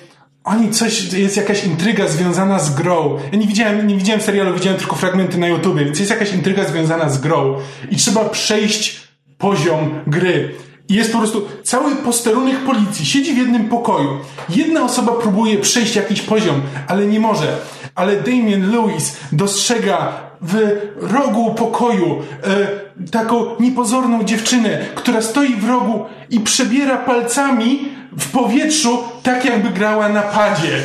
oni 0.44 0.72
coś, 0.72 1.14
jest 1.14 1.38
jakaś 1.38 1.64
intryga 1.64 2.08
związana 2.08 2.60
z 2.60 2.76
grą. 2.76 3.20
Ja 3.32 3.38
nie 3.38 3.48
widziałem, 3.48 3.88
nie 3.88 3.98
widziałem 3.98 4.22
serialu, 4.22 4.54
widziałem 4.54 4.80
tylko 4.80 4.96
fragmenty 4.96 5.38
na 5.38 5.48
YouTubie, 5.48 5.86
więc 5.86 6.00
jest 6.00 6.12
jakaś 6.12 6.34
intryga 6.34 6.64
związana 6.66 7.10
z 7.10 7.22
grą 7.22 7.58
i 7.92 7.96
trzeba 7.96 8.30
przejść 8.30 9.08
poziom 9.38 10.02
gry. 10.08 10.56
Jest 10.94 11.12
po 11.12 11.18
prostu 11.18 11.48
cały 11.64 11.96
posterunek 11.96 12.58
policji, 12.58 13.06
siedzi 13.06 13.34
w 13.34 13.38
jednym 13.38 13.70
pokoju. 13.70 14.20
Jedna 14.50 14.84
osoba 14.84 15.12
próbuje 15.12 15.58
przejść 15.58 15.96
jakiś 15.96 16.22
poziom, 16.22 16.62
ale 16.88 17.06
nie 17.06 17.20
może. 17.20 17.58
Ale 17.96 18.16
Damien 18.16 18.72
Lewis 18.72 19.18
dostrzega 19.32 20.14
w 20.42 20.78
rogu 20.98 21.54
pokoju 21.54 22.22
e, 22.44 23.08
taką 23.12 23.46
niepozorną 23.60 24.24
dziewczynę, 24.24 24.86
która 24.96 25.22
stoi 25.22 25.56
w 25.56 25.70
rogu 25.70 26.06
i 26.30 26.40
przebiera 26.40 26.98
palcami 26.98 27.90
w 28.18 28.32
powietrzu, 28.32 29.04
tak 29.24 29.46
jakby 29.46 29.70
grała 29.70 30.10
na 30.10 30.22
padzie. 30.22 30.80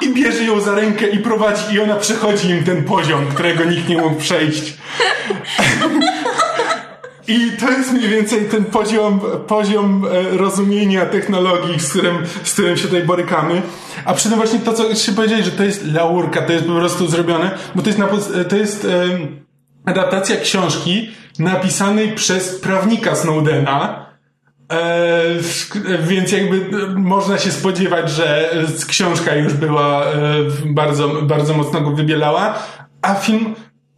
I 0.00 0.14
bierze 0.14 0.44
ją 0.44 0.60
za 0.60 0.74
rękę 0.74 1.06
i 1.06 1.18
prowadzi, 1.18 1.74
i 1.74 1.80
ona 1.80 1.96
przechodzi 1.96 2.48
im 2.48 2.64
ten 2.64 2.84
poziom, 2.84 3.26
którego 3.26 3.64
nikt 3.64 3.88
nie 3.88 3.98
mógł 3.98 4.16
przejść. 4.16 4.74
I 7.28 7.50
to 7.60 7.70
jest 7.70 7.92
mniej 7.92 8.08
więcej 8.08 8.44
ten 8.44 8.64
poziom, 8.64 9.20
poziom 9.46 10.04
e, 10.04 10.36
rozumienia 10.36 11.06
technologii, 11.06 11.80
z 11.80 11.90
którym, 11.90 12.16
z 12.42 12.52
którym 12.52 12.76
się 12.76 12.82
tutaj 12.82 13.04
borykamy. 13.04 13.62
A 14.04 14.14
przy 14.14 14.28
tym 14.28 14.38
właśnie 14.38 14.58
to, 14.58 14.72
co 14.72 14.94
się 14.94 15.12
powiedzieć, 15.12 15.44
że 15.44 15.50
to 15.50 15.64
jest 15.64 15.86
laurka, 15.86 16.42
to 16.42 16.52
jest 16.52 16.66
po 16.66 16.74
prostu 16.74 17.06
zrobione, 17.06 17.50
bo 17.74 17.82
to 17.82 17.88
jest, 17.88 17.98
na, 17.98 18.06
pos- 18.06 18.48
to 18.48 18.56
jest 18.56 18.84
em, 18.84 19.44
adaptacja 19.84 20.36
książki 20.36 21.10
napisanej 21.38 22.12
przez 22.12 22.60
prawnika 22.60 23.14
Snowdena. 23.14 24.06
E, 24.72 25.98
więc 26.02 26.32
jakby 26.32 26.56
e, 26.56 26.86
można 26.86 27.38
się 27.38 27.50
spodziewać, 27.50 28.10
że 28.10 28.52
e, 28.52 28.64
książka 28.88 29.34
już 29.34 29.52
była 29.52 30.04
e, 30.04 30.14
bardzo, 30.66 31.08
bardzo 31.08 31.54
mocno 31.54 31.80
go 31.80 31.90
wybielała, 31.90 32.58
a 33.02 33.14
film 33.14 33.54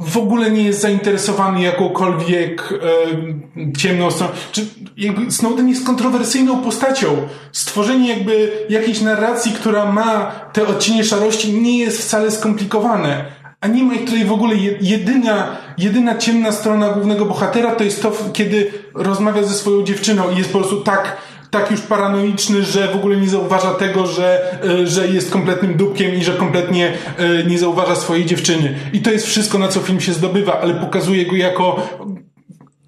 w 0.07 0.17
ogóle 0.17 0.51
nie 0.51 0.63
jest 0.63 0.81
zainteresowany 0.81 1.63
jakąkolwiek 1.63 2.73
e, 2.73 3.73
ciemną 3.79 4.11
stroną. 4.11 4.33
Czy 4.53 4.67
jakby 4.97 5.31
Snowden 5.31 5.69
jest 5.69 5.87
kontrowersyjną 5.87 6.63
postacią. 6.63 7.17
Stworzenie 7.53 8.09
jakby 8.09 8.53
jakiejś 8.69 9.01
narracji, 9.01 9.53
która 9.53 9.93
ma 9.93 10.33
te 10.53 10.67
odcienie 10.67 11.05
szarości 11.05 11.53
nie 11.53 11.79
jest 11.79 12.03
wcale 12.03 12.31
skomplikowane. 12.31 13.25
A 13.61 13.67
nie 13.67 13.83
ma 13.85 13.95
tutaj 13.95 14.25
w 14.25 14.33
ogóle 14.33 14.55
Je- 14.57 14.79
jedyna, 14.81 15.57
jedyna 15.79 16.19
ciemna 16.19 16.53
strona 16.53 16.89
głównego 16.89 17.25
bohatera 17.25 17.75
to 17.75 17.85
jest 17.85 18.03
to, 18.03 18.13
kiedy 18.33 18.73
rozmawia 18.95 19.43
ze 19.43 19.55
swoją 19.55 19.83
dziewczyną 19.83 20.31
i 20.31 20.39
jest 20.39 20.53
po 20.53 20.59
prostu 20.59 20.81
tak, 20.81 21.17
tak 21.53 21.71
już 21.71 21.81
paranoiczny, 21.81 22.63
że 22.63 22.89
w 22.89 22.97
ogóle 22.97 23.17
nie 23.17 23.29
zauważa 23.29 23.75
tego, 23.75 24.07
że, 24.07 24.59
e, 24.65 24.87
że 24.87 25.09
jest 25.09 25.31
kompletnym 25.31 25.75
dupkiem 25.75 26.15
i 26.15 26.25
że 26.25 26.33
kompletnie 26.33 26.93
e, 27.19 27.45
nie 27.45 27.59
zauważa 27.59 27.97
swojej 27.97 28.25
dziewczyny. 28.25 28.79
I 28.93 29.01
to 29.01 29.11
jest 29.11 29.27
wszystko, 29.27 29.59
na 29.59 29.69
co 29.69 29.81
film 29.81 30.01
się 30.01 30.13
zdobywa, 30.13 30.61
ale 30.61 30.75
pokazuje 30.75 31.27
go 31.27 31.37
jako 31.37 31.83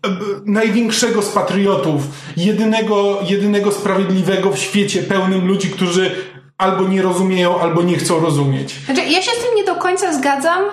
e, 0.07 0.09
największego 0.47 1.23
z 1.23 1.29
patriotów, 1.29 2.03
jedynego, 2.37 3.19
jedynego 3.29 3.73
sprawiedliwego 3.73 4.53
w 4.53 4.59
świecie 4.59 5.03
pełnym 5.03 5.47
ludzi, 5.47 5.71
którzy 5.71 6.11
albo 6.59 6.89
nie 6.89 7.03
rozumieją, 7.03 7.61
albo 7.61 7.83
nie 7.83 7.97
chcą 7.97 8.21
rozumieć. 8.21 8.75
Znaczy, 8.85 9.01
ja 9.01 9.23
się 9.23 9.31
z 9.31 9.45
tym 9.45 9.55
nie 9.57 9.65
do 9.65 9.75
końca 9.75 10.13
zgadzam. 10.13 10.65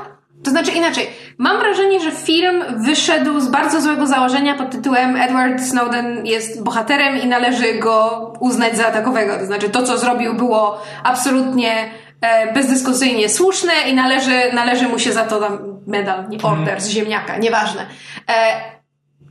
To 0.44 0.52
znaczy 0.52 0.72
inaczej. 0.72 1.08
Mam 1.42 1.60
wrażenie, 1.60 2.00
że 2.00 2.12
film 2.12 2.64
wyszedł 2.78 3.40
z 3.40 3.48
bardzo 3.48 3.82
złego 3.82 4.08
założenia 4.08 4.56
pod 4.56 4.72
tytułem 4.72 5.16
Edward 5.16 5.64
Snowden 5.64 6.26
jest 6.26 6.64
bohaterem 6.64 7.22
i 7.22 7.28
należy 7.28 7.74
go 7.74 8.34
uznać 8.40 8.78
za 8.78 8.84
takowego. 8.84 9.38
To 9.38 9.46
znaczy, 9.46 9.70
to 9.70 9.84
co 9.84 9.98
zrobił 9.98 10.34
było 10.34 10.82
absolutnie 11.04 11.90
e, 12.22 12.54
bezdyskusyjnie 12.54 13.30
słuszne 13.30 13.74
i 13.90 13.94
należy, 13.94 14.54
należy 14.54 14.88
mu 14.88 15.00
się 15.00 15.14
za 15.14 15.24
to 15.24 15.40
tam 15.40 15.60
medal, 15.88 16.30
nie 16.30 16.38
order 16.44 16.82
z 16.82 16.90
ziemniaka, 16.90 17.38
nieważne. 17.38 17.86
E, 18.28 18.62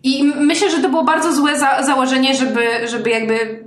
I 0.02 0.24
myślę, 0.24 0.70
że 0.70 0.78
to 0.78 0.88
było 0.88 1.04
bardzo 1.04 1.32
złe 1.32 1.58
za 1.58 1.82
założenie, 1.82 2.34
żeby, 2.34 2.88
żeby 2.88 3.11
jakby 3.11 3.64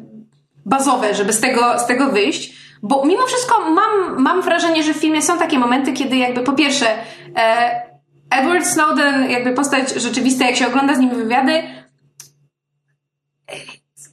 bazowe, 0.66 1.16
żeby 1.16 1.34
z 1.34 1.40
tego, 1.40 1.80
z 1.80 1.86
tego 1.86 2.12
wyjść. 2.12 2.54
Bo 2.82 3.06
mimo 3.06 3.28
wszystko 3.28 3.70
mam, 3.70 4.22
mam 4.24 4.42
wrażenie, 4.42 4.84
że 4.84 4.94
w 4.94 4.98
filmie 4.98 5.22
są 5.22 5.38
takie 5.38 5.60
momenty, 5.60 5.94
kiedy 5.94 6.18
jakby 6.18 6.42
po 6.42 6.54
pierwsze 6.54 6.88
e, 7.36 7.93
Edward 8.34 8.66
Snowden, 8.66 9.30
jakby 9.30 9.54
postać 9.54 9.94
rzeczywista, 9.94 10.46
jak 10.46 10.56
się 10.56 10.68
ogląda 10.68 10.96
z 10.96 11.00
nim 11.00 11.10
wywiady, 11.10 11.64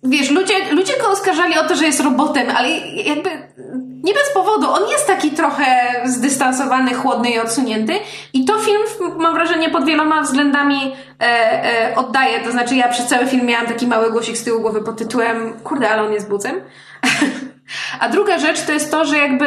wiesz, 0.02 0.30
ludzie, 0.30 0.54
ludzie 0.72 0.92
go 1.00 1.10
oskarżali 1.10 1.58
o 1.58 1.64
to, 1.64 1.76
że 1.76 1.84
jest 1.84 2.00
robotem, 2.00 2.46
ale 2.56 2.70
jakby 3.04 3.30
nie 4.04 4.14
bez 4.14 4.32
powodu. 4.34 4.70
On 4.70 4.88
jest 4.88 5.06
taki 5.06 5.30
trochę 5.30 5.64
zdystansowany, 6.04 6.94
chłodny 6.94 7.30
i 7.30 7.38
odsunięty. 7.38 7.92
I 8.32 8.44
to 8.44 8.58
film, 8.58 8.82
mam 9.18 9.34
wrażenie, 9.34 9.70
pod 9.70 9.84
wieloma 9.84 10.22
względami 10.22 10.94
e, 11.20 11.24
e, 11.24 11.94
oddaje. 11.96 12.40
To 12.40 12.50
znaczy, 12.50 12.74
ja 12.74 12.88
przez 12.88 13.06
cały 13.06 13.26
film 13.26 13.46
miałam 13.46 13.66
taki 13.66 13.86
mały 13.86 14.10
głosik 14.10 14.36
z 14.36 14.44
tyłu 14.44 14.60
głowy 14.60 14.82
pod 14.82 14.98
tytułem 14.98 15.52
kurde, 15.64 15.90
ale 15.90 16.02
on 16.02 16.12
jest 16.12 16.28
bucem. 16.28 16.54
A 18.00 18.08
druga 18.08 18.38
rzecz 18.38 18.62
to 18.62 18.72
jest 18.72 18.90
to, 18.90 19.04
że 19.04 19.18
jakby 19.18 19.46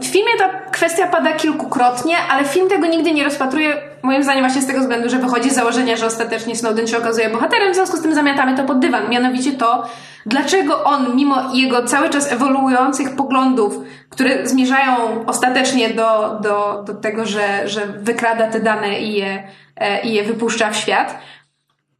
w 0.00 0.06
filmie 0.06 0.32
ta 0.38 0.48
kwestia 0.48 1.06
pada 1.06 1.32
kilkukrotnie, 1.32 2.16
ale 2.30 2.44
film 2.44 2.68
tego 2.68 2.86
nigdy 2.86 3.12
nie 3.12 3.24
rozpatruje, 3.24 3.82
moim 4.02 4.22
zdaniem 4.22 4.44
właśnie 4.44 4.62
z 4.62 4.66
tego 4.66 4.80
względu, 4.80 5.10
że 5.10 5.18
wychodzi 5.18 5.50
z 5.50 5.54
założenia, 5.54 5.96
że 5.96 6.06
ostatecznie 6.06 6.56
Snowden 6.56 6.86
się 6.86 6.98
okazuje 6.98 7.30
bohaterem, 7.30 7.72
w 7.72 7.74
związku 7.74 7.96
z 7.96 8.02
tym 8.02 8.14
zamiatamy 8.14 8.56
to 8.56 8.64
pod 8.64 8.78
dywan. 8.78 9.08
Mianowicie 9.08 9.52
to, 9.52 9.88
dlaczego 10.26 10.84
on, 10.84 11.16
mimo 11.16 11.54
jego 11.54 11.84
cały 11.84 12.10
czas 12.10 12.32
ewoluujących 12.32 13.16
poglądów, 13.16 13.78
które 14.08 14.46
zmierzają 14.46 15.24
ostatecznie 15.26 15.90
do, 15.90 16.38
do, 16.42 16.82
do 16.86 16.94
tego, 16.94 17.26
że, 17.26 17.68
że 17.68 17.86
wykrada 17.86 18.46
te 18.46 18.60
dane 18.60 19.00
i 19.00 19.12
je, 19.14 19.48
e, 19.76 20.02
i 20.02 20.12
je 20.12 20.24
wypuszcza 20.24 20.70
w 20.70 20.76
świat, 20.76 21.18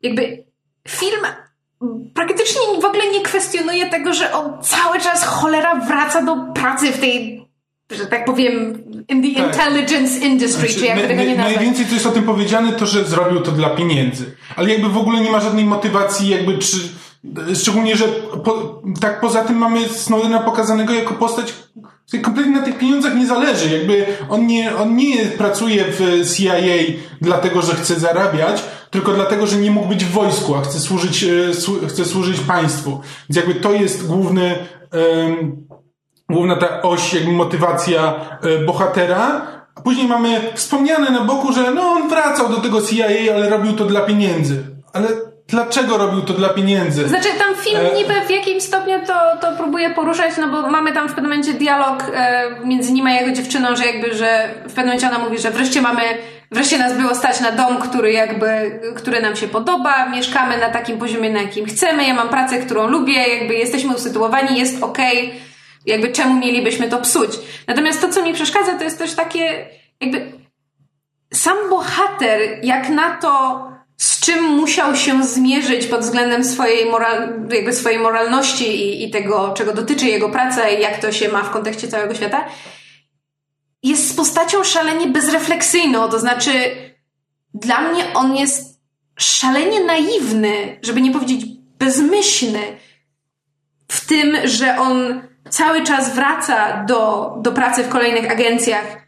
jakby 0.02 0.44
film 0.88 1.20
praktycznie 2.14 2.60
w 2.80 2.84
ogóle 2.84 3.10
nie 3.12 3.20
kwestionuje 3.20 3.86
tego, 3.86 4.14
że 4.14 4.32
on 4.32 4.62
cały 4.62 5.00
czas 5.00 5.24
cholera 5.24 5.74
wraca 5.74 6.22
do 6.22 6.36
pracy 6.54 6.92
w 6.92 7.00
tej, 7.00 7.41
że 7.94 8.06
tak 8.06 8.24
powiem, 8.24 8.82
in 9.08 9.22
the 9.22 9.40
tak. 9.40 9.46
intelligence 9.46 10.18
industry, 10.18 10.68
znaczy, 10.68 10.74
czy 10.74 10.86
jak 10.86 11.00
tego 11.00 11.22
nie 11.22 11.36
nazwać. 11.36 11.56
Najwięcej, 11.56 11.86
co 11.86 11.94
jest 11.94 12.06
o 12.06 12.12
tym 12.12 12.22
powiedziane, 12.22 12.72
to, 12.72 12.86
że 12.86 13.04
zrobił 13.04 13.40
to 13.40 13.52
dla 13.52 13.70
pieniędzy. 13.70 14.36
Ale 14.56 14.70
jakby 14.70 14.88
w 14.88 14.96
ogóle 14.96 15.20
nie 15.20 15.30
ma 15.30 15.40
żadnej 15.40 15.64
motywacji, 15.64 16.28
jakby 16.28 16.58
czy, 16.58 16.76
szczególnie, 17.54 17.96
że 17.96 18.04
po, 18.44 18.82
tak 19.00 19.20
poza 19.20 19.44
tym 19.44 19.56
mamy 19.56 19.88
Snowdena 19.88 20.40
pokazanego 20.40 20.94
jako 20.94 21.14
postać, 21.14 21.54
kompletnie 22.22 22.52
na 22.52 22.62
tych 22.62 22.78
pieniądzach 22.78 23.14
nie 23.14 23.26
zależy. 23.26 23.78
Jakby 23.78 24.06
on 24.28 24.46
nie, 24.46 24.76
on 24.76 24.96
nie 24.96 25.26
pracuje 25.26 25.84
w 25.88 26.30
CIA 26.36 26.54
dlatego, 27.20 27.62
że 27.62 27.74
chce 27.74 28.00
zarabiać, 28.00 28.62
tylko 28.90 29.12
dlatego, 29.12 29.46
że 29.46 29.56
nie 29.56 29.70
mógł 29.70 29.88
być 29.88 30.04
w 30.04 30.10
wojsku, 30.10 30.54
a 30.54 30.60
chce 30.60 30.80
służyć, 30.80 31.24
e, 31.24 31.88
chce 31.88 32.04
służyć 32.04 32.40
państwu. 32.40 33.00
Więc 33.30 33.36
jakby 33.36 33.54
to 33.54 33.72
jest 33.72 34.06
główny, 34.06 34.54
um, 34.92 35.66
główna 36.32 36.56
ta 36.56 36.82
oś, 36.82 37.14
jakby 37.14 37.32
motywacja 37.32 38.14
e, 38.42 38.58
bohatera. 38.58 39.42
A 39.74 39.80
później 39.80 40.08
mamy 40.08 40.40
wspomniane 40.54 41.10
na 41.10 41.20
boku, 41.20 41.52
że 41.52 41.70
no 41.70 41.82
on 41.82 42.08
wracał 42.08 42.48
do 42.48 42.56
tego 42.56 42.82
CIA, 42.82 43.34
ale 43.34 43.48
robił 43.48 43.72
to 43.72 43.84
dla 43.84 44.00
pieniędzy. 44.00 44.64
Ale 44.92 45.08
dlaczego 45.48 45.98
robił 45.98 46.22
to 46.22 46.32
dla 46.32 46.48
pieniędzy? 46.48 47.08
Znaczy 47.08 47.28
tam 47.38 47.54
film 47.54 47.80
e... 47.92 47.96
niby 47.96 48.14
w 48.26 48.30
jakimś 48.30 48.62
stopniu 48.62 48.98
to, 49.06 49.14
to 49.40 49.56
próbuje 49.56 49.90
poruszać, 49.90 50.32
no 50.40 50.48
bo 50.48 50.70
mamy 50.70 50.92
tam 50.92 51.08
w 51.08 51.12
pewnym 51.12 51.30
momencie 51.30 51.52
dialog 51.52 52.04
e, 52.14 52.50
między 52.64 52.92
nim 52.92 53.06
a 53.06 53.12
jego 53.12 53.32
dziewczyną, 53.32 53.76
że 53.76 53.86
jakby, 53.86 54.14
że 54.14 54.54
w 54.64 54.72
pewnym 54.72 54.86
momencie 54.86 55.08
ona 55.08 55.18
mówi, 55.18 55.38
że 55.38 55.50
wreszcie 55.50 55.82
mamy 55.82 56.02
Wreszcie 56.52 56.78
nas 56.78 56.98
było 56.98 57.14
stać 57.14 57.40
na 57.40 57.52
dom, 57.52 57.78
który 57.78 58.12
jakby, 58.12 58.80
który 58.96 59.20
nam 59.20 59.36
się 59.36 59.48
podoba, 59.48 60.08
mieszkamy 60.08 60.58
na 60.58 60.68
takim 60.68 60.98
poziomie, 60.98 61.30
na 61.30 61.42
jakim 61.42 61.66
chcemy, 61.66 62.06
ja 62.06 62.14
mam 62.14 62.28
pracę, 62.28 62.58
którą 62.58 62.86
lubię, 62.86 63.28
jakby 63.38 63.54
jesteśmy 63.54 63.94
usytuowani, 63.94 64.58
jest 64.58 64.82
okej, 64.82 65.28
okay, 65.28 65.40
jakby 65.86 66.12
czemu 66.12 66.40
mielibyśmy 66.40 66.88
to 66.88 66.98
psuć. 66.98 67.30
Natomiast 67.66 68.00
to, 68.00 68.08
co 68.08 68.22
mi 68.22 68.34
przeszkadza, 68.34 68.78
to 68.78 68.84
jest 68.84 68.98
też 68.98 69.14
takie, 69.14 69.68
jakby 70.00 70.32
sam 71.32 71.56
bohater, 71.70 72.40
jak 72.62 72.88
na 72.88 73.16
to, 73.16 73.62
z 73.96 74.20
czym 74.20 74.44
musiał 74.44 74.96
się 74.96 75.24
zmierzyć 75.24 75.86
pod 75.86 76.00
względem 76.00 76.44
swojej, 76.44 76.90
moral, 76.90 77.32
jakby 77.50 77.72
swojej 77.72 77.98
moralności 77.98 78.68
i, 78.68 79.04
i 79.04 79.10
tego, 79.10 79.54
czego 79.56 79.72
dotyczy 79.72 80.06
jego 80.06 80.28
praca 80.28 80.68
i 80.68 80.82
jak 80.82 81.00
to 81.00 81.12
się 81.12 81.28
ma 81.28 81.42
w 81.42 81.50
kontekście 81.50 81.88
całego 81.88 82.14
świata, 82.14 82.44
jest 83.82 84.16
postacią 84.16 84.64
szalenie 84.64 85.06
bezrefleksyjną, 85.06 86.08
to 86.08 86.18
znaczy 86.18 86.52
dla 87.54 87.80
mnie 87.80 88.04
on 88.14 88.36
jest 88.36 88.80
szalenie 89.16 89.80
naiwny, 89.80 90.78
żeby 90.82 91.00
nie 91.00 91.10
powiedzieć 91.12 91.44
bezmyślny 91.78 92.78
w 93.88 94.06
tym, 94.06 94.36
że 94.44 94.78
on 94.78 95.22
cały 95.50 95.82
czas 95.82 96.14
wraca 96.14 96.84
do, 96.84 97.32
do 97.38 97.52
pracy 97.52 97.84
w 97.84 97.88
kolejnych 97.88 98.30
agencjach. 98.30 99.02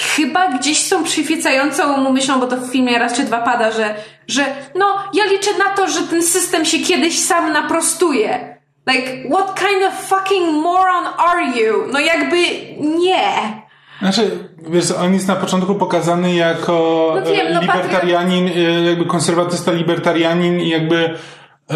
Chyba 0.00 0.48
gdzieś 0.48 0.86
są 0.86 1.04
przyświecającą 1.04 1.96
mu 1.96 2.12
myślą, 2.12 2.40
bo 2.40 2.46
to 2.46 2.56
w 2.56 2.72
filmie 2.72 2.98
raz 2.98 3.12
czy 3.12 3.24
dwa 3.24 3.38
pada, 3.38 3.70
że, 3.70 3.94
że 4.28 4.44
no, 4.74 4.86
ja 5.12 5.24
liczę 5.24 5.50
na 5.58 5.70
to, 5.76 5.88
że 5.88 6.00
ten 6.02 6.22
system 6.22 6.64
się 6.64 6.78
kiedyś 6.78 7.18
sam 7.18 7.52
naprostuje. 7.52 8.58
Like, 8.86 9.28
what 9.30 9.60
kind 9.60 9.84
of 9.88 9.94
fucking 9.94 10.62
moron 10.62 11.04
are 11.18 11.44
you? 11.44 11.92
No 11.92 12.00
jakby 12.00 12.36
nie. 12.98 13.64
Znaczy, 13.98 14.48
wiesz, 14.68 14.90
on 14.90 15.14
jest 15.14 15.28
na 15.28 15.36
początku 15.36 15.74
pokazany 15.74 16.34
jako 16.34 17.12
no 17.24 17.30
wiem, 17.30 17.52
no 17.54 17.60
libertarianin, 17.60 18.46
patri... 18.46 18.86
jakby 18.86 19.04
konserwatysta 19.04 19.72
libertarianin 19.72 20.60
i 20.60 20.68
jakby 20.68 21.18
e, 21.70 21.74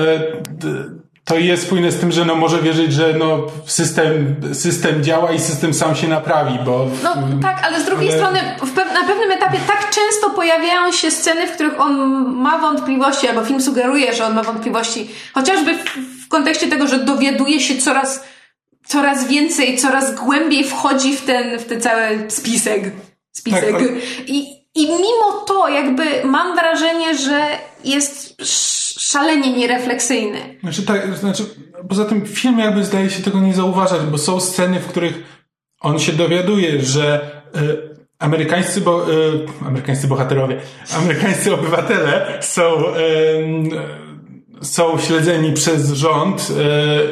to 1.28 1.38
jest 1.38 1.62
spójne 1.62 1.92
z 1.92 2.00
tym, 2.00 2.12
że 2.12 2.24
no 2.24 2.34
może 2.34 2.62
wierzyć, 2.62 2.92
że 2.92 3.12
no 3.12 3.46
system, 3.66 4.36
system 4.52 5.04
działa 5.04 5.32
i 5.32 5.38
system 5.38 5.74
sam 5.74 5.96
się 5.96 6.08
naprawi, 6.08 6.58
bo... 6.64 6.86
No 7.02 7.14
tak, 7.42 7.64
ale 7.64 7.80
z 7.80 7.84
drugiej 7.84 8.08
ale... 8.08 8.18
strony 8.18 8.40
pe 8.74 8.84
na 8.84 9.04
pewnym 9.04 9.30
etapie 9.32 9.58
tak 9.66 9.90
często 9.90 10.30
pojawiają 10.30 10.92
się 10.92 11.10
sceny, 11.10 11.46
w 11.46 11.52
których 11.52 11.80
on 11.80 11.96
ma 12.34 12.58
wątpliwości, 12.58 13.28
albo 13.28 13.44
film 13.44 13.60
sugeruje, 13.60 14.14
że 14.14 14.26
on 14.26 14.34
ma 14.34 14.42
wątpliwości, 14.42 15.10
chociażby 15.34 15.74
w, 15.74 15.84
w 16.24 16.28
kontekście 16.28 16.66
tego, 16.66 16.86
że 16.86 16.98
dowiaduje 16.98 17.60
się 17.60 17.78
coraz, 17.78 18.24
coraz 18.86 19.26
więcej, 19.26 19.78
coraz 19.78 20.14
głębiej 20.14 20.64
wchodzi 20.64 21.16
w 21.16 21.24
ten, 21.24 21.58
w 21.58 21.64
ten 21.64 21.80
cały 21.80 22.24
spisek. 22.28 22.82
Spisek. 23.32 23.72
Tak, 23.72 23.74
ale... 23.74 23.88
I, 24.26 24.58
I 24.74 24.86
mimo 24.86 25.32
to 25.46 25.68
jakby 25.68 26.04
mam 26.24 26.56
wrażenie, 26.56 27.14
że 27.18 27.46
jest 27.84 28.42
szalenie 29.10 29.56
nierefleksyjny. 29.56 30.38
Znaczy, 30.60 30.82
tak, 30.82 31.16
znaczy, 31.16 31.44
poza 31.88 32.04
tym 32.04 32.26
film 32.26 32.58
jakby 32.58 32.84
zdaje 32.84 33.10
się 33.10 33.22
tego 33.22 33.40
nie 33.40 33.54
zauważać, 33.54 34.02
bo 34.02 34.18
są 34.18 34.40
sceny, 34.40 34.80
w 34.80 34.86
których 34.86 35.22
on 35.80 35.98
się 35.98 36.12
dowiaduje, 36.12 36.80
że 36.80 37.30
y, 37.56 37.98
amerykańscy, 38.18 38.80
bo, 38.80 39.12
y, 39.12 39.46
amerykańscy 39.66 40.08
bohaterowie, 40.08 40.60
amerykańscy 40.96 41.54
obywatele 41.54 42.38
są 42.40 42.62
y, 42.96 43.98
są 44.62 44.98
śledzeni 44.98 45.52
przez 45.52 45.92
rząd 45.92 46.52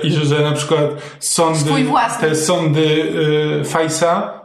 i 0.03 0.11
że 0.11 0.43
na 0.43 0.53
przykład 0.53 0.91
sądy, 1.21 1.71
te 2.21 2.35
sądy 2.35 3.13
Fajsa 3.65 4.41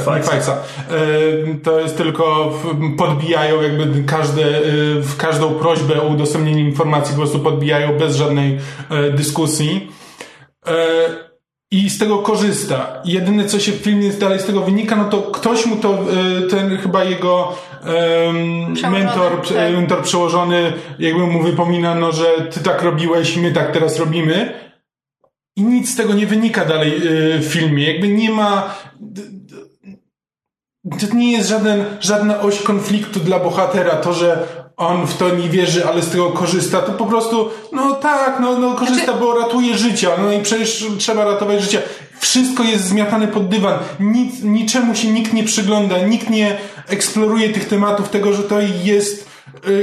Fajsa. 0.30 0.52
E, 0.52 1.54
to 1.62 1.80
jest 1.80 1.96
tylko 1.96 2.52
podbijają 2.98 3.62
jakby 3.62 4.04
każde, 4.04 4.42
e, 4.42 4.62
w 5.00 5.16
każdą 5.16 5.54
prośbę 5.54 6.02
o 6.02 6.06
udostępnienie 6.06 6.62
informacji 6.62 7.14
po 7.14 7.20
prostu 7.20 7.38
podbijają 7.38 7.98
bez 7.98 8.16
żadnej 8.16 8.58
e, 8.90 9.10
dyskusji. 9.10 9.92
I 11.70 11.90
z 11.90 11.98
tego 11.98 12.18
korzysta. 12.18 13.02
Jedyne, 13.04 13.44
co 13.44 13.60
się 13.60 13.72
w 13.72 13.74
filmie 13.74 14.10
dalej 14.10 14.40
z 14.40 14.44
tego 14.44 14.60
wynika, 14.60 14.96
no 14.96 15.04
to 15.04 15.22
ktoś 15.22 15.66
mu 15.66 15.76
to, 15.76 15.98
ten 16.50 16.76
chyba 16.76 17.04
jego 17.04 17.56
um, 18.26 18.92
mentor, 18.92 19.42
tak. 19.48 19.72
mentor 19.72 20.02
przełożony, 20.02 20.72
jakby 20.98 21.26
mu 21.26 21.42
wypomina, 21.42 21.94
no, 21.94 22.12
że 22.12 22.24
ty 22.50 22.60
tak 22.60 22.82
robiłeś, 22.82 23.36
my 23.36 23.52
tak 23.52 23.72
teraz 23.72 23.98
robimy. 23.98 24.54
I 25.56 25.62
nic 25.62 25.92
z 25.92 25.96
tego 25.96 26.14
nie 26.14 26.26
wynika 26.26 26.64
dalej 26.64 26.92
w 27.38 27.44
filmie. 27.44 27.92
Jakby 27.92 28.08
nie 28.08 28.30
ma 28.30 28.74
to 30.90 31.16
nie 31.16 31.32
jest 31.32 31.48
żaden, 31.48 31.84
żadna 32.00 32.40
oś 32.40 32.62
konfliktu 32.62 33.20
dla 33.20 33.38
bohatera, 33.38 33.96
to, 33.96 34.12
że 34.12 34.46
on 34.76 35.06
w 35.06 35.16
to 35.16 35.34
nie 35.34 35.48
wierzy, 35.48 35.86
ale 35.86 36.02
z 36.02 36.10
tego 36.10 36.30
korzysta, 36.30 36.80
to 36.80 36.92
po 36.92 37.06
prostu, 37.06 37.50
no 37.72 37.92
tak, 37.92 38.40
no, 38.40 38.58
no 38.58 38.74
korzysta, 38.74 39.04
znaczy... 39.04 39.20
bo 39.20 39.38
ratuje 39.38 39.78
życia, 39.78 40.10
no 40.22 40.32
i 40.32 40.40
przecież 40.42 40.86
trzeba 40.98 41.24
ratować 41.24 41.62
życie. 41.62 41.82
Wszystko 42.18 42.62
jest 42.62 42.84
zmiatane 42.84 43.28
pod 43.28 43.48
dywan, 43.48 43.78
Nic, 44.00 44.42
niczemu 44.42 44.94
się 44.94 45.10
nikt 45.10 45.32
nie 45.32 45.44
przygląda, 45.44 45.98
nikt 45.98 46.30
nie 46.30 46.56
eksploruje 46.88 47.48
tych 47.48 47.68
tematów, 47.68 48.08
tego, 48.08 48.32
że 48.32 48.42
to 48.42 48.60
jest 48.60 49.26
Y, 49.26 49.35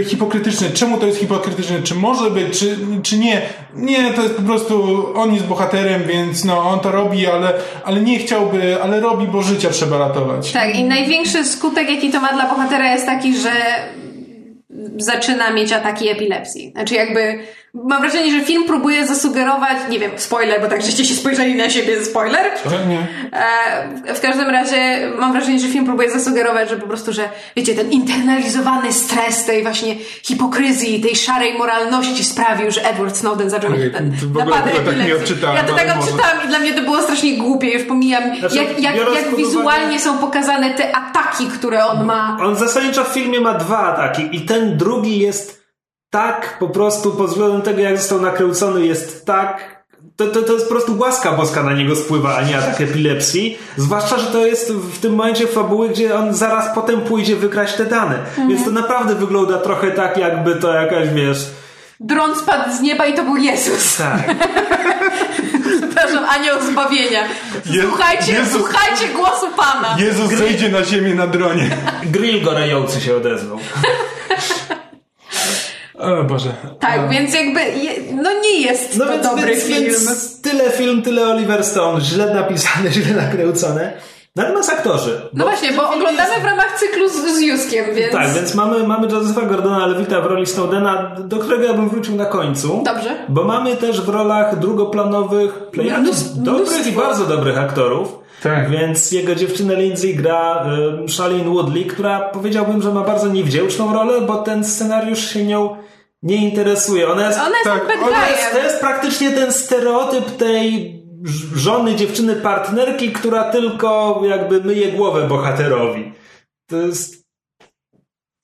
hipokrytyczny. 0.06 0.70
Czemu 0.70 0.98
to 0.98 1.06
jest 1.06 1.20
hipokrytyczne? 1.20 1.82
Czy 1.84 1.95
może 1.95 2.32
być, 2.32 2.60
czy, 2.60 2.78
czy 3.04 3.18
nie? 3.18 3.41
Nie, 3.76 4.14
to 4.14 4.22
jest 4.22 4.36
po 4.36 4.41
prostu, 4.41 5.06
on 5.16 5.34
jest 5.34 5.45
bohaterem, 5.45 6.04
więc 6.04 6.45
no, 6.45 6.60
on 6.60 6.80
to 6.80 6.91
robi, 6.91 7.28
ale, 7.28 7.54
ale 7.84 8.02
nie 8.02 8.20
chciałby, 8.20 8.82
ale 8.82 9.00
robi, 9.00 9.28
bo 9.28 9.41
życia 9.41 9.70
trzeba 9.70 9.98
ratować. 9.98 10.52
Tak, 10.52 10.76
i 10.76 10.84
największy 10.84 11.45
skutek, 11.45 11.90
jaki 11.90 12.12
to 12.12 12.22
ma 12.22 12.34
dla 12.34 12.50
bohatera 12.50 12.91
jest 12.91 13.06
taki, 13.06 13.38
że 13.38 13.52
zaczyna 14.98 15.54
mieć 15.54 15.72
ataki 15.72 16.10
epilepsji. 16.10 16.72
Znaczy 16.72 16.95
jakby 16.95 17.40
mam 17.74 18.02
wrażenie, 18.02 18.40
że 18.40 18.45
film 18.45 18.66
próbuje 18.68 19.08
zasugerować, 19.08 19.78
nie 19.90 20.00
wiem, 20.00 20.12
spoiler, 20.16 20.62
bo 20.62 20.68
tak 20.68 20.82
żeście 20.82 21.06
się 21.06 21.16
spojrzeli 21.16 21.56
na 21.56 21.70
siebie, 21.70 22.06
spoiler. 22.06 22.52
Nie. 22.88 23.08
E, 24.08 24.14
w 24.16 24.22
każdym 24.22 24.50
razie 24.50 25.12
mam 25.20 25.34
wrażenie, 25.34 25.60
że 25.60 25.68
film 25.68 25.86
próbuje 25.86 26.12
zasugerować, 26.12 26.70
że 26.70 26.78
po 26.78 26.88
prostu, 26.88 27.14
że 27.14 27.30
wiecie, 27.56 27.76
ten 27.76 27.91
internalizowany 27.91 28.94
stres 28.94 29.45
tej 29.45 29.64
właśnie 29.64 29.95
hipokryzji, 30.24 31.02
tej 31.02 31.16
szarej 31.16 31.58
moralności 31.58 32.24
sprawił, 32.24 32.72
że 32.72 32.90
Edward 32.90 33.18
Snowden 33.18 33.50
zaczął 33.50 33.72
ogóle 33.72 34.45
napady 34.45 34.72
tak 34.86 35.08
nie 35.08 35.16
odczytałem, 35.16 35.58
Ja 35.58 35.64
to 35.64 35.76
tak 35.76 35.88
może- 35.88 36.00
odczytałam 36.00 36.45
i 36.45 36.48
dla 36.48 36.60
mnie 36.60 36.74
to 36.74 36.82
było 36.82 37.02
strasznie 37.02 37.38
głupie, 37.38 37.72
już 37.74 37.84
pomijam, 37.84 38.24
Znaczy, 38.40 38.56
jak, 38.56 38.80
jak, 38.82 38.95
jak 38.95 39.36
wizualnie 39.36 40.00
są 40.00 40.18
pokazane 40.18 40.74
te 40.74 40.95
ataki, 40.95 41.48
które 41.48 41.86
on 41.86 42.06
ma. 42.06 42.38
On 42.41 42.56
zasadniczo 42.56 43.04
w 43.04 43.08
filmie 43.08 43.41
ma 43.41 43.54
dwa 43.54 43.80
ataki 43.80 44.30
i 44.32 44.41
ten 44.41 44.78
drugi 44.78 45.20
jest 45.20 45.62
tak 46.14 46.57
po 46.60 46.69
prostu 46.69 47.11
pod 47.11 47.30
względem 47.30 47.61
tego, 47.61 47.81
jak 47.81 47.98
został 47.98 48.22
nakręcony, 48.22 48.85
jest 48.85 49.26
tak. 49.26 49.84
To, 50.15 50.27
to, 50.27 50.41
to 50.41 50.53
jest 50.53 50.65
po 50.65 50.72
prostu 50.72 50.98
łaska 50.99 51.31
boska 51.31 51.64
na 51.64 51.73
niego 51.73 51.95
spływa, 51.95 52.35
a 52.35 52.41
nie 52.41 52.57
atak 52.57 52.81
epilepsji. 52.81 53.57
Zwłaszcza, 53.77 54.18
że 54.18 54.27
to 54.27 54.45
jest 54.45 54.72
w 54.72 54.99
tym 54.99 55.15
momencie 55.15 55.48
fabuły, 55.48 55.90
gdzie 55.90 56.15
on 56.15 56.34
zaraz 56.34 56.76
potem 56.76 57.02
pójdzie 57.02 57.35
wykraść 57.35 57.73
te 57.73 57.85
dane. 57.85 58.19
Więc 58.49 58.65
to 58.65 58.72
naprawdę 58.72 59.15
wygląda 59.15 59.57
trochę 59.57 59.91
tak, 59.91 60.18
jakby 60.18 60.56
to 60.56 60.73
jakaś, 60.73 61.10
wiesz... 61.10 61.38
Dron 61.99 62.35
spadł 62.35 62.73
z 62.77 62.80
nieba 62.81 63.06
i 63.06 63.14
to 63.14 63.23
był 63.23 63.38
Jezus. 63.38 63.98
Tak. 63.98 64.19
Przepraszam, 65.80 66.26
anioł 66.30 66.61
zbawienia. 66.72 67.23
Słuchajcie, 67.81 68.34
Jezus- 68.34 68.57
słuchajcie 68.57 69.07
głosu 69.15 69.48
Pana. 69.57 69.95
Jezus 69.99 70.30
zejdzie 70.30 70.69
na 70.69 70.84
ziemię 70.84 71.15
na 71.15 71.27
dronie. 71.27 71.77
Grill 72.03 72.41
gorejący 72.44 73.02
się 73.02 73.15
odezwał. 73.15 73.60
O 76.04 76.24
Boże. 76.24 76.50
Tak, 76.80 77.10
więc 77.10 77.34
jakby, 77.34 77.60
je, 77.60 77.92
no 78.24 78.30
nie 78.44 78.62
jest 78.62 78.98
No 78.98 79.06
to 79.06 79.12
więc, 79.12 79.24
dobry 79.24 79.46
więc, 79.48 79.64
film. 79.64 79.84
więc 79.84 80.42
tyle 80.42 80.70
film, 80.70 81.02
tyle 81.02 81.24
Oliver 81.28 81.64
Stone. 81.66 82.02
Źle 82.02 82.34
napisane, 82.36 82.92
źle 82.96 83.16
nakręcone. 83.16 83.94
Natomiast 84.36 84.70
aktorzy. 84.70 85.22
No 85.34 85.44
właśnie, 85.46 85.72
bo 85.72 85.90
oglądamy 85.92 86.42
w 86.42 86.46
ramach 86.46 86.80
cyklu 86.80 87.10
z, 87.10 87.14
z 87.38 87.42
Juskiem, 87.42 87.86
więc... 87.96 88.12
Tak, 88.12 88.30
więc 88.34 88.56
mamy, 88.56 88.88
mamy 88.88 89.08
Josepha 89.12 89.42
Gordona 89.42 89.86
Levita 89.88 90.22
w 90.22 90.26
roli 90.26 90.46
Snowdena, 90.46 91.16
do 91.20 91.38
którego 91.38 91.64
ja 91.64 91.74
bym 91.74 91.90
wrócił 91.90 92.16
na 92.16 92.26
końcu. 92.26 92.82
Dobrze. 92.86 93.10
Bo 93.30 93.44
mamy 93.44 93.76
też 93.78 94.02
w 94.02 94.10
rolach 94.10 94.60
drugoplanowych 94.60 95.54
plejady 95.72 96.12
Mnóstwo- 96.12 96.38
dobrych 96.44 96.88
i 96.88 96.92
bardzo 96.92 97.26
dobrych 97.26 97.58
aktorów. 97.58 98.20
Tak. 98.44 98.70
Więc 98.70 99.12
jego 99.12 99.36
dziewczynę 99.36 99.76
Lindsay 99.76 100.14
gra 100.14 100.66
Shailene 101.10 101.50
Woodley, 101.50 101.86
która 101.86 102.20
powiedziałbym, 102.20 102.82
że 102.82 102.92
ma 102.92 103.02
bardzo 103.02 103.28
niewdzięczną 103.28 103.94
rolę, 103.94 104.22
bo 104.22 104.36
ten 104.36 104.64
scenariusz 104.66 105.30
się 105.34 105.44
nią 105.46 105.76
nie 106.24 106.36
interesuje. 106.36 107.10
Ona 107.12 107.28
jest, 107.28 107.40
Ona 107.40 107.50
jest 107.58 107.64
Tak, 107.64 107.88
bad 107.88 108.08
ona 108.08 108.26
to 108.26 108.32
jest, 108.32 108.52
to 108.52 108.58
jest 108.58 108.80
praktycznie 108.80 109.32
ten 109.32 109.54
stereotyp 109.54 110.38
tej 110.38 110.94
żony, 111.56 111.95
dziewczyny, 111.95 112.36
partnerki, 112.36 113.12
która 113.12 113.52
tylko 113.52 114.22
jakby 114.30 114.62
myje 114.64 114.91
głowę 114.91 115.28
bohaterowi. 115.28 116.14
To 116.68 116.78
jest... 116.78 117.24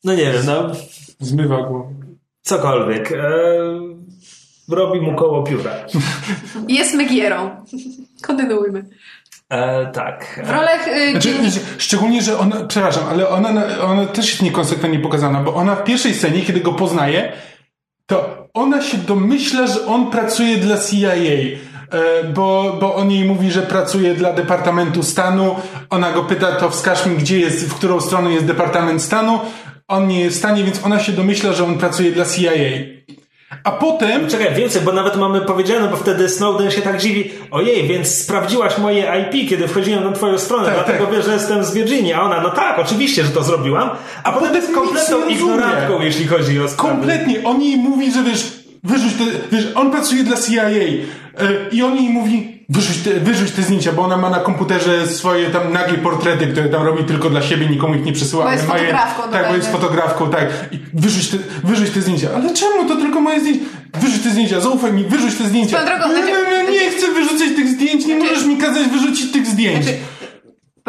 No 0.03 0.13
nie 0.13 0.31
wiem, 0.31 0.45
no 0.45 0.71
Zmywa 1.19 1.63
głowę. 1.63 1.93
cokolwiek. 2.41 3.11
E, 3.11 3.19
robi 4.69 5.01
mu 5.01 5.15
koło 5.15 5.43
pióra. 5.43 5.71
Jest 6.67 6.93
Megierą. 6.93 7.49
Kontynuujmy. 8.21 8.85
E, 9.49 9.85
tak. 9.91 10.41
W 10.45 10.49
rolach 10.49 10.87
y, 10.87 11.11
Znaczy, 11.11 11.29
dziennik... 11.29 11.53
szczególnie, 11.77 12.21
że 12.21 12.37
ona, 12.39 12.55
przepraszam, 12.67 13.03
ale 13.09 13.29
ona, 13.29 13.79
ona 13.81 14.05
też 14.05 14.29
jest 14.29 14.41
niekonsekwentnie 14.41 14.99
pokazana, 14.99 15.43
bo 15.43 15.53
ona 15.53 15.75
w 15.75 15.83
pierwszej 15.83 16.13
scenie, 16.13 16.41
kiedy 16.41 16.59
go 16.61 16.73
poznaje, 16.73 17.33
to 18.09 18.47
ona 18.53 18.81
się 18.81 18.97
domyśla, 18.97 19.67
że 19.67 19.85
on 19.85 20.11
pracuje 20.11 20.57
dla 20.57 20.77
CIA. 20.77 21.13
e, 21.13 22.23
Bo, 22.33 22.77
bo 22.79 22.95
on 22.95 23.11
jej 23.11 23.25
mówi, 23.27 23.51
że 23.51 23.61
pracuje 23.61 24.13
dla 24.13 24.33
Departamentu 24.33 25.03
Stanu. 25.03 25.55
Ona 25.89 26.11
go 26.11 26.23
pyta, 26.23 26.51
to 26.51 26.69
wskaż 26.69 27.05
mi, 27.05 27.15
gdzie 27.15 27.39
jest, 27.39 27.65
w 27.69 27.75
którą 27.75 28.01
stronę 28.01 28.31
jest 28.33 28.45
Departament 28.45 29.01
Stanu. 29.01 29.39
On 29.87 30.07
nie 30.07 30.19
jest 30.21 30.35
w 30.35 30.39
stanie, 30.39 30.63
więc 30.63 30.85
ona 30.85 30.99
się 30.99 31.11
domyśla, 31.11 31.53
że 31.53 31.63
on 31.63 31.77
pracuje 31.77 32.11
dla 32.11 32.25
CIA. 32.25 32.51
A 33.63 33.71
potem 33.71 34.27
Czekaj, 34.27 34.55
więcej, 34.55 34.81
bo 34.81 34.91
nawet 34.91 35.17
mamy 35.17 35.41
powiedziane, 35.41 35.87
bo 35.87 35.97
wtedy 35.97 36.29
Snowden 36.29 36.71
się 36.71 36.81
tak 36.81 37.01
dziwi. 37.01 37.31
Ojej, 37.51 37.87
więc 37.87 38.15
sprawdziłaś 38.15 38.77
moje 38.77 39.11
IP, 39.21 39.49
kiedy 39.49 39.67
wchodziłem 39.67 40.03
na 40.03 40.11
twoją 40.11 40.37
stronę, 40.37 40.65
Tak, 40.65 40.73
dlatego 40.73 41.05
tak. 41.05 41.15
wiesz, 41.15 41.25
że 41.25 41.33
jestem 41.33 41.63
z 41.63 41.73
Virginii. 41.73 42.13
A 42.13 42.21
ona, 42.21 42.41
no 42.41 42.49
tak, 42.49 42.79
oczywiście, 42.79 43.23
że 43.23 43.29
to 43.29 43.43
zrobiłam. 43.43 43.89
A 44.23 44.31
potem 44.31 44.55
jest 44.55 44.73
kompletną 44.73 45.27
ignorantką, 45.27 46.01
jeśli 46.01 46.27
chodzi 46.27 46.59
o 46.59 46.67
sprawy. 46.67 46.89
Kompletnie. 46.89 47.43
On 47.43 47.61
jej 47.61 47.77
mówi, 47.77 48.11
że 48.11 48.23
wiesz, 48.23 48.45
wyrzuć 48.83 49.13
te, 49.13 49.23
wiesz, 49.51 49.67
on 49.75 49.91
pracuje 49.91 50.23
dla 50.23 50.37
CIA 50.37 50.63
e, 50.63 50.71
i 51.71 51.83
on 51.83 51.95
jej 51.95 52.09
mówi, 52.09 52.58
wyrzuć 52.69 52.97
te, 52.97 53.09
wyrzuć 53.19 53.51
te 53.51 53.61
zdjęcia, 53.61 53.91
bo 53.91 54.01
ona 54.03 54.17
ma 54.17 54.29
na 54.29 54.39
komputerze 54.39 55.07
swoje 55.07 55.49
tam 55.49 55.73
nagie 55.73 55.97
portrety, 55.97 56.47
które 56.47 56.69
tam 56.69 56.83
robi 56.83 57.03
tylko 57.03 57.29
dla 57.29 57.41
siebie, 57.41 57.67
nikomu 57.69 57.95
ich 57.95 58.05
nie 58.05 58.13
przesyła. 58.13 58.45
Bo 58.45 58.51
jest 58.51 58.67
ma 58.67 58.73
je- 58.77 58.79
fotografką, 58.81 59.23
Tak, 59.31 59.47
bo 59.49 59.55
jest 59.55 59.71
fotografką, 59.71 60.29
tak. 60.29 60.47
I 60.71 60.79
wyrzuć 60.93 61.27
te, 61.29 61.37
wyrzuć 61.63 61.89
te 61.89 62.01
zdjęcia. 62.01 62.27
Ale 62.35 62.53
czemu? 62.53 62.85
To 62.87 62.95
tylko 62.95 63.21
moje 63.21 63.39
zdjęcia. 63.41 63.65
Wyrzuć 64.01 64.23
te 64.23 64.29
zdjęcia, 64.29 64.59
zaufaj 64.59 64.93
mi, 64.93 65.03
wyrzuć 65.03 65.35
te 65.35 65.43
zdjęcia. 65.43 65.85
Drogą, 65.85 66.07
nie, 66.07 66.15
znaczy- 66.15 66.31
nie, 66.51 66.73
nie, 66.73 66.79
nie 66.85 66.91
chcę 66.91 67.07
wyrzucać 67.07 67.47
tych 67.55 67.67
zdjęć, 67.67 68.05
nie 68.05 68.15
możesz 68.15 68.45
mi 68.45 68.57
kazać 68.57 68.87
wyrzucić 68.87 69.31
tych 69.31 69.47
zdjęć. 69.47 69.83
Znaczy, 69.83 69.97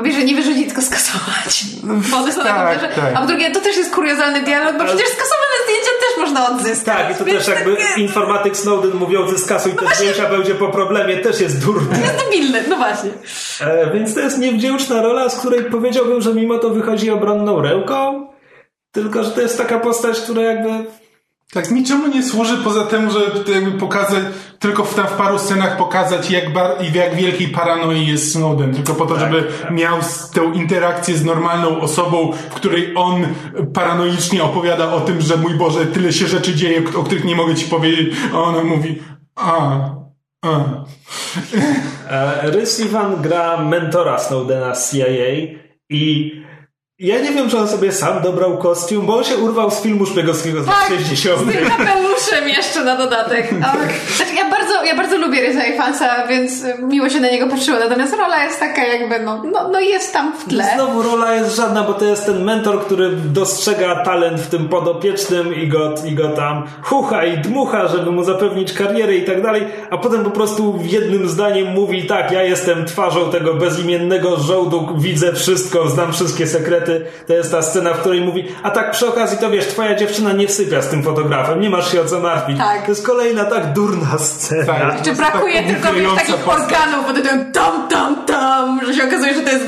Po 0.01 0.05
pierwsze, 0.05 0.25
nie 0.25 0.35
wyrzucić, 0.35 0.67
tylko 0.67 0.83
skasować. 0.83 1.65
Bo 1.83 2.17
one 2.17 2.33
są 2.33 2.39
na 2.39 2.45
Tak, 2.45 2.95
tak. 2.95 3.15
A 3.15 3.21
po 3.21 3.27
drugie, 3.27 3.51
to 3.51 3.61
też 3.61 3.77
jest 3.77 3.95
kuriozalny 3.95 4.43
dialog, 4.43 4.79
bo 4.79 4.85
przecież 4.85 5.09
skasowane 5.09 5.55
zdjęcia 5.65 5.91
też 6.01 6.19
można 6.19 6.51
odzyskać. 6.51 6.99
Tak, 6.99 7.11
i 7.11 7.15
to 7.15 7.25
też 7.25 7.49
jakby 7.49 7.77
tak, 7.77 7.99
informatyk 7.99 8.57
Snowden 8.57 8.95
mówiący 8.95 9.39
skasuj 9.39 9.73
te 9.73 9.95
zdjęcia 9.95 10.29
będzie 10.29 10.55
po 10.55 10.69
problemie, 10.69 11.17
też 11.17 11.41
jest 11.41 11.65
durny. 11.65 11.97
To 11.97 12.01
jest 12.01 12.25
debilne, 12.25 12.63
no 12.69 12.77
właśnie. 12.77 13.11
E, 13.61 13.91
więc 13.95 14.15
to 14.15 14.21
jest 14.21 14.39
niewdzięczna 14.39 15.03
rola, 15.03 15.29
z 15.29 15.41
której 15.41 15.65
powiedziałbym, 15.65 16.21
że 16.21 16.35
mimo 16.35 16.59
to 16.59 16.71
wychodzi 16.71 17.11
obronną 17.11 17.63
ręką. 17.63 18.27
Tylko, 18.93 19.25
że 19.25 19.31
to 19.31 19.41
jest 19.41 19.59
taka 19.59 19.79
postać, 19.79 20.21
która 20.21 20.43
jakby 20.43 20.71
Tak, 21.53 21.71
niczemu 21.71 22.07
nie 22.07 22.23
służy 22.23 22.57
poza 22.57 22.85
tym, 22.85 23.11
że 23.11 23.53
jakby 23.53 23.79
pokazać, 23.79 24.25
tylko 24.59 24.85
w, 24.85 24.95
tam 24.95 25.07
w 25.07 25.13
paru 25.13 25.39
scenach 25.39 25.77
pokazać, 25.77 26.31
jak, 26.31 26.53
bar, 26.53 26.71
jak 26.95 27.15
wielkiej 27.15 27.49
paranoi 27.49 28.07
jest 28.07 28.33
Snowden. 28.33 28.75
Tylko 28.75 28.95
po 28.95 29.07
to, 29.07 29.19
żeby 29.19 29.47
miał 29.71 29.99
s- 29.99 30.31
tę 30.31 30.45
interakcję 30.55 31.17
z 31.17 31.25
normalną 31.25 31.81
osobą, 31.81 32.33
w 32.51 32.55
której 32.55 32.93
on 32.97 33.27
paranoicznie 33.75 34.43
opowiada 34.45 34.93
o 34.93 35.01
tym, 35.01 35.21
że 35.21 35.37
mój 35.37 35.55
Boże, 35.55 35.87
tyle 35.87 36.13
się 36.13 36.27
rzeczy 36.27 36.55
dzieje, 36.55 36.83
o 36.97 37.03
których 37.03 37.25
nie 37.25 37.37
mogę 37.37 37.55
ci 37.55 37.65
powiedzieć. 37.67 38.17
A 38.35 38.39
ona 38.39 38.65
mówi, 38.65 38.99
a, 39.37 39.81
a. 40.45 40.61
E, 42.11 42.51
Rhys 42.51 42.81
Ivan 42.81 43.23
gra 43.23 43.57
mentora 43.57 44.19
Snowdena 44.19 44.75
z 44.75 44.93
CIA 44.93 45.51
i 45.91 46.33
ja 47.01 47.21
nie 47.21 47.33
wiem, 47.33 47.51
czy 47.51 47.59
on 47.59 47.69
sobie 47.69 47.93
sam 47.93 48.23
dobrał 48.23 48.59
kostium, 48.59 49.07
bo 49.07 49.17
on 49.17 49.25
się 49.25 49.37
urwał 49.37 49.71
z 49.71 49.81
filmu 49.81 50.07
szpiegowskiego 50.07 50.63
z 50.63 50.67
Tak, 50.67 50.89
60. 50.89 51.39
z 51.39 51.53
tym 51.53 51.71
kapeluszem 51.71 52.49
jeszcze 52.49 52.85
na 52.85 52.97
dodatek. 52.97 53.55
Ale, 53.73 53.83
znaczy, 54.17 54.35
ja 54.37 54.51
bardzo, 54.51 54.85
ja 54.85 54.97
bardzo 54.97 55.19
lubię 55.19 55.41
Ryza 55.41 55.65
Ivansa, 55.65 56.27
więc 56.27 56.65
y, 56.65 56.75
miło 56.83 57.09
się 57.09 57.21
na 57.21 57.31
niego 57.31 57.47
patrzyło. 57.47 57.79
Natomiast 57.79 58.13
rola 58.17 58.45
jest 58.45 58.61
taka 58.61 58.85
jakby, 58.87 59.21
no, 59.25 59.43
no, 59.53 59.69
no 59.69 59.81
jest 59.81 60.13
tam 60.13 60.33
w 60.39 60.45
tle. 60.45 60.65
Znowu 60.75 61.03
rola 61.03 61.35
jest 61.35 61.57
żadna, 61.57 61.83
bo 61.83 61.95
to 61.95 62.05
jest 62.05 62.27
ten 62.27 62.45
mentor, 62.45 62.85
który 62.85 63.11
dostrzega 63.11 64.05
talent 64.05 64.41
w 64.41 64.51
tym 64.51 64.69
podopiecznym 64.69 65.55
i 65.55 65.69
go, 65.69 65.95
i 66.05 66.15
go 66.15 66.29
tam 66.29 66.67
chucha 66.83 67.25
i 67.25 67.39
dmucha, 67.39 67.89
żeby 67.89 68.11
mu 68.11 68.25
zapewnić 68.25 68.73
karierę 68.73 69.15
i 69.15 69.25
tak 69.25 69.43
dalej, 69.43 69.67
a 69.91 69.99
potem 69.99 70.25
po 70.25 70.31
prostu 70.31 70.79
jednym 70.83 71.29
zdaniem 71.29 71.67
mówi 71.67 72.07
tak, 72.07 72.33
ja 72.33 72.43
jestem 72.43 72.87
twarzą 72.87 73.31
tego 73.31 73.55
bezimiennego 73.55 74.37
żołdu, 74.37 74.89
widzę 74.99 75.33
wszystko, 75.33 75.89
znam 75.89 76.13
wszystkie 76.13 76.47
sekrety. 76.47 76.90
To 77.27 77.33
jest 77.33 77.51
ta 77.51 77.63
scena, 77.63 77.95
w 77.95 78.01
której 78.01 78.21
mówi, 78.21 78.49
a 78.63 78.71
tak 78.71 78.91
przy 78.91 79.07
okazji 79.09 79.39
to 79.39 79.51
wiesz, 79.51 79.67
twoja 79.67 79.95
dziewczyna 79.95 80.33
nie 80.33 80.47
wsypia 80.49 80.83
z 80.83 80.89
tym 80.89 81.03
fotografem, 81.03 81.61
nie 81.61 81.71
masz 81.71 81.93
się 81.93 82.01
o 82.01 82.05
co 82.05 82.21
martwić. 82.21 82.59
Tak. 82.59 82.83
To 82.85 82.91
jest 82.91 83.07
kolejna 83.07 83.45
tak 83.45 83.73
durna 83.73 84.19
scena. 84.19 84.65
Tak. 84.67 85.03
Czy 85.03 85.13
brakuje 85.13 85.55
Tak 85.63 85.67
tylko 85.67 85.93
wiesz, 85.93 86.15
takich 86.15 86.37
postać. 86.37 86.63
organów 86.65 87.07
pod 87.07 87.15
tytułem 87.15 87.53
tam, 87.53 87.89
tam, 87.89 88.25
tam, 88.27 88.81
że 88.87 88.95
się 88.95 89.05
okazuje, 89.09 89.35
że 89.35 89.41
to 89.41 89.51
jest 89.51 89.65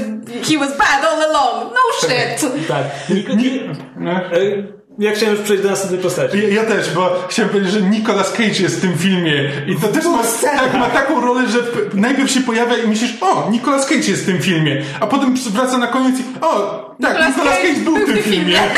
he 0.50 0.58
was 0.58 0.78
bad 0.78 1.04
all 1.12 1.22
along. 1.22 1.72
No 1.74 1.80
shit. 2.08 2.52
Tak. 2.68 2.84
Nie, 3.08 3.36
nie, 3.36 4.16
e, 4.16 4.81
ja 4.98 5.12
chciałem 5.12 5.34
już 5.34 5.44
przejść 5.44 5.62
do 5.62 5.70
następnej 5.70 6.00
postaci. 6.00 6.38
Ja, 6.38 6.48
ja 6.48 6.64
też, 6.64 6.90
bo 6.90 7.24
chciałem 7.28 7.50
powiedzieć, 7.50 7.72
że 7.72 7.82
Nicolas 7.82 8.32
Cage 8.32 8.62
jest 8.62 8.78
w 8.78 8.80
tym 8.80 8.98
filmie 8.98 9.50
i 9.66 9.76
to 9.76 9.88
też 9.88 10.04
ma, 10.04 10.22
tak, 10.42 10.74
ma 10.74 10.90
taką 10.90 11.20
rolę, 11.20 11.48
że 11.48 11.58
najpierw 11.94 12.30
się 12.30 12.40
pojawia 12.40 12.76
i 12.76 12.88
myślisz, 12.88 13.14
o, 13.20 13.50
Nicolas 13.50 13.86
Cage 13.86 14.08
jest 14.08 14.22
w 14.22 14.26
tym 14.26 14.38
filmie, 14.38 14.82
a 15.00 15.06
potem 15.06 15.34
wraca 15.50 15.78
na 15.78 15.86
koniec 15.86 16.20
i 16.20 16.22
o, 16.40 16.94
tak, 17.02 17.12
Nicolas 17.12 17.36
Nicolas 17.36 17.56
Cage 17.56 17.68
Cage 17.68 17.84
był 17.84 17.96
w 17.96 18.06
tym 18.06 18.18
filmie. 18.18 18.58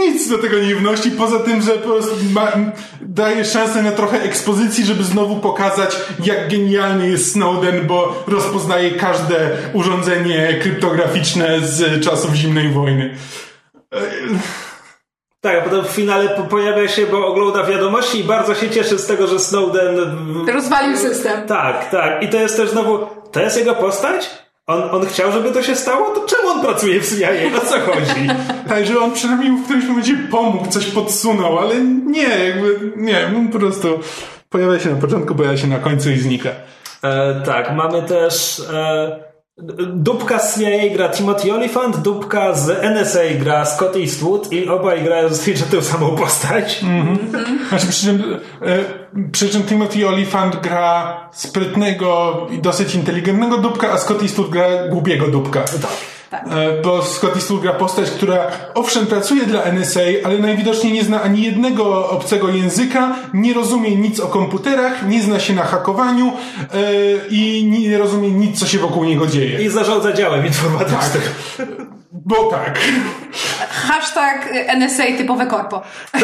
Nic 0.00 0.28
do 0.28 0.38
tego 0.38 0.58
nie 0.58 0.74
wnosi, 0.74 1.10
poza 1.10 1.38
tym, 1.38 1.62
że 1.62 1.72
po 1.72 1.88
prostu 1.88 2.16
ma, 2.32 2.52
daje 3.00 3.44
szansę 3.44 3.82
na 3.82 3.92
trochę 3.92 4.22
ekspozycji, 4.22 4.84
żeby 4.84 5.04
znowu 5.04 5.36
pokazać, 5.36 5.96
jak 6.24 6.48
genialny 6.48 7.10
jest 7.10 7.32
Snowden, 7.32 7.86
bo 7.86 8.24
rozpoznaje 8.26 8.90
każde 8.90 9.50
urządzenie 9.72 10.58
kryptograficzne 10.62 11.60
z 11.60 12.04
czasów 12.04 12.34
zimnej 12.34 12.68
wojny. 12.68 13.14
Tak, 15.42 15.58
a 15.58 15.60
potem 15.60 15.84
w 15.84 15.88
finale 15.88 16.28
po- 16.28 16.42
pojawia 16.42 16.88
się, 16.88 17.06
bo 17.06 17.26
ogląda 17.26 17.64
wiadomości 17.64 18.20
i 18.20 18.24
bardzo 18.24 18.54
się 18.54 18.70
cieszy 18.70 18.98
z 18.98 19.06
tego, 19.06 19.26
że 19.26 19.38
Snowden... 19.38 19.98
Rozwalił 20.54 20.96
system. 20.96 21.46
Tak, 21.48 21.90
tak. 21.90 22.22
I 22.22 22.28
to 22.28 22.36
jest 22.36 22.56
też 22.56 22.70
znowu, 22.70 22.98
to 23.32 23.40
jest 23.40 23.56
jego 23.56 23.74
postać? 23.74 24.30
On, 24.66 24.82
on 24.90 25.06
chciał, 25.06 25.32
żeby 25.32 25.50
to 25.52 25.62
się 25.62 25.76
stało? 25.76 26.10
To 26.10 26.26
czemu 26.26 26.48
on 26.48 26.60
pracuje 26.60 27.00
w 27.00 27.18
CIA? 27.18 27.28
O 27.56 27.60
co 27.66 27.80
chodzi? 27.80 28.28
Tak, 28.68 28.86
że 28.86 29.00
on 29.00 29.12
przynajmniej 29.12 29.52
w 29.52 29.64
którymś 29.64 29.84
momencie 29.84 30.16
pomógł, 30.30 30.66
coś 30.70 30.86
podsunął, 30.86 31.58
ale 31.58 31.74
nie, 32.06 32.28
jakby, 32.28 32.92
nie, 32.96 33.26
on 33.36 33.48
po 33.48 33.58
prostu 33.58 34.00
pojawia 34.48 34.78
się 34.78 34.90
na 34.90 35.00
początku, 35.00 35.34
pojawia 35.34 35.56
się 35.56 35.66
na 35.66 35.78
końcu 35.78 36.10
i 36.10 36.16
znika. 36.18 36.50
E, 37.02 37.40
tak, 37.46 37.72
mamy 37.76 38.02
też 38.02 38.62
e, 38.72 39.29
dupka 39.94 40.38
z 40.38 40.58
CIA 40.58 40.94
gra 40.94 41.08
Timothy 41.08 41.54
Olyphant, 41.54 41.96
dupka 41.96 42.54
z 42.54 42.84
NSA 42.84 43.20
gra 43.38 43.64
Scott 43.64 43.96
Eastwood 43.96 44.52
i 44.52 44.68
obaj 44.68 45.04
grają 45.04 45.28
zazwyczaj 45.28 45.68
tę 45.68 45.82
samą 45.82 46.16
postać. 46.16 46.84
Znaczy, 47.68 47.86
przy 47.86 48.02
czym, 48.02 48.22
e, 48.62 49.30
przy 49.32 49.48
czym 49.48 49.62
Timothy 49.62 50.08
Olyphant 50.08 50.60
gra 50.60 51.20
sprytnego 51.32 52.36
i 52.50 52.58
dosyć 52.58 52.94
inteligentnego 52.94 53.58
dupka, 53.58 53.92
a 53.92 53.98
Scott 53.98 54.22
Eastwood 54.22 54.50
gra 54.50 54.88
głupiego 54.88 55.26
dupka. 55.26 55.64
E, 56.32 56.82
Bo 56.82 57.02
Scott 57.02 57.36
Eastwood 57.36 57.60
gra 57.62 57.72
postać, 57.72 58.10
która 58.10 58.46
owszem 58.74 59.06
pracuje 59.06 59.46
dla 59.46 59.62
NSA, 59.62 60.00
ale 60.24 60.38
najwidoczniej 60.38 60.92
nie 60.92 61.04
zna 61.04 61.22
ani 61.22 61.42
jednego 61.42 62.10
obcego 62.10 62.48
języka, 62.48 63.16
nie 63.34 63.54
rozumie 63.54 63.96
nic 63.96 64.20
o 64.20 64.26
komputerach, 64.26 65.08
nie 65.08 65.22
zna 65.22 65.40
się 65.40 65.52
na 65.54 65.64
hakowaniu 65.64 66.26
e, 66.28 66.36
i 67.30 67.64
nie 67.70 67.98
rozumie 67.98 68.30
nic, 68.30 68.60
co 68.60 68.66
się 68.66 68.78
wokół 68.78 69.04
niego 69.04 69.26
dzieje. 69.26 69.62
I 69.62 69.68
zarządza 69.68 70.12
działem 70.12 70.46
informatycznym. 70.46 71.22
Bo 72.12 72.50
tak. 72.50 72.78
Hashtag 73.70 74.48
NSA 74.78 75.04
typowe 75.18 75.46
korpo. 75.46 75.82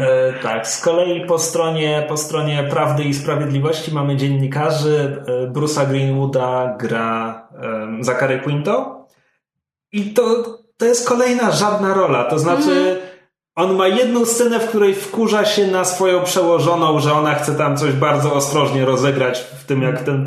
E, 0.00 0.32
tak, 0.42 0.68
z 0.68 0.80
kolei 0.80 1.26
po 1.26 1.38
stronie, 1.38 2.06
po 2.08 2.16
stronie 2.16 2.64
Prawdy 2.70 3.04
i 3.04 3.14
Sprawiedliwości 3.14 3.94
mamy 3.94 4.16
dziennikarzy. 4.16 5.22
E, 5.26 5.46
Bruce'a 5.52 5.88
Greenwooda 5.88 6.76
gra 6.78 7.42
e, 8.00 8.04
Zachary 8.04 8.38
Quinto. 8.40 9.05
I 9.96 10.04
to, 10.14 10.44
to 10.76 10.86
jest 10.86 11.08
kolejna 11.08 11.50
żadna 11.50 11.94
rola. 11.94 12.24
To 12.24 12.38
znaczy, 12.38 13.00
on 13.54 13.76
ma 13.76 13.88
jedną 13.88 14.24
scenę, 14.26 14.60
w 14.60 14.68
której 14.68 14.94
wkurza 14.94 15.44
się 15.44 15.66
na 15.66 15.84
swoją 15.84 16.24
przełożoną, 16.24 17.00
że 17.00 17.12
ona 17.12 17.34
chce 17.34 17.54
tam 17.54 17.76
coś 17.76 17.92
bardzo 17.92 18.34
ostrożnie 18.34 18.84
rozegrać 18.84 19.38
w 19.40 19.64
tym, 19.64 19.82
jak, 19.82 20.02
ten, 20.02 20.26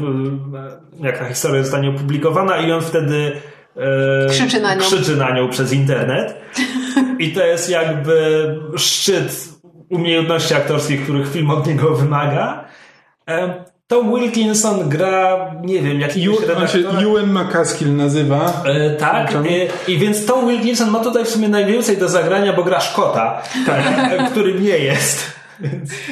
e, 1.00 1.06
jak 1.06 1.20
ta 1.20 1.26
historia 1.26 1.64
zostanie 1.64 1.90
opublikowana, 1.90 2.58
i 2.58 2.72
on 2.72 2.82
wtedy 2.82 3.42
e, 4.26 4.30
Krzyczy 4.30 4.62
na 4.62 4.76
nią. 4.76 4.82
krzyczy 4.82 5.16
na 5.16 5.32
nią 5.32 5.50
przez 5.50 5.74
internet. 5.74 6.36
I 7.20 7.34
to 7.34 7.46
jest 7.46 7.70
jakby 7.70 8.56
szczyt 8.76 9.50
umiejętności 9.90 10.54
aktorskich, 10.54 11.04
których 11.04 11.32
film 11.32 11.52
od 11.52 11.68
niego 11.68 11.96
wymaga. 11.96 12.66
Em, 13.26 13.54
Tom 13.90 14.14
Wilkinson 14.14 14.90
gra, 14.90 15.52
nie 15.62 15.82
wiem, 15.82 16.00
jakiegoś 16.00 16.26
Ju, 16.26 16.58
on 16.62 16.68
się. 16.68 16.80
Ewan 16.80 17.32
McCaskill 17.32 17.96
nazywa. 17.96 18.64
E, 18.66 18.90
tak, 18.90 19.34
e, 19.36 19.92
i 19.92 19.98
więc 19.98 20.26
Tom 20.26 20.48
Wilkinson 20.48 20.90
ma 20.90 21.00
tutaj 21.00 21.26
w 21.26 21.30
sumie 21.30 21.50
najwięcej 21.50 21.98
do 21.98 22.10
zagrania, 22.10 22.54
bo 22.54 22.64
gra 22.64 22.80
Szkota, 22.80 23.42
e, 23.68 24.28
który 24.32 24.54
nie 24.62 24.78
jest. 24.78 25.39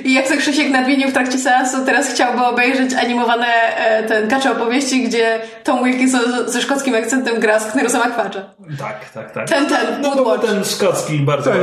I 0.04 0.14
jak 0.14 0.28
to 0.28 0.38
Krzysiek 0.38 0.70
nadmienił 0.70 1.10
w 1.10 1.14
trakcie 1.14 1.38
seansu, 1.38 1.78
teraz 1.86 2.14
chciałby 2.14 2.44
obejrzeć 2.46 2.94
animowane 2.94 3.46
e, 3.78 4.04
ten 4.04 4.28
kacze 4.28 4.52
opowieści, 4.52 5.04
gdzie 5.04 5.40
Tom 5.64 5.84
Wilkinson 5.84 6.22
z- 6.22 6.52
ze 6.54 6.62
szkockim 6.62 6.96
akcentem 6.96 7.40
gra 7.40 7.60
Sknerusa 7.60 8.00
McFadża. 8.08 8.42
Tak, 8.80 9.10
tak, 9.14 9.32
tak. 9.32 9.50
Ten, 9.50 9.66
ten, 9.66 10.02
No 10.02 10.10
Woodwatch. 10.16 10.46
ten 10.46 10.64
szkocki 10.66 11.20
bardzo 11.20 11.52
Tak, 11.52 11.60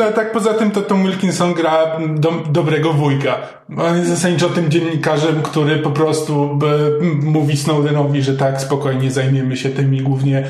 a 0.00 0.04
a 0.08 0.12
tak 0.12 0.32
poza 0.32 0.54
tym 0.54 0.70
to 0.70 0.80
Tom 0.82 1.02
Wilkinson 1.02 1.54
gra 1.54 1.86
do, 2.08 2.30
dobrego 2.50 2.92
wujka. 2.92 3.36
On 3.78 3.96
jest 3.98 4.08
zasadniczo 4.10 4.48
tym 4.48 4.70
dziennikarzem, 4.70 5.42
który 5.42 5.76
po 5.76 5.90
prostu 5.90 6.58
m, 7.00 7.20
mówi 7.22 7.56
Snowdenowi, 7.56 8.22
że 8.22 8.36
tak, 8.36 8.60
spokojnie 8.60 9.10
zajmiemy 9.10 9.56
się 9.56 9.68
tym 9.70 9.94
i 9.94 10.00
głównie, 10.00 10.38
e, 10.38 10.44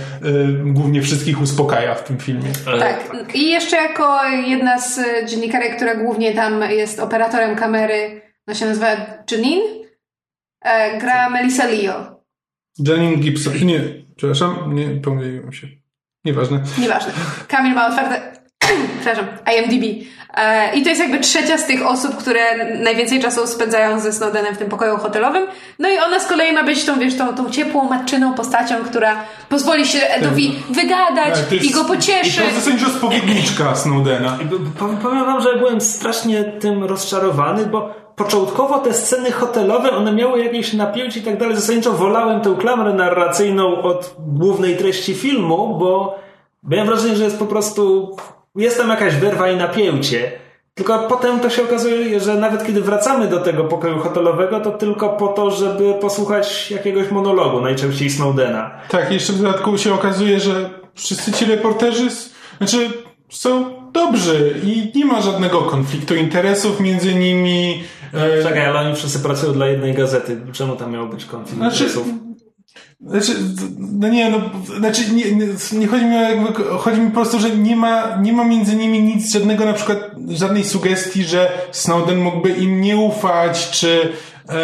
głównie 0.65 1.03
wszystkich 1.03 1.41
uspokaja 1.41 1.95
w 1.95 2.05
tym 2.05 2.19
filmie. 2.19 2.49
E, 2.77 2.79
Tak. 2.79 2.97
I 3.35 3.51
jeszcze 3.51 3.77
jako 3.77 4.25
jedna 4.47 4.79
z 4.81 5.01
dziennikarek, 5.31 5.77
która 5.77 5.95
głównie 5.95 6.35
tam 6.35 6.63
jest 6.75 7.01
operatorem 7.01 7.57
kamery, 7.57 8.23
ona 8.47 8.55
się 8.55 8.67
nazywa 8.67 8.97
Janine, 9.31 9.65
e, 10.61 10.99
gra 10.99 11.31
Melissa 11.31 11.67
Leo. 11.67 12.25
Janine 12.79 13.17
Gibson. 13.17 13.67
Nie, 13.67 13.81
przepraszam, 14.17 14.75
nie 14.75 15.01
pomyliłem 15.01 15.53
się. 15.53 15.67
Nieważne. 16.25 16.63
Nieważne. 16.79 17.13
Kamil 17.49 17.75
ma 17.75 17.89
otwarte, 17.89 18.44
przepraszam, 19.01 19.27
IMDb. 19.57 20.05
E, 20.37 20.75
I 20.77 20.83
to 20.83 20.89
jest 20.89 21.01
jakby 21.01 21.21
trzecia 21.21 21.59
z 21.59 21.67
tych 21.67 21.87
osób, 21.87 22.17
które 22.17 22.41
najwięcej 22.79 23.21
czasu 23.21 23.47
spędzają 23.47 24.01
ze 24.01 24.13
Snowdenem 24.13 24.55
w 24.55 24.59
tym 24.59 24.69
pokoju 24.69 24.97
hotelowym. 24.97 25.47
No 25.79 25.89
i 25.89 25.99
ona 25.99 26.21
z 26.21 26.27
kolei 26.27 26.53
ma 26.53 26.65
być 26.65 26.85
tą, 26.85 26.99
wiesz, 26.99 27.17
tą, 27.17 27.35
tą 27.35 27.51
ciepłą, 27.51 27.85
matczyną 27.89 28.35
postacią, 28.35 28.75
która 28.85 29.17
pozwoli 29.49 29.87
się 29.87 29.99
Edowi 30.09 30.55
wygadać 30.71 31.41
Tak, 31.41 31.53
jest- 31.53 31.65
i 31.67 31.71
go 31.71 31.83
I 31.83 31.87
pocieszy. 31.87 32.39
to 32.39 32.45
jest 32.45 32.57
zasadniczo 32.57 32.91
spowiedniczka 32.91 33.75
Snowdena. 33.75 34.39
I 34.43 34.47
powiem 35.03 35.25
wam, 35.25 35.41
że 35.41 35.57
byłem 35.59 35.81
strasznie 35.81 36.45
tym 36.45 36.85
rozczarowany, 36.85 37.67
bo 37.67 37.95
początkowo 38.17 38.79
te 38.79 38.93
sceny 38.95 39.33
hotelowe, 39.33 39.91
one 39.91 40.13
miały 40.13 40.45
jakieś 40.45 40.73
napięcie 40.73 41.21
i 41.21 41.23
tak 41.23 41.39
dalej. 41.39 41.57
Zasadniczo 41.57 41.93
wolałem 41.93 42.41
tę 42.41 42.55
klamrę 42.61 42.93
narracyjną 42.93 43.83
od 43.83 44.15
głównej 44.19 44.77
treści 44.77 45.15
filmu, 45.15 45.77
bo 45.79 46.19
miałem 46.69 46.87
wrażenie, 46.87 47.17
że 47.17 47.25
jest 47.25 47.39
po 47.39 47.47
prostu, 47.47 48.17
jest 48.63 48.79
tam 48.79 48.89
jakaś 48.89 49.17
werwa 49.17 49.51
i 49.51 49.57
napięcie. 49.57 50.33
Tylko 50.75 50.99
potem 50.99 51.41
to 51.41 51.51
się 51.51 51.63
okazuje, 51.63 52.21
że 52.21 52.35
nawet 52.35 52.67
kiedy 52.67 52.81
wracamy 52.81 53.29
do 53.29 53.41
tego 53.41 53.65
pokoju 53.65 53.99
hotelowego, 53.99 54.61
to 54.61 54.71
tylko 54.71 55.09
po 55.09 55.29
to, 55.29 55.51
żeby 55.51 55.95
posłuchać 56.01 56.71
jakiegoś 56.71 57.11
monologu, 57.11 57.61
najczęściej 57.61 58.11
Snowdena. 58.11 58.71
Tak, 58.89 59.13
jeszcze 59.13 59.33
w 59.33 59.43
dodatku 59.43 59.79
się 59.79 59.95
okazuje, 59.95 60.41
że 60.41 60.71
wszyscy 60.95 61.33
ci 61.33 61.45
reporterzy, 61.45 62.09
znaczy 62.59 62.91
są 63.31 63.65
dobrzy 63.93 64.61
i 64.65 64.93
nie 64.99 65.05
ma 65.05 65.21
żadnego 65.21 65.63
konfliktu 65.63 66.15
interesów 66.15 66.81
między 66.81 67.15
nimi. 67.15 67.85
E, 68.15 68.43
Czekaj, 68.43 68.67
ale 68.67 68.81
oni 68.81 68.97
wszyscy 68.97 69.19
pracują 69.19 69.53
dla 69.53 69.67
jednej 69.67 69.95
gazety. 69.95 70.41
Czemu 70.53 70.77
tam 70.77 70.93
miał 70.93 71.09
być 71.09 71.25
konflikt 71.25 71.57
Znaczy, 71.57 71.85
interesów? 71.85 72.07
Znaczy, 73.01 73.33
no 73.79 74.09
nie, 74.09 74.31
no, 74.31 74.39
znaczy 74.79 75.03
nie, 75.13 75.33
nie, 75.33 75.47
nie 75.73 75.87
chodzi 75.87 76.05
mi 76.05 76.17
o 76.17 76.21
jakby, 76.21 76.65
chodzi 76.79 77.01
mi 77.01 77.09
po 77.09 77.15
prostu, 77.15 77.41
że 77.41 77.51
nie 77.51 77.77
ma, 77.77 78.17
nie 78.23 78.33
ma 78.33 78.45
między 78.45 78.77
nimi 78.77 79.03
nic, 79.03 79.33
żadnego 79.33 79.65
na 79.65 79.73
przykład, 79.73 79.99
żadnej 80.29 80.65
sugestii, 80.65 81.25
że 81.25 81.53
Snowden 81.73 82.19
mógłby 82.19 82.51
im 82.51 82.81
nie 82.81 82.97
ufać, 82.97 83.71
czy, 83.71 84.13
e, 84.49 84.55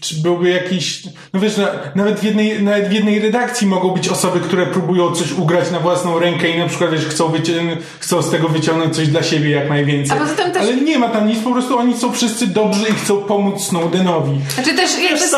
czy 0.00 0.14
byłby 0.22 0.48
jakiś, 0.50 1.02
no 1.34 1.40
wiesz, 1.40 1.56
na, 1.56 1.68
nawet, 1.94 2.20
w 2.20 2.24
jednej, 2.24 2.62
nawet 2.62 2.88
w 2.88 2.92
jednej 2.92 3.18
redakcji 3.18 3.66
mogą 3.66 3.90
być 3.90 4.08
osoby, 4.08 4.40
które 4.40 4.66
próbują 4.66 5.12
coś 5.12 5.32
ugrać 5.32 5.70
na 5.70 5.80
własną 5.80 6.18
rękę 6.18 6.48
i 6.50 6.58
na 6.58 6.68
przykład, 6.68 6.90
wiesz, 6.90 7.06
chcą, 7.06 7.28
wycią- 7.28 7.76
chcą 8.00 8.22
z 8.22 8.30
tego 8.30 8.48
wyciągnąć 8.48 8.96
coś 8.96 9.08
dla 9.08 9.22
siebie 9.22 9.50
jak 9.50 9.68
najwięcej. 9.68 10.16
Też- 10.52 10.62
Ale 10.62 10.76
nie 10.76 10.98
ma 10.98 11.08
tam 11.08 11.28
nic, 11.28 11.38
po 11.44 11.52
prostu 11.52 11.78
oni 11.78 11.96
są 11.98 12.12
wszyscy 12.12 12.46
dobrzy 12.46 12.88
i 12.88 12.92
chcą 12.92 13.16
pomóc 13.16 13.62
Snowdenowi. 13.64 14.40
Znaczy 14.54 14.74
też 14.74 14.90
jakby 15.02 15.18
są... 15.28 15.36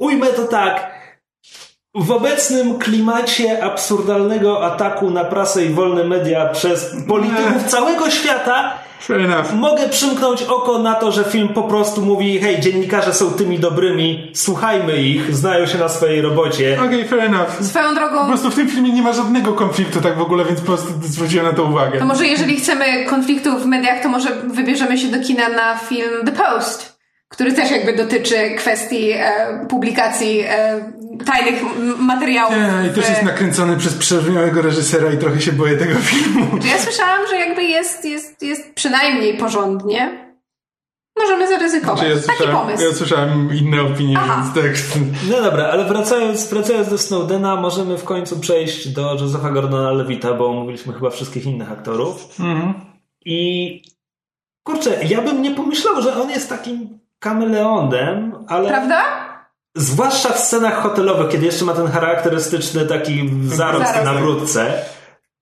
ujmę 0.00 0.26
to 0.26 0.44
tak. 0.44 1.00
W 1.94 2.10
obecnym 2.10 2.78
klimacie 2.78 3.64
absurdalnego 3.64 4.64
ataku 4.64 5.10
na 5.10 5.24
prasę 5.24 5.64
i 5.64 5.68
wolne 5.68 6.04
media 6.04 6.46
przez 6.46 6.94
polityków 7.08 7.64
całego 7.64 8.10
świata 8.10 8.78
mogę 9.54 9.88
przymknąć 9.88 10.42
oko 10.42 10.78
na 10.78 10.94
to, 10.94 11.12
że 11.12 11.24
film 11.24 11.48
po 11.48 11.62
prostu 11.62 12.02
mówi 12.02 12.38
hej, 12.38 12.60
dziennikarze 12.60 13.14
są 13.14 13.30
tymi 13.30 13.58
dobrymi, 13.58 14.30
słuchajmy 14.34 15.02
ich, 15.02 15.34
znają 15.34 15.66
się 15.66 15.78
na 15.78 15.88
swojej 15.88 16.20
robocie. 16.20 16.78
Okej, 16.84 17.08
fair 17.08 17.20
enough. 17.20 17.50
Swoją 17.62 17.94
drogą, 17.94 18.18
Po 18.18 18.26
prostu 18.26 18.50
w 18.50 18.54
tym 18.54 18.68
filmie 18.68 18.92
nie 18.92 19.02
ma 19.02 19.12
żadnego 19.12 19.52
konfliktu 19.52 20.00
tak 20.00 20.18
w 20.18 20.22
ogóle, 20.22 20.44
więc 20.44 20.60
po 20.60 20.66
prostu 20.66 20.88
zwróciłem 21.02 21.46
na 21.46 21.52
to 21.52 21.64
uwagę. 21.64 21.98
to 21.98 22.04
może 22.04 22.26
jeżeli 22.26 22.56
chcemy 22.56 23.04
konfliktu 23.04 23.58
w 23.58 23.66
mediach, 23.66 24.02
to 24.02 24.08
może 24.08 24.28
wybierzemy 24.46 24.98
się 24.98 25.08
do 25.08 25.20
kina 25.20 25.48
na 25.48 25.76
film 25.76 26.10
The 26.24 26.32
Post, 26.32 26.89
który 27.30 27.52
też 27.52 27.70
jakby 27.70 27.92
dotyczy 27.92 28.50
kwestii 28.58 29.10
e, 29.12 29.66
publikacji 29.68 30.40
e, 30.48 30.80
tajnych 31.26 31.62
materiałów. 31.98 32.54
Nie, 32.56 32.88
I 32.88 32.94
też 32.94 33.08
jest 33.08 33.22
nakręcony 33.22 33.76
przez 33.76 33.94
przerozumiałego 33.94 34.62
reżysera 34.62 35.12
i 35.12 35.18
trochę 35.18 35.40
się 35.40 35.52
boję 35.52 35.76
tego 35.76 35.94
filmu. 36.00 36.46
Ja 36.72 36.78
słyszałam, 36.78 37.26
że 37.30 37.36
jakby 37.36 37.62
jest, 37.62 38.04
jest, 38.04 38.42
jest 38.42 38.74
przynajmniej 38.74 39.38
porządnie. 39.38 40.30
Możemy 41.18 41.48
zaryzykować. 41.48 41.98
Znaczy, 41.98 42.22
ja, 42.26 42.38
Taki 42.38 42.52
pomysł. 42.52 42.84
ja 42.84 42.92
słyszałem 42.94 43.54
inne 43.54 43.82
opinie, 43.82 44.16
Aha. 44.18 44.52
więc 44.54 44.54
tak. 44.54 45.00
No 45.30 45.42
dobra, 45.42 45.64
ale 45.64 45.84
wracając, 45.84 46.48
wracając 46.48 46.88
do 46.88 46.98
Snowdena, 46.98 47.56
możemy 47.56 47.98
w 47.98 48.04
końcu 48.04 48.40
przejść 48.40 48.88
do 48.88 49.14
Josepha 49.14 49.50
Gordona 49.50 49.92
Levita, 49.92 50.34
bo 50.34 50.46
omówiliśmy 50.46 50.92
chyba 50.92 51.10
wszystkich 51.10 51.46
innych 51.46 51.72
aktorów. 51.72 52.40
Mhm. 52.40 52.74
I 53.24 53.82
kurczę, 54.66 55.04
ja 55.04 55.22
bym 55.22 55.42
nie 55.42 55.50
pomyślał, 55.50 56.02
że 56.02 56.22
on 56.22 56.30
jest 56.30 56.48
takim 56.48 56.99
kameleonem, 57.20 58.44
ale. 58.48 58.68
Prawda? 58.68 59.02
Zwłaszcza 59.74 60.32
w 60.32 60.38
scenach 60.38 60.82
hotelowych, 60.82 61.28
kiedy 61.28 61.46
jeszcze 61.46 61.64
ma 61.64 61.72
ten 61.72 61.86
charakterystyczny 61.86 62.86
taki 62.86 63.30
zarost 63.44 64.04
na 64.04 64.14
brudce. 64.14 64.82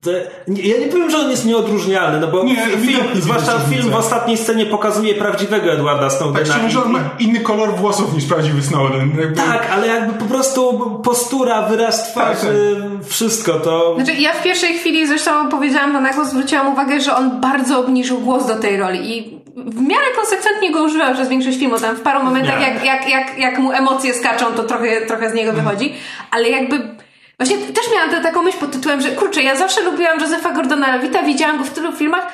To, 0.03 0.11
nie, 0.47 0.61
ja 0.61 0.79
nie 0.79 0.87
powiem, 0.87 1.09
że 1.09 1.17
on 1.17 1.29
jest 1.29 1.45
nieodróżnialny, 1.45 2.19
no 2.19 2.27
bo 2.27 2.43
Nie, 2.43 2.55
film, 2.55 3.01
zwłaszcza 3.15 3.59
film 3.59 3.89
w 3.89 3.95
ostatniej 3.95 4.37
scenie 4.37 4.65
pokazuje 4.65 5.15
prawdziwego 5.15 5.71
Edwarda 5.71 6.09
Tak 6.09 6.17
Snowdena. 6.17 6.45
szczerze, 6.45 6.69
że 6.69 6.83
on 6.83 6.91
ma 6.91 6.99
inny 7.19 7.39
kolor 7.39 7.75
włosów 7.75 8.13
niż 8.13 8.25
prawdziwy 8.25 8.61
Snowden. 8.63 9.11
Jakby... 9.19 9.35
Tak, 9.35 9.71
ale 9.71 9.87
jakby 9.87 10.13
po 10.13 10.25
prostu 10.25 10.79
postura, 11.03 11.61
wyraz 11.61 12.11
twarzy, 12.11 12.81
wszystko 13.07 13.53
to... 13.53 13.95
Znaczy, 13.95 14.13
ja 14.13 14.33
w 14.33 14.43
pierwszej 14.43 14.73
chwili 14.77 15.07
zresztą 15.07 15.49
powiedziałam 15.49 15.93
to 15.93 16.01
na 16.01 16.13
głos, 16.13 16.27
zwróciłam 16.27 16.73
uwagę, 16.73 17.01
że 17.01 17.15
on 17.15 17.41
bardzo 17.41 17.79
obniżył 17.79 18.19
głos 18.19 18.47
do 18.47 18.55
tej 18.55 18.77
roli 18.77 19.17
i 19.17 19.39
w 19.55 19.81
miarę 19.81 20.05
konsekwentnie 20.15 20.71
go 20.71 20.83
używał 20.83 21.13
przez 21.13 21.29
większość 21.29 21.59
filmu. 21.59 21.79
Tam 21.79 21.95
w 21.95 22.01
paru 22.01 22.23
momentach, 22.23 22.61
jak, 22.61 22.85
jak, 22.85 23.09
jak, 23.09 23.39
jak 23.39 23.59
mu 23.59 23.71
emocje 23.71 24.13
skaczą, 24.13 24.45
to 24.45 24.63
trochę, 24.63 25.01
trochę 25.01 25.29
z 25.29 25.33
niego 25.33 25.53
wychodzi, 25.53 25.93
ale 26.31 26.49
jakby. 26.49 26.98
Właśnie 27.39 27.57
też 27.57 27.85
miałam 27.93 28.23
taką 28.23 28.41
myśl 28.41 28.57
pod 28.57 28.71
tytułem, 28.71 29.01
że 29.01 29.11
kurczę, 29.11 29.43
ja 29.43 29.55
zawsze 29.55 29.81
lubiłam 29.81 30.19
Josepha 30.19 30.51
Gordona 30.51 30.95
Levita, 30.95 31.23
widziałam 31.23 31.57
go 31.57 31.63
w 31.63 31.69
tylu 31.69 31.91
filmach, 31.91 32.27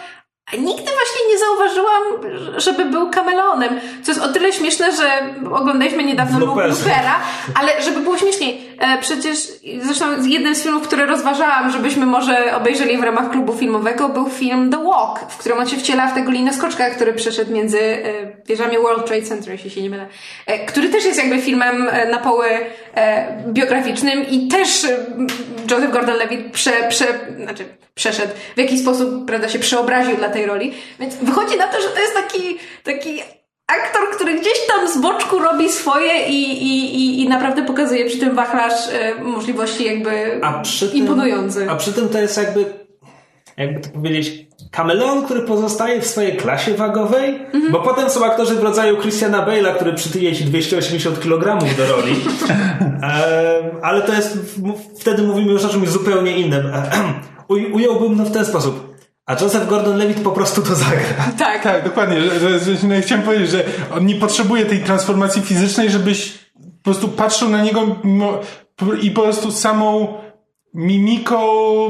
a 0.54 0.56
nigdy 0.56 0.84
właśnie 0.84 1.32
nie 1.32 1.40
zauważyłam, 1.40 2.04
żeby 2.58 2.86
był 2.86 3.10
kameleonem. 3.10 3.80
Co 4.04 4.12
jest 4.12 4.24
o 4.24 4.28
tyle 4.28 4.54
śmieszne, 4.54 4.92
że 4.96 5.10
oglądaliśmy 5.52 6.04
niedawno. 6.04 6.40
Loopera, 6.40 7.20
ale 7.56 7.82
żeby 7.82 8.00
było 8.00 8.18
śmieszniej, 8.18 8.65
e, 8.80 8.98
przecież 9.02 9.38
zresztą 9.82 10.06
jednym 10.26 10.56
z 10.56 10.64
filmów, 10.64 10.84
które 10.84 11.06
rozważałam, 11.06 11.72
żebyśmy 11.72 12.06
może 12.06 12.56
obejrzeli 12.56 12.98
w 12.98 13.04
ramach 13.04 13.32
klubu 13.32 13.54
filmowego, 13.54 14.10
był 14.10 14.30
film 14.30 14.70
The 14.70 14.84
Walk, 14.84 15.20
w 15.32 15.38
którym 15.38 15.60
on 15.60 15.68
się 15.68 15.78
wciela 15.78 16.08
w 16.08 16.14
tego 16.14 16.32
linoskoczka, 16.32 16.90
który 16.90 17.14
przeszedł 17.14 17.54
między 17.54 17.80
e, 17.80 18.02
wieżami 18.46 18.78
World 18.78 19.06
Trade 19.06 19.26
Center, 19.26 19.52
jeśli 19.52 19.70
się 19.70 19.82
nie 19.82 19.90
mylę, 19.90 20.08
e, 20.46 20.66
który 20.66 20.90
też 20.90 21.06
jest 21.06 21.18
jakby 21.18 21.42
filmem 21.42 21.90
na 22.12 22.18
poły 22.18 22.46
biograficznym 23.48 24.28
i 24.30 24.48
też 24.48 24.88
Joseph 25.72 25.94
Gordon-Levitt 25.94 26.52
prze, 26.52 26.72
prze, 26.90 27.06
znaczy 27.44 27.66
przeszedł, 27.96 28.34
w 28.56 28.60
jakiś 28.60 28.82
sposób, 28.82 29.26
prawda, 29.26 29.50
się 29.50 29.60
przeobraził 29.60 30.18
dla 30.18 30.30
tej 30.30 30.46
roli, 30.46 30.74
więc 31.00 31.16
wychodzi 31.16 31.58
na 31.58 31.68
to, 31.68 31.82
że 31.82 31.88
to 31.88 32.00
jest 32.00 32.14
taki, 32.14 32.58
taki 32.84 33.22
aktor, 33.68 34.02
który 34.16 34.40
gdzieś 34.40 34.68
tam 34.68 34.88
z 34.90 34.98
boczku 34.98 35.40
robi 35.40 35.70
swoje 35.70 36.28
i, 36.28 36.64
i, 36.64 36.96
i, 36.96 37.22
i 37.22 37.30
naprawdę 37.30 37.66
pokazuje 37.66 38.06
przy 38.06 38.18
tym 38.18 38.36
wachlarz 38.36 38.74
e, 38.94 39.24
możliwości 39.24 39.86
jakby 39.86 40.40
A 40.44 40.54
przy 40.62 40.90
tym, 40.90 40.98
imponujący. 40.98 41.70
A 41.70 41.76
przy 41.76 41.94
tym 41.94 42.10
to 42.10 42.20
jest 42.20 42.38
jakby, 42.38 42.66
jakby 43.58 43.80
to 43.80 43.90
powiedzieć, 43.90 44.46
kameleon, 44.72 45.26
który 45.26 45.42
pozostaje 45.42 46.02
w 46.02 46.08
swojej 46.08 46.38
klasie 46.38 46.74
wagowej, 46.74 47.36
Mhm. 47.54 47.72
bo 47.72 47.80
potem 47.80 48.10
są 48.10 48.26
aktorzy 48.26 48.56
w 48.56 48.64
rodzaju 48.64 48.98
Christiana 48.98 49.46
Bale'a, 49.46 49.76
który 49.76 49.94
przytyje 49.94 50.36
ci 50.36 50.44
280 50.44 51.20
kg 51.20 51.76
do 51.78 51.88
roli. 51.88 52.16
Ale 53.82 54.02
to 54.02 54.14
jest, 54.14 54.38
wtedy 55.00 55.24
mówimy 55.24 55.52
już 55.52 55.66
o 55.66 55.70
czymś 55.70 55.90
zupełnie 55.90 56.38
innym. 56.38 56.72
Uj, 57.50 57.72
ująłbym 57.72 58.18
to 58.18 58.24
w 58.24 58.32
ten 58.32 58.46
sposób. 58.46 58.95
A 59.26 59.34
Joseph 59.42 59.68
Gordon-Levitt 59.68 60.24
po 60.24 60.32
prostu 60.32 60.62
to 60.62 60.76
zagra. 60.76 61.00
tak. 61.40 61.64
Tak, 61.64 61.84
dokładnie. 61.84 62.22
Że, 62.22 62.40
że, 62.40 62.60
że, 62.60 62.88
no, 62.88 62.96
chciałem 63.02 63.24
powiedzieć, 63.24 63.50
że 63.50 63.64
on 63.96 64.06
nie 64.06 64.16
potrzebuje 64.16 64.66
tej 64.66 64.84
transformacji 64.84 65.42
fizycznej, 65.42 65.90
żebyś 65.90 66.32
po 66.58 66.84
prostu 66.84 67.08
patrzył 67.08 67.50
na 67.50 67.64
niego 67.64 67.96
i 69.02 69.12
po 69.12 69.22
prostu 69.22 69.52
samą 69.52 70.14
mimiką, 70.76 71.40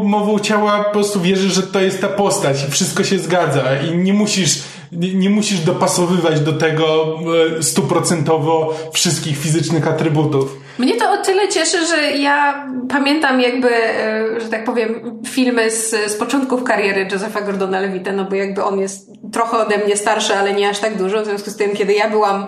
mową 0.04 0.40
ciała 0.40 0.84
po 0.84 0.92
prostu 0.92 1.22
wierzysz, 1.22 1.54
że 1.54 1.64
to 1.64 1.82
jest 1.82 2.02
ta 2.02 2.08
postać 2.08 2.64
i 2.68 2.72
wszystko 2.72 3.04
się 3.04 3.20
zgadza 3.20 3.62
i 3.82 3.98
nie 3.98 4.14
musisz, 4.14 4.64
nie, 4.92 5.14
nie 5.14 5.30
musisz 5.30 5.60
dopasowywać 5.60 6.40
do 6.40 6.54
tego 6.54 7.16
e, 7.58 7.64
stuprocentowo 7.64 8.74
wszystkich 8.94 9.38
fizycznych 9.38 9.88
atrybutów. 9.88 10.58
Mnie 10.78 10.96
to 10.96 11.12
o 11.12 11.18
tyle 11.18 11.50
cieszy, 11.50 11.86
że 11.88 12.12
ja 12.12 12.68
pamiętam 12.90 13.42
jakby, 13.42 13.76
e, 13.76 14.42
że 14.42 14.50
tak 14.50 14.64
powiem, 14.64 15.20
filmy 15.28 15.72
z, 15.72 16.12
z 16.12 16.16
początków 16.16 16.64
kariery 16.64 17.08
Josepha 17.12 17.42
Gordona 17.42 17.80
Levita, 17.80 18.12
no 18.12 18.26
bo 18.26 18.36
jakby 18.36 18.64
on 18.64 18.80
jest 18.80 19.10
trochę 19.34 19.58
ode 19.58 19.78
mnie 19.78 19.98
starszy, 19.98 20.36
ale 20.36 20.54
nie 20.54 20.70
aż 20.70 20.80
tak 20.80 20.98
dużo, 20.98 21.22
w 21.22 21.26
związku 21.26 21.50
z 21.50 21.56
tym, 21.56 21.76
kiedy 21.76 21.94
ja 21.94 22.10
byłam 22.10 22.48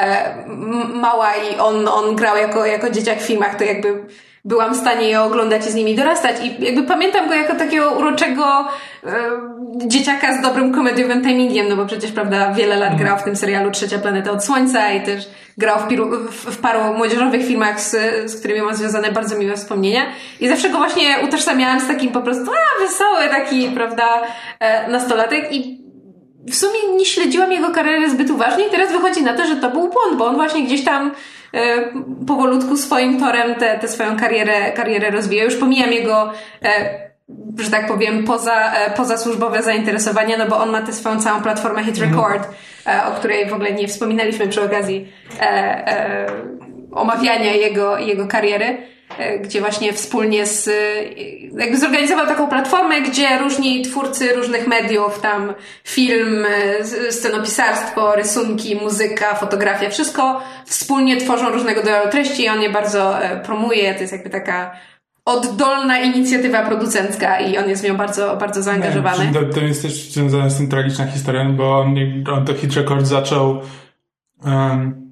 e, 0.00 0.34
mała 0.94 1.32
i 1.34 1.58
on, 1.58 1.88
on 1.88 2.16
grał 2.16 2.36
jako, 2.36 2.66
jako 2.66 2.90
dzieciak 2.90 3.22
w 3.22 3.26
filmach, 3.26 3.54
to 3.54 3.64
jakby 3.64 4.06
byłam 4.44 4.74
w 4.74 4.76
stanie 4.76 5.08
je 5.08 5.20
oglądać 5.20 5.66
i 5.66 5.70
z 5.70 5.74
nimi 5.74 5.94
dorastać. 5.94 6.36
I 6.44 6.64
jakby 6.64 6.82
pamiętam 6.82 7.28
go 7.28 7.34
jako 7.34 7.54
takiego 7.54 7.90
uroczego 7.90 8.68
e, 9.04 9.10
dzieciaka 9.86 10.38
z 10.38 10.42
dobrym 10.42 10.74
komediowym 10.74 11.22
timingiem, 11.22 11.68
no 11.68 11.76
bo 11.76 11.86
przecież, 11.86 12.12
prawda, 12.12 12.52
wiele 12.52 12.76
lat 12.76 12.96
grał 12.98 13.18
w 13.18 13.22
tym 13.22 13.36
serialu 13.36 13.70
Trzecia 13.70 13.98
Planeta 13.98 14.30
od 14.30 14.44
Słońca 14.44 14.92
i 14.92 15.02
też 15.02 15.28
grał 15.58 15.78
w, 15.78 15.88
piru, 15.88 16.10
w, 16.10 16.54
w 16.54 16.58
paru 16.58 16.94
młodzieżowych 16.94 17.46
filmach, 17.46 17.80
z, 17.80 17.90
z 18.30 18.38
którymi 18.38 18.60
mam 18.60 18.76
związane 18.76 19.12
bardzo 19.12 19.38
miłe 19.38 19.56
wspomnienia. 19.56 20.06
I 20.40 20.48
zawsze 20.48 20.70
go 20.70 20.78
właśnie 20.78 21.16
utożsamiałam 21.24 21.80
z 21.80 21.86
takim 21.86 22.12
po 22.12 22.22
prostu, 22.22 22.50
a, 22.50 22.82
wesoły 22.82 23.28
taki, 23.28 23.68
prawda, 23.68 24.04
e, 24.60 24.88
nastolatek. 24.90 25.52
I 25.52 25.78
w 26.48 26.54
sumie 26.54 26.96
nie 26.96 27.04
śledziłam 27.04 27.52
jego 27.52 27.70
kariery 27.70 28.10
zbyt 28.10 28.30
uważnie. 28.30 28.66
I 28.66 28.70
teraz 28.70 28.92
wychodzi 28.92 29.22
na 29.22 29.34
to, 29.34 29.46
że 29.46 29.56
to 29.56 29.70
był 29.70 29.80
błąd, 29.80 30.16
bo 30.18 30.26
on 30.26 30.34
właśnie 30.34 30.62
gdzieś 30.62 30.84
tam 30.84 31.10
powolutku 32.26 32.76
swoim 32.76 33.20
torem 33.20 33.54
tę 33.54 33.78
tę 33.78 33.88
swoją 33.88 34.16
karierę, 34.16 34.72
karierę 34.72 35.10
rozwija. 35.10 35.44
Już 35.44 35.56
pomijam 35.56 35.92
jego, 35.92 36.32
e, 36.62 37.08
że 37.58 37.70
tak 37.70 37.86
powiem, 37.86 38.24
poza, 38.24 38.72
e, 38.72 38.90
pozasłużbowe 38.90 39.62
zainteresowania, 39.62 40.38
no 40.38 40.46
bo 40.46 40.58
on 40.58 40.70
ma 40.70 40.82
tę 40.82 40.92
swoją 40.92 41.20
całą 41.20 41.42
platformę 41.42 41.84
Hit 41.84 41.98
Record, 41.98 42.48
e, 42.86 43.06
o 43.06 43.10
której 43.10 43.48
w 43.50 43.52
ogóle 43.52 43.72
nie 43.72 43.88
wspominaliśmy 43.88 44.48
przy 44.48 44.62
okazji 44.62 45.12
e, 45.40 45.44
e, 45.44 46.26
omawiania 46.92 47.52
jego, 47.52 47.98
jego 47.98 48.26
kariery 48.26 48.64
e, 48.66 48.97
gdzie 49.42 49.60
właśnie 49.60 49.92
wspólnie 49.92 50.46
z, 50.46 50.68
e, 50.68 50.72
jakby 51.58 51.78
zorganizował 51.78 52.26
taką 52.26 52.48
platformę, 52.48 53.02
gdzie 53.02 53.38
różni 53.38 53.82
twórcy 53.82 54.34
różnych 54.34 54.66
mediów, 54.66 55.20
tam 55.20 55.54
film, 55.84 56.44
e, 56.80 57.12
scenopisarstwo, 57.12 58.14
rysunki, 58.14 58.76
muzyka, 58.76 59.34
fotografia, 59.34 59.90
wszystko 59.90 60.42
wspólnie 60.66 61.16
tworzą 61.16 61.50
różnego 61.50 61.80
rodzaju 61.80 62.10
treści 62.10 62.42
i 62.42 62.48
on 62.48 62.62
je 62.62 62.70
bardzo 62.70 63.22
e, 63.22 63.40
promuje. 63.40 63.94
To 63.94 64.00
jest 64.00 64.12
jakby 64.12 64.30
taka 64.30 64.70
oddolna 65.24 65.98
inicjatywa 65.98 66.66
producencka 66.66 67.40
i 67.40 67.58
on 67.58 67.68
jest 67.68 67.82
w 67.82 67.84
nią 67.84 67.96
bardzo, 67.96 68.36
bardzo 68.36 68.62
zaangażowany. 68.62 69.32
To, 69.32 69.54
to 69.54 69.60
jest 69.60 69.82
też 69.82 70.10
związana 70.10 70.50
z 70.50 70.56
tym 70.56 70.68
tragiczna 70.68 71.06
historia, 71.06 71.44
bo 71.44 71.80
on, 71.80 71.96
on 72.32 72.44
to 72.44 72.54
Hit 72.54 72.74
Record 72.74 73.06
zaczął 73.06 73.60
em, 74.44 75.07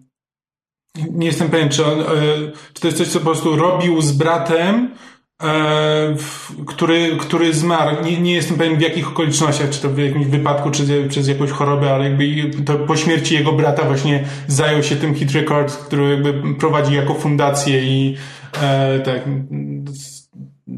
nie 1.10 1.26
jestem 1.26 1.48
pewien, 1.48 1.68
czy, 1.68 1.86
on, 1.86 2.00
e, 2.00 2.04
czy 2.72 2.80
to 2.80 2.88
jest 2.88 2.98
coś, 2.98 3.08
co 3.08 3.18
po 3.18 3.24
prostu 3.24 3.56
robił 3.56 4.02
z 4.02 4.12
bratem, 4.12 4.90
e, 5.42 6.14
który, 6.66 7.16
który 7.20 7.52
zmarł. 7.54 8.04
Nie, 8.04 8.20
nie 8.20 8.34
jestem 8.34 8.56
pewien 8.56 8.78
w 8.78 8.80
jakich 8.80 9.08
okolicznościach, 9.08 9.70
czy 9.70 9.82
to 9.82 9.90
w 9.90 9.98
jakimś 9.98 10.26
wypadku, 10.26 10.70
czy 10.70 11.06
przez 11.08 11.28
jakąś 11.28 11.50
chorobę, 11.50 11.94
ale 11.94 12.04
jakby 12.04 12.50
to 12.64 12.74
po 12.74 12.96
śmierci 12.96 13.34
jego 13.34 13.52
brata 13.52 13.84
właśnie 13.84 14.24
zajął 14.46 14.82
się 14.82 14.96
tym 14.96 15.14
Hit 15.14 15.32
Record, 15.32 15.76
który 15.76 16.10
jakby 16.10 16.54
prowadzi 16.54 16.94
jako 16.94 17.14
fundację 17.14 17.82
i 17.82 18.16
e, 18.62 19.00
tak 19.00 19.20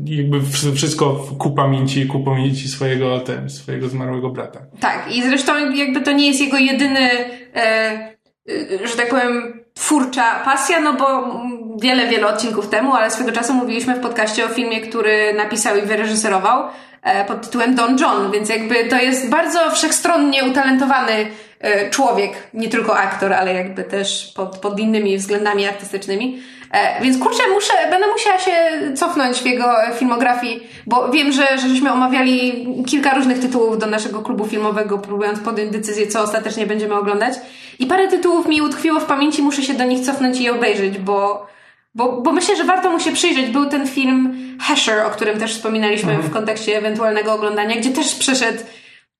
jakby 0.04 0.40
wsz- 0.40 0.74
wszystko 0.74 1.14
ku 1.38 1.50
pamięci, 1.50 2.06
ku 2.06 2.20
pamięci 2.20 2.68
swojego, 2.68 3.20
ten, 3.20 3.50
swojego 3.50 3.88
zmarłego 3.88 4.30
brata. 4.30 4.60
Tak, 4.80 5.08
i 5.16 5.22
zresztą 5.22 5.74
jakby 5.74 6.00
to 6.00 6.12
nie 6.12 6.26
jest 6.28 6.40
jego 6.40 6.56
jedyny, 6.58 7.00
e, 7.00 8.14
e, 8.48 8.88
że 8.88 8.96
tak 8.96 9.08
powiem, 9.08 9.60
twórcza 9.78 10.40
pasja, 10.44 10.80
no 10.80 10.92
bo 10.92 11.34
wiele, 11.80 12.06
wiele 12.06 12.26
odcinków 12.26 12.68
temu, 12.68 12.94
ale 12.94 13.10
swego 13.10 13.32
czasu 13.32 13.54
mówiliśmy 13.54 13.94
w 13.94 14.00
podcaście 14.00 14.44
o 14.44 14.48
filmie, 14.48 14.80
który 14.80 15.34
napisał 15.34 15.76
i 15.76 15.82
wyreżyserował 15.82 16.68
e, 17.02 17.24
pod 17.24 17.42
tytułem 17.42 17.74
Don 17.74 17.98
John, 17.98 18.32
więc 18.32 18.48
jakby 18.48 18.84
to 18.84 18.96
jest 18.96 19.30
bardzo 19.30 19.70
wszechstronnie 19.70 20.44
utalentowany 20.44 21.26
e, 21.60 21.90
człowiek, 21.90 22.32
nie 22.54 22.68
tylko 22.68 22.96
aktor, 22.96 23.32
ale 23.32 23.54
jakby 23.54 23.84
też 23.84 24.32
pod, 24.36 24.58
pod 24.58 24.80
innymi 24.80 25.18
względami 25.18 25.66
artystycznymi. 25.66 26.42
E, 26.70 27.02
Więc 27.02 27.18
kurczę, 27.18 27.42
muszę, 27.54 27.72
będę 27.90 28.06
musiała 28.06 28.38
się 28.38 28.52
cofnąć 28.96 29.38
w 29.38 29.46
jego 29.46 29.74
filmografii, 29.94 30.66
bo 30.86 31.08
wiem, 31.08 31.32
że, 31.32 31.58
że 31.58 31.68
żeśmy 31.68 31.92
omawiali 31.92 32.66
kilka 32.86 33.14
różnych 33.14 33.38
tytułów 33.38 33.78
do 33.78 33.86
naszego 33.86 34.22
klubu 34.22 34.46
filmowego, 34.46 34.98
próbując 34.98 35.40
podjąć 35.40 35.70
decyzję, 35.70 36.06
co 36.06 36.22
ostatecznie 36.22 36.66
będziemy 36.66 36.94
oglądać. 36.94 37.34
I 37.78 37.86
parę 37.86 38.08
tytułów 38.08 38.48
mi 38.48 38.62
utkwiło 38.62 39.00
w 39.00 39.04
pamięci, 39.04 39.42
muszę 39.42 39.62
się 39.62 39.74
do 39.74 39.84
nich 39.84 40.06
cofnąć 40.06 40.40
i 40.40 40.50
obejrzeć, 40.50 40.98
bo, 40.98 41.46
bo, 41.94 42.12
bo 42.12 42.32
myślę, 42.32 42.56
że 42.56 42.64
warto 42.64 42.90
mu 42.90 43.00
się 43.00 43.12
przyjrzeć. 43.12 43.50
Był 43.50 43.66
ten 43.66 43.86
film 43.86 44.36
Hesher, 44.62 45.06
o 45.06 45.10
którym 45.10 45.40
też 45.40 45.54
wspominaliśmy 45.54 46.16
w 46.18 46.32
kontekście 46.32 46.78
ewentualnego 46.78 47.32
oglądania, 47.32 47.76
gdzie 47.76 47.90
też 47.90 48.14
przeszedł 48.14 48.58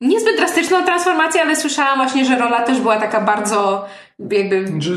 niezbyt 0.01 0.37
drastyczną 0.37 0.85
transformację, 0.85 1.43
ale 1.43 1.57
słyszałam 1.57 1.99
właśnie, 1.99 2.25
że 2.25 2.39
rola 2.39 2.63
też 2.63 2.81
była 2.81 3.01
taka 3.01 3.21
bardzo 3.21 3.87
jakby 4.31 4.67
Że 4.83 4.91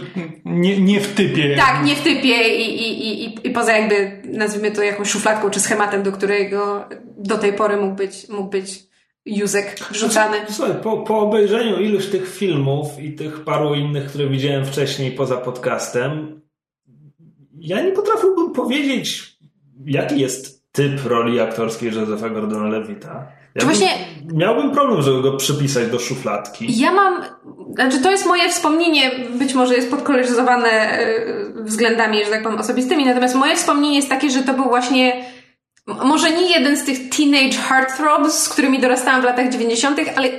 nie, 0.45 0.79
nie 0.81 0.99
w 1.01 1.13
typie. 1.15 1.55
tak, 1.55 1.85
nie 1.85 1.95
w 1.95 2.01
typie 2.03 2.55
i, 2.55 2.69
i, 2.81 3.23
i, 3.25 3.47
i- 3.47 3.51
poza 3.51 3.77
jakby, 3.77 4.21
nazwijmy 4.25 4.71
to 4.71 4.83
jakąś 4.83 5.09
szufladką 5.09 5.49
czy 5.49 5.59
schematem, 5.59 6.03
do 6.03 6.11
którego 6.11 6.85
do 7.17 7.37
tej 7.37 7.53
pory 7.53 7.77
mógł 7.77 7.95
być, 7.95 8.29
mógł 8.29 8.49
być 8.49 8.83
Józek 9.25 9.79
wrzucany. 9.91 10.37
Słuchaj, 10.49 10.75
po, 10.83 10.97
po 10.97 11.19
obejrzeniu 11.19 11.79
iluś 11.79 12.05
tych 12.07 12.35
filmów 12.35 12.99
i 12.99 13.13
tych 13.15 13.43
paru 13.43 13.75
innych, 13.75 14.05
które 14.05 14.27
widziałem 14.27 14.65
wcześniej 14.65 15.11
poza 15.11 15.37
podcastem, 15.37 16.41
ja 17.59 17.81
nie 17.81 17.91
potrafiłbym 17.91 18.51
powiedzieć, 18.53 19.35
jaki 19.85 20.19
jest 20.19 20.71
typ 20.71 21.05
roli 21.05 21.39
aktorskiej 21.39 21.91
Josepha 21.95 22.29
Gordona-Levita. 22.29 23.25
Ja 23.55 23.65
właśnie... 23.65 23.87
Miałbym 24.33 24.71
problem, 24.71 25.01
żeby 25.01 25.21
go 25.21 25.37
przypisać 25.37 25.87
do 25.87 25.99
szufladki. 25.99 26.79
Ja 26.79 26.91
mam... 26.91 27.23
Znaczy 27.75 28.01
to 28.01 28.11
jest 28.11 28.25
moje 28.25 28.49
wspomnienie, 28.49 29.11
być 29.39 29.53
może 29.53 29.75
jest 29.75 29.89
podkoloryzowane 29.89 30.69
e, 30.69 31.63
względami, 31.63 32.25
że 32.25 32.31
tak 32.31 32.43
powiem, 32.43 32.59
osobistymi, 32.59 33.05
natomiast 33.05 33.35
moje 33.35 33.55
wspomnienie 33.55 33.95
jest 33.95 34.09
takie, 34.09 34.29
że 34.29 34.43
to 34.43 34.53
był 34.53 34.63
właśnie 34.63 35.25
może 35.87 36.31
nie 36.31 36.49
jeden 36.49 36.77
z 36.77 36.83
tych 36.83 37.09
teenage 37.09 37.57
heartthrobs, 37.57 38.33
z 38.33 38.49
którymi 38.49 38.79
dorastałam 38.79 39.21
w 39.21 39.23
latach 39.23 39.49
90., 39.49 39.99
ale 40.15 40.29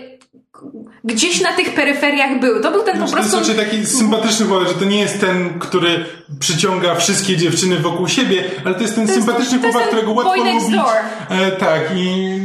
gdzieś 1.04 1.40
na 1.40 1.52
tych 1.52 1.74
peryferiach 1.74 2.40
był. 2.40 2.62
To 2.62 2.70
był 2.70 2.82
ten 2.82 2.92
po 2.92 2.98
prostu... 2.98 3.16
To 3.16 3.22
jest 3.22 3.30
znaczy 3.30 3.54
taki 3.54 3.86
sympatyczny 3.86 4.46
chłopak, 4.46 4.68
że 4.68 4.74
to 4.74 4.84
nie 4.84 5.00
jest 5.00 5.20
ten, 5.20 5.58
który 5.58 6.04
przyciąga 6.40 6.94
wszystkie 6.94 7.36
dziewczyny 7.36 7.76
wokół 7.78 8.08
siebie, 8.08 8.44
ale 8.64 8.74
to 8.74 8.82
jest 8.82 8.94
ten 8.94 9.06
to 9.06 9.12
sympatyczny 9.12 9.58
jest, 9.58 9.64
chłopak, 9.64 9.88
którego 9.88 10.12
łatwo 10.12 10.36
lubić. 10.36 10.80
E, 11.28 11.50
tak, 11.50 11.80
i, 11.96 12.38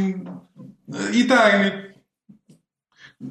i 1.12 1.24
tak, 1.24 1.72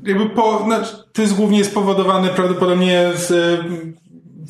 jakby 0.04 0.30
po, 0.30 0.64
znaczy, 0.64 0.96
to 1.14 1.22
jest 1.22 1.36
głównie 1.36 1.66
spowodowane 1.66 2.30
prawdopodobnie 2.30 3.10
z 3.16 3.60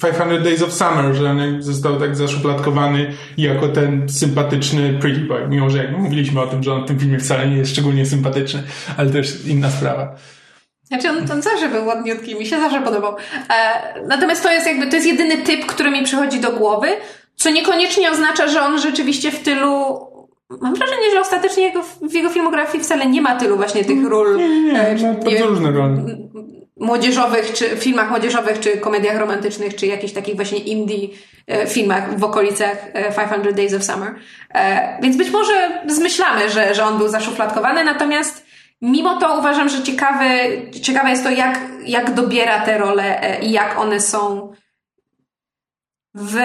500 0.02 0.44
Days 0.44 0.62
of 0.62 0.74
Summer, 0.74 1.14
że 1.16 1.32
on 1.32 1.62
został 1.64 2.00
tak 2.00 2.16
zaszufladkowany 2.16 3.14
jako 3.38 3.68
ten 3.68 4.10
sympatyczny 4.10 5.00
Pretty 5.02 5.20
Boy, 5.20 5.48
mimo 5.48 5.70
że 5.70 5.78
jak 5.78 5.98
mówiliśmy 5.98 6.42
o 6.42 6.48
tym, 6.48 6.64
że 6.64 6.74
on 6.74 6.84
w 6.84 6.88
tym 6.88 7.00
filmie 7.00 7.20
wcale 7.20 7.48
nie 7.48 7.58
jest 7.58 7.72
szczególnie 7.72 8.06
sympatyczny, 8.06 8.64
ale 8.98 9.10
to 9.10 9.18
jest 9.18 9.48
inna 9.48 9.72
sprawa. 9.72 10.16
Znaczy 10.84 11.10
on, 11.10 11.32
on 11.32 11.42
zawsze 11.42 11.70
był 11.70 11.86
ładniutki, 11.86 12.36
mi 12.36 12.46
się 12.46 12.60
zawsze 12.60 12.82
podobał. 12.82 13.16
E, 13.50 14.04
natomiast 14.08 14.44
to 14.44 14.52
jest 14.52 14.68
jakby, 14.68 14.88
to 14.88 14.96
jest 14.96 15.08
jedyny 15.08 15.38
typ, 15.38 15.66
który 15.66 15.92
mi 15.92 16.04
przychodzi 16.04 16.40
do 16.40 16.52
głowy, 16.52 16.88
co 17.36 17.50
niekoniecznie 17.50 18.12
oznacza, 18.12 18.48
że 18.48 18.62
on 18.62 18.82
rzeczywiście 18.82 19.32
w 19.32 19.44
tylu 19.44 19.98
Mam 20.62 20.76
wrażenie, 20.76 21.12
że 21.14 21.22
ostatecznie 21.22 21.64
jego, 21.64 21.84
w 22.02 22.14
jego 22.14 22.30
filmografii 22.30 22.84
wcale 22.84 23.06
nie 23.06 23.22
ma 23.22 23.36
tylu 23.36 23.56
właśnie 23.56 23.86
tych 23.86 24.06
ról. 24.06 24.38
Nie, 24.38 24.50
nie, 24.50 24.74
nie, 24.74 24.82
e, 24.82 24.96
no, 24.96 25.14
bardzo 25.14 25.48
różne 25.48 25.72
role 25.72 26.18
młodzieżowych, 26.80 27.54
czy 27.54 27.66
filmach 27.66 28.10
młodzieżowych, 28.10 28.60
czy 28.60 28.78
komediach 28.78 29.18
romantycznych, 29.18 29.76
czy 29.76 29.88
jakichś 29.88 30.14
takich 30.14 30.36
właśnie 30.36 30.58
indie 30.58 31.08
e, 31.48 31.68
filmach 31.68 32.20
w 32.20 32.24
okolicach 32.24 32.92
500 32.94 33.46
e, 33.46 33.54
Days 33.54 33.74
of 33.74 33.84
Summer. 33.84 34.16
Więc 35.02 35.18
być 35.18 35.32
może 35.32 35.82
zmyślamy, 35.88 36.50
że, 36.50 36.76
że 36.76 36.86
on 36.86 36.98
był 36.98 37.08
zaszufladkowany, 37.08 37.84
natomiast 37.84 38.46
mimo 38.82 39.20
to 39.20 39.40
uważam, 39.40 39.70
że 39.70 39.84
ciekawe, 39.84 40.30
ciekawe 40.82 41.10
jest 41.10 41.24
to, 41.24 41.30
jak, 41.30 41.60
jak 41.86 42.14
dobiera 42.14 42.60
te 42.60 42.78
role 42.78 43.38
i 43.42 43.52
jak 43.52 43.80
one 43.80 44.00
są 44.00 44.52
w 46.16 46.38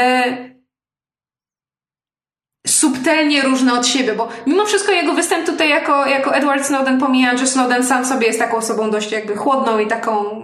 subtelnie 2.66 3.42
różne 3.42 3.74
od 3.74 3.86
siebie, 3.86 4.14
bo 4.14 4.28
mimo 4.46 4.64
wszystko 4.64 4.92
jego 4.92 5.14
występ 5.14 5.46
tutaj 5.46 5.68
jako, 5.68 6.06
jako 6.06 6.34
Edward 6.34 6.66
Snowden, 6.66 7.00
pomijając, 7.00 7.40
że 7.40 7.46
Snowden 7.46 7.84
sam 7.84 8.06
sobie 8.06 8.26
jest 8.26 8.38
taką 8.38 8.56
osobą 8.56 8.90
dość 8.90 9.12
jakby 9.12 9.36
chłodną 9.36 9.78
i 9.78 9.86
taką 9.86 10.42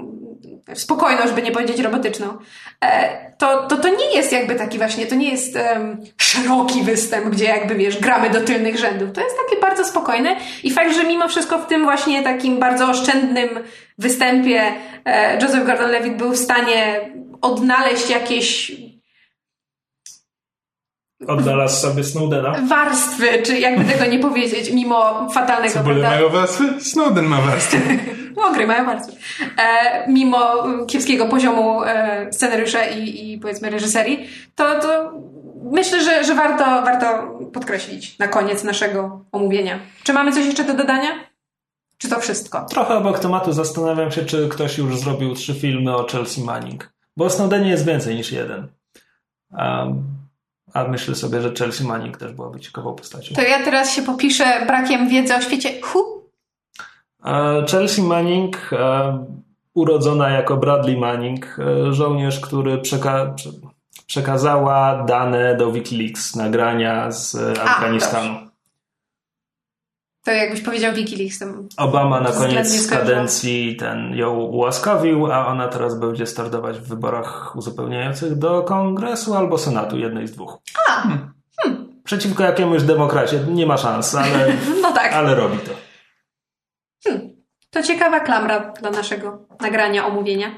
spokojną, 0.74 1.27
żeby 1.27 1.43
nie 1.43 1.53
powiedzieć 1.53 1.81
robotyczną, 1.81 2.27
e, 2.85 3.28
to, 3.39 3.66
to 3.66 3.77
to 3.77 3.89
nie 3.89 4.16
jest 4.16 4.32
jakby 4.32 4.55
taki 4.55 4.78
właśnie, 4.78 5.07
to 5.07 5.15
nie 5.15 5.31
jest 5.31 5.57
um, 5.57 6.01
szeroki 6.16 6.82
występ, 6.82 7.27
gdzie 7.27 7.45
jakby 7.45 7.74
wiesz, 7.74 7.99
gramy 8.01 8.31
do 8.31 8.40
tylnych 8.40 8.78
rzędów. 8.78 9.12
To 9.12 9.20
jest 9.20 9.36
takie 9.47 9.61
bardzo 9.61 9.85
spokojne 9.85 10.36
i 10.62 10.70
fakt, 10.70 10.95
że 10.95 11.05
mimo 11.05 11.28
wszystko 11.28 11.59
w 11.59 11.66
tym 11.66 11.85
właśnie 11.85 12.23
takim 12.23 12.59
bardzo 12.59 12.89
oszczędnym 12.89 13.49
występie 13.99 14.62
e, 15.05 15.43
Joseph 15.43 15.66
Gordon-Levitt 15.66 16.16
był 16.16 16.32
w 16.32 16.36
stanie 16.36 17.11
odnaleźć 17.43 18.11
jakieś 18.11 18.73
Odnalazł 21.27 21.81
sobie 21.81 22.05
Snowdena. 22.05 22.53
Warstwy, 22.69 23.43
czy 23.43 23.59
jakby 23.59 23.85
tego 23.85 24.05
nie 24.11 24.19
powiedzieć, 24.19 24.73
mimo 24.73 25.28
fatalnego... 25.31 25.74
Cebule 25.74 26.09
mają 26.09 26.28
warstwy? 26.28 26.81
Snowden 26.81 27.24
ma 27.24 27.40
warstwy. 27.40 27.78
Ogry 28.51 28.66
mają 28.66 28.86
warstwy. 28.86 29.16
E, 29.59 30.12
mimo 30.12 30.65
kiepskiego 30.86 31.27
poziomu 31.27 31.85
e, 31.85 32.32
scenariusza 32.32 32.85
i, 32.86 33.32
i 33.32 33.39
powiedzmy 33.39 33.70
reżyserii, 33.70 34.28
to, 34.55 34.81
to 34.81 35.12
myślę, 35.73 36.05
że, 36.05 36.24
że 36.24 36.35
warto, 36.35 36.65
warto 36.65 37.07
podkreślić 37.53 38.19
na 38.19 38.28
koniec 38.28 38.65
naszego 38.65 39.24
omówienia. 39.32 39.78
Czy 40.03 40.12
mamy 40.12 40.32
coś 40.32 40.47
jeszcze 40.47 40.65
do 40.65 40.74
dodania? 40.74 41.11
Czy 41.99 42.09
to 42.09 42.20
wszystko? 42.20 42.66
Trochę 42.70 42.95
obok 42.95 43.19
tematu 43.19 43.53
zastanawiam 43.53 44.11
się, 44.11 44.24
czy 44.24 44.49
ktoś 44.49 44.78
już 44.78 44.99
zrobił 44.99 45.35
trzy 45.35 45.55
filmy 45.55 45.97
o 45.97 46.07
Chelsea 46.07 46.45
Manning. 46.45 46.93
Bo 47.16 47.24
o 47.24 47.31
Snowdenie 47.31 47.70
jest 47.70 47.86
więcej 47.86 48.16
niż 48.16 48.32
jeden. 48.32 48.69
Um, 49.53 50.18
a 50.74 50.85
myślę 50.85 51.15
sobie, 51.15 51.40
że 51.40 51.53
Chelsea 51.59 51.85
Manning 51.85 52.16
też 52.16 52.32
byłaby 52.32 52.61
ciekawą 52.61 52.95
postacią. 52.95 53.35
To 53.35 53.43
ja 53.43 53.65
teraz 53.65 53.95
się 53.95 54.03
popiszę 54.03 54.66
brakiem 54.66 55.09
wiedzy 55.09 55.35
o 55.35 55.40
świecie. 55.40 55.81
Hu? 55.82 56.19
Chelsea 57.70 58.03
Manning, 58.03 58.70
e, 58.73 59.27
urodzona 59.74 60.31
jako 60.31 60.57
Bradley 60.57 60.97
Manning, 60.97 61.59
e, 61.59 61.93
żołnierz, 61.93 62.40
który 62.40 62.78
przeka 62.78 63.35
przekazała 64.07 65.05
dane 65.05 65.57
do 65.57 65.73
Wikileaks, 65.73 66.36
nagrania 66.36 67.11
z 67.11 67.35
Afganistanu. 67.59 68.47
To 70.28 70.32
jakbyś 70.32 70.60
powiedział 70.60 70.94
Wikileaks. 70.94 71.44
Obama 71.76 72.20
na 72.20 72.32
koniec 72.32 72.90
kadencji 72.90 73.76
ten 73.76 74.14
ją 74.14 74.36
ułaskawił, 74.40 75.32
a 75.32 75.46
ona 75.46 75.68
teraz 75.68 75.98
będzie 75.98 76.26
startować 76.26 76.78
w 76.78 76.88
wyborach 76.88 77.56
uzupełniających 77.56 78.38
do 78.38 78.62
kongresu 78.62 79.34
albo 79.34 79.59
senatu, 79.59 79.98
jednej 79.98 80.28
z 80.28 80.32
dwóch. 80.32 80.59
A, 80.88 80.92
hmm. 80.92 81.32
Hmm. 81.60 82.02
Przeciwko 82.05 82.42
jakiemuś 82.42 82.82
demokracie 82.82 83.38
nie 83.38 83.66
ma 83.66 83.76
szans, 83.76 84.14
ale, 84.14 84.52
no 84.82 84.92
tak. 84.92 85.12
ale 85.12 85.34
robi 85.34 85.59
to. 85.59 85.72
Hmm. 87.05 87.30
To 87.70 87.82
ciekawa 87.82 88.20
klamra 88.20 88.72
dla 88.80 88.90
naszego 88.90 89.46
nagrania, 89.60 90.06
omówienia. 90.06 90.50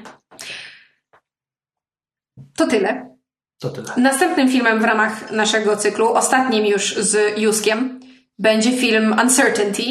To 2.57 2.67
tyle. 2.67 3.15
To 3.59 3.69
tyle. 3.69 3.87
Następnym 3.97 4.49
filmem 4.49 4.79
w 4.79 4.83
ramach 4.83 5.31
naszego 5.31 5.77
cyklu, 5.77 6.13
ostatnim 6.13 6.65
już 6.65 6.95
z 6.95 7.39
Juskiem, 7.39 8.00
będzie 8.41 8.71
film 8.71 9.15
Uncertainty. 9.23 9.83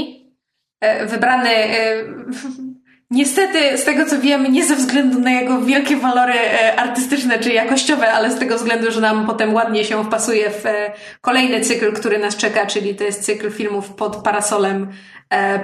E, 0.81 1.07
wybrany 1.07 1.51
e, 1.51 2.05
niestety, 3.11 3.79
z 3.79 3.85
tego 3.85 4.07
co 4.07 4.19
wiemy, 4.19 4.49
nie 4.49 4.65
ze 4.65 4.77
względu 4.77 5.21
na 5.21 5.31
jego 5.31 5.61
wielkie 5.61 5.97
walory 5.97 6.35
e, 6.35 6.77
artystyczne 6.77 7.39
czy 7.39 7.53
jakościowe, 7.53 8.13
ale 8.13 8.31
z 8.31 8.39
tego 8.39 8.57
względu, 8.57 8.91
że 8.91 9.01
nam 9.01 9.27
potem 9.27 9.55
ładnie 9.55 9.85
się 9.85 10.05
wpasuje 10.05 10.51
w 10.51 10.65
kolejny 11.21 11.61
cykl, 11.61 11.93
który 11.93 12.19
nas 12.19 12.37
czeka, 12.37 12.67
czyli 12.67 12.95
to 12.95 13.05
jest 13.05 13.25
cykl 13.25 13.51
filmów 13.51 13.89
pod 13.95 14.17
parasolem 14.17 14.93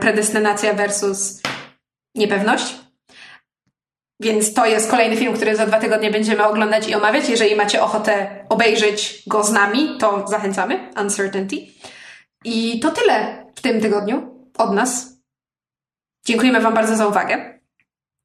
Predestynacja 0.01 0.73
versus 0.73 1.43
Niepewność. 2.15 2.75
Więc 4.21 4.55
to 4.55 4.67
jest 4.67 4.91
kolejny 4.91 5.17
film, 5.17 5.35
który 5.35 5.57
za 5.57 5.67
dwa 5.67 5.81
tygodnie 5.81 6.11
będziemy 6.11 6.45
oglądać 6.45 6.89
i 6.89 6.95
omawiać. 6.95 7.29
Jeżeli 7.29 7.57
macie 7.57 7.83
ochotę 7.83 8.45
obejrzeć 8.49 9.23
go 9.27 9.45
z 9.45 9.53
nami, 9.53 9.97
to 9.99 10.25
zachęcamy. 10.29 10.91
Uncertainty. 11.01 11.57
I 12.47 12.81
to 12.81 12.91
tyle 12.91 13.47
w 13.55 13.61
tym 13.61 13.81
tygodniu 13.81 14.23
od 14.59 14.73
nas. 14.75 15.21
Dziękujemy 16.27 16.61
Wam 16.61 16.75
bardzo 16.75 16.97
za 16.97 17.07
uwagę. 17.07 17.59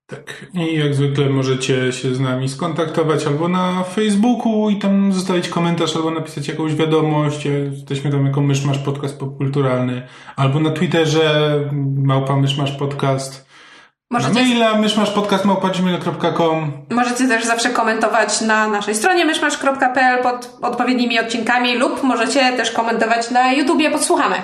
Tak, 0.08 0.46
i 0.54 0.76
jak 0.76 0.96
zwykle 0.96 1.30
możecie 1.30 1.92
się 1.92 2.16
z 2.16 2.20
nami 2.20 2.50
skontaktować 2.50 3.28
albo 3.28 3.48
na 3.48 3.84
Facebooku 3.84 4.70
i 4.70 4.80
tam 4.80 5.14
zostawić 5.14 5.50
komentarz, 5.50 5.96
albo 5.96 6.12
napisać 6.12 6.48
jakąś 6.48 6.76
wiadomość. 6.76 7.46
Jesteśmy 7.46 8.12
tam 8.12 8.26
jako 8.26 8.42
Myszmasz 8.42 8.80
Podcast 8.80 9.20
Popkulturalny, 9.20 10.08
albo 10.36 10.60
na 10.60 10.72
Twitterze 10.72 11.60
małpa 11.96 12.36
Myszmasz 12.36 12.72
Podcast. 12.72 13.51
Możecie... 14.12 14.34
Na 14.34 14.42
maila 14.42 14.76
myszmaszpodcast.gmail.com 14.76 16.72
Możecie 16.90 17.28
też 17.28 17.46
zawsze 17.46 17.70
komentować 17.70 18.42
na 18.42 18.68
naszej 18.68 18.96
stronie 18.96 19.26
myszmasz.pl 19.26 20.24
pod 20.24 20.58
odpowiednimi 20.62 21.20
odcinkami 21.20 21.78
lub 21.78 22.04
możecie 22.04 22.52
też 22.58 22.72
komentować 22.72 23.32
na 23.32 23.54
YouTubie 23.54 23.92
Podsłuchamy, 23.92 24.36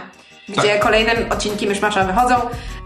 gdzie 0.50 0.62
tak. 0.62 0.80
kolejne 0.80 1.12
odcinki 1.30 1.68
Myszmasza 1.68 2.04
wychodzą. 2.04 2.36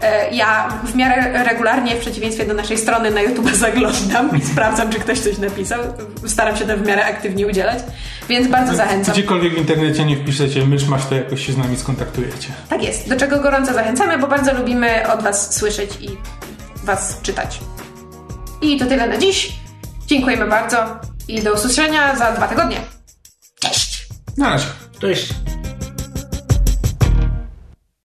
E, 0.02 0.34
ja 0.34 0.68
w 0.84 0.94
miarę 0.94 1.44
regularnie, 1.44 1.96
w 1.96 1.98
przeciwieństwie 1.98 2.46
do 2.46 2.54
naszej 2.54 2.78
strony 2.78 3.10
na 3.10 3.22
YouTube 3.22 3.50
zaglądam 3.66 4.38
i 4.38 4.40
sprawdzam, 4.44 4.90
czy 4.90 5.00
ktoś 5.00 5.20
coś 5.20 5.38
napisał. 5.38 5.80
Staram 6.26 6.56
się 6.56 6.64
to 6.64 6.76
w 6.76 6.86
miarę 6.86 7.04
aktywnie 7.04 7.46
udzielać, 7.46 7.78
więc 8.28 8.48
bardzo 8.48 8.74
zachęcam. 8.74 9.12
Gdziekolwiek 9.14 9.54
w 9.54 9.58
internecie 9.58 10.04
nie 10.04 10.16
wpiszecie 10.16 10.66
myszmasz, 10.66 11.06
to 11.06 11.14
jakoś 11.14 11.46
się 11.46 11.52
z 11.52 11.56
nami 11.56 11.76
skontaktujecie. 11.76 12.48
Tak 12.68 12.82
jest, 12.84 13.08
do 13.08 13.16
czego 13.16 13.40
gorąco 13.40 13.72
zachęcamy, 13.74 14.18
bo 14.18 14.26
bardzo 14.26 14.54
lubimy 14.54 15.12
od 15.12 15.22
Was 15.22 15.54
słyszeć 15.54 15.90
i 16.00 16.08
Was 16.84 17.20
czytać. 17.22 17.60
I 18.62 18.78
to 18.78 18.86
tyle 18.86 19.06
na 19.06 19.18
dziś. 19.18 19.52
Dziękujemy 20.06 20.46
bardzo 20.46 20.76
i 21.28 21.42
do 21.42 21.52
usłyszenia 21.52 22.16
za 22.16 22.32
dwa 22.32 22.48
tygodnie. 22.48 22.80
Cześć! 23.60 24.06
Na 24.36 24.50
razie. 24.50 24.66
Cześć. 25.00 25.34